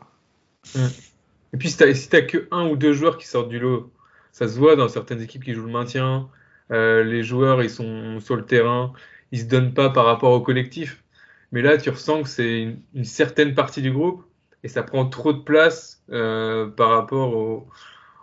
Et 1.54 1.58
puis 1.58 1.70
si 1.70 1.78
t'as 1.78 1.94
si 1.94 2.10
que 2.10 2.48
un 2.52 2.68
ou 2.68 2.76
deux 2.76 2.94
joueurs 2.94 3.18
qui 3.18 3.28
sortent 3.28 3.50
du 3.50 3.60
lot, 3.60 3.92
ça 4.32 4.48
se 4.48 4.58
voit 4.58 4.76
dans 4.76 4.88
certaines 4.88 5.22
équipes 5.22 5.44
qui 5.44 5.54
jouent 5.54 5.66
le 5.66 5.72
maintien. 5.72 6.30
euh, 6.72 7.04
les 7.04 7.24
joueurs 7.24 7.64
ils 7.64 7.70
sont 7.70 8.20
sur 8.20 8.36
le 8.36 8.46
terrain, 8.46 8.92
ils 9.32 9.40
se 9.40 9.46
donnent 9.46 9.74
pas 9.74 9.90
par 9.90 10.06
rapport 10.06 10.32
au 10.32 10.42
collectif. 10.42 11.04
Mais 11.52 11.62
là 11.62 11.78
tu 11.78 11.90
ressens 11.90 12.24
que 12.24 12.30
c'est 12.30 12.62
une, 12.62 12.82
une 12.94 13.06
certaine 13.06 13.56
partie 13.56 13.82
du 13.82 13.92
groupe 13.92 14.26
et 14.64 14.68
ça 14.68 14.84
prend 14.84 15.06
trop 15.06 15.32
de 15.32 15.40
place 15.40 16.04
euh, 16.12 16.68
par 16.68 16.90
rapport 16.90 17.34
au 17.36 17.68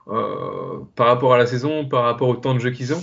euh, 0.09 0.81
par 0.97 1.07
rapport 1.07 1.33
à 1.33 1.39
la 1.39 1.47
saison, 1.47 1.87
par 1.89 2.05
rapport 2.05 2.29
au 2.29 2.37
temps 2.37 2.55
de 2.55 2.61
jeu 2.61 2.71
qu'ils 2.71 2.93
ont 2.93 3.03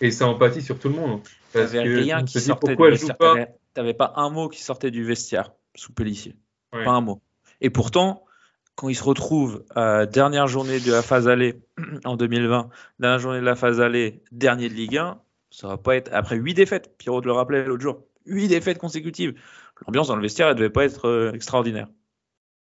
et 0.00 0.10
ça 0.10 0.26
empathie 0.28 0.62
sur 0.62 0.78
tout 0.78 0.88
le 0.88 0.94
monde. 0.96 1.20
Parce 1.52 1.72
T'avais 1.72 1.84
que 1.84 1.96
rien 1.96 2.24
qui 2.24 2.40
sortait 2.40 2.68
pourquoi 2.68 2.88
du 2.88 2.92
vestiaire. 2.96 3.16
pas. 3.16 3.34
T'avais- 3.74 3.94
pas 3.94 4.12
un 4.16 4.30
mot 4.30 4.48
qui 4.48 4.62
sortait 4.62 4.90
du 4.90 5.04
vestiaire 5.04 5.52
sous 5.74 5.92
Pellissier. 5.92 6.34
Ouais. 6.72 6.84
Pas 6.84 6.92
un 6.92 7.00
mot. 7.00 7.20
Et 7.60 7.70
pourtant, 7.70 8.24
quand 8.74 8.88
ils 8.88 8.94
se 8.94 9.04
retrouvent 9.04 9.64
à 9.74 10.06
dernière 10.06 10.48
journée 10.48 10.80
de 10.80 10.90
la 10.92 11.02
phase 11.02 11.28
aller 11.28 11.60
en 12.04 12.16
2020, 12.16 12.68
dernière 12.98 13.18
journée 13.18 13.40
de 13.40 13.44
la 13.44 13.54
phase 13.56 13.80
aller, 13.80 14.22
dernier 14.32 14.68
de 14.68 14.74
Ligue 14.74 14.96
1, 14.98 15.20
ça 15.50 15.68
va 15.68 15.76
pas 15.78 15.96
être 15.96 16.10
après 16.12 16.36
huit 16.36 16.54
défaites. 16.54 16.96
Pierrot 16.98 17.20
te 17.20 17.26
le 17.26 17.32
rappelait 17.32 17.64
l'autre 17.64 17.82
jour, 17.82 18.02
huit 18.26 18.48
défaites 18.48 18.78
consécutives. 18.78 19.34
L'ambiance 19.86 20.08
dans 20.08 20.16
le 20.16 20.22
vestiaire, 20.22 20.48
elle 20.48 20.56
devait 20.56 20.70
pas 20.70 20.84
être 20.84 21.06
euh, 21.06 21.32
extraordinaire. 21.32 21.88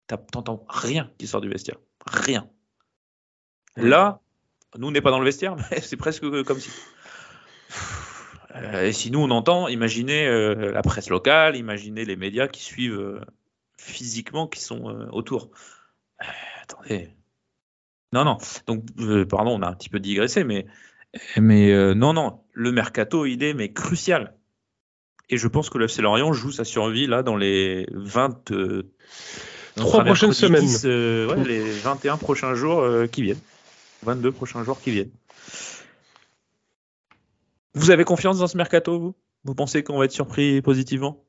T'entends 0.07 0.65
rien 0.67 1.09
qui 1.17 1.27
sort 1.27 1.39
du 1.39 1.47
vestiaire, 1.49 1.77
rien. 2.05 2.49
Là, 3.77 4.19
nous 4.77 4.87
on 4.87 4.91
n'est 4.91 5.01
pas 5.01 5.11
dans 5.11 5.19
le 5.19 5.25
vestiaire, 5.25 5.55
mais 5.71 5.79
c'est 5.79 5.97
presque 5.97 6.25
comme 6.43 6.59
si. 6.59 6.69
Euh, 8.55 8.87
et 8.87 8.91
si 8.91 9.11
nous 9.11 9.19
on 9.19 9.31
entend, 9.31 9.67
imaginez 9.67 10.27
euh, 10.27 10.71
la 10.71 10.81
presse 10.81 11.09
locale, 11.09 11.55
imaginez 11.55 12.03
les 12.05 12.15
médias 12.15 12.47
qui 12.47 12.61
suivent 12.61 12.99
euh, 12.99 13.21
physiquement, 13.77 14.47
qui 14.47 14.61
sont 14.61 14.89
euh, 14.89 15.07
autour. 15.11 15.49
Attendez. 16.61 17.09
Non, 18.13 18.25
non. 18.25 18.37
Donc, 18.67 18.83
pardon, 19.29 19.57
on 19.57 19.61
a 19.61 19.67
un 19.67 19.73
petit 19.73 19.87
peu 19.89 19.99
digressé, 19.99 20.43
mais, 20.43 20.65
mais 21.37 21.95
non, 21.95 22.11
non. 22.13 22.41
Le 22.51 22.73
mercato, 22.73 23.25
il 23.25 23.41
est 23.41 23.53
mais 23.53 23.71
crucial. 23.71 24.33
Et 25.29 25.37
je 25.37 25.47
pense 25.47 25.69
que 25.69 25.77
le 25.77 25.85
FC 25.85 26.01
Lorient 26.01 26.33
joue 26.33 26.51
sa 26.51 26.65
survie 26.65 27.07
là 27.07 27.23
dans 27.23 27.37
les 27.37 27.87
20. 27.93 28.51
euh, 28.51 28.91
on 29.77 29.81
Trois 29.81 29.91
sera 29.93 30.03
prochaines 30.03 30.33
semaines. 30.33 30.65
10, 30.65 30.85
ouais, 30.85 31.43
les 31.45 31.71
21 31.71 32.17
prochains 32.17 32.53
jours 32.53 32.85
qui 33.09 33.21
viennent. 33.21 33.39
22 34.03 34.33
prochains 34.33 34.65
jours 34.65 34.81
qui 34.81 34.91
viennent. 34.91 35.11
Vous 37.73 37.89
avez 37.91 38.03
confiance 38.03 38.39
dans 38.39 38.47
ce 38.47 38.57
mercato, 38.57 38.99
vous? 38.99 39.15
Vous 39.43 39.55
pensez 39.55 39.83
qu'on 39.83 39.97
va 39.97 40.05
être 40.05 40.11
surpris 40.11 40.61
positivement? 40.61 41.23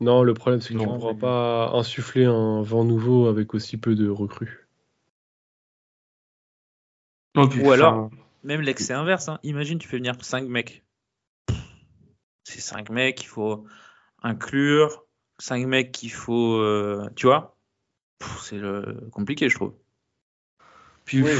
Non, 0.00 0.22
le 0.22 0.32
problème, 0.34 0.60
c'est 0.60 0.74
que 0.74 0.78
tu 0.78 0.86
ne 0.86 0.96
pourras 0.98 1.14
pas 1.14 1.70
insuffler 1.74 2.24
un 2.24 2.62
vent 2.62 2.84
nouveau 2.84 3.26
avec 3.26 3.54
aussi 3.54 3.76
peu 3.76 3.94
de 3.94 4.08
recrues. 4.08 4.68
Non, 7.34 7.48
puis, 7.48 7.60
Ou 7.62 7.72
alors, 7.72 8.10
même 8.42 8.60
l'excès 8.60 8.92
inverse. 8.94 9.28
hein. 9.28 9.38
Imagine, 9.42 9.78
tu 9.78 9.88
fais 9.88 9.98
venir 9.98 10.14
5 10.20 10.48
mecs. 10.48 10.84
C'est 12.44 12.60
5 12.60 12.90
mecs 12.90 13.16
qu'il 13.16 13.28
faut 13.28 13.64
inclure. 14.22 15.04
5 15.38 15.66
mecs 15.66 15.92
qu'il 15.92 16.12
faut. 16.12 16.56
euh, 16.56 17.08
tu 17.14 17.26
vois? 17.26 17.56
C'est 18.40 18.56
le... 18.58 19.08
compliqué, 19.12 19.48
je 19.48 19.54
trouve. 19.54 19.74
puis, 21.04 21.22
Oui, 21.22 21.30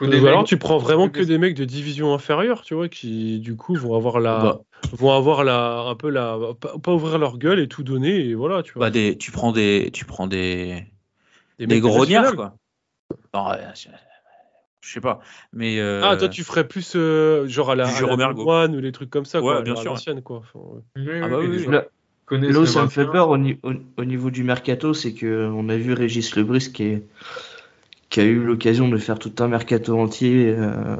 Ou 0.00 0.04
alors 0.26 0.40
mecs- 0.40 0.46
tu 0.48 0.58
prends 0.58 0.78
vraiment 0.78 1.08
que 1.08 1.22
des- 1.22 1.38
mecs 1.38 1.54
de 1.54 1.64
division 1.64 2.12
inférieure, 2.12 2.62
tu 2.62 2.74
vois, 2.74 2.88
qui 2.88 3.38
du 3.40 3.56
coup 3.56 3.74
vont 3.74 3.94
avoir 3.96 4.20
la, 4.20 4.38
Bah. 4.40 4.60
vont 4.92 5.12
avoir 5.12 5.42
la, 5.42 5.80
un 5.80 5.94
peu 5.94 6.10
la, 6.10 6.38
pas, 6.60 6.78
pas 6.78 6.92
ouvrir 6.92 7.18
leur 7.18 7.38
gueule 7.38 7.60
et 7.60 7.68
tout 7.68 7.82
donner 7.82 8.26
et 8.26 8.34
voilà, 8.34 8.62
tu 8.62 8.72
vois. 8.74 8.86
Bah, 8.86 8.90
des... 8.90 9.16
Tu 9.16 9.30
prends 9.30 9.52
des, 9.52 9.90
tu 9.92 10.04
prends 10.04 10.26
des, 10.26 10.84
Des 11.58 11.66
des 11.66 11.80
grognards, 11.80 12.34
quoi. 12.36 12.56
Non, 13.32 13.52
je... 13.74 13.88
je 14.82 14.92
sais 14.92 15.00
pas. 15.00 15.20
Mais. 15.52 15.78
euh, 15.80 16.02
Ah, 16.04 16.16
toi 16.16 16.28
tu 16.28 16.44
ferais 16.44 16.68
plus 16.68 16.94
euh, 16.94 17.46
genre 17.48 17.70
à 17.70 17.74
la, 17.74 17.84
du 17.84 17.90
à 17.90 17.92
la 17.92 17.98
Jérôme 17.98 18.20
Ergo. 18.20 18.40
Lemoine 18.40 18.76
ou 18.76 18.80
les 18.80 18.92
trucs 18.92 19.10
comme 19.10 19.24
ça, 19.24 19.40
Ouais, 19.40 19.54
quoi, 19.54 19.62
bien 19.62 19.76
sûr. 19.76 19.92
l'ancienne, 19.92 20.22
quoi. 20.22 20.38
Enfin, 20.38 20.58
ouais. 20.58 20.82
Oui, 20.96 21.04
Ah 21.08 21.24
oui, 21.26 21.30
bah 21.30 21.38
oui, 21.40 21.48
oui. 21.48 21.72
là, 21.72 21.86
où 22.60 22.66
ça 22.66 22.82
me 22.82 22.88
fait 22.88 23.00
maintien. 23.00 23.12
peur 23.12 23.28
au, 23.30 23.38
ni- 23.38 23.58
au- 23.62 23.72
au 23.96 24.04
niveau 24.04 24.30
du 24.30 24.42
mercato, 24.44 24.92
c'est 24.94 25.14
que 25.14 25.48
on 25.50 25.68
a 25.68 25.76
vu 25.76 25.92
Régis 25.92 26.34
Lebris 26.36 26.70
qui, 26.72 26.82
est- 26.84 27.06
qui 28.16 28.22
a 28.22 28.24
eu 28.24 28.42
l'occasion 28.42 28.88
de 28.88 28.96
faire 28.96 29.18
tout 29.18 29.32
un 29.40 29.48
mercato 29.48 29.94
entier 30.00 30.54
euh, 30.56 30.96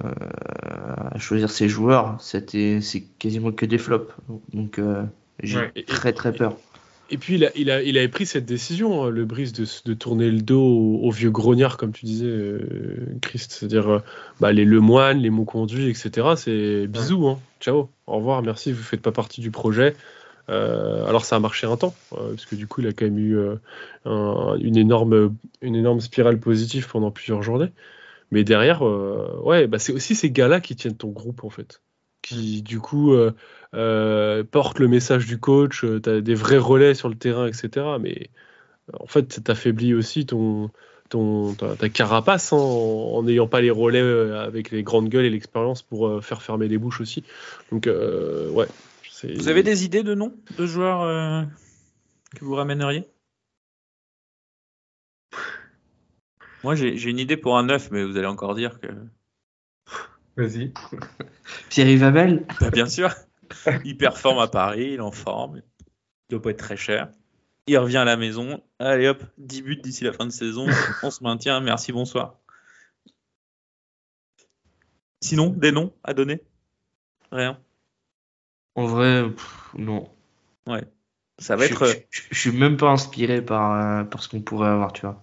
à 1.10 1.18
choisir 1.18 1.48
ses 1.48 1.66
joueurs. 1.66 2.18
C'était, 2.20 2.80
c'est 2.82 3.04
quasiment 3.18 3.52
que 3.52 3.64
des 3.64 3.78
flops. 3.78 4.12
Donc 4.52 4.78
euh, 4.78 5.02
j'ai 5.42 5.56
Ouais. 5.60 5.72
très 5.86 6.12
très 6.12 6.30
peur. 6.34 6.58
Et 7.08 7.16
puis 7.16 7.36
il, 7.36 7.46
a, 7.46 7.50
il, 7.56 7.70
a, 7.70 7.82
il 7.82 7.96
avait 7.96 8.08
pris 8.08 8.26
cette 8.26 8.44
décision, 8.44 9.04
hein, 9.04 9.08
le 9.08 9.24
Brice, 9.24 9.54
de, 9.54 9.64
de 9.86 9.94
tourner 9.94 10.30
le 10.30 10.42
dos 10.42 10.60
aux, 10.60 11.06
aux 11.06 11.10
vieux 11.10 11.30
grognards, 11.30 11.78
comme 11.78 11.92
tu 11.92 12.04
disais, 12.04 12.26
euh, 12.26 13.16
Christ. 13.22 13.50
C'est-à-dire 13.52 14.02
bah, 14.40 14.52
les 14.52 14.66
Lemoine, 14.66 15.18
les 15.18 15.30
mots 15.30 15.46
conduits, 15.46 15.88
etc. 15.88 16.34
C'est 16.36 16.86
bisous, 16.86 17.26
hein. 17.28 17.38
ciao, 17.62 17.88
au 18.06 18.16
revoir, 18.16 18.42
merci, 18.42 18.72
vous 18.72 18.82
faites 18.82 19.00
pas 19.00 19.12
partie 19.12 19.40
du 19.40 19.50
projet. 19.50 19.94
Euh, 20.48 21.04
alors 21.06 21.24
ça 21.24 21.36
a 21.36 21.40
marché 21.40 21.66
un 21.66 21.76
temps, 21.76 21.94
euh, 22.12 22.30
parce 22.30 22.46
que 22.46 22.54
du 22.54 22.66
coup 22.66 22.80
il 22.80 22.86
a 22.86 22.92
quand 22.92 23.04
même 23.04 23.18
eu 23.18 23.36
euh, 23.36 23.56
un- 24.04 24.56
une, 24.60 24.76
énorme, 24.76 25.34
une 25.60 25.74
énorme 25.74 26.00
spirale 26.00 26.38
positive 26.38 26.88
pendant 26.88 27.10
plusieurs 27.10 27.42
journées. 27.42 27.72
Mais 28.32 28.44
derrière, 28.44 28.86
euh, 28.86 29.40
ouais, 29.44 29.66
bah, 29.66 29.78
c'est 29.78 29.92
aussi 29.92 30.14
ces 30.14 30.30
gars-là 30.30 30.60
qui 30.60 30.76
tiennent 30.76 30.96
ton 30.96 31.08
groupe 31.10 31.44
en 31.44 31.50
fait. 31.50 31.82
Qui 32.22 32.62
du 32.62 32.80
coup 32.80 33.14
portent 33.72 34.78
le 34.80 34.88
message 34.88 35.26
du 35.26 35.38
coach, 35.38 35.84
tu 36.02 36.10
as 36.10 36.20
des 36.20 36.34
vrais 36.34 36.58
relais 36.58 36.94
sur 36.94 37.08
le 37.08 37.14
terrain, 37.14 37.46
etc. 37.46 37.86
Mais 38.00 38.30
en 38.98 39.06
fait, 39.06 39.44
t'affaiblis 39.44 39.94
aussi 39.94 40.26
ton, 40.26 40.70
ta, 41.08 41.88
carapace 41.88 42.52
en 42.52 43.22
n'ayant 43.22 43.46
pas 43.46 43.60
les 43.60 43.70
relais 43.70 44.00
avec 44.00 44.72
les 44.72 44.82
grandes 44.82 45.08
gueules 45.08 45.26
et 45.26 45.30
l'expérience 45.30 45.82
pour 45.82 46.20
faire 46.24 46.42
fermer 46.42 46.66
les 46.66 46.78
bouches 46.78 47.00
aussi. 47.00 47.22
Donc, 47.70 47.86
ouais. 47.86 48.66
Vous 49.24 49.48
avez 49.48 49.62
des 49.62 49.84
idées 49.84 50.02
de 50.02 50.14
noms 50.14 50.34
de 50.58 50.66
joueurs 50.66 51.02
euh, 51.02 51.42
que 52.34 52.44
vous 52.44 52.54
ramèneriez? 52.54 53.08
Moi, 56.64 56.74
j'ai 56.74 57.08
une 57.08 57.18
idée 57.18 57.36
pour 57.36 57.56
un 57.56 57.64
neuf, 57.64 57.90
mais 57.90 58.04
vous 58.04 58.16
allez 58.16 58.26
encore 58.26 58.54
dire 58.54 58.80
que. 58.80 58.88
Vas-y. 60.36 60.74
Thierry 61.70 61.96
Vabel, 61.96 62.46
Bah, 62.60 62.70
bien 62.70 62.86
sûr. 62.86 63.14
Il 63.84 63.96
performe 63.96 64.38
à 64.38 64.48
Paris, 64.48 64.92
il 64.94 65.00
en 65.00 65.12
forme. 65.12 65.62
Il 66.28 66.32
doit 66.32 66.42
pas 66.42 66.50
être 66.50 66.58
très 66.58 66.76
cher. 66.76 67.10
Il 67.68 67.78
revient 67.78 67.98
à 67.98 68.04
la 68.04 68.16
maison. 68.16 68.62
Allez 68.78 69.08
hop, 69.08 69.22
10 69.38 69.62
buts 69.62 69.76
d'ici 69.76 70.04
la 70.04 70.12
fin 70.12 70.26
de 70.26 70.30
saison. 70.30 70.66
On 71.02 71.10
se 71.10 71.22
maintient. 71.22 71.60
Merci, 71.60 71.92
bonsoir. 71.92 72.38
Sinon, 75.20 75.50
des 75.50 75.72
noms 75.72 75.94
à 76.04 76.14
donner? 76.14 76.42
Rien? 77.32 77.58
En 78.76 78.86
vrai, 78.86 79.24
pff, 79.28 79.70
non. 79.76 80.08
Ouais. 80.66 80.84
Ça 81.38 81.56
va 81.56 81.66
je, 81.66 81.72
être. 81.72 81.86
je- 81.86 81.94
je- 82.10 82.22
je 82.30 82.38
suis 82.38 82.52
même 82.52 82.76
pas 82.76 82.88
inspiré 82.88 83.42
par, 83.42 83.72
euh, 84.00 84.04
par 84.04 84.22
ce 84.22 84.28
qu'on 84.28 84.40
pourrait 84.40 84.68
avoir, 84.68 84.92
tu 84.92 85.02
vois. 85.02 85.22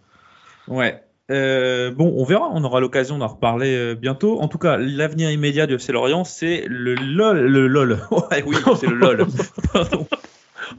Ouais. 0.68 1.02
Euh, 1.32 1.90
bon, 1.92 2.14
on 2.18 2.26
verra, 2.26 2.50
on 2.52 2.64
aura 2.64 2.80
l'occasion 2.82 3.18
d'en 3.18 3.28
reparler 3.28 3.74
euh, 3.76 3.96
bientôt. 3.96 4.40
En 4.42 4.48
tout 4.50 4.58
cas, 4.58 4.78
l'avenir 4.78 5.32
immédiat 5.32 5.66
du 5.68 5.76
FC 5.76 5.92
Lorient, 5.94 6.24
c'est 6.26 6.66
le 6.68 6.96
LOL. 6.96 7.40
Le 7.40 7.68
LOL. 7.68 8.00
Ouais, 8.12 8.44
oui, 8.46 8.58
c'est 8.80 8.88
le 8.88 8.96
LOL. 8.96 9.26
Pardon. 9.74 10.08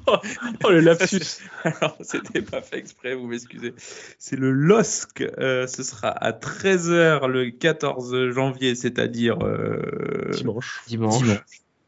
Oh, 0.06 0.70
le 0.70 0.80
lapsus 0.80 1.20
Alors, 1.64 1.96
c'était 2.00 2.42
pas 2.42 2.60
fait 2.60 2.78
exprès, 2.78 3.14
vous 3.14 3.26
m'excusez. 3.26 3.74
C'est 4.18 4.36
le 4.36 4.50
LOSC. 4.50 5.22
euh, 5.38 5.66
ce 5.66 5.82
sera 5.82 6.08
à 6.08 6.32
13h 6.32 7.26
le 7.26 7.50
14 7.50 8.30
janvier, 8.30 8.74
c'est-à-dire 8.74 9.38
euh, 9.42 10.30
Dimanche. 10.32 10.82
Dimanche. 10.86 11.22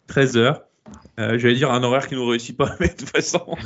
13h. 0.08 0.60
Euh, 1.18 1.38
J'allais 1.38 1.54
dire 1.54 1.72
un 1.72 1.82
horaire 1.82 2.08
qui 2.08 2.14
nous 2.14 2.26
réussit 2.26 2.56
pas, 2.56 2.76
mais 2.80 2.88
de 2.88 2.94
toute 2.94 3.10
façon. 3.10 3.40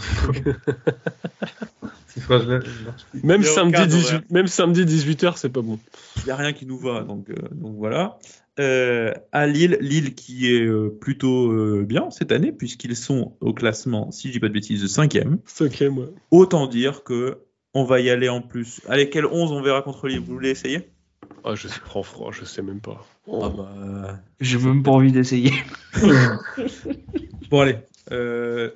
Même 3.22 3.42
samedi, 3.42 3.76
aucun 3.76 3.86
18, 3.86 4.06
horaire. 4.06 4.22
même 4.30 4.46
samedi 4.46 4.84
18h, 4.84 5.34
c'est 5.36 5.48
pas 5.48 5.62
bon. 5.62 5.78
Il 6.18 6.24
n'y 6.24 6.30
a 6.30 6.36
rien 6.36 6.52
qui 6.52 6.66
nous 6.66 6.78
va, 6.78 7.02
donc, 7.02 7.30
euh, 7.30 7.34
donc 7.52 7.76
voilà. 7.76 8.18
Euh, 8.58 9.14
à 9.32 9.46
Lille, 9.46 9.78
Lille 9.80 10.14
qui 10.14 10.52
est 10.54 10.66
euh, 10.66 10.90
plutôt 10.90 11.50
euh, 11.50 11.84
bien 11.86 12.10
cette 12.10 12.32
année, 12.32 12.52
puisqu'ils 12.52 12.96
sont 12.96 13.36
au 13.40 13.54
classement, 13.54 14.10
si 14.10 14.28
je 14.28 14.32
dis 14.34 14.40
pas 14.40 14.48
de 14.48 14.52
bêtises, 14.52 14.82
de 14.82 14.88
5e. 14.88 15.38
Cinquième, 15.46 15.98
ouais. 15.98 16.08
Autant 16.30 16.66
dire 16.66 17.02
que 17.04 17.38
on 17.72 17.84
va 17.84 18.00
y 18.00 18.10
aller 18.10 18.28
en 18.28 18.42
plus. 18.42 18.80
Allez, 18.88 19.08
quel 19.08 19.24
11 19.24 19.52
on 19.52 19.62
verra 19.62 19.82
contre 19.82 20.08
Lille 20.08 20.20
Vous 20.20 20.34
voulez 20.34 20.50
essayer? 20.50 20.90
Ah, 21.44 21.54
je 21.54 21.68
sais, 21.68 21.80
franchement, 21.80 22.32
je 22.32 22.44
sais 22.44 22.62
même 22.62 22.80
pas. 22.80 23.06
Ah 23.28 23.48
bah, 23.48 24.18
J'ai 24.40 24.58
même 24.58 24.82
pas 24.82 24.90
envie 24.90 25.12
d'essayer. 25.12 25.52
Bon, 27.50 27.60
allez. 27.62 27.78
euh, 28.12 28.70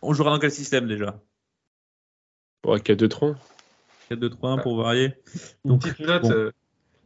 On 0.00 0.14
jouera 0.14 0.30
dans 0.30 0.38
quel 0.38 0.50
système 0.50 0.86
déjà? 0.88 1.20
Ouais, 2.64 2.80
4-2-3. 2.80 3.36
4-2-3-1 4.10 4.58
pour 4.62 4.76
varier. 4.76 5.14
Une 5.64 5.72
Donc, 5.72 5.82
petite 5.82 6.00
note, 6.00 6.22
bon. 6.22 6.32
euh, 6.32 6.50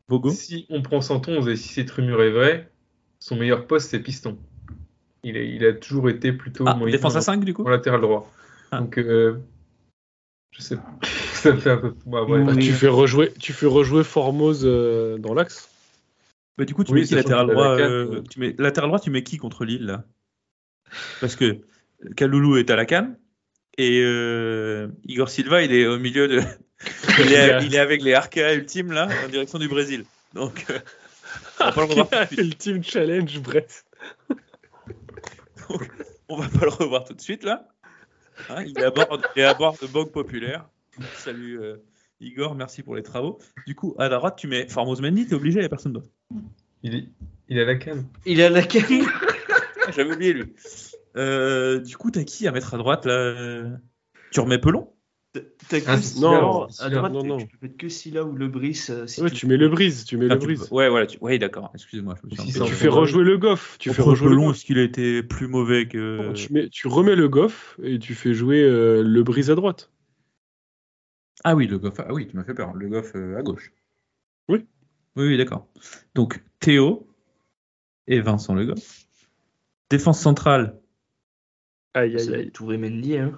Bogo? 0.09 0.31
si 0.31 0.67
on 0.71 0.81
prend 0.83 1.01
111 1.01 1.49
et 1.49 1.57
si 1.57 1.69
cette 1.69 1.91
rumeur 1.91 2.23
est 2.23 2.31
vraie, 2.31 2.71
son 3.19 3.37
meilleur 3.37 3.67
poste 3.67 3.91
c'est 3.91 4.01
piston. 4.01 4.39
Il, 5.25 5.37
est- 5.37 5.51
il 5.55 5.65
a 5.65 5.73
toujours 5.73 6.09
été 6.09 6.33
plutôt 6.33 6.65
Ah, 6.69 6.75
moyen 6.75 6.93
défense 6.93 7.17
à 7.17 7.19
en- 7.19 7.23
5 7.23 7.45
du 7.45 7.53
coup? 7.53 7.65
en 7.65 7.69
latéral 7.71 8.01
droit. 8.01 8.31
Ah. 8.71 8.79
Donc, 8.81 8.97
euh, 8.99 9.41
je 10.53 10.63
sais 10.63 10.77
pas. 10.77 10.95
Ça 11.43 11.53
me 11.53 11.61
fait 11.61 11.71
un 11.71 11.79
peu. 11.79 11.95
Bah, 12.07 12.25
ouais. 12.25 12.45
Bah, 12.45 12.53
Oui. 12.55 12.65
tu, 12.65 12.73
fais 12.73 12.89
rejouer, 12.89 13.33
tu 13.39 13.53
fais 13.53 13.67
rejouer 13.67 14.05
Formose 14.05 14.63
euh, 14.65 15.17
dans 15.17 15.33
l'axe 15.33 15.71
Bah, 16.59 16.65
du 16.65 16.75
coup, 16.75 16.85
tu 16.85 16.93
Oui, 16.93 17.01
mets 17.01 17.07
qui 17.07 17.15
latéral 17.15 17.47
la 17.47 17.61
euh, 17.61 18.23
tu 18.29 18.41
mets, 18.41 18.55
Latéral 18.59 18.91
droit, 18.91 19.01
tu 19.01 19.11
mets 19.11 19.23
qui 19.23 19.39
contre 19.39 19.65
Lille 19.65 19.87
là? 19.87 20.05
Parce 21.21 21.37
que 21.37 21.59
Kaloulou 22.17 22.57
est 22.57 22.71
à 22.71 22.77
la 22.77 22.85
canne 22.85 23.17
et 23.79 24.03
euh, 24.05 24.89
Igor 25.07 25.31
Silva, 25.31 25.63
il 25.63 25.73
est 25.73 25.87
au 25.87 25.99
milieu 25.99 26.29
de. 26.29 26.43
il, 27.21 27.33
est, 27.33 27.65
il 27.65 27.75
est 27.75 27.79
avec 27.79 28.03
les 28.03 28.13
Arca 28.13 28.53
Ultimes 28.55 28.93
là, 28.93 29.09
en 29.25 29.29
direction 29.29 29.59
du 29.59 29.69
Brésil. 29.69 30.05
Donc, 30.35 30.67
euh. 30.69 30.79
Ultime 32.37 32.83
Challenge, 32.83 33.41
bref. 33.41 33.85
On 36.29 36.37
va 36.37 36.49
pas 36.49 36.67
le 36.67 36.71
revoir 36.71 37.05
tout 37.05 37.15
de 37.15 37.21
suite 37.21 37.45
là. 37.45 37.69
Hein, 38.49 38.65
il, 38.67 38.79
est 38.79 38.85
à 38.85 38.91
bord, 38.91 39.19
il 39.37 39.43
est 39.43 39.45
à 39.45 39.55
bord 39.55 39.77
de 39.81 39.87
Bog 39.87 40.11
Populaire. 40.11 40.69
Salut 41.15 41.61
euh, 41.61 41.77
Igor, 42.21 42.55
merci 42.55 42.83
pour 42.83 42.97
les 42.97 43.03
travaux. 43.03 43.39
Du 43.67 43.75
coup, 43.75 43.95
à 43.99 44.09
la 44.09 44.17
droite, 44.17 44.37
tu 44.37 44.47
mets 44.47 44.69
Formose 44.69 45.01
Mendy, 45.01 45.27
t'es 45.27 45.35
obligé, 45.35 45.59
il 45.59 45.63
n'y 45.63 45.67
a 45.67 45.71
personne 45.71 45.93
d'autre. 45.93 46.11
Il, 46.83 46.95
est- 46.95 47.09
il 47.49 47.59
a 47.59 47.65
la 47.65 47.77
canne. 47.77 48.07
Il 48.27 48.41
est 48.41 48.45
à 48.45 48.51
la 48.51 48.63
canne. 48.63 48.85
J'avais 49.97 50.15
oublié 50.15 50.33
lui. 50.33 50.53
Euh, 51.17 51.81
du 51.81 51.97
coup, 51.97 52.11
t'as 52.11 52.25
qui 52.25 52.47
à 52.47 52.53
mettre 52.53 52.75
à 52.75 52.79
droite 52.79 53.07
là? 53.07 53.13
Euh 53.15 53.69
Tu 54.31 54.41
remets 54.41 54.59
Pelon? 54.59 54.89
T'as 55.69 55.81
que 55.81 55.85
Ah, 55.87 55.97
non, 56.21 56.67
à 56.81 56.91
droite, 56.91 57.13
non, 57.13 57.23
non. 57.25 57.39
tu 57.39 57.47
peux 57.47 57.59
mettre 57.63 57.77
que 57.77 57.89
Silla 57.89 58.25
ou 58.25 58.33
le 58.35 58.49
Brice. 58.49 58.91
euh, 58.91 59.07
si 59.07 59.23
Ouais, 59.23 59.31
tu 59.31 59.47
mets 59.47 59.57
le 59.57 59.69
brise, 59.69 60.05
tu 60.05 60.17
mets 60.17 60.27
Ah, 60.29 60.35
le 60.35 60.41
tu 60.41 60.47
brise. 60.47 60.69
peux- 60.69 60.75
Ouais, 60.75 60.89
voilà. 60.89 61.07
Tu... 61.07 61.19
Ouais, 61.21 61.39
d'accord. 61.39 61.71
Excusez-moi. 61.75 62.17
Je 62.23 62.27
me 62.27 62.31
suis 62.43 62.53
Si, 62.53 62.61
tu 62.61 62.73
fais 62.75 62.89
rejouer 62.89 63.23
le 63.25 63.39
goff. 63.39 63.77
Tu 63.79 63.93
fais 63.93 64.03
rejouer 64.03 64.29
le 64.29 64.35
Pelon, 64.35 64.47
goff. 64.49 64.57
est-ce 64.57 64.65
qu'il 64.65 64.79
a 64.79 64.83
été 64.83 65.23
plus 65.23 65.47
mauvais 65.47 65.87
que. 65.87 66.33
Tu, 66.35 66.53
mets- 66.53 66.69
tu 66.69 66.89
remets 66.89 67.15
le 67.17 67.29
goff 67.29 67.79
et 67.83 67.99
tu 68.01 68.15
fais 68.15 68.35
jouer 68.35 68.61
euh, 68.63 69.03
le 69.05 69.23
brise 69.23 69.51
à 69.51 69.55
droite. 69.55 69.91
Ah 71.45 71.55
oui, 71.55 71.67
le 71.67 71.79
Goff. 71.79 72.01
Ah 72.01 72.13
oui, 72.13 72.27
tu 72.29 72.37
m'as 72.37 72.45
fait 72.45 72.55
peur. 72.55 72.75
Le 72.75 72.89
Goff 72.89 73.13
euh, 73.15 73.39
à 73.39 73.43
gauche. 73.43 73.73
Oui. 74.49 74.67
Oui, 75.17 75.27
oui, 75.29 75.37
d'accord. 75.39 75.67
Donc 76.15 76.43
Théo 76.61 77.09
et 78.07 78.21
Vincent 78.21 78.55
Le 78.55 78.67
Goff. 78.67 79.07
Défense 79.89 80.21
centrale. 80.21 80.79
Aïe, 81.95 82.17
aïe, 82.17 82.35
aïe. 82.35 82.51
Touré 82.53 82.79
Mendy. 82.79 83.17
Hein. 83.19 83.35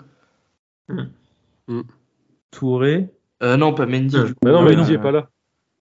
Touré. 2.50 3.08
Euh, 3.42 3.56
non, 3.56 3.74
pas 3.74 3.86
Mendy. 3.86 4.16
Euh, 4.16 4.28
coup, 4.28 4.34
Bah 4.42 4.52
non, 4.52 4.66
euh, 4.66 4.76
Mendy 4.76 4.92
est 4.92 4.98
pas 4.98 5.10
là. 5.12 5.30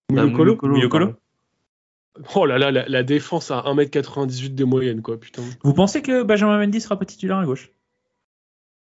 bah, 0.10 0.26
Mouyokolo 0.26 0.56
pardon. 0.90 1.16
Oh 2.36 2.46
là 2.46 2.58
là, 2.58 2.72
la, 2.72 2.88
la 2.88 3.04
défense 3.04 3.52
à 3.52 3.62
1m98 3.62 4.54
de 4.54 4.64
moyenne, 4.66 5.02
quoi, 5.02 5.20
putain. 5.20 5.44
Vous 5.64 5.74
pensez 5.74 6.02
que 6.02 6.24
Benjamin 6.24 6.58
Mendy 6.58 6.82
sera 6.82 6.98
pas 7.00 7.06
titulaire 7.06 7.38
à 7.38 7.46
gauche? 7.46 7.72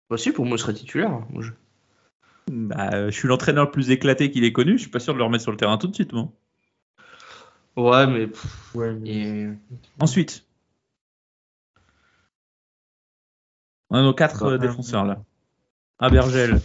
Bah 0.10 0.18
si, 0.18 0.32
pour 0.32 0.46
moi, 0.46 0.58
il 0.58 0.60
serait 0.60 0.74
titulaire. 0.74 1.12
hein. 1.12 1.28
Moi, 1.32 1.42
je- 1.42 1.52
bah, 2.52 2.90
euh, 2.94 3.06
Je 3.12 3.16
suis 3.18 3.28
l'entraîneur 3.28 3.66
le 3.66 3.72
plus 3.72 3.90
éclaté 3.92 4.30
qu'il 4.30 4.44
ait 4.44 4.52
connu. 4.52 4.74
Je 4.74 4.84
suis 4.84 4.92
pas 4.92 5.00
sûr 5.00 5.14
de 5.14 5.18
le 5.18 5.24
remettre 5.24 5.44
sur 5.44 5.52
le 5.52 5.58
terrain 5.58 5.78
tout 5.78 5.88
de 5.88 5.96
suite, 5.96 6.14
moi. 6.14 6.32
Ouais, 7.78 8.06
mais... 8.08 8.28
pff, 8.28 8.76
Ouais, 8.76 8.94
mais- 8.94 9.10
et- 9.10 9.50
Ensuite. 10.00 10.46
On 13.90 13.96
a 13.98 14.02
nos 14.02 14.14
quatre 14.14 14.44
Bah, 14.46 14.52
euh, 14.52 14.58
défenseurs 14.58 15.06
là. 15.06 15.24
Abergel. 16.00 16.60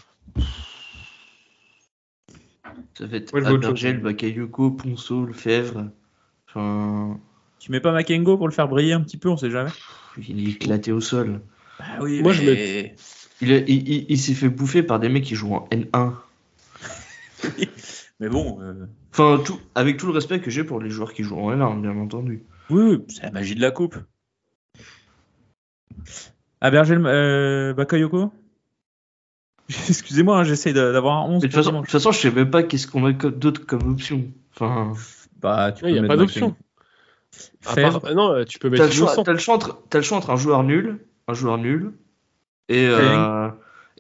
Ça 2.99 3.09
fait 3.09 3.35
Abergel, 3.35 3.97
chose. 3.97 4.03
Bakayoko, 4.03 4.71
Ponceau, 4.73 5.27
Lefebvre. 5.27 5.91
Enfin, 6.49 7.21
Tu 7.59 7.71
mets 7.71 7.81
pas 7.81 7.93
Makengo 7.93 8.37
pour 8.37 8.49
le 8.49 8.55
faire 8.55 8.69
briller 8.69 8.95
un 8.95 9.03
petit 9.03 9.19
peu, 9.19 9.29
on 9.29 9.37
sait 9.37 9.51
jamais. 9.51 9.71
il 10.17 10.49
est 10.49 10.53
éclaté 10.53 10.93
au 10.93 11.01
sol. 11.01 11.43
Bah 11.79 11.85
oui, 12.01 12.23
Moi, 12.23 12.33
je 12.33 12.43
mais... 12.43 12.97
Il, 13.41 13.53
a- 13.53 13.59
il, 13.59 13.89
il- 13.89 14.07
il 14.09 14.19
s'est 14.19 14.35
fait 14.35 14.49
bouffer 14.49 14.83
par 14.83 14.99
des 14.99 15.09
mecs 15.09 15.25
qui 15.25 15.35
jouent 15.35 15.55
en 15.55 15.69
N1. 15.71 16.13
mais 18.21 18.29
bon. 18.29 18.59
euh, 18.61 18.87
Enfin, 19.13 19.43
tout, 19.45 19.59
avec 19.75 19.97
tout 19.97 20.07
le 20.07 20.13
respect 20.13 20.41
que 20.41 20.51
j'ai 20.51 20.65
pour 20.65 20.81
les 20.81 20.91
joueurs 20.91 21.13
qui 21.15 21.23
jouent 21.23 21.39
en 21.39 21.51
N1, 21.53 21.81
bien 21.81 21.97
entendu. 21.97 22.45
Oui, 22.71 22.83
oui, 22.83 23.05
c'est 23.09 23.23
la 23.23 23.31
magie 23.31 23.55
de 23.55 23.61
la 23.61 23.71
coupe. 23.71 23.97
Abergel, 26.61 27.05
euh, 27.07 27.75
Bakayoko? 27.75 28.33
Excusez-moi, 29.89 30.39
hein, 30.39 30.45
j'essaie 30.45 30.73
de- 30.73 30.93
d'avoir 30.93 31.17
un 31.19 31.25
11. 31.29 31.43
Mais 31.43 31.49
de 31.49 31.55
toute 31.55 31.65
façon, 31.65 31.83
façon, 31.85 32.13
je 32.13 32.19
sais 32.19 32.31
même 32.31 32.51
pas 32.51 32.63
qu'est-ce 32.63 32.87
qu'on 32.87 33.05
a 33.07 33.13
d'autre 33.13 33.67
comme 33.67 33.91
option. 33.93 34.25
Enfin, 34.55 34.95
bah, 35.41 35.73
tu 35.73 35.85
Il 35.87 35.93
n'y 35.93 35.99
a 35.99 36.03
pas 36.07 36.17
d'option. 36.17 36.57
Part- 37.75 38.01
ah 38.05 38.15
non, 38.15 38.45
tu 38.45 38.59
peux 38.59 38.71
mettre 38.71 38.85
t'as 38.85 39.99
le 39.99 40.05
choix 40.05 40.19
entre 40.19 40.31
un 40.31 40.37
joueur 40.37 40.63
nul, 40.63 41.01
un 41.29 41.35
joueur 41.35 41.59
nul, 41.59 41.93
et, 42.69 42.87
euh, 42.87 43.49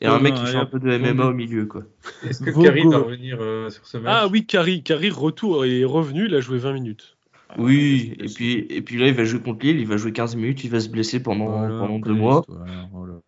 et 0.00 0.06
un 0.06 0.18
mec 0.18 0.34
non, 0.34 0.44
qui 0.44 0.50
fait 0.50 0.56
un 0.56 0.66
peu 0.66 0.78
de 0.78 0.98
MMA 0.98 1.26
au 1.26 1.32
milieu, 1.32 1.66
quoi. 1.66 1.84
Est-ce 2.28 2.42
que. 2.42 2.50
Carrie 2.50 2.84
va 2.84 2.98
revenir 2.98 3.38
euh, 3.40 3.70
sur 3.70 3.86
ce 3.86 3.96
match? 3.98 4.14
Ah 4.14 4.28
oui, 4.28 4.46
Carrie, 4.46 4.82
Carrie 4.82 5.10
retour 5.10 5.64
est 5.64 5.84
revenu, 5.84 6.26
il 6.26 6.34
a 6.34 6.40
joué 6.40 6.58
20 6.58 6.72
minutes. 6.72 7.16
Oui, 7.58 8.14
et 8.18 8.26
puis, 8.26 8.66
et 8.68 8.82
puis 8.82 8.98
là, 8.98 9.06
il 9.06 9.14
va 9.14 9.24
jouer 9.24 9.40
contre 9.40 9.64
Lille, 9.64 9.78
il 9.78 9.86
va 9.86 9.96
jouer 9.96 10.12
15 10.12 10.36
minutes, 10.36 10.64
il 10.64 10.70
va 10.70 10.80
se 10.80 10.88
blesser 10.88 11.22
pendant, 11.22 11.58
Voilà, 11.58 11.78
pendant 11.78 11.98
deux 11.98 12.12
mois. 12.12 12.44
voilà. 12.92 13.20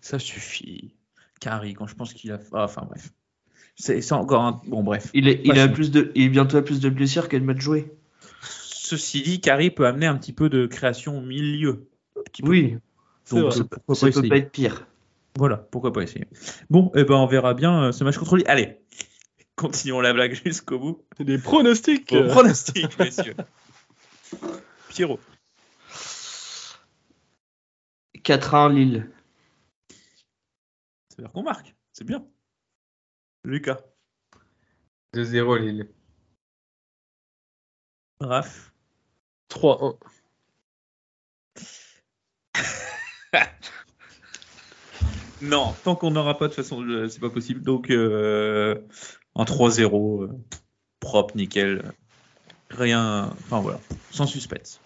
Ça 0.00 0.18
suffit. 0.18 0.94
Carrie, 1.40 1.74
quand 1.74 1.86
je 1.86 1.94
pense 1.94 2.12
qu'il 2.12 2.32
a. 2.32 2.40
Ah, 2.52 2.64
enfin 2.64 2.82
bref. 2.88 3.10
C'est 3.76 4.12
encore 4.12 4.42
un. 4.42 4.60
Bon, 4.66 4.82
bref. 4.82 5.10
Il 5.14 5.28
est, 5.28 5.40
il, 5.44 5.58
a 5.58 5.68
plus 5.68 5.90
de, 5.90 6.12
il 6.14 6.24
est 6.24 6.28
bientôt 6.28 6.56
à 6.56 6.62
plus 6.62 6.80
de 6.80 6.88
blessures 6.88 7.28
qu'à 7.28 7.38
de 7.38 7.44
matchs 7.44 7.60
joués. 7.60 7.92
Ceci 8.40 9.22
dit, 9.22 9.40
Carrie 9.40 9.70
peut 9.70 9.86
amener 9.86 10.06
un 10.06 10.16
petit 10.16 10.32
peu 10.32 10.48
de 10.48 10.66
création 10.66 11.18
au 11.18 11.22
milieu. 11.22 11.88
Oui, 12.42 12.76
Donc, 13.30 13.44
vrai. 13.44 13.50
ça, 13.52 13.64
pourquoi 13.64 13.94
ça 13.94 14.06
pas 14.06 14.12
peut 14.12 14.18
essayer 14.18 14.28
pas 14.28 14.36
être 14.36 14.50
pire. 14.50 14.86
Voilà, 15.36 15.56
pourquoi 15.56 15.92
pas 15.92 16.02
essayer. 16.02 16.28
Bon, 16.70 16.92
et 16.94 17.04
ben 17.04 17.16
on 17.16 17.26
verra 17.26 17.54
bien 17.54 17.84
euh, 17.84 17.92
ce 17.92 18.04
match 18.04 18.18
contre 18.18 18.36
lui. 18.36 18.44
Allez, 18.46 18.78
continuons 19.56 20.00
la 20.00 20.12
blague 20.12 20.34
jusqu'au 20.44 20.78
bout. 20.78 21.04
Des 21.18 21.38
pronostics 21.38 22.12
Vos 22.12 22.28
pronostics, 22.28 22.98
messieurs. 22.98 23.34
Pierrot. 24.88 25.18
4-1 28.24 28.74
Lille. 28.74 29.10
Ça 31.08 31.16
veut 31.18 31.24
dire 31.24 31.32
qu'on 31.32 31.42
marque. 31.42 31.74
C'est 31.92 32.04
bien. 32.04 32.26
Lucas. 33.44 33.80
2-0 35.14 35.58
Lille. 35.58 35.88
Raph. 38.20 38.72
3-1. 39.50 39.98
Non, 45.42 45.74
tant 45.84 45.94
qu'on 45.94 46.10
n'aura 46.10 46.38
pas, 46.38 46.48
de 46.48 46.54
toute 46.54 46.62
façon, 46.62 46.84
je- 46.86 47.08
c'est 47.08 47.20
pas 47.20 47.30
possible. 47.30 47.62
Donc, 47.62 47.90
euh, 47.90 48.76
un 49.36 49.44
3-0, 49.44 50.22
euh, 50.22 50.30
propre, 51.00 51.36
nickel. 51.36 51.92
Rien. 52.70 53.30
Enfin 53.44 53.60
voilà, 53.60 53.78
sans 54.10 54.26
suspense. 54.26 54.80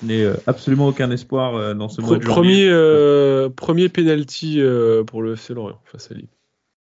Je 0.00 0.06
n'ai 0.06 0.22
euh, 0.22 0.34
absolument 0.46 0.88
aucun 0.88 1.10
espoir 1.10 1.54
euh, 1.54 1.74
dans 1.74 1.88
ce 1.88 2.00
mois 2.00 2.16
Pre- 2.16 2.18
de 2.18 2.22
janvier. 2.22 2.34
premier, 2.34 2.68
euh, 2.70 3.50
premier 3.50 3.88
penalty 3.88 4.60
euh, 4.60 5.04
pour 5.04 5.22
le 5.22 5.34
FC 5.34 5.54
Lorient 5.54 5.80
face 5.84 6.10
à 6.10 6.14
Lille. 6.14 6.28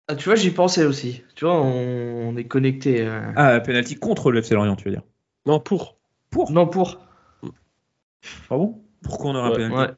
Ah, 0.07 0.15
tu 0.15 0.25
vois, 0.25 0.35
j'y 0.35 0.51
pensais 0.51 0.85
aussi. 0.85 1.23
Tu 1.35 1.45
vois, 1.45 1.59
on, 1.61 2.29
on 2.29 2.37
est 2.37 2.45
connecté. 2.45 3.05
euh. 3.05 3.21
Ah, 3.35 3.59
penalty 3.59 3.95
contre 3.95 4.31
le 4.31 4.39
FC 4.39 4.55
Lorient, 4.55 4.75
tu 4.75 4.85
veux 4.85 4.91
dire? 4.91 5.03
Non, 5.45 5.59
pour. 5.59 5.97
Non, 6.49 6.67
pour. 6.67 6.99
Ah 8.49 8.57
bon 8.57 8.81
Pourquoi 9.03 9.31
on 9.31 9.35
aura 9.35 9.49
Ouais, 9.49 9.63
un 9.63 9.69
penalty? 9.69 9.91
Ouais. 9.91 9.95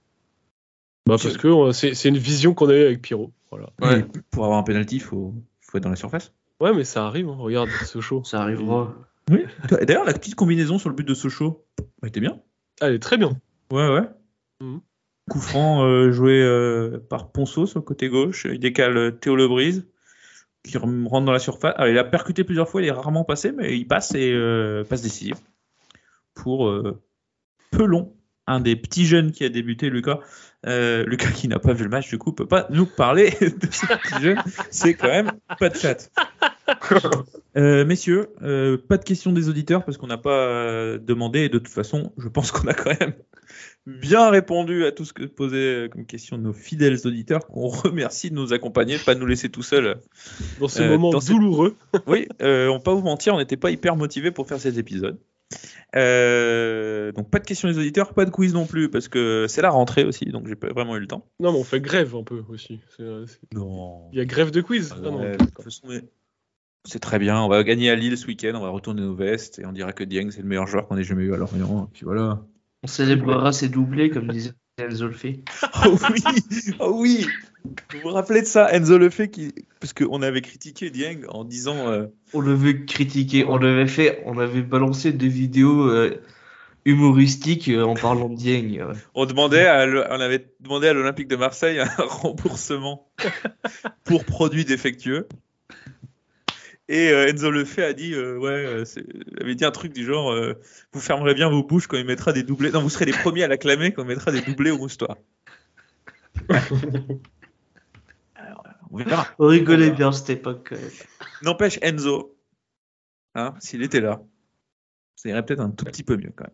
Bah, 1.08 1.16
parce 1.22 1.38
que 1.38 1.47
euh, 1.47 1.72
c'est 1.72 2.10
une 2.10 2.18
vision 2.18 2.53
qu'on 2.53 2.70
a 2.70 2.74
eue 2.74 2.86
avec 2.86 3.01
Pierrot. 3.01 3.32
Voilà. 3.49 3.70
Ouais. 3.82 4.05
Mais 4.14 4.22
Pour 4.30 4.43
avoir 4.45 4.60
un 4.60 4.64
penalty, 4.64 4.97
il 4.97 5.01
faut, 5.01 5.34
faut 5.62 5.78
être 5.78 5.84
dans 5.84 5.89
la 5.89 5.95
surface. 5.95 6.34
Ouais, 6.60 6.74
mais 6.74 6.84
ça 6.84 7.05
arrive, 7.05 7.30
hein. 7.30 7.36
regarde 7.38 7.70
show. 8.01 8.24
Ça 8.24 8.41
arrivera. 8.41 8.93
Oui. 9.30 9.45
D'ailleurs, 9.70 10.05
la 10.05 10.14
petite 10.14 10.36
combinaison 10.36 10.80
sur 10.80 10.89
le 10.89 10.95
but 10.95 11.08
de 11.08 11.14
Sochaux, 11.14 11.66
elle 12.01 12.10
était 12.10 12.20
bien. 12.20 12.39
Elle 12.82 12.93
est 12.93 12.99
très 12.99 13.18
bien. 13.18 13.39
Ouais, 13.72 13.89
ouais. 13.89 14.10
Mhm. 14.62 14.82
Coup 15.30 15.41
franc 15.41 15.84
euh, 15.84 16.12
joué 16.12 16.41
euh, 16.41 16.99
par 17.10 17.32
Ponceau 17.32 17.66
sur 17.66 17.80
le 17.80 17.84
côté 17.84 18.08
gauche. 18.08 18.47
Il 18.49 18.60
décale 18.60 19.20
Théo 19.20 19.36
Lebrise 19.36 19.86
qui 20.64 20.78
rentre 20.78 21.26
dans 21.26 21.32
la 21.32 21.39
surface. 21.39 21.74
Alors, 21.78 21.89
il 21.89 21.97
a 21.97 22.03
percuté 22.03 22.43
plusieurs 22.43 22.70
fois, 22.70 22.82
il 22.82 22.88
est 22.88 22.91
rarement 22.91 23.24
passé, 23.24 23.51
mais 23.51 23.78
il 23.78 23.86
passe 23.86 24.14
et 24.16 24.32
euh, 24.34 24.84
passe 24.84 25.01
décisive 25.01 25.38
pour 26.34 26.68
euh, 26.68 27.01
Pelon, 27.72 28.14
un 28.48 28.62
des 28.62 28.76
petits 28.76 29.06
jeunes 29.06 29.32
qui 29.32 29.43
a 29.43 29.50
débuté, 29.50 29.89
Lucas. 29.89 30.20
Euh, 30.66 31.06
Lucas 31.06 31.32
qui 31.32 31.48
n'a 31.48 31.60
pas 31.60 31.74
vu 31.74 31.84
le 31.84 31.89
match, 31.89 32.10
du 32.10 32.18
coup, 32.18 32.32
peut 32.32 32.48
pas 32.48 32.68
nous 32.72 32.86
parler 32.86 33.30
de 33.41 33.68
ce 33.72 33.86
petit 33.86 34.22
jeune. 34.22 34.41
C'est 34.72 34.95
quand 34.95 35.08
même 35.08 35.32
pas 35.60 35.70
de 35.70 35.76
chat. 35.76 36.10
Euh, 37.56 37.86
messieurs, 37.86 38.28
euh, 38.43 38.78
pas 38.78 38.98
de 38.98 39.04
questions 39.04 39.32
des 39.32 39.50
auditeurs 39.50 39.84
parce 39.84 39.98
qu'on 39.98 40.06
n'a 40.06 40.18
pas 40.18 40.98
demandé 41.00 41.39
et 41.45 41.50
de 41.50 41.58
toute 41.58 41.74
façon, 41.74 42.12
je 42.17 42.28
pense 42.28 42.51
qu'on 42.51 42.67
a 42.67 42.74
quand 42.74 43.00
même 43.00 43.13
bien 43.88 44.30
répondu 44.30 44.86
à 44.86 44.92
tout 44.92 45.05
ce 45.05 45.13
que 45.13 45.24
posaient 45.24 45.89
comme 45.92 46.05
question 46.05 46.38
nos 46.38 46.54
fidèles 46.54 47.08
auditeurs 47.08 47.47
qu'on 47.47 47.70
remercie 47.70 48.30
de 48.30 48.36
nous 48.36 48.54
accompagner, 48.54 48.97
de 48.97 49.04
pas 49.04 49.16
nous 49.16 49.26
laisser 49.26 49.50
tout 49.50 49.63
seuls. 49.63 49.97
Dans 50.59 50.67
ce 50.67 50.84
moment 50.84 51.09
dans 51.09 51.20
douloureux. 51.20 51.78
Oui, 52.05 52.28
on 52.42 52.74
va 52.74 52.80
pas 52.80 52.93
vous 52.93 53.01
mentir, 53.01 53.34
on 53.34 53.39
n'était 53.39 53.58
pas 53.58 53.71
hyper 53.71 53.96
motivés 53.96 54.32
pour 54.32 54.47
faire 54.47 54.59
ces 54.59 54.78
épisodes. 54.78 55.17
Euh, 55.95 57.11
donc 57.13 57.29
pas 57.29 57.39
de 57.39 57.45
questions 57.45 57.69
des 57.69 57.78
auditeurs, 57.78 58.13
pas 58.13 58.25
de 58.25 58.29
quiz 58.29 58.53
non 58.53 58.65
plus 58.65 58.89
parce 58.89 59.07
que 59.07 59.45
c'est 59.47 59.61
la 59.61 59.69
rentrée 59.69 60.03
aussi, 60.03 60.25
donc 60.25 60.47
j'ai 60.47 60.55
pas 60.55 60.67
vraiment 60.67 60.95
eu 60.97 60.99
le 60.99 61.07
temps. 61.07 61.25
Non, 61.39 61.51
mais 61.53 61.59
on 61.59 61.63
fait 61.63 61.79
grève 61.82 62.15
un 62.15 62.24
peu 62.24 62.43
aussi. 62.49 62.79
C'est- 62.95 63.03
euh, 63.03 63.25
c'est- 63.25 63.39
Non. 63.53 64.09
Il 64.11 64.17
y 64.17 64.21
a 64.21 64.25
grève 64.25 64.51
de 64.51 64.61
quiz. 64.61 64.93
Ah 64.95 64.99
non, 64.99 65.21
C'est 66.86 66.99
très 66.99 67.19
bien, 67.19 67.41
on 67.41 67.49
va 67.49 67.63
gagner 67.63 67.89
à 67.89 67.95
Lille 67.95 68.17
ce 68.17 68.28
week-end, 68.28 68.53
on 68.55 68.61
va 68.61 68.69
retourner 68.69 69.01
nos 69.01 69.15
vestes 69.15 69.59
et 69.59 69.65
on 69.65 69.74
dira 69.74 69.91
que 69.91 70.03
Dieng 70.03 70.29
c'est 70.32 70.41
le 70.41 70.47
meilleur 70.47 70.67
joueur 70.67 70.87
qu'on 70.87 70.97
ait 70.97 71.03
jamais 71.03 71.24
eu 71.24 71.33
à 71.33 71.37
Lorient. 71.37 71.86
Et 71.86 71.93
puis 71.93 72.05
voilà. 72.05 72.41
On 72.83 72.87
célébrera 72.87 73.51
ses 73.51 73.67
doublés, 73.69 74.09
comme 74.09 74.28
disait 74.29 74.51
fait. 75.11 75.43
Oh 75.86 75.97
oui, 76.11 76.21
oh 76.79 76.97
oui. 77.01 77.25
Vous 77.94 78.00
vous 78.04 78.10
rappelez 78.10 78.42
de 78.42 78.48
ça, 78.48 78.72
Enzo 78.74 78.98
le 78.98 79.10
fait 79.10 79.30
qui, 79.30 79.54
parce 79.80 79.94
qu'on 79.94 80.22
avait 80.22 80.42
critiqué 80.42 80.89
Dieng 80.89 81.26
en 81.30 81.44
disant, 81.44 81.88
euh, 81.89 82.08
On 82.34 82.42
l'avait 82.42 82.86
critiqué, 82.86 83.46
on 83.46 83.58
avait 83.58 83.88
fait, 83.88 84.22
on 84.26 84.38
avait 84.38 84.62
balancé 84.62 85.14
des 85.14 85.28
vidéos 85.28 85.89
euh, 85.89 86.22
humoristiques 86.86 87.70
euh, 87.70 87.84
en 87.84 87.94
parlant 87.94 88.30
de 88.30 88.36
Dieng. 88.36 88.80
on 89.16 89.26
demandait, 89.26 89.68
à, 89.68 89.86
on 89.88 90.20
avait 90.20 90.48
demandé 90.60 90.88
à 90.88 90.94
l'Olympique 90.94 91.28
de 91.28 91.36
Marseille 91.36 91.80
un 91.98 92.04
remboursement 92.04 93.08
pour 94.04 94.26
produits 94.26 94.66
défectueux. 94.66 95.28
Et 96.89 97.10
euh, 97.10 97.28
Enzo 97.28 97.52
Lefebvre 97.52 97.89
a 97.89 97.94
dit, 97.94 98.14
euh, 98.14 98.38
ouais, 98.38 98.50
euh, 98.50 98.86
avait 99.42 99.56
dit 99.56 99.66
un 99.66 99.72
truc 99.72 99.92
du 99.92 100.06
genre, 100.06 100.32
euh, 100.32 100.54
vous 100.94 101.02
fermerez 101.02 101.34
bien 101.34 101.50
vos 101.50 101.64
bouches 101.64 101.88
quand 101.88 101.98
il 101.98 102.06
mettra 102.06 102.32
des 102.32 102.44
doublés. 102.44 102.72
Non, 102.72 102.82
vous 102.82 102.89
serez 102.89 103.06
les 103.06 103.12
premiers 103.12 103.44
à 103.44 103.48
l'acclamer 103.48 103.92
quand 103.92 104.04
il 104.04 104.08
mettra 104.08 104.32
des 104.32 104.42
doublés 104.42 104.72
au 104.72 104.78
moustoir. 104.78 105.18
On 108.97 109.03
verra. 109.03 109.28
On 109.39 109.47
rigolait 109.47 109.91
bien 109.91 110.11
cette 110.11 110.29
époque. 110.29 110.69
quand 110.69 110.75
même. 110.75 110.89
N'empêche, 111.43 111.78
Enzo, 111.82 112.36
hein, 113.36 113.53
s'il 113.59 113.83
était 113.83 114.01
là, 114.01 114.21
ça 115.15 115.29
irait 115.29 115.45
peut-être 115.45 115.59
un 115.61 115.69
tout 115.69 115.86
petit 115.86 116.03
peu 116.03 116.17
mieux 116.17 116.33
quand 116.36 116.45
même. 116.45 116.53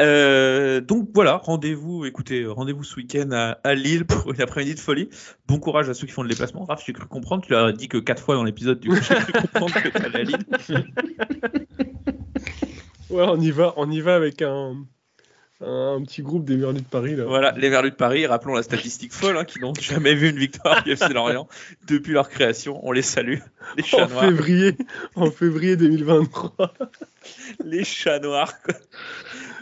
Euh, 0.00 0.80
donc 0.80 1.10
voilà, 1.14 1.36
rendez-vous, 1.36 2.04
écoutez, 2.06 2.46
rendez-vous 2.46 2.84
ce 2.84 2.96
week-end 2.96 3.30
à, 3.32 3.58
à 3.64 3.74
Lille 3.74 4.06
pour 4.06 4.32
une 4.32 4.40
après-midi 4.40 4.74
de 4.74 4.80
folie. 4.80 5.10
Bon 5.46 5.58
courage 5.58 5.88
à 5.88 5.94
ceux 5.94 6.06
qui 6.06 6.12
font 6.12 6.22
le 6.22 6.30
déplacement. 6.30 6.64
Raph, 6.64 6.82
j'ai 6.84 6.92
cru 6.92 7.06
comprendre, 7.06 7.44
tu 7.44 7.52
l'as 7.52 7.70
dit 7.72 7.88
que 7.88 7.98
quatre 7.98 8.22
fois 8.22 8.34
dans 8.34 8.44
l'épisode, 8.44 8.80
du 8.80 8.88
coup, 8.88 8.96
j'ai 8.96 9.14
cru 9.14 9.32
comprendre 9.32 9.74
que 9.74 9.88
tu 9.88 9.96
allais 10.04 10.20
à 10.20 10.22
Lille. 10.22 10.46
Ouais, 13.10 13.24
on 13.26 13.40
y 13.40 13.50
va, 13.50 13.72
on 13.76 13.90
y 13.90 14.00
va 14.00 14.16
avec 14.16 14.42
un, 14.42 14.84
un 15.60 16.00
petit 16.04 16.22
groupe 16.22 16.44
des 16.44 16.56
Merlus 16.56 16.80
de 16.80 16.84
Paris. 16.86 17.16
Là. 17.16 17.24
Voilà, 17.24 17.52
les 17.52 17.68
Verlus 17.68 17.90
de 17.90 17.96
Paris, 17.96 18.26
rappelons 18.26 18.54
la 18.54 18.62
statistique 18.62 19.12
folle, 19.12 19.36
hein, 19.36 19.44
qui 19.44 19.58
n'ont 19.60 19.72
jamais 19.80 20.14
vu 20.14 20.30
une 20.30 20.38
victoire 20.38 20.82
du 20.84 20.92
FC 20.92 21.12
Lorient 21.12 21.48
depuis 21.88 22.12
leur 22.12 22.28
création. 22.28 22.80
On 22.86 22.92
les 22.92 23.02
salue, 23.02 23.38
les 23.76 23.82
chats 23.82 24.04
En 24.04 24.08
noirs. 24.08 24.24
février, 24.24 24.76
en 25.16 25.30
février 25.30 25.76
2023. 25.76 26.74
Les 27.64 27.82
chats 27.84 28.20
noirs, 28.20 28.62
quoi. 28.62 28.74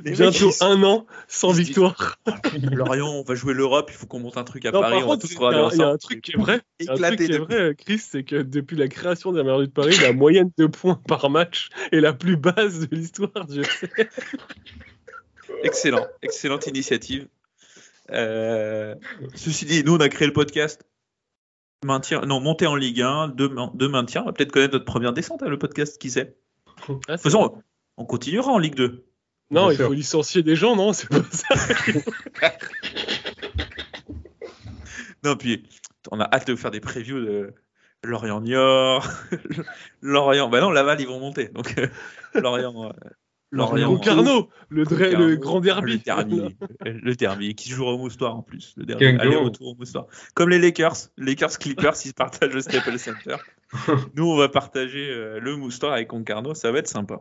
Les 0.04 0.12
Bientôt 0.12 0.50
un 0.60 0.82
an 0.84 1.06
sans 1.26 1.52
victoire. 1.52 2.18
Lorient, 2.70 3.08
on 3.08 3.22
va 3.22 3.34
jouer 3.34 3.54
l'Europe, 3.54 3.88
il 3.90 3.96
faut 3.96 4.06
qu'on 4.06 4.20
monte 4.20 4.36
un 4.36 4.44
truc 4.44 4.66
à 4.66 4.70
Non, 4.70 4.80
Paris, 4.82 4.98
par 4.98 5.04
on 5.06 5.08
va 5.08 5.14
contre, 5.14 5.26
tous 5.26 5.32
il 5.32 5.40
y, 5.40 5.82
a- 5.82 5.86
y 5.86 5.88
un 5.90 5.96
truc 5.96 6.20
qui 6.20 6.32
est 6.32 6.36
vrai. 6.38 6.60
Y 6.78 6.88
a 6.88 6.92
un 6.92 6.96
truc 6.96 7.16
qui 7.18 7.32
est 7.32 7.38
vrai, 7.38 7.74
Chris, 7.76 7.98
c'est 7.98 8.22
que 8.22 8.36
depuis 8.42 8.76
la 8.76 8.88
création 8.88 9.32
des 9.32 9.42
Merlus 9.42 9.68
de 9.68 9.72
Paris, 9.72 9.96
la 10.02 10.12
moyenne 10.12 10.50
de 10.58 10.66
points 10.66 11.00
par 11.08 11.30
match 11.30 11.70
est 11.90 12.00
la 12.00 12.12
plus 12.12 12.36
basse 12.36 12.80
de 12.80 12.94
l'histoire 12.94 13.46
du 13.48 13.60
FC. 13.62 13.88
Excellent, 15.62 16.06
excellente 16.22 16.66
initiative. 16.66 17.28
Euh, 18.10 18.94
ceci 19.34 19.64
dit, 19.64 19.82
nous, 19.84 19.94
on 19.96 20.00
a 20.00 20.08
créé 20.08 20.26
le 20.26 20.32
podcast. 20.32 20.84
Maintien, 21.84 22.20
non, 22.22 22.40
monter 22.40 22.66
en 22.66 22.74
Ligue 22.76 23.02
1, 23.02 23.28
de, 23.28 23.48
de 23.74 23.86
maintien. 23.86 24.22
On 24.22 24.26
va 24.26 24.32
peut-être 24.32 24.52
connaître 24.52 24.72
notre 24.74 24.84
première 24.84 25.12
descente, 25.12 25.42
hein, 25.42 25.48
le 25.48 25.58
podcast, 25.58 25.98
qui 26.00 26.10
sait. 26.10 26.36
Ah, 26.66 26.72
De 26.92 26.98
c'est 27.06 27.12
toute 27.14 27.22
façon, 27.22 27.62
on 27.96 28.04
continuera 28.04 28.52
en 28.52 28.58
Ligue 28.58 28.74
2. 28.74 29.04
Non, 29.50 29.64
Bien 29.66 29.72
il 29.72 29.76
sûr. 29.76 29.86
faut 29.86 29.92
licencier 29.92 30.42
des 30.42 30.56
gens, 30.56 30.74
non 30.76 30.92
C'est 30.92 31.08
pas 31.08 31.22
ça. 31.30 31.54
Non, 35.24 35.36
puis 35.36 35.64
on 36.10 36.20
a 36.20 36.24
hâte 36.32 36.46
de 36.46 36.54
faire 36.54 36.70
des 36.70 36.80
previews 36.80 37.20
de 37.20 37.54
Lorient 38.04 38.40
Niort, 38.40 39.08
Lorient. 40.02 40.48
Bah 40.48 40.60
non, 40.60 40.70
Laval, 40.70 41.00
ils 41.00 41.06
vont 41.08 41.18
monter. 41.18 41.48
Donc, 41.48 41.74
euh, 41.78 41.88
Lorient. 42.34 42.92
Lorient. 43.56 43.88
Concarneau, 43.94 44.48
le, 44.68 44.84
dra- 44.84 44.96
Concarneau, 45.06 45.26
le 45.28 45.36
grand 45.36 45.60
derby. 45.60 45.92
Le 45.92 45.98
derby, 45.98 46.56
le 46.84 47.14
derby 47.14 47.54
qui 47.54 47.68
se 47.70 47.74
jouera 47.74 47.92
au 47.92 47.98
Moustoir 47.98 48.36
en 48.36 48.42
plus. 48.42 48.74
Le 48.76 48.84
derby, 48.84 49.04
Quel 49.04 49.20
aller-retour 49.20 49.68
au 49.68 49.74
Moustoir. 49.74 50.06
Comme 50.34 50.50
les 50.50 50.58
Lakers. 50.58 50.96
Lakers 51.16 51.58
Clippers, 51.58 51.94
ils 52.04 52.08
se 52.08 52.14
partagent 52.14 52.52
le 52.54 52.60
Staples 52.60 52.98
Center. 52.98 53.36
Nous, 54.14 54.26
on 54.26 54.36
va 54.36 54.48
partager 54.48 55.08
euh, 55.10 55.40
le 55.40 55.56
Moustoir 55.56 55.92
avec 55.92 56.08
Concarneau. 56.08 56.54
Ça 56.54 56.70
va 56.72 56.78
être 56.78 56.88
sympa. 56.88 57.20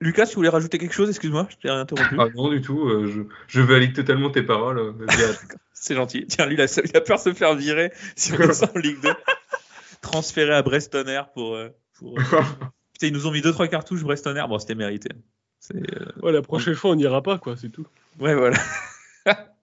Lucas, 0.00 0.26
tu 0.26 0.34
voulais 0.34 0.48
rajouter 0.50 0.78
quelque 0.78 0.92
chose? 0.94 1.08
Excuse-moi, 1.08 1.46
je 1.50 1.56
t'ai 1.56 1.68
interrompu. 1.68 2.16
Ah 2.18 2.26
non, 2.34 2.50
du 2.50 2.60
tout. 2.60 2.86
euh, 2.88 3.06
je, 3.10 3.22
je 3.48 3.60
valide 3.62 3.94
totalement 3.94 4.30
tes 4.30 4.42
paroles. 4.42 4.78
euh, 4.78 4.92
C'est 5.72 5.94
gentil. 5.94 6.26
Tiens, 6.26 6.46
lui, 6.46 6.54
il 6.54 6.60
a, 6.60 6.64
il 6.84 6.96
a 6.96 7.00
peur 7.00 7.16
de 7.18 7.22
se 7.22 7.32
faire 7.32 7.54
virer 7.54 7.92
si 8.16 8.32
on 8.32 8.38
descend 8.38 8.70
en 8.74 8.78
Ligue 8.78 9.00
2. 9.02 9.10
Transféré 10.02 10.52
à 10.54 10.62
Brestonner 10.62 11.22
pour. 11.34 11.54
euh, 11.54 11.68
pour 11.98 12.18
euh, 12.18 12.22
Putain, 12.94 13.08
ils 13.08 13.12
nous 13.12 13.26
ont 13.26 13.30
mis 13.32 13.40
2-3 13.42 13.68
cartouches 13.68 14.02
Brestonner. 14.02 14.44
Bon, 14.48 14.58
c'était 14.58 14.74
mérité. 14.74 15.10
Euh, 15.74 15.80
Ouais, 16.22 16.32
la 16.32 16.40
prochaine 16.42 16.74
fois, 16.74 16.90
on 16.92 16.94
n'ira 16.94 17.22
pas, 17.22 17.38
quoi, 17.38 17.56
c'est 17.56 17.68
tout. 17.70 17.86
Ouais, 18.18 18.34
voilà. 18.34 18.56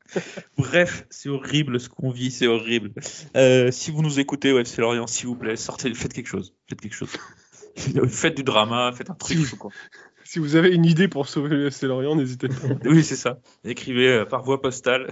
Bref, 0.58 1.06
c'est 1.10 1.30
horrible 1.30 1.80
ce 1.80 1.88
qu'on 1.90 2.10
vit, 2.12 2.32
c'est 2.32 2.48
horrible. 2.48 2.92
Euh, 3.38 3.72
si 3.72 3.92
vous 3.92 4.02
nous 4.02 4.20
écoutez, 4.20 4.52
ouais, 4.52 4.66
c'est 4.66 4.82
Lorient, 4.82 5.08
s'il 5.08 5.28
vous 5.28 5.36
plaît, 5.36 5.56
sortez, 5.56 5.94
faites 5.94 6.12
quelque 6.14 6.28
chose. 6.28 6.54
Faites 6.68 6.82
quelque 6.82 6.96
chose. 6.96 7.12
faites 8.10 8.36
du 8.36 8.44
drama, 8.44 8.92
faites 8.94 9.10
un 9.10 9.16
truc. 9.16 9.38
Si- 9.38 9.46
sais 9.46 9.58
quoi. 9.58 9.72
Si 10.26 10.40
vous 10.40 10.56
avez 10.56 10.74
une 10.74 10.86
idée 10.86 11.08
pour 11.08 11.28
sauver 11.28 11.50
le 11.50 11.68
FC 11.68 11.88
Lorient, 11.88 12.16
n'hésitez 12.16 12.48
pas. 12.50 12.56
Oui, 12.86 13.04
c'est 13.04 13.16
ça. 13.16 13.40
Écrivez 13.64 14.08
euh, 14.10 14.26
par 14.26 14.44
voie 14.44 14.62
postale. 14.62 15.08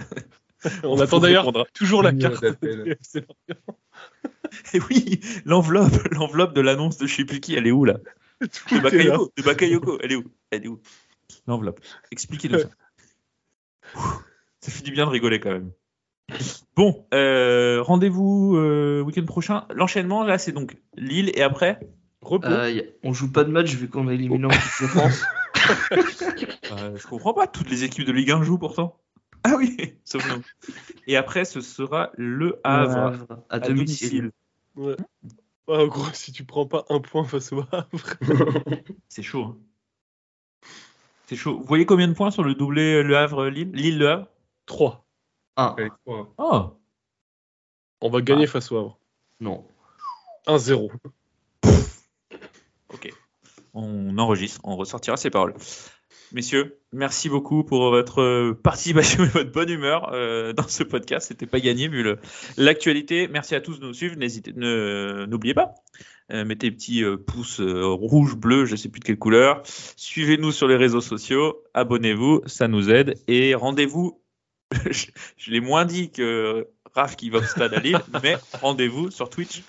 On 0.82 0.96
vous 0.96 1.02
attend 1.02 1.20
d'ailleurs 1.20 1.50
toujours 1.72 2.02
la 2.02 2.12
carte 2.12 2.44
Et 4.74 4.80
oui, 4.90 5.20
l'enveloppe, 5.44 6.08
l'enveloppe 6.12 6.54
de 6.54 6.60
l'annonce 6.60 6.98
de 6.98 7.06
je 7.06 7.14
sais 7.16 7.24
plus 7.24 7.40
qui, 7.40 7.54
elle 7.54 7.66
est 7.66 7.70
où 7.72 7.84
là 7.84 7.94
De 8.40 8.46
Tout. 8.46 8.80
Bakayoko, 8.80 9.32
de 9.36 9.42
Bakayoko, 9.42 9.98
elle 10.02 10.12
est 10.12 10.16
où? 10.16 10.24
Elle 10.50 10.64
est 10.64 10.68
où? 10.68 10.80
L'enveloppe. 11.46 11.80
Expliquez-nous 12.10 12.58
ça. 12.60 12.68
Ouh, 13.96 14.00
Ça 14.60 14.70
fait 14.70 14.82
du 14.84 14.90
bien 14.92 15.06
de 15.06 15.10
rigoler 15.10 15.40
quand 15.40 15.50
même. 15.50 15.72
Bon, 16.76 17.06
euh, 17.12 17.82
rendez-vous 17.82 18.56
euh, 18.56 19.00
week-end 19.02 19.24
prochain. 19.24 19.64
L'enchaînement 19.74 20.22
là, 20.22 20.38
c'est 20.38 20.52
donc 20.52 20.76
Lille 20.96 21.30
et 21.34 21.42
après. 21.42 21.80
Repos. 22.22 22.46
Euh, 22.48 22.80
a- 22.80 22.82
on 23.02 23.12
joue 23.12 23.32
pas 23.32 23.42
de 23.44 23.50
match 23.50 23.74
vu 23.74 23.88
qu'on 23.88 24.08
est 24.08 24.14
éliminé 24.14 24.44
en 24.46 24.50
France. 24.50 25.22
Euh, 26.72 26.96
je 26.96 27.06
comprends 27.06 27.34
pas, 27.34 27.46
toutes 27.46 27.68
les 27.70 27.84
équipes 27.84 28.06
de 28.06 28.12
Ligue 28.12 28.30
1 28.30 28.42
jouent 28.42 28.58
pourtant. 28.58 28.96
Ah 29.44 29.54
oui, 29.56 29.94
sauf 30.04 30.26
nous. 30.36 30.42
Et 31.06 31.16
après, 31.16 31.44
ce 31.44 31.60
sera 31.60 32.10
le 32.16 32.60
Havre 32.64 32.98
Havre, 32.98 33.26
à, 33.48 33.54
à 33.56 33.58
domicile. 33.60 34.32
Ouais, 34.76 34.96
en 35.66 35.86
gros, 35.86 36.04
si 36.12 36.32
tu 36.32 36.44
prends 36.44 36.66
pas 36.66 36.84
un 36.90 37.00
point 37.00 37.24
face 37.24 37.52
au 37.52 37.64
Havre, 37.72 38.16
C'est 39.08 39.22
chaud. 39.22 39.44
hein. 39.44 39.58
C'est 41.26 41.36
chaud. 41.36 41.58
Vous 41.58 41.64
voyez 41.64 41.86
combien 41.86 42.08
de 42.08 42.12
points 42.12 42.30
sur 42.30 42.42
le 42.44 42.54
doublé 42.54 43.02
Le 43.02 43.16
Havre-Lille 43.16 43.70
Lille-Le 43.72 44.08
Havre? 44.10 44.26
3. 44.66 45.04
Un. 45.56 45.74
Avec 45.78 45.92
trois. 46.04 46.34
Oh 46.38 46.76
On 48.00 48.10
va 48.10 48.20
gagner 48.20 48.46
face 48.46 48.70
au 48.72 48.78
Havre. 48.78 48.98
Non. 49.40 49.64
1-0. 50.46 50.90
Ok. 52.92 53.12
On 53.72 54.18
enregistre, 54.18 54.60
on 54.64 54.76
ressortira 54.76 55.16
ces 55.16 55.30
paroles. 55.30 55.54
Messieurs, 56.32 56.78
merci 56.92 57.28
beaucoup 57.28 57.64
pour 57.64 57.90
votre 57.90 58.20
euh, 58.20 58.54
participation 58.54 59.24
et 59.24 59.28
votre 59.28 59.50
bonne 59.50 59.68
humeur 59.68 60.12
euh, 60.12 60.52
dans 60.52 60.68
ce 60.68 60.84
podcast. 60.84 61.26
C'était 61.28 61.46
pas 61.46 61.58
gagné 61.58 61.88
vu 61.88 62.04
l'actualité. 62.56 63.26
Merci 63.26 63.56
à 63.56 63.60
tous 63.60 63.80
de 63.80 63.86
nous 63.86 63.94
suivre. 63.94 64.16
N'hésitez, 64.16 64.52
ne- 64.54 65.26
n'oubliez 65.28 65.54
pas, 65.54 65.74
euh, 66.32 66.44
mettez 66.44 66.70
petits 66.70 67.02
euh, 67.02 67.16
pouces 67.16 67.60
rouge, 67.60 68.36
bleu, 68.36 68.64
je 68.64 68.76
sais 68.76 68.88
plus 68.88 69.00
de 69.00 69.04
quelle 69.04 69.18
couleur. 69.18 69.62
Suivez-nous 69.96 70.52
sur 70.52 70.68
les 70.68 70.76
réseaux 70.76 71.00
sociaux, 71.00 71.64
abonnez-vous, 71.74 72.42
ça 72.46 72.68
nous 72.68 72.90
aide 72.90 73.18
et 73.26 73.54
rendez-vous. 73.56 74.22
je 74.90 75.06
je 75.36 75.50
l'ai 75.50 75.60
moins 75.60 75.84
dit 75.84 76.12
que 76.12 76.68
Raph 76.94 77.16
qui 77.16 77.30
va 77.30 77.38
au 77.38 77.42
stade 77.42 77.74
à 77.74 77.80
Lille, 77.80 77.98
mais 78.22 78.36
rendez-vous 78.60 79.10
sur 79.10 79.30
Twitch 79.30 79.62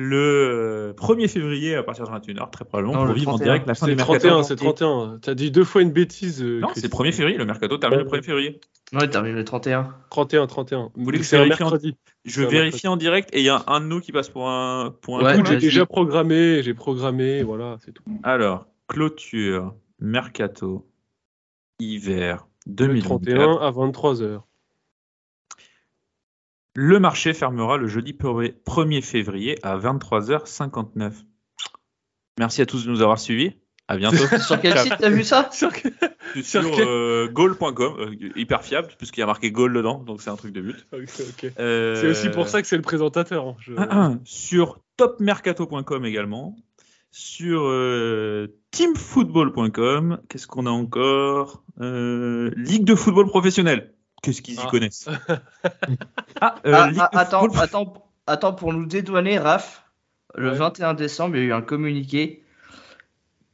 le 0.00 0.94
1er 0.96 1.28
février 1.28 1.74
à 1.76 1.82
partir 1.82 2.04
de 2.04 2.10
21h, 2.10 2.50
très 2.50 2.64
probablement, 2.64 2.94
Non, 2.94 2.98
pour 3.00 3.08
le 3.08 3.14
vivre 3.14 3.30
en 3.30 3.36
31. 3.36 3.44
direct 3.44 3.66
la 3.66 3.74
fin 3.74 3.86
C'est 3.86 3.92
du 3.92 3.96
mercato. 3.96 4.18
31, 4.28 4.42
c'est 4.42 4.56
31. 4.56 5.18
T'as 5.20 5.34
dit 5.34 5.50
deux 5.50 5.64
fois 5.64 5.82
une 5.82 5.92
bêtise. 5.92 6.42
euh, 6.42 6.60
Non, 6.60 6.68
c'est 6.74 6.82
le 6.84 6.88
1er 6.88 7.12
février, 7.12 7.38
le 7.38 7.44
mercato 7.44 7.76
termine 7.78 8.00
le 8.00 8.04
1er 8.06 8.22
février. 8.22 8.60
Non, 8.92 9.00
il 9.02 9.10
termine 9.10 9.34
le 9.34 9.44
31. 9.44 9.94
31, 10.10 10.46
31. 10.46 10.90
Vous 10.94 11.04
voulez 11.04 11.18
que 11.18 11.24
je 11.24 11.30
vérifie 11.36 11.62
en-. 11.62 11.78
Je 12.24 12.42
vérifie 12.42 12.88
en 12.88 12.96
direct 12.96 13.30
et 13.32 13.38
il 13.38 13.44
y 13.44 13.48
a 13.48 13.62
un 13.68 13.80
de 13.80 13.86
nous 13.86 14.00
qui 14.00 14.10
passe 14.12 14.28
pour 14.28 14.48
un, 14.48 14.92
pour 15.02 15.20
un 15.20 15.22
Ouais, 15.24 15.44
j'ai 15.46 15.56
déjà 15.58 15.86
programmé, 15.86 16.62
j'ai 16.62 16.74
programmé, 16.74 17.42
voilà, 17.42 17.76
c'est 17.84 17.92
tout. 17.92 18.02
Alors, 18.22 18.66
clôture, 18.88 19.74
mercato, 20.00 20.86
hiver 21.78 22.46
Le 22.66 22.72
2024. 22.72 23.34
31 23.36 23.56
à 23.66 23.70
23h. 23.70 24.40
Le 26.74 27.00
marché 27.00 27.32
fermera 27.34 27.76
le 27.76 27.88
jeudi 27.88 28.12
1er 28.12 29.02
février 29.02 29.58
à 29.62 29.76
23h59. 29.78 31.12
Merci 32.38 32.62
à 32.62 32.66
tous 32.66 32.84
de 32.86 32.90
nous 32.90 33.02
avoir 33.02 33.18
suivis. 33.18 33.54
À 33.88 33.96
bientôt. 33.96 34.16
Sur 34.46 34.60
quel 34.60 34.78
site 34.78 34.94
t'as 35.00 35.10
vu 35.10 35.24
ça 35.24 35.48
sur 35.52 35.72
Sur 36.44 36.70
quel- 36.70 36.86
euh, 36.86 37.28
goal.com, 37.28 37.94
euh, 37.98 38.14
hyper 38.36 38.62
fiable, 38.62 38.88
puisqu'il 38.96 39.18
y 39.20 39.22
a 39.24 39.26
marqué 39.26 39.50
goal 39.50 39.72
dedans, 39.72 39.98
donc 39.98 40.22
c'est 40.22 40.30
un 40.30 40.36
truc 40.36 40.52
de 40.52 40.60
but. 40.60 40.86
Euh, 41.58 41.96
C'est 41.96 42.06
aussi 42.08 42.28
pour 42.28 42.46
ça 42.48 42.62
que 42.62 42.68
c'est 42.68 42.76
le 42.76 42.82
présentateur. 42.82 43.48
hein. 43.48 43.56
Je- 43.58 43.72
sur 44.24 44.78
topmercato.com 44.96 46.04
également, 46.06 46.54
sur 47.10 47.62
euh, 47.64 48.46
teamfootball.com, 48.70 50.20
qu'est-ce 50.28 50.46
qu'on 50.46 50.66
a 50.66 50.70
encore? 50.70 51.64
Euh, 51.80 52.52
Ligue 52.56 52.84
de 52.84 52.94
football 52.94 53.26
professionnel, 53.26 53.92
qu'est-ce 54.22 54.42
qu'ils 54.42 54.54
y 54.54 54.60
Ah. 54.62 54.68
connaissent 54.70 55.08
Ah, 56.40 56.56
euh, 56.66 56.72
Ah, 56.74 56.90
ah, 56.98 57.18
attends, 57.18 57.40
football- 57.40 57.60
attends, 57.62 58.10
attends, 58.26 58.52
pour 58.54 58.72
nous 58.72 58.86
dédouaner, 58.86 59.38
Raph, 59.38 59.84
le 60.36 60.50
Ouais. 60.50 60.56
21 60.56 60.94
décembre, 60.94 61.36
il 61.36 61.40
y 61.40 61.42
a 61.44 61.48
eu 61.48 61.52
un 61.52 61.62
communiqué 61.62 62.44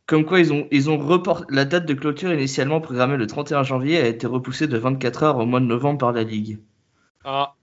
comme 0.06 0.24
quoi 0.24 0.38
ils 0.38 0.52
ont, 0.52 0.68
ils 0.70 0.88
ont 0.88 0.98
reporté 0.98 1.46
la 1.52 1.64
date 1.64 1.84
de 1.84 1.92
clôture 1.94 2.32
initialement 2.32 2.80
programmée 2.80 3.16
le 3.16 3.26
31 3.26 3.64
janvier 3.64 3.98
a 3.98 4.06
été 4.06 4.28
repoussée 4.28 4.68
de 4.68 4.78
24 4.78 5.22
heures 5.24 5.36
au 5.38 5.46
mois 5.46 5.58
de 5.58 5.64
novembre 5.64 5.98
par 5.98 6.12
la 6.12 6.22
Ligue. 6.22 6.60
Ah, 7.24 7.54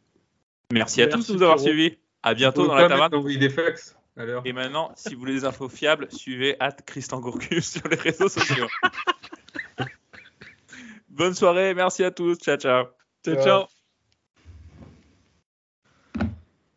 Merci 0.74 1.02
à 1.02 1.06
Merci, 1.06 1.20
tous 1.20 1.28
de 1.32 1.38
nous 1.38 1.44
avoir 1.44 1.60
suivis. 1.60 1.98
À 2.22 2.34
bientôt 2.34 2.68
dans 2.68 2.76
la 2.76 2.90
taverne. 2.90 3.38
des 3.38 3.50
fax. 3.50 3.96
Alors. 4.18 4.42
Et 4.46 4.52
maintenant, 4.54 4.92
si 4.96 5.14
vous 5.14 5.20
voulez 5.22 5.34
des 5.34 5.46
infos 5.46 5.70
fiables, 5.70 6.08
suivez 6.12 6.58
at 6.60 6.74
Christian 6.86 7.20
Gourcuff 7.22 7.64
sur 7.64 7.88
les 7.88 7.96
réseaux 7.96 8.28
sociaux. 8.30 8.68
Bonne 11.14 11.35
soirée, 11.35 11.76
merci 11.76 12.03
à 12.03 12.11
tous, 12.11 12.38
ciao 12.40 12.57
ciao. 12.57 12.85
ciao, 13.23 13.35
ciao. 13.35 13.73